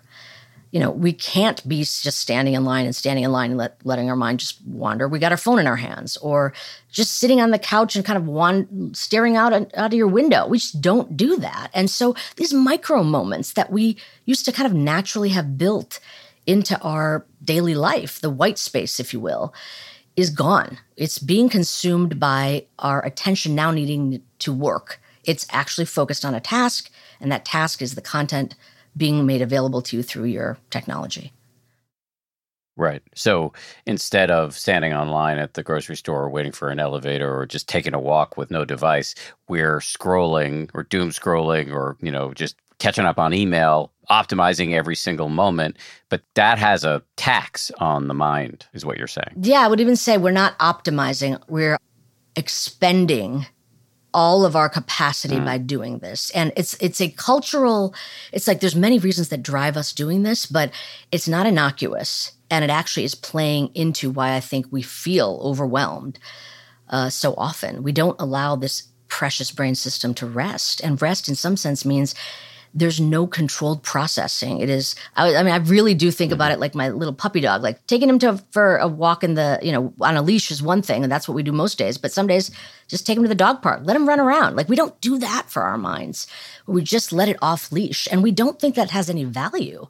you 0.74 0.80
know, 0.80 0.90
we 0.90 1.14
can't 1.14 1.66
be 1.70 1.82
just 1.84 2.20
standing 2.20 2.56
in 2.56 2.66
line 2.66 2.86
and 2.88 2.96
standing 2.96 3.24
in 3.24 3.32
line 3.32 3.52
and 3.52 3.60
let, 3.60 3.78
letting 3.86 4.10
our 4.10 4.16
mind 4.16 4.40
just 4.40 4.60
wander. 4.66 5.08
We 5.08 5.20
got 5.20 5.32
our 5.32 5.38
phone 5.38 5.60
in 5.60 5.68
our 5.68 5.76
hands 5.76 6.18
or 6.18 6.52
just 6.92 7.20
sitting 7.20 7.40
on 7.40 7.52
the 7.52 7.60
couch 7.60 7.96
and 7.96 8.04
kind 8.04 8.18
of 8.18 8.26
wand- 8.26 8.98
staring 8.98 9.38
out, 9.38 9.54
out 9.54 9.72
of 9.76 9.94
your 9.94 10.08
window. 10.08 10.48
We 10.48 10.58
just 10.58 10.82
don't 10.82 11.16
do 11.16 11.38
that. 11.38 11.70
And 11.76 11.92
so 11.92 12.16
these 12.38 12.56
micro 12.56 13.04
moments 13.04 13.54
that 13.54 13.72
we 13.72 13.98
used 14.26 14.46
to 14.46 14.52
kind 14.52 14.66
of 14.66 14.74
naturally 14.74 15.30
have 15.30 15.60
built 15.60 16.00
into 16.48 16.82
our 16.82 17.24
daily 17.44 17.76
life, 17.76 18.20
the 18.20 18.32
white 18.32 18.58
space, 18.58 19.00
if 19.00 19.14
you 19.14 19.20
will, 19.20 19.54
is 20.16 20.32
gone. 20.32 20.80
It's 20.98 21.20
being 21.20 21.50
consumed 21.50 22.20
by 22.20 22.66
our 22.80 23.06
attention 23.06 23.54
now 23.54 23.70
needing 23.70 24.24
to 24.40 24.52
work. 24.52 25.00
It's 25.24 25.46
actually 25.52 25.86
focused 25.86 26.26
on 26.26 26.34
a 26.34 26.42
task, 26.42 26.90
and 27.22 27.32
that 27.32 27.46
task 27.46 27.80
is 27.84 27.94
the 27.94 28.02
content 28.02 28.56
being 28.96 29.26
made 29.26 29.42
available 29.42 29.82
to 29.82 29.98
you 29.98 30.04
through 30.04 30.26
your 30.26 30.58
technology. 30.70 31.34
Right. 32.76 33.04
So 33.14 33.54
instead 33.86 34.32
of 34.32 34.58
standing 34.58 34.94
online 34.94 35.38
at 35.38 35.54
the 35.54 35.62
grocery 35.62 35.96
store 35.96 36.28
waiting 36.30 36.52
for 36.52 36.70
an 36.70 36.80
elevator 36.80 37.32
or 37.32 37.46
just 37.46 37.70
taking 37.70 37.94
a 37.94 38.00
walk 38.00 38.36
with 38.36 38.50
no 38.50 38.66
device, 38.66 39.14
we're 39.48 39.78
scrolling 39.78 40.72
or 40.74 40.84
doom 40.84 41.12
scrolling 41.12 41.72
or, 41.72 41.98
you 42.02 42.12
know, 42.12 42.34
just 42.34 42.56
catching 42.80 43.06
up 43.06 43.20
on 43.20 43.32
email, 43.32 43.92
optimizing 44.10 44.74
every 44.74 44.96
single 44.96 45.30
moment. 45.30 45.78
But 46.10 46.24
that 46.34 46.58
has 46.58 46.84
a 46.84 47.04
tax 47.16 47.70
on 47.78 48.08
the 48.08 48.16
mind, 48.16 48.66
is 48.74 48.84
what 48.84 48.98
you're 48.98 49.08
saying. 49.08 49.36
Yeah, 49.40 49.62
I 49.62 49.68
would 49.68 49.80
even 49.80 49.96
say 49.96 50.18
we're 50.18 50.32
not 50.32 50.58
optimizing, 50.58 51.40
we're 51.48 51.78
expending 52.36 53.46
all 54.14 54.46
of 54.46 54.56
our 54.56 54.70
capacity 54.70 55.38
mm. 55.38 55.46
by 55.46 55.58
doing 55.58 56.00
this. 56.00 56.30
And 56.32 56.52
it's 56.56 56.76
it's 56.76 57.02
a 57.02 57.10
cultural 57.10 57.94
it's 58.32 58.48
like 58.48 58.60
there's 58.60 58.76
many 58.76 59.00
reasons 59.00 59.30
that 59.30 59.44
drive 59.44 59.78
us 59.78 59.94
doing 59.94 60.24
this 60.24 60.46
but 60.46 60.72
it's 61.12 61.28
not 61.28 61.46
innocuous. 61.46 62.34
And 62.50 62.64
it 62.64 62.70
actually 62.70 63.04
is 63.04 63.16
playing 63.16 63.72
into 63.74 64.12
why 64.12 64.36
i 64.36 64.40
think 64.40 64.68
we 64.70 64.82
feel 64.82 65.40
overwhelmed 65.44 66.20
uh, 66.90 67.10
so 67.10 67.34
often. 67.38 67.84
We 67.84 67.92
don't 67.92 68.20
allow 68.22 68.56
this 68.56 68.84
precious 69.08 69.52
brain 69.52 69.76
system 69.76 70.14
to 70.16 70.26
rest. 70.26 70.82
And 70.84 71.02
rest 71.02 71.28
in 71.28 71.36
some 71.36 71.58
sense 71.58 71.86
means 71.86 72.16
there's 72.74 73.00
no 73.00 73.28
controlled 73.28 73.84
processing. 73.84 74.60
It 74.60 74.70
is, 74.70 74.96
I, 75.16 75.36
I, 75.36 75.44
mean, 75.44 75.54
I 75.54 75.58
really 75.58 75.94
do 75.94 76.10
think 76.10 76.32
about 76.32 76.46
mm-hmm. 76.46 76.54
it 76.54 76.60
like 76.60 76.76
my 76.76 76.90
little 76.90 77.14
puppy 77.14 77.40
dog. 77.40 77.62
Like 77.62 77.86
taking 77.86 78.10
him 78.10 78.20
to 78.20 78.44
for 78.52 78.78
a 78.78 78.88
walk 78.88 79.24
in 79.24 79.36
the, 79.36 79.60
you 79.62 79.72
know, 79.72 79.94
on 80.02 80.18
a 80.18 80.22
leash 80.22 80.50
is 80.50 80.64
one 80.64 80.82
thing, 80.82 81.04
and 81.04 81.12
that's 81.12 81.28
what 81.28 81.36
we 81.36 81.44
do 81.44 81.52
most 81.52 81.78
days. 81.78 81.98
But 81.98 82.12
some 82.12 82.28
days, 82.28 82.50
just 82.88 83.06
take 83.06 83.18
him 83.18 83.24
to 83.24 83.30
the 83.30 83.36
dog 83.36 83.62
park, 83.62 83.82
let 83.84 83.96
him 83.96 84.08
run 84.08 84.20
around. 84.20 84.56
Like 84.56 84.70
we 84.70 84.76
don't 84.76 85.00
do 85.02 85.20
that 85.20 85.50
for 85.50 85.64
our 85.64 85.78
minds. 85.78 86.28
We 86.66 86.82
just 86.82 87.14
let 87.14 87.30
it 87.30 87.38
off 87.42 87.72
leash, 87.72 88.08
and 88.12 88.24
we 88.24 88.32
don't 88.32 88.60
think 88.60 88.76
that 88.76 88.92
has 88.92 89.10
any 89.10 89.24
value. 89.24 89.88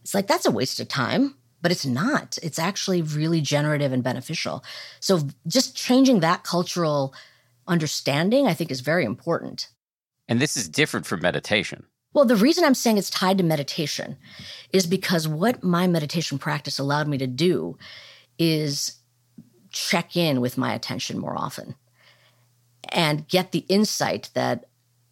It's 0.00 0.14
like 0.14 0.26
that's 0.26 0.46
a 0.46 0.50
waste 0.50 0.80
of 0.80 0.88
time. 0.88 1.36
But 1.60 1.70
it's 1.70 1.86
not. 1.86 2.38
It's 2.42 2.58
actually 2.58 3.02
really 3.02 3.40
generative 3.40 3.92
and 3.92 4.02
beneficial. 4.02 4.64
So 4.98 5.28
just 5.46 5.76
changing 5.76 6.18
that 6.18 6.42
cultural 6.42 7.14
understanding, 7.68 8.48
I 8.48 8.54
think, 8.54 8.72
is 8.72 8.80
very 8.80 9.04
important. 9.04 9.68
And 10.26 10.40
this 10.40 10.56
is 10.56 10.68
different 10.68 11.06
from 11.06 11.20
meditation. 11.20 11.84
Well, 12.14 12.24
the 12.24 12.36
reason 12.36 12.64
I'm 12.64 12.74
saying 12.74 12.98
it's 12.98 13.10
tied 13.10 13.38
to 13.38 13.44
meditation 13.44 14.16
is 14.72 14.86
because 14.86 15.26
what 15.26 15.64
my 15.64 15.86
meditation 15.86 16.38
practice 16.38 16.78
allowed 16.78 17.08
me 17.08 17.18
to 17.18 17.26
do 17.26 17.78
is 18.38 18.98
check 19.70 20.16
in 20.16 20.40
with 20.40 20.58
my 20.58 20.74
attention 20.74 21.18
more 21.18 21.36
often 21.36 21.74
and 22.90 23.26
get 23.28 23.52
the 23.52 23.64
insight 23.68 24.30
that, 24.34 24.66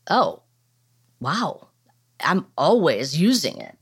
oh, 0.08 0.42
wow, 1.20 1.68
I'm 2.22 2.46
always 2.58 3.18
using 3.18 3.58
it. 3.58 3.76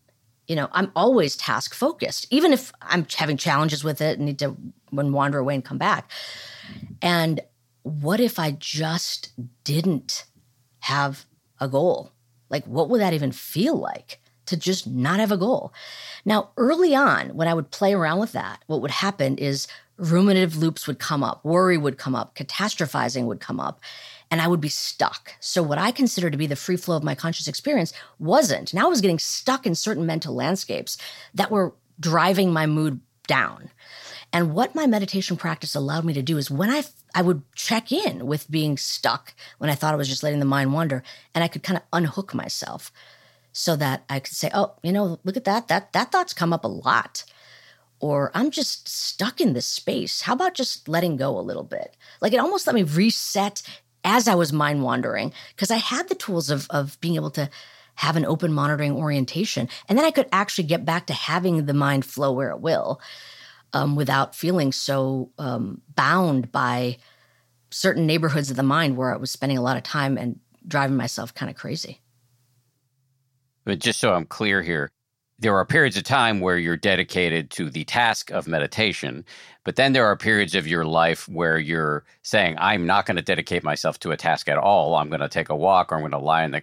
You 0.46 0.56
know, 0.56 0.68
I'm 0.72 0.92
always 0.96 1.36
task 1.36 1.74
focused, 1.74 2.26
even 2.30 2.52
if 2.52 2.72
I'm 2.80 3.06
having 3.16 3.36
challenges 3.36 3.84
with 3.84 4.00
it 4.00 4.18
and 4.18 4.26
need 4.26 4.38
to 4.38 4.56
wander 4.90 5.38
away 5.38 5.54
and 5.54 5.64
come 5.64 5.78
back. 5.78 6.10
And 7.02 7.40
what 7.82 8.20
if 8.20 8.38
I 8.38 8.52
just 8.52 9.32
didn't 9.64 10.24
have 10.80 11.26
a 11.60 11.68
goal? 11.68 12.12
Like, 12.50 12.64
what 12.66 12.88
would 12.88 13.00
that 13.00 13.12
even 13.12 13.32
feel 13.32 13.76
like 13.76 14.20
to 14.46 14.56
just 14.56 14.86
not 14.86 15.20
have 15.20 15.32
a 15.32 15.36
goal? 15.36 15.72
Now, 16.24 16.50
early 16.56 16.94
on, 16.94 17.30
when 17.34 17.48
I 17.48 17.54
would 17.54 17.70
play 17.70 17.92
around 17.92 18.18
with 18.18 18.32
that, 18.32 18.62
what 18.66 18.80
would 18.80 18.90
happen 18.90 19.36
is 19.38 19.68
ruminative 19.98 20.56
loops 20.56 20.86
would 20.86 20.98
come 20.98 21.22
up, 21.22 21.44
worry 21.44 21.76
would 21.76 21.98
come 21.98 22.14
up, 22.14 22.34
catastrophizing 22.34 23.24
would 23.24 23.40
come 23.40 23.60
up, 23.60 23.80
and 24.30 24.40
I 24.40 24.48
would 24.48 24.60
be 24.60 24.68
stuck. 24.68 25.32
So, 25.40 25.62
what 25.62 25.78
I 25.78 25.90
consider 25.90 26.30
to 26.30 26.36
be 26.36 26.46
the 26.46 26.56
free 26.56 26.76
flow 26.76 26.96
of 26.96 27.02
my 27.02 27.14
conscious 27.14 27.48
experience 27.48 27.92
wasn't. 28.18 28.72
Now 28.74 28.86
I 28.86 28.90
was 28.90 29.00
getting 29.00 29.18
stuck 29.18 29.66
in 29.66 29.74
certain 29.74 30.06
mental 30.06 30.34
landscapes 30.34 30.98
that 31.34 31.50
were 31.50 31.74
driving 32.00 32.52
my 32.52 32.66
mood 32.66 33.00
down. 33.26 33.70
And 34.32 34.54
what 34.54 34.74
my 34.74 34.86
meditation 34.86 35.36
practice 35.36 35.74
allowed 35.74 36.04
me 36.04 36.12
to 36.12 36.22
do 36.22 36.36
is 36.36 36.50
when 36.50 36.70
I 36.70 36.84
I 37.14 37.22
would 37.22 37.42
check 37.54 37.90
in 37.90 38.26
with 38.26 38.50
being 38.50 38.76
stuck 38.76 39.34
when 39.56 39.70
I 39.70 39.74
thought 39.74 39.94
I 39.94 39.96
was 39.96 40.08
just 40.08 40.22
letting 40.22 40.40
the 40.40 40.44
mind 40.44 40.72
wander, 40.72 41.02
and 41.34 41.42
I 41.42 41.48
could 41.48 41.62
kind 41.62 41.78
of 41.78 41.82
unhook 41.92 42.34
myself 42.34 42.92
so 43.52 43.74
that 43.76 44.04
I 44.08 44.20
could 44.20 44.34
say, 44.34 44.50
"Oh, 44.52 44.74
you 44.82 44.92
know, 44.92 45.18
look 45.24 45.36
at 45.36 45.44
that. 45.44 45.68
That 45.68 45.92
that 45.92 46.12
thought's 46.12 46.34
come 46.34 46.52
up 46.52 46.64
a 46.64 46.68
lot." 46.68 47.24
Or 48.00 48.30
I'm 48.34 48.50
just 48.50 48.88
stuck 48.88 49.40
in 49.40 49.54
this 49.54 49.66
space. 49.66 50.22
How 50.22 50.34
about 50.34 50.54
just 50.54 50.88
letting 50.88 51.16
go 51.16 51.36
a 51.36 51.40
little 51.40 51.64
bit? 51.64 51.96
Like 52.20 52.32
it 52.32 52.38
almost 52.38 52.66
let 52.66 52.74
me 52.74 52.84
reset 52.84 53.62
as 54.04 54.28
I 54.28 54.36
was 54.36 54.52
mind 54.52 54.84
wandering 54.84 55.32
because 55.56 55.70
I 55.70 55.76
had 55.76 56.08
the 56.08 56.14
tools 56.14 56.50
of 56.50 56.66
of 56.70 57.00
being 57.00 57.16
able 57.16 57.30
to 57.32 57.48
have 57.96 58.16
an 58.16 58.26
open 58.26 58.52
monitoring 58.52 58.92
orientation, 58.92 59.68
and 59.88 59.98
then 59.98 60.04
I 60.04 60.12
could 60.12 60.28
actually 60.30 60.68
get 60.68 60.84
back 60.84 61.06
to 61.06 61.14
having 61.14 61.64
the 61.64 61.74
mind 61.74 62.04
flow 62.04 62.30
where 62.30 62.50
it 62.50 62.60
will 62.60 63.00
um, 63.72 63.96
without 63.96 64.34
feeling 64.34 64.72
so 64.72 65.30
um, 65.38 65.82
bound 65.94 66.50
by 66.52 66.98
certain 67.70 68.06
neighborhoods 68.06 68.50
of 68.50 68.56
the 68.56 68.62
mind 68.62 68.96
where 68.96 69.12
I 69.12 69.16
was 69.16 69.30
spending 69.30 69.58
a 69.58 69.62
lot 69.62 69.76
of 69.76 69.82
time 69.82 70.16
and 70.16 70.38
driving 70.66 70.96
myself 70.96 71.34
kind 71.34 71.50
of 71.50 71.56
crazy. 71.56 72.00
But 73.64 73.78
just 73.78 74.00
so 74.00 74.14
I'm 74.14 74.24
clear 74.24 74.62
here, 74.62 74.90
there 75.38 75.56
are 75.56 75.64
periods 75.64 75.96
of 75.96 76.02
time 76.02 76.40
where 76.40 76.58
you're 76.58 76.76
dedicated 76.76 77.50
to 77.50 77.70
the 77.70 77.84
task 77.84 78.30
of 78.30 78.48
meditation, 78.48 79.24
but 79.64 79.76
then 79.76 79.92
there 79.92 80.06
are 80.06 80.16
periods 80.16 80.54
of 80.54 80.66
your 80.66 80.84
life 80.84 81.28
where 81.28 81.58
you're 81.58 82.04
saying, 82.22 82.56
I'm 82.58 82.86
not 82.86 83.06
going 83.06 83.18
to 83.18 83.22
dedicate 83.22 83.62
myself 83.62 84.00
to 84.00 84.10
a 84.10 84.16
task 84.16 84.48
at 84.48 84.58
all. 84.58 84.96
I'm 84.96 85.08
going 85.08 85.20
to 85.20 85.28
take 85.28 85.48
a 85.48 85.56
walk 85.56 85.92
or 85.92 85.96
I'm 85.96 86.00
going 86.00 86.10
to 86.12 86.18
lie 86.18 86.44
in 86.44 86.50
the 86.50 86.62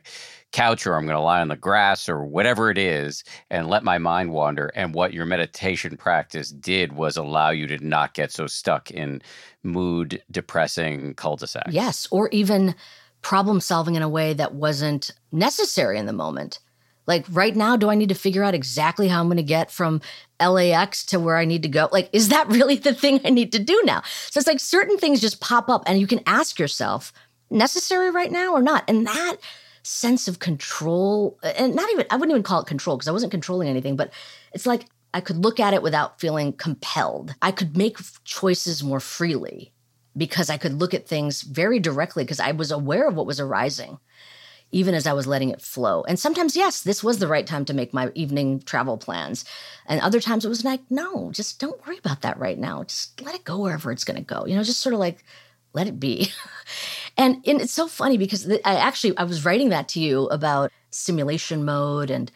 couch 0.55 0.87
or 0.87 0.95
I'm 0.95 1.05
going 1.05 1.17
to 1.17 1.21
lie 1.21 1.41
on 1.41 1.49
the 1.49 1.57
grass 1.57 2.07
or 2.07 2.23
whatever 2.23 2.71
it 2.71 2.77
is 2.77 3.25
and 3.49 3.67
let 3.67 3.83
my 3.83 3.97
mind 3.97 4.31
wander. 4.31 4.71
And 4.73 4.95
what 4.95 5.13
your 5.13 5.25
meditation 5.25 5.97
practice 5.97 6.49
did 6.49 6.93
was 6.93 7.17
allow 7.17 7.49
you 7.49 7.67
to 7.67 7.85
not 7.85 8.13
get 8.13 8.31
so 8.31 8.47
stuck 8.47 8.89
in 8.89 9.21
mood 9.63 10.23
depressing 10.31 11.13
cul 11.15 11.35
de 11.35 11.45
sacs. 11.45 11.73
Yes. 11.73 12.07
Or 12.09 12.29
even 12.29 12.73
problem 13.21 13.59
solving 13.59 13.95
in 13.95 14.01
a 14.01 14.07
way 14.07 14.33
that 14.33 14.55
wasn't 14.55 15.11
necessary 15.33 15.97
in 15.99 16.05
the 16.05 16.13
moment. 16.13 16.59
Like 17.05 17.25
right 17.29 17.55
now, 17.55 17.75
do 17.75 17.89
I 17.89 17.95
need 17.95 18.09
to 18.09 18.15
figure 18.15 18.43
out 18.43 18.55
exactly 18.55 19.09
how 19.09 19.19
I'm 19.19 19.27
going 19.27 19.37
to 19.37 19.43
get 19.43 19.69
from 19.69 19.99
LAX 20.41 21.05
to 21.07 21.19
where 21.19 21.35
I 21.35 21.43
need 21.43 21.63
to 21.63 21.69
go? 21.69 21.89
Like, 21.91 22.09
is 22.13 22.29
that 22.29 22.47
really 22.49 22.77
the 22.77 22.93
thing 22.93 23.19
I 23.25 23.29
need 23.29 23.51
to 23.51 23.59
do 23.59 23.79
now? 23.83 24.03
So 24.29 24.39
it's 24.39 24.47
like 24.47 24.61
certain 24.61 24.97
things 24.97 25.19
just 25.19 25.41
pop 25.41 25.69
up 25.69 25.83
and 25.85 25.99
you 25.99 26.07
can 26.07 26.21
ask 26.25 26.59
yourself, 26.59 27.11
necessary 27.49 28.09
right 28.09 28.31
now 28.31 28.53
or 28.53 28.61
not? 28.61 28.83
And 28.87 29.05
that 29.05 29.37
sense 29.85 30.27
of 30.27 30.39
control 30.39 31.37
and 31.43 31.75
not 31.75 31.89
even 31.91 32.05
i 32.09 32.15
wouldn't 32.15 32.31
even 32.31 32.43
call 32.43 32.61
it 32.61 32.67
control 32.67 32.97
because 32.97 33.07
i 33.07 33.11
wasn't 33.11 33.31
controlling 33.31 33.69
anything 33.69 33.95
but 33.95 34.11
it's 34.51 34.65
like 34.65 34.87
i 35.13 35.21
could 35.21 35.37
look 35.37 35.59
at 35.59 35.73
it 35.73 35.83
without 35.83 36.19
feeling 36.19 36.51
compelled. 36.53 37.35
I 37.41 37.51
could 37.51 37.77
make 37.77 37.97
choices 38.23 38.83
more 38.83 38.99
freely 38.99 39.71
because 40.17 40.49
i 40.49 40.57
could 40.57 40.73
look 40.73 40.93
at 40.93 41.07
things 41.07 41.43
very 41.43 41.79
directly 41.79 42.23
because 42.23 42.39
i 42.39 42.51
was 42.51 42.71
aware 42.71 43.07
of 43.07 43.15
what 43.15 43.27
was 43.27 43.39
arising 43.39 43.99
even 44.71 44.95
as 44.95 45.05
i 45.05 45.13
was 45.13 45.27
letting 45.27 45.51
it 45.51 45.61
flow. 45.61 46.03
And 46.07 46.17
sometimes 46.17 46.55
yes 46.55 46.81
this 46.81 47.03
was 47.03 47.19
the 47.19 47.27
right 47.27 47.45
time 47.45 47.65
to 47.65 47.73
make 47.73 47.93
my 47.93 48.11
evening 48.15 48.61
travel 48.61 48.97
plans 48.97 49.45
and 49.85 50.01
other 50.01 50.19
times 50.19 50.45
it 50.45 50.49
was 50.49 50.65
like 50.65 50.81
no 50.89 51.31
just 51.31 51.59
don't 51.59 51.85
worry 51.85 51.99
about 51.99 52.21
that 52.21 52.39
right 52.39 52.57
now. 52.57 52.83
Just 52.83 53.21
let 53.21 53.35
it 53.35 53.43
go 53.43 53.59
wherever 53.59 53.91
it's 53.91 54.03
going 54.03 54.17
to 54.17 54.23
go. 54.23 54.47
You 54.47 54.55
know 54.55 54.63
just 54.63 54.81
sort 54.81 54.93
of 54.93 54.99
like 54.99 55.23
let 55.73 55.87
it 55.87 55.99
be 55.99 56.31
And, 57.17 57.43
and 57.47 57.61
it's 57.61 57.73
so 57.73 57.87
funny 57.87 58.17
because 58.17 58.49
I 58.65 58.75
actually 58.75 59.17
I 59.17 59.23
was 59.23 59.45
writing 59.45 59.69
that 59.69 59.87
to 59.89 59.99
you 59.99 60.25
about 60.27 60.71
simulation 60.89 61.63
mode 61.63 62.09
and 62.09 62.31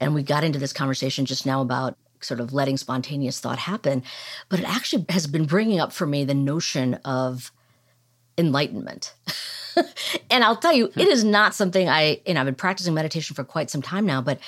and 0.00 0.14
we 0.14 0.22
got 0.22 0.44
into 0.44 0.58
this 0.58 0.72
conversation 0.72 1.24
just 1.26 1.46
now 1.46 1.62
about 1.62 1.96
sort 2.20 2.40
of 2.40 2.52
letting 2.52 2.76
spontaneous 2.76 3.40
thought 3.40 3.58
happen, 3.58 4.02
but 4.48 4.60
it 4.60 4.68
actually 4.68 5.04
has 5.08 5.26
been 5.26 5.44
bringing 5.44 5.80
up 5.80 5.92
for 5.92 6.06
me 6.06 6.24
the 6.24 6.34
notion 6.34 6.94
of 7.04 7.52
enlightenment. 8.36 9.14
and 10.30 10.44
I'll 10.44 10.56
tell 10.56 10.72
you, 10.72 10.90
it 10.96 11.08
is 11.08 11.24
not 11.24 11.54
something 11.54 11.88
I, 11.88 12.20
know, 12.26 12.40
I've 12.40 12.46
been 12.46 12.54
practicing 12.54 12.94
meditation 12.94 13.34
for 13.34 13.44
quite 13.44 13.70
some 13.70 13.82
time 13.82 14.06
now, 14.06 14.20
but 14.20 14.38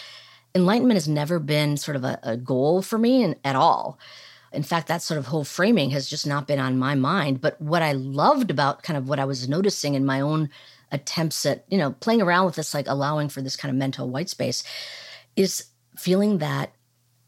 enlightenment 0.54 0.96
has 0.96 1.08
never 1.08 1.38
been 1.38 1.76
sort 1.76 1.96
of 1.96 2.04
a, 2.04 2.18
a 2.22 2.36
goal 2.36 2.82
for 2.82 2.98
me 2.98 3.22
and, 3.22 3.36
at 3.44 3.56
all 3.56 3.98
in 4.54 4.62
fact, 4.62 4.88
that 4.88 5.02
sort 5.02 5.18
of 5.18 5.26
whole 5.26 5.44
framing 5.44 5.90
has 5.90 6.08
just 6.08 6.26
not 6.26 6.46
been 6.46 6.58
on 6.58 6.78
my 6.78 6.94
mind. 6.94 7.40
But 7.40 7.60
what 7.60 7.82
I 7.82 7.92
loved 7.92 8.50
about 8.50 8.82
kind 8.82 8.96
of 8.96 9.08
what 9.08 9.18
I 9.18 9.24
was 9.24 9.48
noticing 9.48 9.94
in 9.94 10.06
my 10.06 10.20
own 10.20 10.50
attempts 10.92 11.44
at, 11.44 11.64
you 11.68 11.78
know, 11.78 11.92
playing 11.92 12.22
around 12.22 12.46
with 12.46 12.54
this, 12.54 12.74
like 12.74 12.86
allowing 12.88 13.28
for 13.28 13.42
this 13.42 13.56
kind 13.56 13.70
of 13.70 13.76
mental 13.76 14.08
white 14.08 14.28
space, 14.28 14.62
is 15.36 15.66
feeling 15.96 16.38
that 16.38 16.72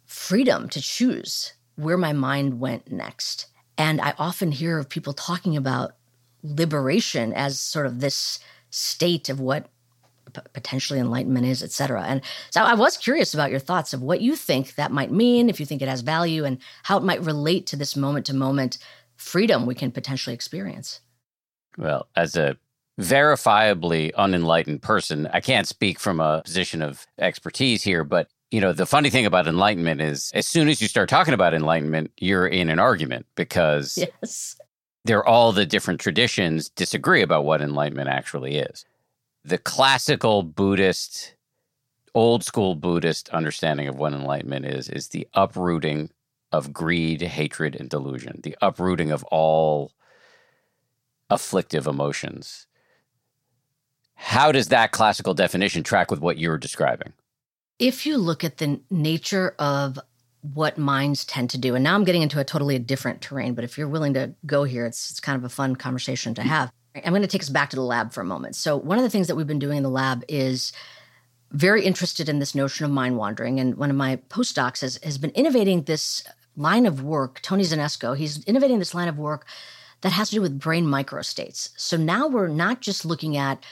freedom 0.04 0.68
to 0.68 0.80
choose 0.80 1.52
where 1.74 1.98
my 1.98 2.12
mind 2.12 2.60
went 2.60 2.90
next. 2.90 3.46
And 3.76 4.00
I 4.00 4.14
often 4.18 4.52
hear 4.52 4.78
of 4.78 4.88
people 4.88 5.12
talking 5.12 5.56
about 5.56 5.92
liberation 6.42 7.32
as 7.32 7.60
sort 7.60 7.86
of 7.86 8.00
this 8.00 8.38
state 8.70 9.28
of 9.28 9.40
what 9.40 9.68
potentially 10.52 10.98
enlightenment 10.98 11.46
is, 11.46 11.62
et 11.62 11.70
cetera. 11.70 12.04
And 12.04 12.20
so 12.50 12.62
I 12.62 12.74
was 12.74 12.96
curious 12.96 13.34
about 13.34 13.50
your 13.50 13.60
thoughts 13.60 13.92
of 13.92 14.02
what 14.02 14.20
you 14.20 14.36
think 14.36 14.74
that 14.74 14.92
might 14.92 15.10
mean, 15.10 15.48
if 15.48 15.60
you 15.60 15.66
think 15.66 15.82
it 15.82 15.88
has 15.88 16.00
value, 16.00 16.44
and 16.44 16.58
how 16.84 16.96
it 16.96 17.04
might 17.04 17.24
relate 17.24 17.66
to 17.68 17.76
this 17.76 17.96
moment 17.96 18.26
to 18.26 18.34
moment 18.34 18.78
freedom 19.16 19.66
we 19.66 19.74
can 19.74 19.90
potentially 19.90 20.34
experience. 20.34 21.00
Well, 21.78 22.08
as 22.16 22.36
a 22.36 22.56
verifiably 23.00 24.12
unenlightened 24.16 24.82
person, 24.82 25.28
I 25.32 25.40
can't 25.40 25.68
speak 25.68 25.98
from 25.98 26.20
a 26.20 26.42
position 26.42 26.82
of 26.82 27.06
expertise 27.18 27.82
here, 27.82 28.04
but 28.04 28.28
you 28.50 28.60
know, 28.60 28.72
the 28.72 28.86
funny 28.86 29.10
thing 29.10 29.26
about 29.26 29.48
enlightenment 29.48 30.00
is 30.00 30.30
as 30.34 30.46
soon 30.46 30.68
as 30.68 30.80
you 30.80 30.86
start 30.86 31.08
talking 31.08 31.34
about 31.34 31.52
enlightenment, 31.52 32.12
you're 32.18 32.46
in 32.46 32.70
an 32.70 32.78
argument 32.78 33.26
because 33.34 33.98
yes. 33.98 34.56
they're 35.04 35.26
all 35.26 35.52
the 35.52 35.66
different 35.66 36.00
traditions 36.00 36.68
disagree 36.68 37.22
about 37.22 37.44
what 37.44 37.60
enlightenment 37.60 38.08
actually 38.08 38.58
is 38.58 38.84
the 39.46 39.58
classical 39.58 40.42
Buddhist, 40.42 41.34
old 42.14 42.42
school 42.42 42.74
Buddhist 42.74 43.28
understanding 43.28 43.86
of 43.86 43.96
what 43.96 44.12
enlightenment 44.12 44.66
is, 44.66 44.88
is 44.88 45.08
the 45.08 45.28
uprooting 45.34 46.10
of 46.50 46.72
greed, 46.72 47.22
hatred, 47.22 47.76
and 47.76 47.88
delusion, 47.88 48.40
the 48.42 48.56
uprooting 48.60 49.12
of 49.12 49.22
all 49.24 49.92
afflictive 51.30 51.86
emotions. 51.86 52.66
How 54.14 54.50
does 54.50 54.68
that 54.68 54.90
classical 54.90 55.34
definition 55.34 55.84
track 55.84 56.10
with 56.10 56.20
what 56.20 56.38
you're 56.38 56.58
describing? 56.58 57.12
If 57.78 58.04
you 58.04 58.16
look 58.16 58.42
at 58.42 58.56
the 58.56 58.80
nature 58.90 59.54
of 59.58 59.98
what 60.40 60.78
minds 60.78 61.24
tend 61.24 61.50
to 61.50 61.58
do, 61.58 61.74
and 61.74 61.84
now 61.84 61.94
I'm 61.94 62.04
getting 62.04 62.22
into 62.22 62.40
a 62.40 62.44
totally 62.44 62.78
different 62.80 63.20
terrain, 63.20 63.54
but 63.54 63.62
if 63.62 63.78
you're 63.78 63.88
willing 63.88 64.14
to 64.14 64.34
go 64.44 64.64
here, 64.64 64.86
it's, 64.86 65.10
it's 65.10 65.20
kind 65.20 65.36
of 65.36 65.44
a 65.44 65.48
fun 65.48 65.76
conversation 65.76 66.34
to 66.34 66.42
mm. 66.42 66.46
have. 66.46 66.72
I'm 67.04 67.12
going 67.12 67.22
to 67.22 67.28
take 67.28 67.42
us 67.42 67.48
back 67.48 67.70
to 67.70 67.76
the 67.76 67.82
lab 67.82 68.12
for 68.12 68.20
a 68.20 68.24
moment. 68.24 68.56
So, 68.56 68.76
one 68.76 68.98
of 68.98 69.04
the 69.04 69.10
things 69.10 69.26
that 69.26 69.36
we've 69.36 69.46
been 69.46 69.58
doing 69.58 69.78
in 69.78 69.82
the 69.82 69.90
lab 69.90 70.24
is 70.28 70.72
very 71.52 71.84
interested 71.84 72.28
in 72.28 72.38
this 72.38 72.54
notion 72.54 72.84
of 72.84 72.90
mind 72.90 73.16
wandering. 73.16 73.60
And 73.60 73.76
one 73.76 73.90
of 73.90 73.96
my 73.96 74.16
postdocs 74.28 74.80
has, 74.80 74.98
has 75.02 75.18
been 75.18 75.30
innovating 75.30 75.82
this 75.82 76.24
line 76.56 76.86
of 76.86 77.02
work, 77.02 77.40
Tony 77.42 77.64
Zanesco, 77.64 78.16
he's 78.16 78.42
innovating 78.44 78.78
this 78.78 78.94
line 78.94 79.08
of 79.08 79.18
work 79.18 79.46
that 80.00 80.12
has 80.12 80.30
to 80.30 80.36
do 80.36 80.42
with 80.42 80.58
brain 80.58 80.84
microstates. 80.84 81.70
So 81.76 81.96
now 81.96 82.26
we're 82.26 82.48
not 82.48 82.80
just 82.80 83.04
looking 83.04 83.36
at 83.36 83.64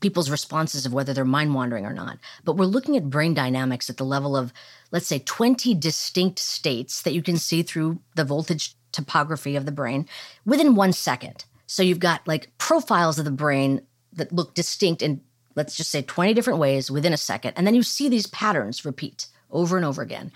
people's 0.00 0.30
responses 0.30 0.84
of 0.84 0.92
whether 0.92 1.14
they're 1.14 1.24
mind 1.24 1.54
wandering 1.54 1.86
or 1.86 1.92
not, 1.92 2.18
but 2.44 2.56
we're 2.56 2.66
looking 2.66 2.96
at 2.96 3.10
brain 3.10 3.34
dynamics 3.34 3.88
at 3.88 3.96
the 3.96 4.04
level 4.04 4.36
of, 4.36 4.52
let's 4.90 5.06
say, 5.06 5.18
20 5.18 5.74
distinct 5.74 6.38
states 6.38 7.02
that 7.02 7.14
you 7.14 7.22
can 7.22 7.38
see 7.38 7.62
through 7.62 7.98
the 8.14 8.24
voltage 8.24 8.76
topography 8.92 9.56
of 9.56 9.64
the 9.64 9.72
brain 9.72 10.06
within 10.44 10.74
one 10.74 10.92
second. 10.92 11.45
So 11.66 11.82
you've 11.82 12.00
got 12.00 12.26
like 12.26 12.56
profiles 12.58 13.18
of 13.18 13.24
the 13.24 13.30
brain 13.30 13.82
that 14.12 14.32
look 14.32 14.54
distinct 14.54 15.02
in, 15.02 15.20
let's 15.54 15.76
just 15.76 15.90
say, 15.90 16.02
20 16.02 16.34
different 16.34 16.58
ways 16.58 16.90
within 16.90 17.12
a 17.12 17.18
second. 17.18 17.54
And 17.56 17.66
then 17.66 17.74
you 17.74 17.82
see 17.82 18.08
these 18.08 18.26
patterns 18.28 18.84
repeat 18.84 19.26
over 19.50 19.76
and 19.76 19.84
over 19.84 20.02
again. 20.02 20.32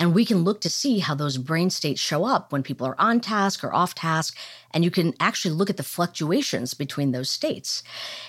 And 0.00 0.14
we 0.14 0.24
can 0.24 0.44
look 0.44 0.60
to 0.60 0.70
see 0.70 1.00
how 1.00 1.14
those 1.14 1.38
brain 1.38 1.70
states 1.70 2.00
show 2.00 2.24
up 2.24 2.52
when 2.52 2.62
people 2.62 2.86
are 2.86 3.00
on 3.00 3.20
task 3.20 3.64
or 3.64 3.74
off 3.74 3.94
task. 3.94 4.36
And 4.72 4.84
you 4.84 4.90
can 4.90 5.14
actually 5.18 5.54
look 5.54 5.70
at 5.70 5.76
the 5.76 5.82
fluctuations 5.82 6.74
between 6.74 7.10
those 7.10 7.28
states. 7.28 7.82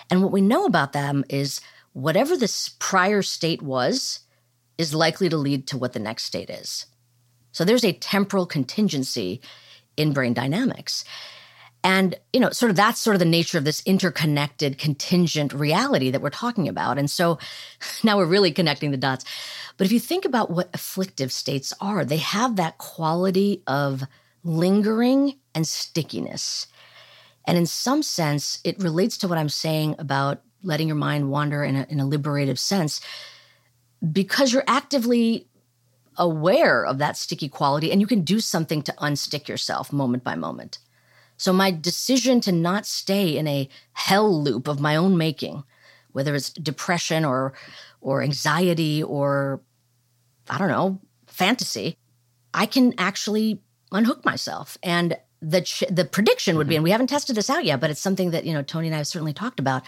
And 0.10 0.24
what 0.24 0.32
we 0.32 0.42
know 0.42 0.66
about 0.66 0.94
them 0.94 1.24
is 1.30 1.62
whatever 1.94 2.36
this 2.36 2.70
prior 2.80 3.22
state 3.22 3.62
was 3.62 4.22
is 4.78 4.96
likely 4.96 5.30
to 5.30 5.38
lead 5.38 5.68
to 5.68 5.78
what 5.78 5.94
the 5.94 6.00
next 6.00 6.24
state 6.24 6.50
is. 6.50 6.88
So 7.52 7.64
there's 7.64 7.86
a 7.86 7.94
temporal 7.94 8.46
contingency 8.46 9.42
in 9.98 10.14
brain 10.14 10.34
dynamics. 10.34 11.04
And, 11.84 12.16
you 12.34 12.40
know, 12.40 12.50
sort 12.50 12.70
of 12.70 12.76
that's 12.76 13.00
sort 13.00 13.16
of 13.16 13.20
the 13.20 13.26
nature 13.26 13.58
of 13.58 13.64
this 13.64 13.82
interconnected 13.86 14.78
contingent 14.78 15.54
reality 15.54 16.12
that 16.12 16.22
we're 16.22 16.30
talking 16.30 16.68
about. 16.68 16.98
And 16.98 17.10
so 17.10 17.40
now 18.04 18.18
we're 18.18 18.26
really 18.26 18.52
connecting 18.52 18.92
the 18.92 18.98
dots. 18.98 19.26
But 19.78 19.86
if 19.86 19.94
you 19.94 20.00
think 20.00 20.26
about 20.26 20.52
what 20.52 20.70
afflictive 20.74 21.32
states 21.32 21.74
are, 21.80 22.04
they 22.04 22.18
have 22.18 22.58
that 22.58 22.78
quality 22.78 23.64
of 23.66 24.04
lingering 24.44 25.38
and 25.56 25.66
stickiness. 25.66 26.68
And 27.48 27.58
in 27.58 27.66
some 27.66 28.04
sense, 28.04 28.60
it 28.64 28.82
relates 28.84 29.18
to 29.20 29.28
what 29.28 29.38
I'm 29.38 29.50
saying 29.50 29.96
about 29.98 30.42
letting 30.62 30.88
your 30.88 30.98
mind 30.98 31.32
wander 31.32 31.64
in 31.64 31.76
a, 31.76 31.86
in 31.90 32.00
a 32.00 32.06
liberative 32.06 32.60
sense 32.60 33.00
because 34.12 34.52
you're 34.52 34.64
actively 34.68 35.48
aware 36.18 36.86
of 36.86 36.98
that 36.98 37.16
sticky 37.16 37.48
quality 37.48 37.92
and 37.92 38.02
you 38.02 38.08
can 38.08 38.22
do 38.22 38.40
something 38.40 38.82
to 38.82 38.94
unstick 38.98 39.48
yourself 39.48 39.94
moment 39.94 40.24
by 40.24 40.36
moment. 40.36 40.80
So 41.40 41.54
my 41.54 41.72
decision 41.72 42.42
to 42.42 42.52
not 42.52 42.86
stay 42.86 43.38
in 43.38 43.48
a 43.48 43.70
hell 43.94 44.44
loop 44.44 44.68
of 44.68 44.82
my 44.82 44.98
own 44.98 45.18
making, 45.18 45.64
whether 46.12 46.36
it's 46.36 46.50
depression 46.52 47.24
or 47.24 47.54
or 48.02 48.22
anxiety 48.22 49.02
or 49.02 49.62
I 50.50 50.58
don't 50.58 50.68
know, 50.68 51.00
fantasy, 51.28 51.98
I 52.54 52.66
can 52.66 52.94
actually 52.98 53.62
unhook 53.92 54.26
myself. 54.26 54.78
And 54.84 55.18
the 55.42 55.62
ch- 55.62 55.86
the 55.90 56.04
prediction 56.04 56.58
would 56.58 56.68
be, 56.68 56.74
mm-hmm. 56.74 56.80
and 56.80 56.84
we 56.84 56.92
haven't 56.92 57.08
tested 57.08 57.38
this 57.38 57.50
out 57.50 57.64
yet, 57.64 57.80
but 57.80 57.90
it's 57.90 58.02
something 58.02 58.32
that 58.32 58.46
you 58.46 58.54
know 58.54 58.62
Tony 58.62 58.88
and 58.88 58.96
I 58.96 58.98
have 58.98 59.08
certainly 59.08 59.34
talked 59.34 59.62
about. 59.62 59.84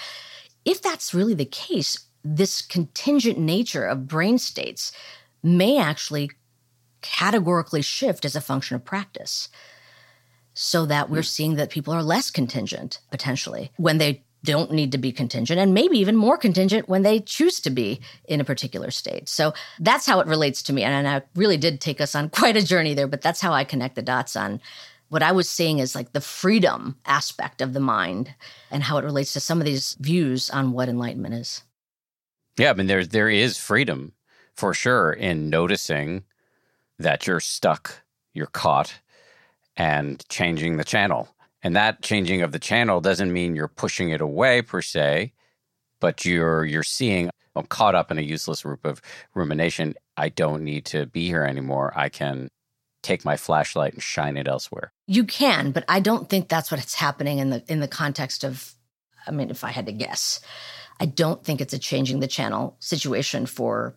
If 0.64 0.82
that's 0.82 1.14
really 1.14 1.34
the 1.34 1.44
case, 1.44 1.99
this 2.23 2.61
contingent 2.61 3.38
nature 3.38 3.86
of 3.86 4.07
brain 4.07 4.38
states 4.38 4.94
may 5.44 5.78
actually 5.78 6.32
categorically 7.02 7.82
shift 7.82 8.23
as 8.23 8.38
a 8.38 8.41
function 8.41 8.76
of 8.76 8.86
practice 8.86 9.49
so 10.53 10.86
that 10.86 11.10
we're 11.10 11.18
hmm. 11.18 11.23
seeing 11.23 11.56
that 11.56 11.69
people 11.69 11.94
are 11.94 12.03
less 12.03 12.30
contingent 12.30 12.99
potentially 13.10 13.72
when 13.78 13.98
they 13.98 14.23
don't 14.44 14.72
need 14.72 14.91
to 14.91 14.98
be 14.98 15.11
contingent 15.11 15.60
and 15.60 15.73
maybe 15.73 15.99
even 15.99 16.15
more 16.15 16.38
contingent 16.38 16.90
when 16.90 17.03
they 17.03 17.19
choose 17.19 17.60
to 17.60 17.69
be 17.69 18.02
in 18.26 18.41
a 18.41 18.45
particular 18.45 18.90
state. 18.90 19.30
So 19.30 19.53
that's 19.80 20.06
how 20.06 20.19
it 20.19 20.28
relates 20.28 20.64
to 20.64 20.73
me. 20.73 20.84
And 20.84 21.07
I 21.07 21.22
really 21.36 21.57
did 21.57 21.80
take 21.80 22.02
us 22.02 22.15
on 22.15 22.30
quite 22.32 22.57
a 22.57 22.65
journey 22.65 22.94
there, 22.94 23.07
but 23.07 23.22
that's 23.22 23.41
how 23.41 23.53
I 23.53 23.64
connect 23.64 23.95
the 23.95 24.02
dots 24.02 24.36
on 24.36 24.60
what 25.10 25.22
I 25.22 25.34
was 25.34 25.49
seeing 25.49 25.80
is 25.80 25.94
like 25.94 26.14
the 26.14 26.22
freedom 26.22 26.98
aspect 27.06 27.61
of 27.61 27.73
the 27.73 27.82
mind 27.82 28.34
and 28.72 28.82
how 28.82 28.98
it 28.98 29.03
relates 29.03 29.34
to 29.34 29.41
some 29.41 29.60
of 29.60 29.65
these 29.65 29.98
views 29.99 30.49
on 30.49 30.72
what 30.72 30.88
enlightenment 30.88 31.36
is. 31.36 31.64
Yeah, 32.57 32.69
I 32.69 32.73
mean 32.73 32.88
there 32.88 33.06
there 33.06 33.30
is 33.30 33.57
freedom 33.57 34.14
for 34.56 34.73
sure 34.73 35.11
in 35.11 35.49
noticing 35.49 36.23
that 36.98 37.28
you're 37.28 37.41
stuck, 37.41 38.03
you're 38.34 38.48
caught, 38.48 38.99
and 39.77 40.23
changing 40.30 40.77
the 40.77 40.84
channel. 40.84 41.30
And 41.64 41.76
that 41.76 42.02
changing 42.02 42.41
of 42.41 42.52
the 42.52 42.60
channel 42.60 43.02
doesn't 43.02 43.31
mean 43.31 43.56
you're 43.56 43.68
pushing 43.68 44.10
it 44.10 44.22
away 44.22 44.61
per 44.61 44.81
se, 44.81 45.34
but 45.99 46.26
you're 46.26 46.65
you're 46.65 46.84
seeing 46.84 47.30
I'm 47.56 47.65
caught 47.65 47.95
up 47.95 48.11
in 48.11 48.18
a 48.18 48.22
useless 48.22 48.64
loop 48.64 48.85
of 48.85 49.02
rumination. 49.35 49.95
I 50.18 50.30
don't 50.30 50.64
need 50.64 50.85
to 50.85 51.06
be 51.06 51.27
here 51.27 51.43
anymore. 51.43 51.93
I 51.95 52.10
can 52.10 52.49
take 53.03 53.26
my 53.26 53.35
flashlight 53.35 53.93
and 53.93 54.02
shine 54.02 54.38
it 54.38 54.48
elsewhere. 54.48 54.93
You 55.07 55.23
can, 55.23 55.72
but 55.72 55.84
I 55.88 55.99
don't 55.99 56.30
think 56.30 56.48
that's 56.48 56.72
what's 56.72 56.95
happening 56.95 57.39
in 57.39 57.49
the 57.49 57.64
in 57.68 57.80
the 57.80 57.88
context 57.88 58.43
of 58.43 58.73
I 59.27 59.31
mean, 59.31 59.49
if 59.49 59.64
I 59.64 59.69
had 59.69 59.85
to 59.85 59.91
guess, 59.91 60.39
I 60.99 61.06
don't 61.06 61.43
think 61.43 61.61
it's 61.61 61.73
a 61.73 61.80
changing 61.80 62.19
the 62.19 62.27
channel 62.27 62.76
situation 62.80 63.45
for 63.45 63.95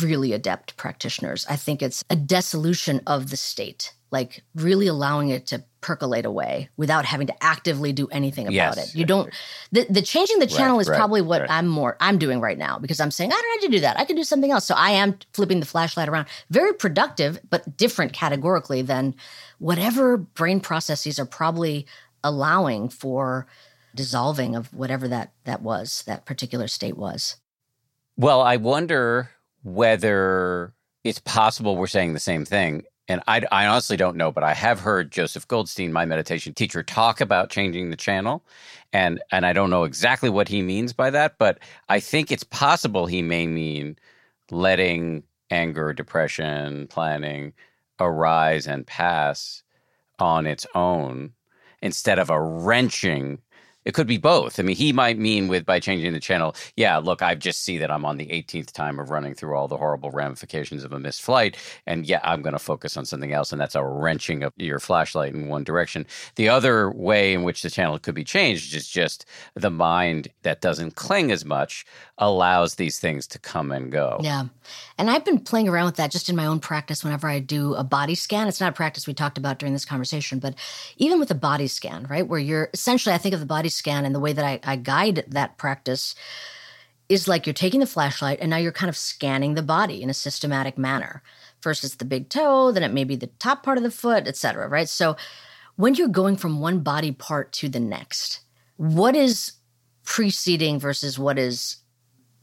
really 0.00 0.32
adept 0.32 0.76
practitioners. 0.76 1.46
I 1.48 1.56
think 1.56 1.82
it's 1.82 2.04
a 2.10 2.16
dissolution 2.16 3.00
of 3.06 3.30
the 3.30 3.36
state 3.36 3.92
like 4.12 4.44
really 4.54 4.86
allowing 4.86 5.30
it 5.30 5.46
to 5.46 5.64
percolate 5.80 6.24
away 6.24 6.68
without 6.76 7.04
having 7.04 7.26
to 7.26 7.42
actively 7.42 7.92
do 7.92 8.06
anything 8.08 8.46
about 8.46 8.54
yes. 8.54 8.94
it. 8.94 8.94
You 8.94 9.04
don't 9.04 9.32
the, 9.72 9.84
the 9.90 10.02
changing 10.02 10.38
the 10.38 10.46
channel 10.46 10.76
right, 10.76 10.82
is 10.82 10.88
right, 10.88 10.96
probably 10.96 11.22
what 11.22 11.40
right. 11.40 11.50
I'm 11.50 11.66
more 11.66 11.96
I'm 11.98 12.18
doing 12.18 12.40
right 12.40 12.56
now 12.56 12.78
because 12.78 13.00
I'm 13.00 13.10
saying 13.10 13.32
I 13.32 13.34
don't 13.34 13.62
have 13.62 13.70
to 13.70 13.76
do 13.76 13.80
that. 13.80 13.98
I 13.98 14.04
can 14.04 14.14
do 14.14 14.22
something 14.22 14.52
else. 14.52 14.64
So 14.64 14.74
I 14.76 14.90
am 14.90 15.18
flipping 15.32 15.58
the 15.58 15.66
flashlight 15.66 16.08
around. 16.08 16.28
Very 16.50 16.72
productive 16.72 17.40
but 17.50 17.76
different 17.76 18.12
categorically 18.12 18.82
than 18.82 19.16
whatever 19.58 20.18
brain 20.18 20.60
processes 20.60 21.18
are 21.18 21.26
probably 21.26 21.86
allowing 22.22 22.88
for 22.88 23.46
dissolving 23.94 24.54
of 24.54 24.72
whatever 24.72 25.08
that 25.08 25.32
that 25.44 25.62
was, 25.62 26.04
that 26.06 26.26
particular 26.26 26.68
state 26.68 26.96
was. 26.96 27.36
Well, 28.16 28.42
I 28.42 28.56
wonder 28.56 29.30
whether 29.62 30.74
it's 31.02 31.18
possible 31.20 31.76
we're 31.76 31.86
saying 31.86 32.12
the 32.12 32.20
same 32.20 32.44
thing 32.44 32.84
and 33.08 33.20
I, 33.26 33.42
I, 33.50 33.66
honestly 33.66 33.96
don't 33.96 34.16
know, 34.16 34.30
but 34.30 34.44
I 34.44 34.54
have 34.54 34.80
heard 34.80 35.10
Joseph 35.10 35.48
Goldstein, 35.48 35.92
my 35.92 36.04
meditation 36.04 36.54
teacher, 36.54 36.82
talk 36.82 37.20
about 37.20 37.50
changing 37.50 37.90
the 37.90 37.96
channel, 37.96 38.44
and 38.92 39.20
and 39.32 39.44
I 39.44 39.52
don't 39.52 39.70
know 39.70 39.84
exactly 39.84 40.30
what 40.30 40.48
he 40.48 40.62
means 40.62 40.92
by 40.92 41.10
that, 41.10 41.38
but 41.38 41.58
I 41.88 42.00
think 42.00 42.30
it's 42.30 42.44
possible 42.44 43.06
he 43.06 43.22
may 43.22 43.46
mean 43.46 43.96
letting 44.50 45.24
anger, 45.50 45.92
depression, 45.92 46.86
planning 46.88 47.52
arise 48.00 48.66
and 48.66 48.86
pass 48.86 49.62
on 50.18 50.46
its 50.46 50.66
own 50.74 51.32
instead 51.82 52.18
of 52.18 52.30
a 52.30 52.40
wrenching 52.40 53.38
it 53.84 53.94
could 53.94 54.06
be 54.06 54.18
both. 54.18 54.58
I 54.58 54.62
mean, 54.62 54.76
he 54.76 54.92
might 54.92 55.18
mean 55.18 55.48
with 55.48 55.64
by 55.64 55.80
changing 55.80 56.12
the 56.12 56.20
channel, 56.20 56.54
yeah, 56.76 56.98
look, 56.98 57.22
I 57.22 57.34
just 57.34 57.62
see 57.62 57.78
that 57.78 57.90
I'm 57.90 58.04
on 58.04 58.16
the 58.16 58.26
18th 58.26 58.72
time 58.72 58.98
of 58.98 59.10
running 59.10 59.34
through 59.34 59.56
all 59.56 59.68
the 59.68 59.76
horrible 59.76 60.10
ramifications 60.10 60.84
of 60.84 60.92
a 60.92 60.98
missed 60.98 61.22
flight. 61.22 61.56
And 61.86 62.06
yeah, 62.06 62.20
I'm 62.22 62.42
going 62.42 62.52
to 62.52 62.58
focus 62.58 62.96
on 62.96 63.04
something 63.04 63.32
else. 63.32 63.52
And 63.52 63.60
that's 63.60 63.74
a 63.74 63.84
wrenching 63.84 64.42
of 64.42 64.52
your 64.56 64.78
flashlight 64.78 65.34
in 65.34 65.48
one 65.48 65.64
direction. 65.64 66.06
The 66.36 66.48
other 66.48 66.90
way 66.90 67.32
in 67.32 67.42
which 67.42 67.62
the 67.62 67.70
channel 67.70 67.98
could 67.98 68.14
be 68.14 68.24
changed 68.24 68.74
is 68.74 68.86
just 68.86 69.26
the 69.54 69.70
mind 69.70 70.28
that 70.42 70.60
doesn't 70.60 70.94
cling 70.94 71.32
as 71.32 71.44
much 71.44 71.84
allows 72.18 72.76
these 72.76 72.98
things 73.00 73.26
to 73.26 73.38
come 73.38 73.72
and 73.72 73.90
go. 73.90 74.18
Yeah. 74.22 74.44
And 74.96 75.10
I've 75.10 75.24
been 75.24 75.40
playing 75.40 75.68
around 75.68 75.86
with 75.86 75.96
that 75.96 76.12
just 76.12 76.28
in 76.28 76.36
my 76.36 76.46
own 76.46 76.60
practice 76.60 77.02
whenever 77.02 77.28
I 77.28 77.40
do 77.40 77.74
a 77.74 77.82
body 77.82 78.14
scan. 78.14 78.46
It's 78.46 78.60
not 78.60 78.70
a 78.70 78.76
practice 78.76 79.06
we 79.06 79.14
talked 79.14 79.38
about 79.38 79.58
during 79.58 79.72
this 79.72 79.84
conversation, 79.84 80.38
but 80.38 80.54
even 80.98 81.18
with 81.18 81.30
a 81.30 81.34
body 81.34 81.66
scan, 81.66 82.06
right? 82.08 82.26
Where 82.26 82.38
you're 82.38 82.70
essentially, 82.72 83.14
I 83.14 83.18
think 83.18 83.34
of 83.34 83.40
the 83.40 83.46
body 83.46 83.68
scan 83.74 84.04
and 84.04 84.14
the 84.14 84.20
way 84.20 84.32
that 84.32 84.44
I, 84.44 84.60
I 84.64 84.76
guide 84.76 85.24
that 85.28 85.58
practice 85.58 86.14
is 87.08 87.28
like 87.28 87.46
you're 87.46 87.54
taking 87.54 87.80
the 87.80 87.86
flashlight 87.86 88.38
and 88.40 88.50
now 88.50 88.56
you're 88.56 88.72
kind 88.72 88.88
of 88.88 88.96
scanning 88.96 89.54
the 89.54 89.62
body 89.62 90.02
in 90.02 90.08
a 90.10 90.14
systematic 90.14 90.78
manner. 90.78 91.22
First 91.60 91.84
it's 91.84 91.96
the 91.96 92.04
big 92.04 92.28
toe, 92.28 92.72
then 92.72 92.82
it 92.82 92.92
may 92.92 93.04
be 93.04 93.16
the 93.16 93.26
top 93.38 93.62
part 93.62 93.78
of 93.78 93.84
the 93.84 93.90
foot, 93.90 94.26
etc. 94.26 94.68
Right? 94.68 94.88
So 94.88 95.16
when 95.76 95.94
you're 95.94 96.08
going 96.08 96.36
from 96.36 96.60
one 96.60 96.80
body 96.80 97.12
part 97.12 97.52
to 97.54 97.68
the 97.68 97.80
next, 97.80 98.40
what 98.76 99.14
is 99.14 99.52
preceding 100.04 100.78
versus 100.78 101.18
what 101.18 101.38
is 101.38 101.76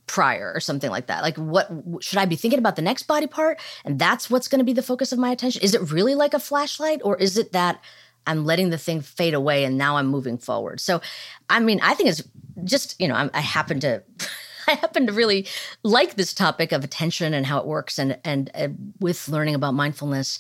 prior 0.07 0.51
or 0.53 0.59
something 0.59 0.89
like 0.89 1.07
that? 1.07 1.21
Like, 1.21 1.37
what 1.37 1.69
should 2.01 2.17
I 2.17 2.25
be 2.25 2.35
thinking 2.35 2.59
about 2.59 2.75
the 2.75 2.81
next 2.81 3.03
body 3.03 3.27
part? 3.27 3.59
And 3.85 3.99
that's 3.99 4.29
what's 4.29 4.47
going 4.47 4.59
to 4.59 4.65
be 4.65 4.73
the 4.73 4.81
focus 4.81 5.11
of 5.11 5.19
my 5.19 5.31
attention? 5.31 5.61
Is 5.61 5.75
it 5.75 5.91
really 5.91 6.15
like 6.15 6.33
a 6.33 6.39
flashlight 6.39 7.01
or 7.03 7.15
is 7.17 7.37
it 7.37 7.51
that 7.51 7.81
I'm 8.29 8.45
letting 8.45 8.69
the 8.69 8.77
thing 8.77 9.01
fade 9.01 9.33
away 9.33 9.63
and 9.63 9.77
now 9.77 9.97
I'm 9.97 10.07
moving 10.07 10.37
forward. 10.37 10.79
So, 10.79 11.01
I 11.49 11.59
mean, 11.59 11.79
I 11.81 11.95
think 11.95 12.09
it's 12.09 12.23
just, 12.63 12.99
you 13.01 13.07
know, 13.07 13.15
I, 13.15 13.29
I 13.33 13.41
happen 13.41 13.79
to. 13.81 14.03
I 14.67 14.73
happen 14.73 15.07
to 15.07 15.13
really 15.13 15.47
like 15.81 16.13
this 16.13 16.31
topic 16.31 16.71
of 16.71 16.83
attention 16.83 17.33
and 17.33 17.43
how 17.43 17.57
it 17.57 17.65
works, 17.65 17.97
and 17.97 18.19
and 18.23 18.51
uh, 18.53 18.67
with 18.99 19.27
learning 19.27 19.55
about 19.55 19.73
mindfulness, 19.73 20.37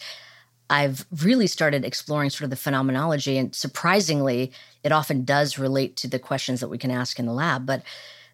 I've 0.69 1.03
really 1.23 1.47
started 1.47 1.83
exploring 1.83 2.29
sort 2.29 2.43
of 2.43 2.51
the 2.51 2.55
phenomenology, 2.55 3.39
and 3.39 3.55
surprisingly, 3.55 4.51
it 4.83 4.91
often 4.91 5.25
does 5.25 5.57
relate 5.57 5.95
to 5.95 6.07
the 6.07 6.19
questions 6.19 6.59
that 6.59 6.67
we 6.67 6.77
can 6.77 6.91
ask 6.91 7.17
in 7.17 7.25
the 7.25 7.33
lab. 7.33 7.65
But 7.65 7.81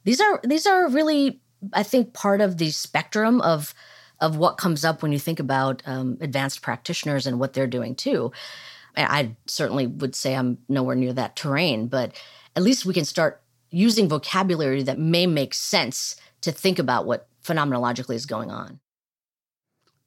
these 0.04 0.20
are 0.20 0.42
these 0.44 0.68
are 0.68 0.90
really, 0.90 1.40
I 1.72 1.84
think, 1.84 2.12
part 2.12 2.42
of 2.42 2.58
the 2.58 2.72
spectrum 2.72 3.40
of 3.40 3.74
of 4.20 4.36
what 4.36 4.58
comes 4.58 4.84
up 4.84 5.02
when 5.02 5.14
you 5.14 5.20
think 5.20 5.40
about 5.40 5.82
um, 5.86 6.18
advanced 6.20 6.62
practitioners 6.62 7.26
and 7.26 7.40
what 7.40 7.54
they're 7.54 7.68
doing 7.68 7.96
too. 7.96 8.34
I 8.98 9.36
certainly 9.48 9.88
would 9.88 10.16
say 10.16 10.36
I'm 10.36 10.58
nowhere 10.70 10.96
near 10.96 11.14
that 11.14 11.36
terrain, 11.36 11.88
but 11.88 12.20
at 12.56 12.64
least 12.64 12.86
we 12.86 12.94
can 12.94 13.06
start 13.06 13.42
using 13.70 14.08
vocabulary 14.08 14.84
that 14.84 15.00
may 15.00 15.28
make 15.28 15.54
sense 15.54 16.16
to 16.42 16.52
think 16.52 16.80
about 16.80 17.06
what 17.06 17.28
phenomenologically 17.44 18.16
is 18.16 18.26
going 18.26 18.52
on. 18.52 18.80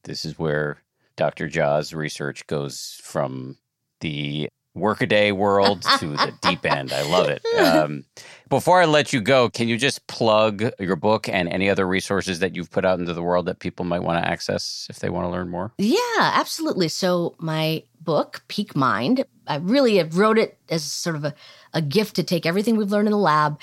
This 0.05 0.24
is 0.24 0.39
where 0.39 0.78
Dr. 1.16 1.48
Jha's 1.48 1.93
research 1.93 2.47
goes 2.47 2.98
from 3.02 3.59
the 4.01 4.48
workaday 4.80 5.32
world 5.32 5.82
to 5.98 6.09
the 6.09 6.34
deep 6.42 6.64
end. 6.64 6.92
I 6.92 7.02
love 7.02 7.28
it. 7.28 7.44
Um, 7.59 8.05
before 8.48 8.80
I 8.80 8.86
let 8.86 9.12
you 9.12 9.20
go, 9.20 9.50
can 9.50 9.68
you 9.68 9.76
just 9.76 10.06
plug 10.06 10.70
your 10.78 10.96
book 10.96 11.28
and 11.28 11.48
any 11.48 11.68
other 11.68 11.86
resources 11.86 12.38
that 12.38 12.56
you've 12.56 12.70
put 12.70 12.84
out 12.84 12.98
into 12.98 13.12
the 13.12 13.22
world 13.22 13.46
that 13.46 13.59
people 13.59 13.84
might 13.84 14.02
want 14.02 14.22
to 14.22 14.28
access 14.28 14.86
if 14.88 15.00
they 15.00 15.10
want 15.10 15.26
to 15.26 15.30
learn 15.30 15.48
more? 15.48 15.72
Yeah, 15.76 15.98
absolutely. 16.18 16.88
So, 16.88 17.34
my 17.38 17.82
book, 18.00 18.42
Peak 18.48 18.74
Mind, 18.74 19.24
I 19.46 19.56
really 19.56 20.02
wrote 20.02 20.38
it 20.38 20.59
as 20.70 20.82
sort 20.84 21.16
of 21.16 21.24
a, 21.24 21.34
a 21.74 21.82
gift 21.82 22.16
to 22.16 22.22
take 22.22 22.46
everything 22.46 22.76
we've 22.76 22.90
learned 22.90 23.09
in 23.09 23.12
the 23.12 23.18
lab 23.18 23.59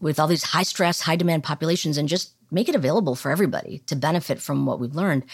with 0.00 0.18
all 0.18 0.26
these 0.26 0.42
high 0.44 0.62
stress, 0.62 1.00
high 1.00 1.16
demand 1.16 1.44
populations 1.44 1.96
and 1.96 2.08
just 2.08 2.34
make 2.50 2.68
it 2.68 2.74
available 2.74 3.14
for 3.14 3.30
everybody 3.30 3.78
to 3.86 3.96
benefit 3.96 4.40
from 4.40 4.66
what 4.66 4.80
we've 4.80 4.94
learned. 4.94 5.24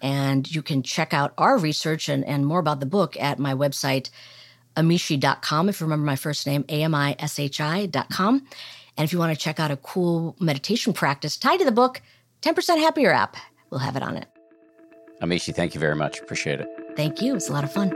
And 0.00 0.52
you 0.52 0.62
can 0.62 0.82
check 0.82 1.14
out 1.14 1.32
our 1.38 1.56
research 1.56 2.08
and, 2.08 2.24
and 2.24 2.44
more 2.44 2.58
about 2.58 2.80
the 2.80 2.86
book 2.86 3.16
at 3.20 3.38
my 3.38 3.54
website, 3.54 4.10
amishi.com. 4.76 5.68
If 5.68 5.80
you 5.80 5.86
remember 5.86 6.04
my 6.06 6.16
first 6.16 6.46
name, 6.46 6.64
A-M-I-S-H-I.com. 6.68 8.46
And 8.96 9.04
if 9.04 9.12
you 9.12 9.18
want 9.18 9.36
to 9.36 9.42
check 9.42 9.58
out 9.58 9.70
a 9.70 9.76
cool 9.76 10.36
meditation 10.38 10.92
practice 10.92 11.36
tied 11.36 11.58
to 11.58 11.64
the 11.64 11.72
book, 11.72 12.02
10% 12.42 12.78
Happier 12.78 13.12
app, 13.12 13.36
we'll 13.70 13.80
have 13.80 13.96
it 13.96 14.02
on 14.02 14.16
it. 14.16 14.28
Amishi, 15.22 15.54
thank 15.54 15.74
you 15.74 15.80
very 15.80 15.94
much. 15.94 16.20
Appreciate 16.20 16.60
it. 16.60 16.68
Thank 16.96 17.22
you. 17.22 17.34
It's 17.36 17.48
a 17.48 17.52
lot 17.52 17.64
of 17.64 17.72
fun. 17.72 17.90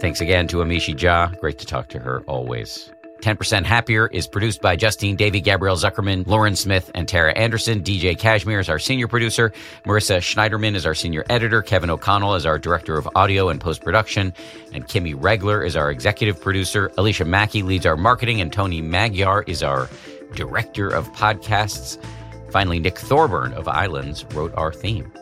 Thanks 0.00 0.20
again 0.20 0.48
to 0.48 0.56
Amishi 0.56 0.94
Jha. 0.94 1.38
Great 1.40 1.58
to 1.60 1.66
talk 1.66 1.88
to 1.90 2.00
her 2.00 2.22
always. 2.22 2.90
10% 3.22 3.64
Happier 3.64 4.08
is 4.08 4.26
produced 4.26 4.60
by 4.60 4.74
Justine 4.74 5.14
Davy, 5.14 5.40
Gabrielle 5.40 5.76
Zuckerman, 5.76 6.26
Lauren 6.26 6.56
Smith, 6.56 6.90
and 6.92 7.06
Tara 7.06 7.32
Anderson. 7.34 7.80
DJ 7.80 8.18
Kashmir 8.18 8.58
is 8.58 8.68
our 8.68 8.80
senior 8.80 9.06
producer. 9.06 9.52
Marissa 9.84 10.18
Schneiderman 10.18 10.74
is 10.74 10.84
our 10.84 10.94
senior 10.94 11.24
editor. 11.30 11.62
Kevin 11.62 11.88
O'Connell 11.88 12.34
is 12.34 12.44
our 12.44 12.58
director 12.58 12.98
of 12.98 13.08
audio 13.14 13.48
and 13.48 13.60
post 13.60 13.82
production. 13.82 14.34
And 14.74 14.88
Kimmy 14.88 15.14
Regler 15.16 15.64
is 15.64 15.76
our 15.76 15.88
executive 15.88 16.40
producer. 16.40 16.90
Alicia 16.98 17.24
Mackey 17.24 17.62
leads 17.62 17.86
our 17.86 17.96
marketing, 17.96 18.40
and 18.40 18.52
Tony 18.52 18.82
Magyar 18.82 19.42
is 19.46 19.62
our 19.62 19.88
director 20.34 20.88
of 20.88 21.10
podcasts. 21.12 22.02
Finally, 22.50 22.80
Nick 22.80 22.98
Thorburn 22.98 23.52
of 23.54 23.68
Islands 23.68 24.24
wrote 24.34 24.52
our 24.56 24.72
theme. 24.72 25.12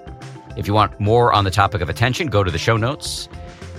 If 0.56 0.66
you 0.66 0.72
want 0.72 0.98
more 0.98 1.35
on 1.35 1.44
the 1.44 1.51
topic 1.51 1.82
of 1.82 1.90
attention, 1.90 2.28
go 2.28 2.43
to 2.43 2.51
the 2.51 2.59
show 2.59 2.78
notes 2.78 3.28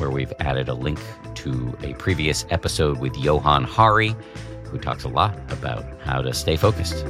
where 0.01 0.09
we've 0.09 0.33
added 0.39 0.67
a 0.67 0.73
link 0.73 0.99
to 1.35 1.77
a 1.83 1.93
previous 1.93 2.43
episode 2.49 2.99
with 2.99 3.15
Johann 3.15 3.63
Hari, 3.63 4.15
who 4.63 4.79
talks 4.79 5.03
a 5.03 5.07
lot 5.07 5.37
about 5.51 5.85
how 6.01 6.23
to 6.23 6.33
stay 6.33 6.57
focused. 6.57 7.05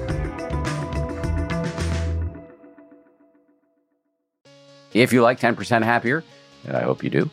If 4.94 5.14
you 5.14 5.22
like 5.22 5.40
10% 5.40 5.84
Happier, 5.84 6.22
and 6.66 6.76
I 6.76 6.82
hope 6.82 7.02
you 7.02 7.10
do, 7.10 7.30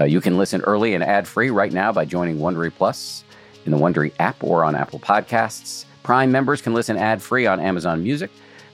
uh, 0.00 0.04
you 0.04 0.22
can 0.22 0.38
listen 0.38 0.62
early 0.62 0.94
and 0.94 1.04
ad 1.04 1.28
free 1.28 1.50
right 1.50 1.72
now 1.72 1.92
by 1.92 2.06
joining 2.06 2.38
Wondery 2.38 2.72
Plus 2.74 3.22
in 3.66 3.70
the 3.70 3.78
Wondery 3.78 4.12
app 4.18 4.42
or 4.42 4.64
on 4.64 4.74
Apple 4.74 4.98
Podcasts. 4.98 5.84
Prime 6.02 6.32
members 6.32 6.62
can 6.62 6.72
listen 6.72 6.96
ad 6.96 7.20
free 7.20 7.46
on 7.46 7.60
Amazon 7.60 8.02
Music. 8.02 8.30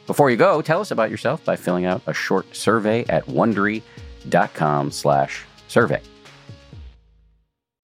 Before 0.07 0.31
you 0.31 0.37
go, 0.37 0.63
tell 0.63 0.81
us 0.81 0.93
about 0.93 1.11
yourself 1.11 1.45
by 1.45 1.57
filling 1.57 1.85
out 1.85 2.01
a 2.07 2.15
short 2.15 2.55
survey 2.55 3.05
at 3.09 3.27
wondery.com 3.27 4.93
slash 4.93 5.45
survey. 5.67 6.01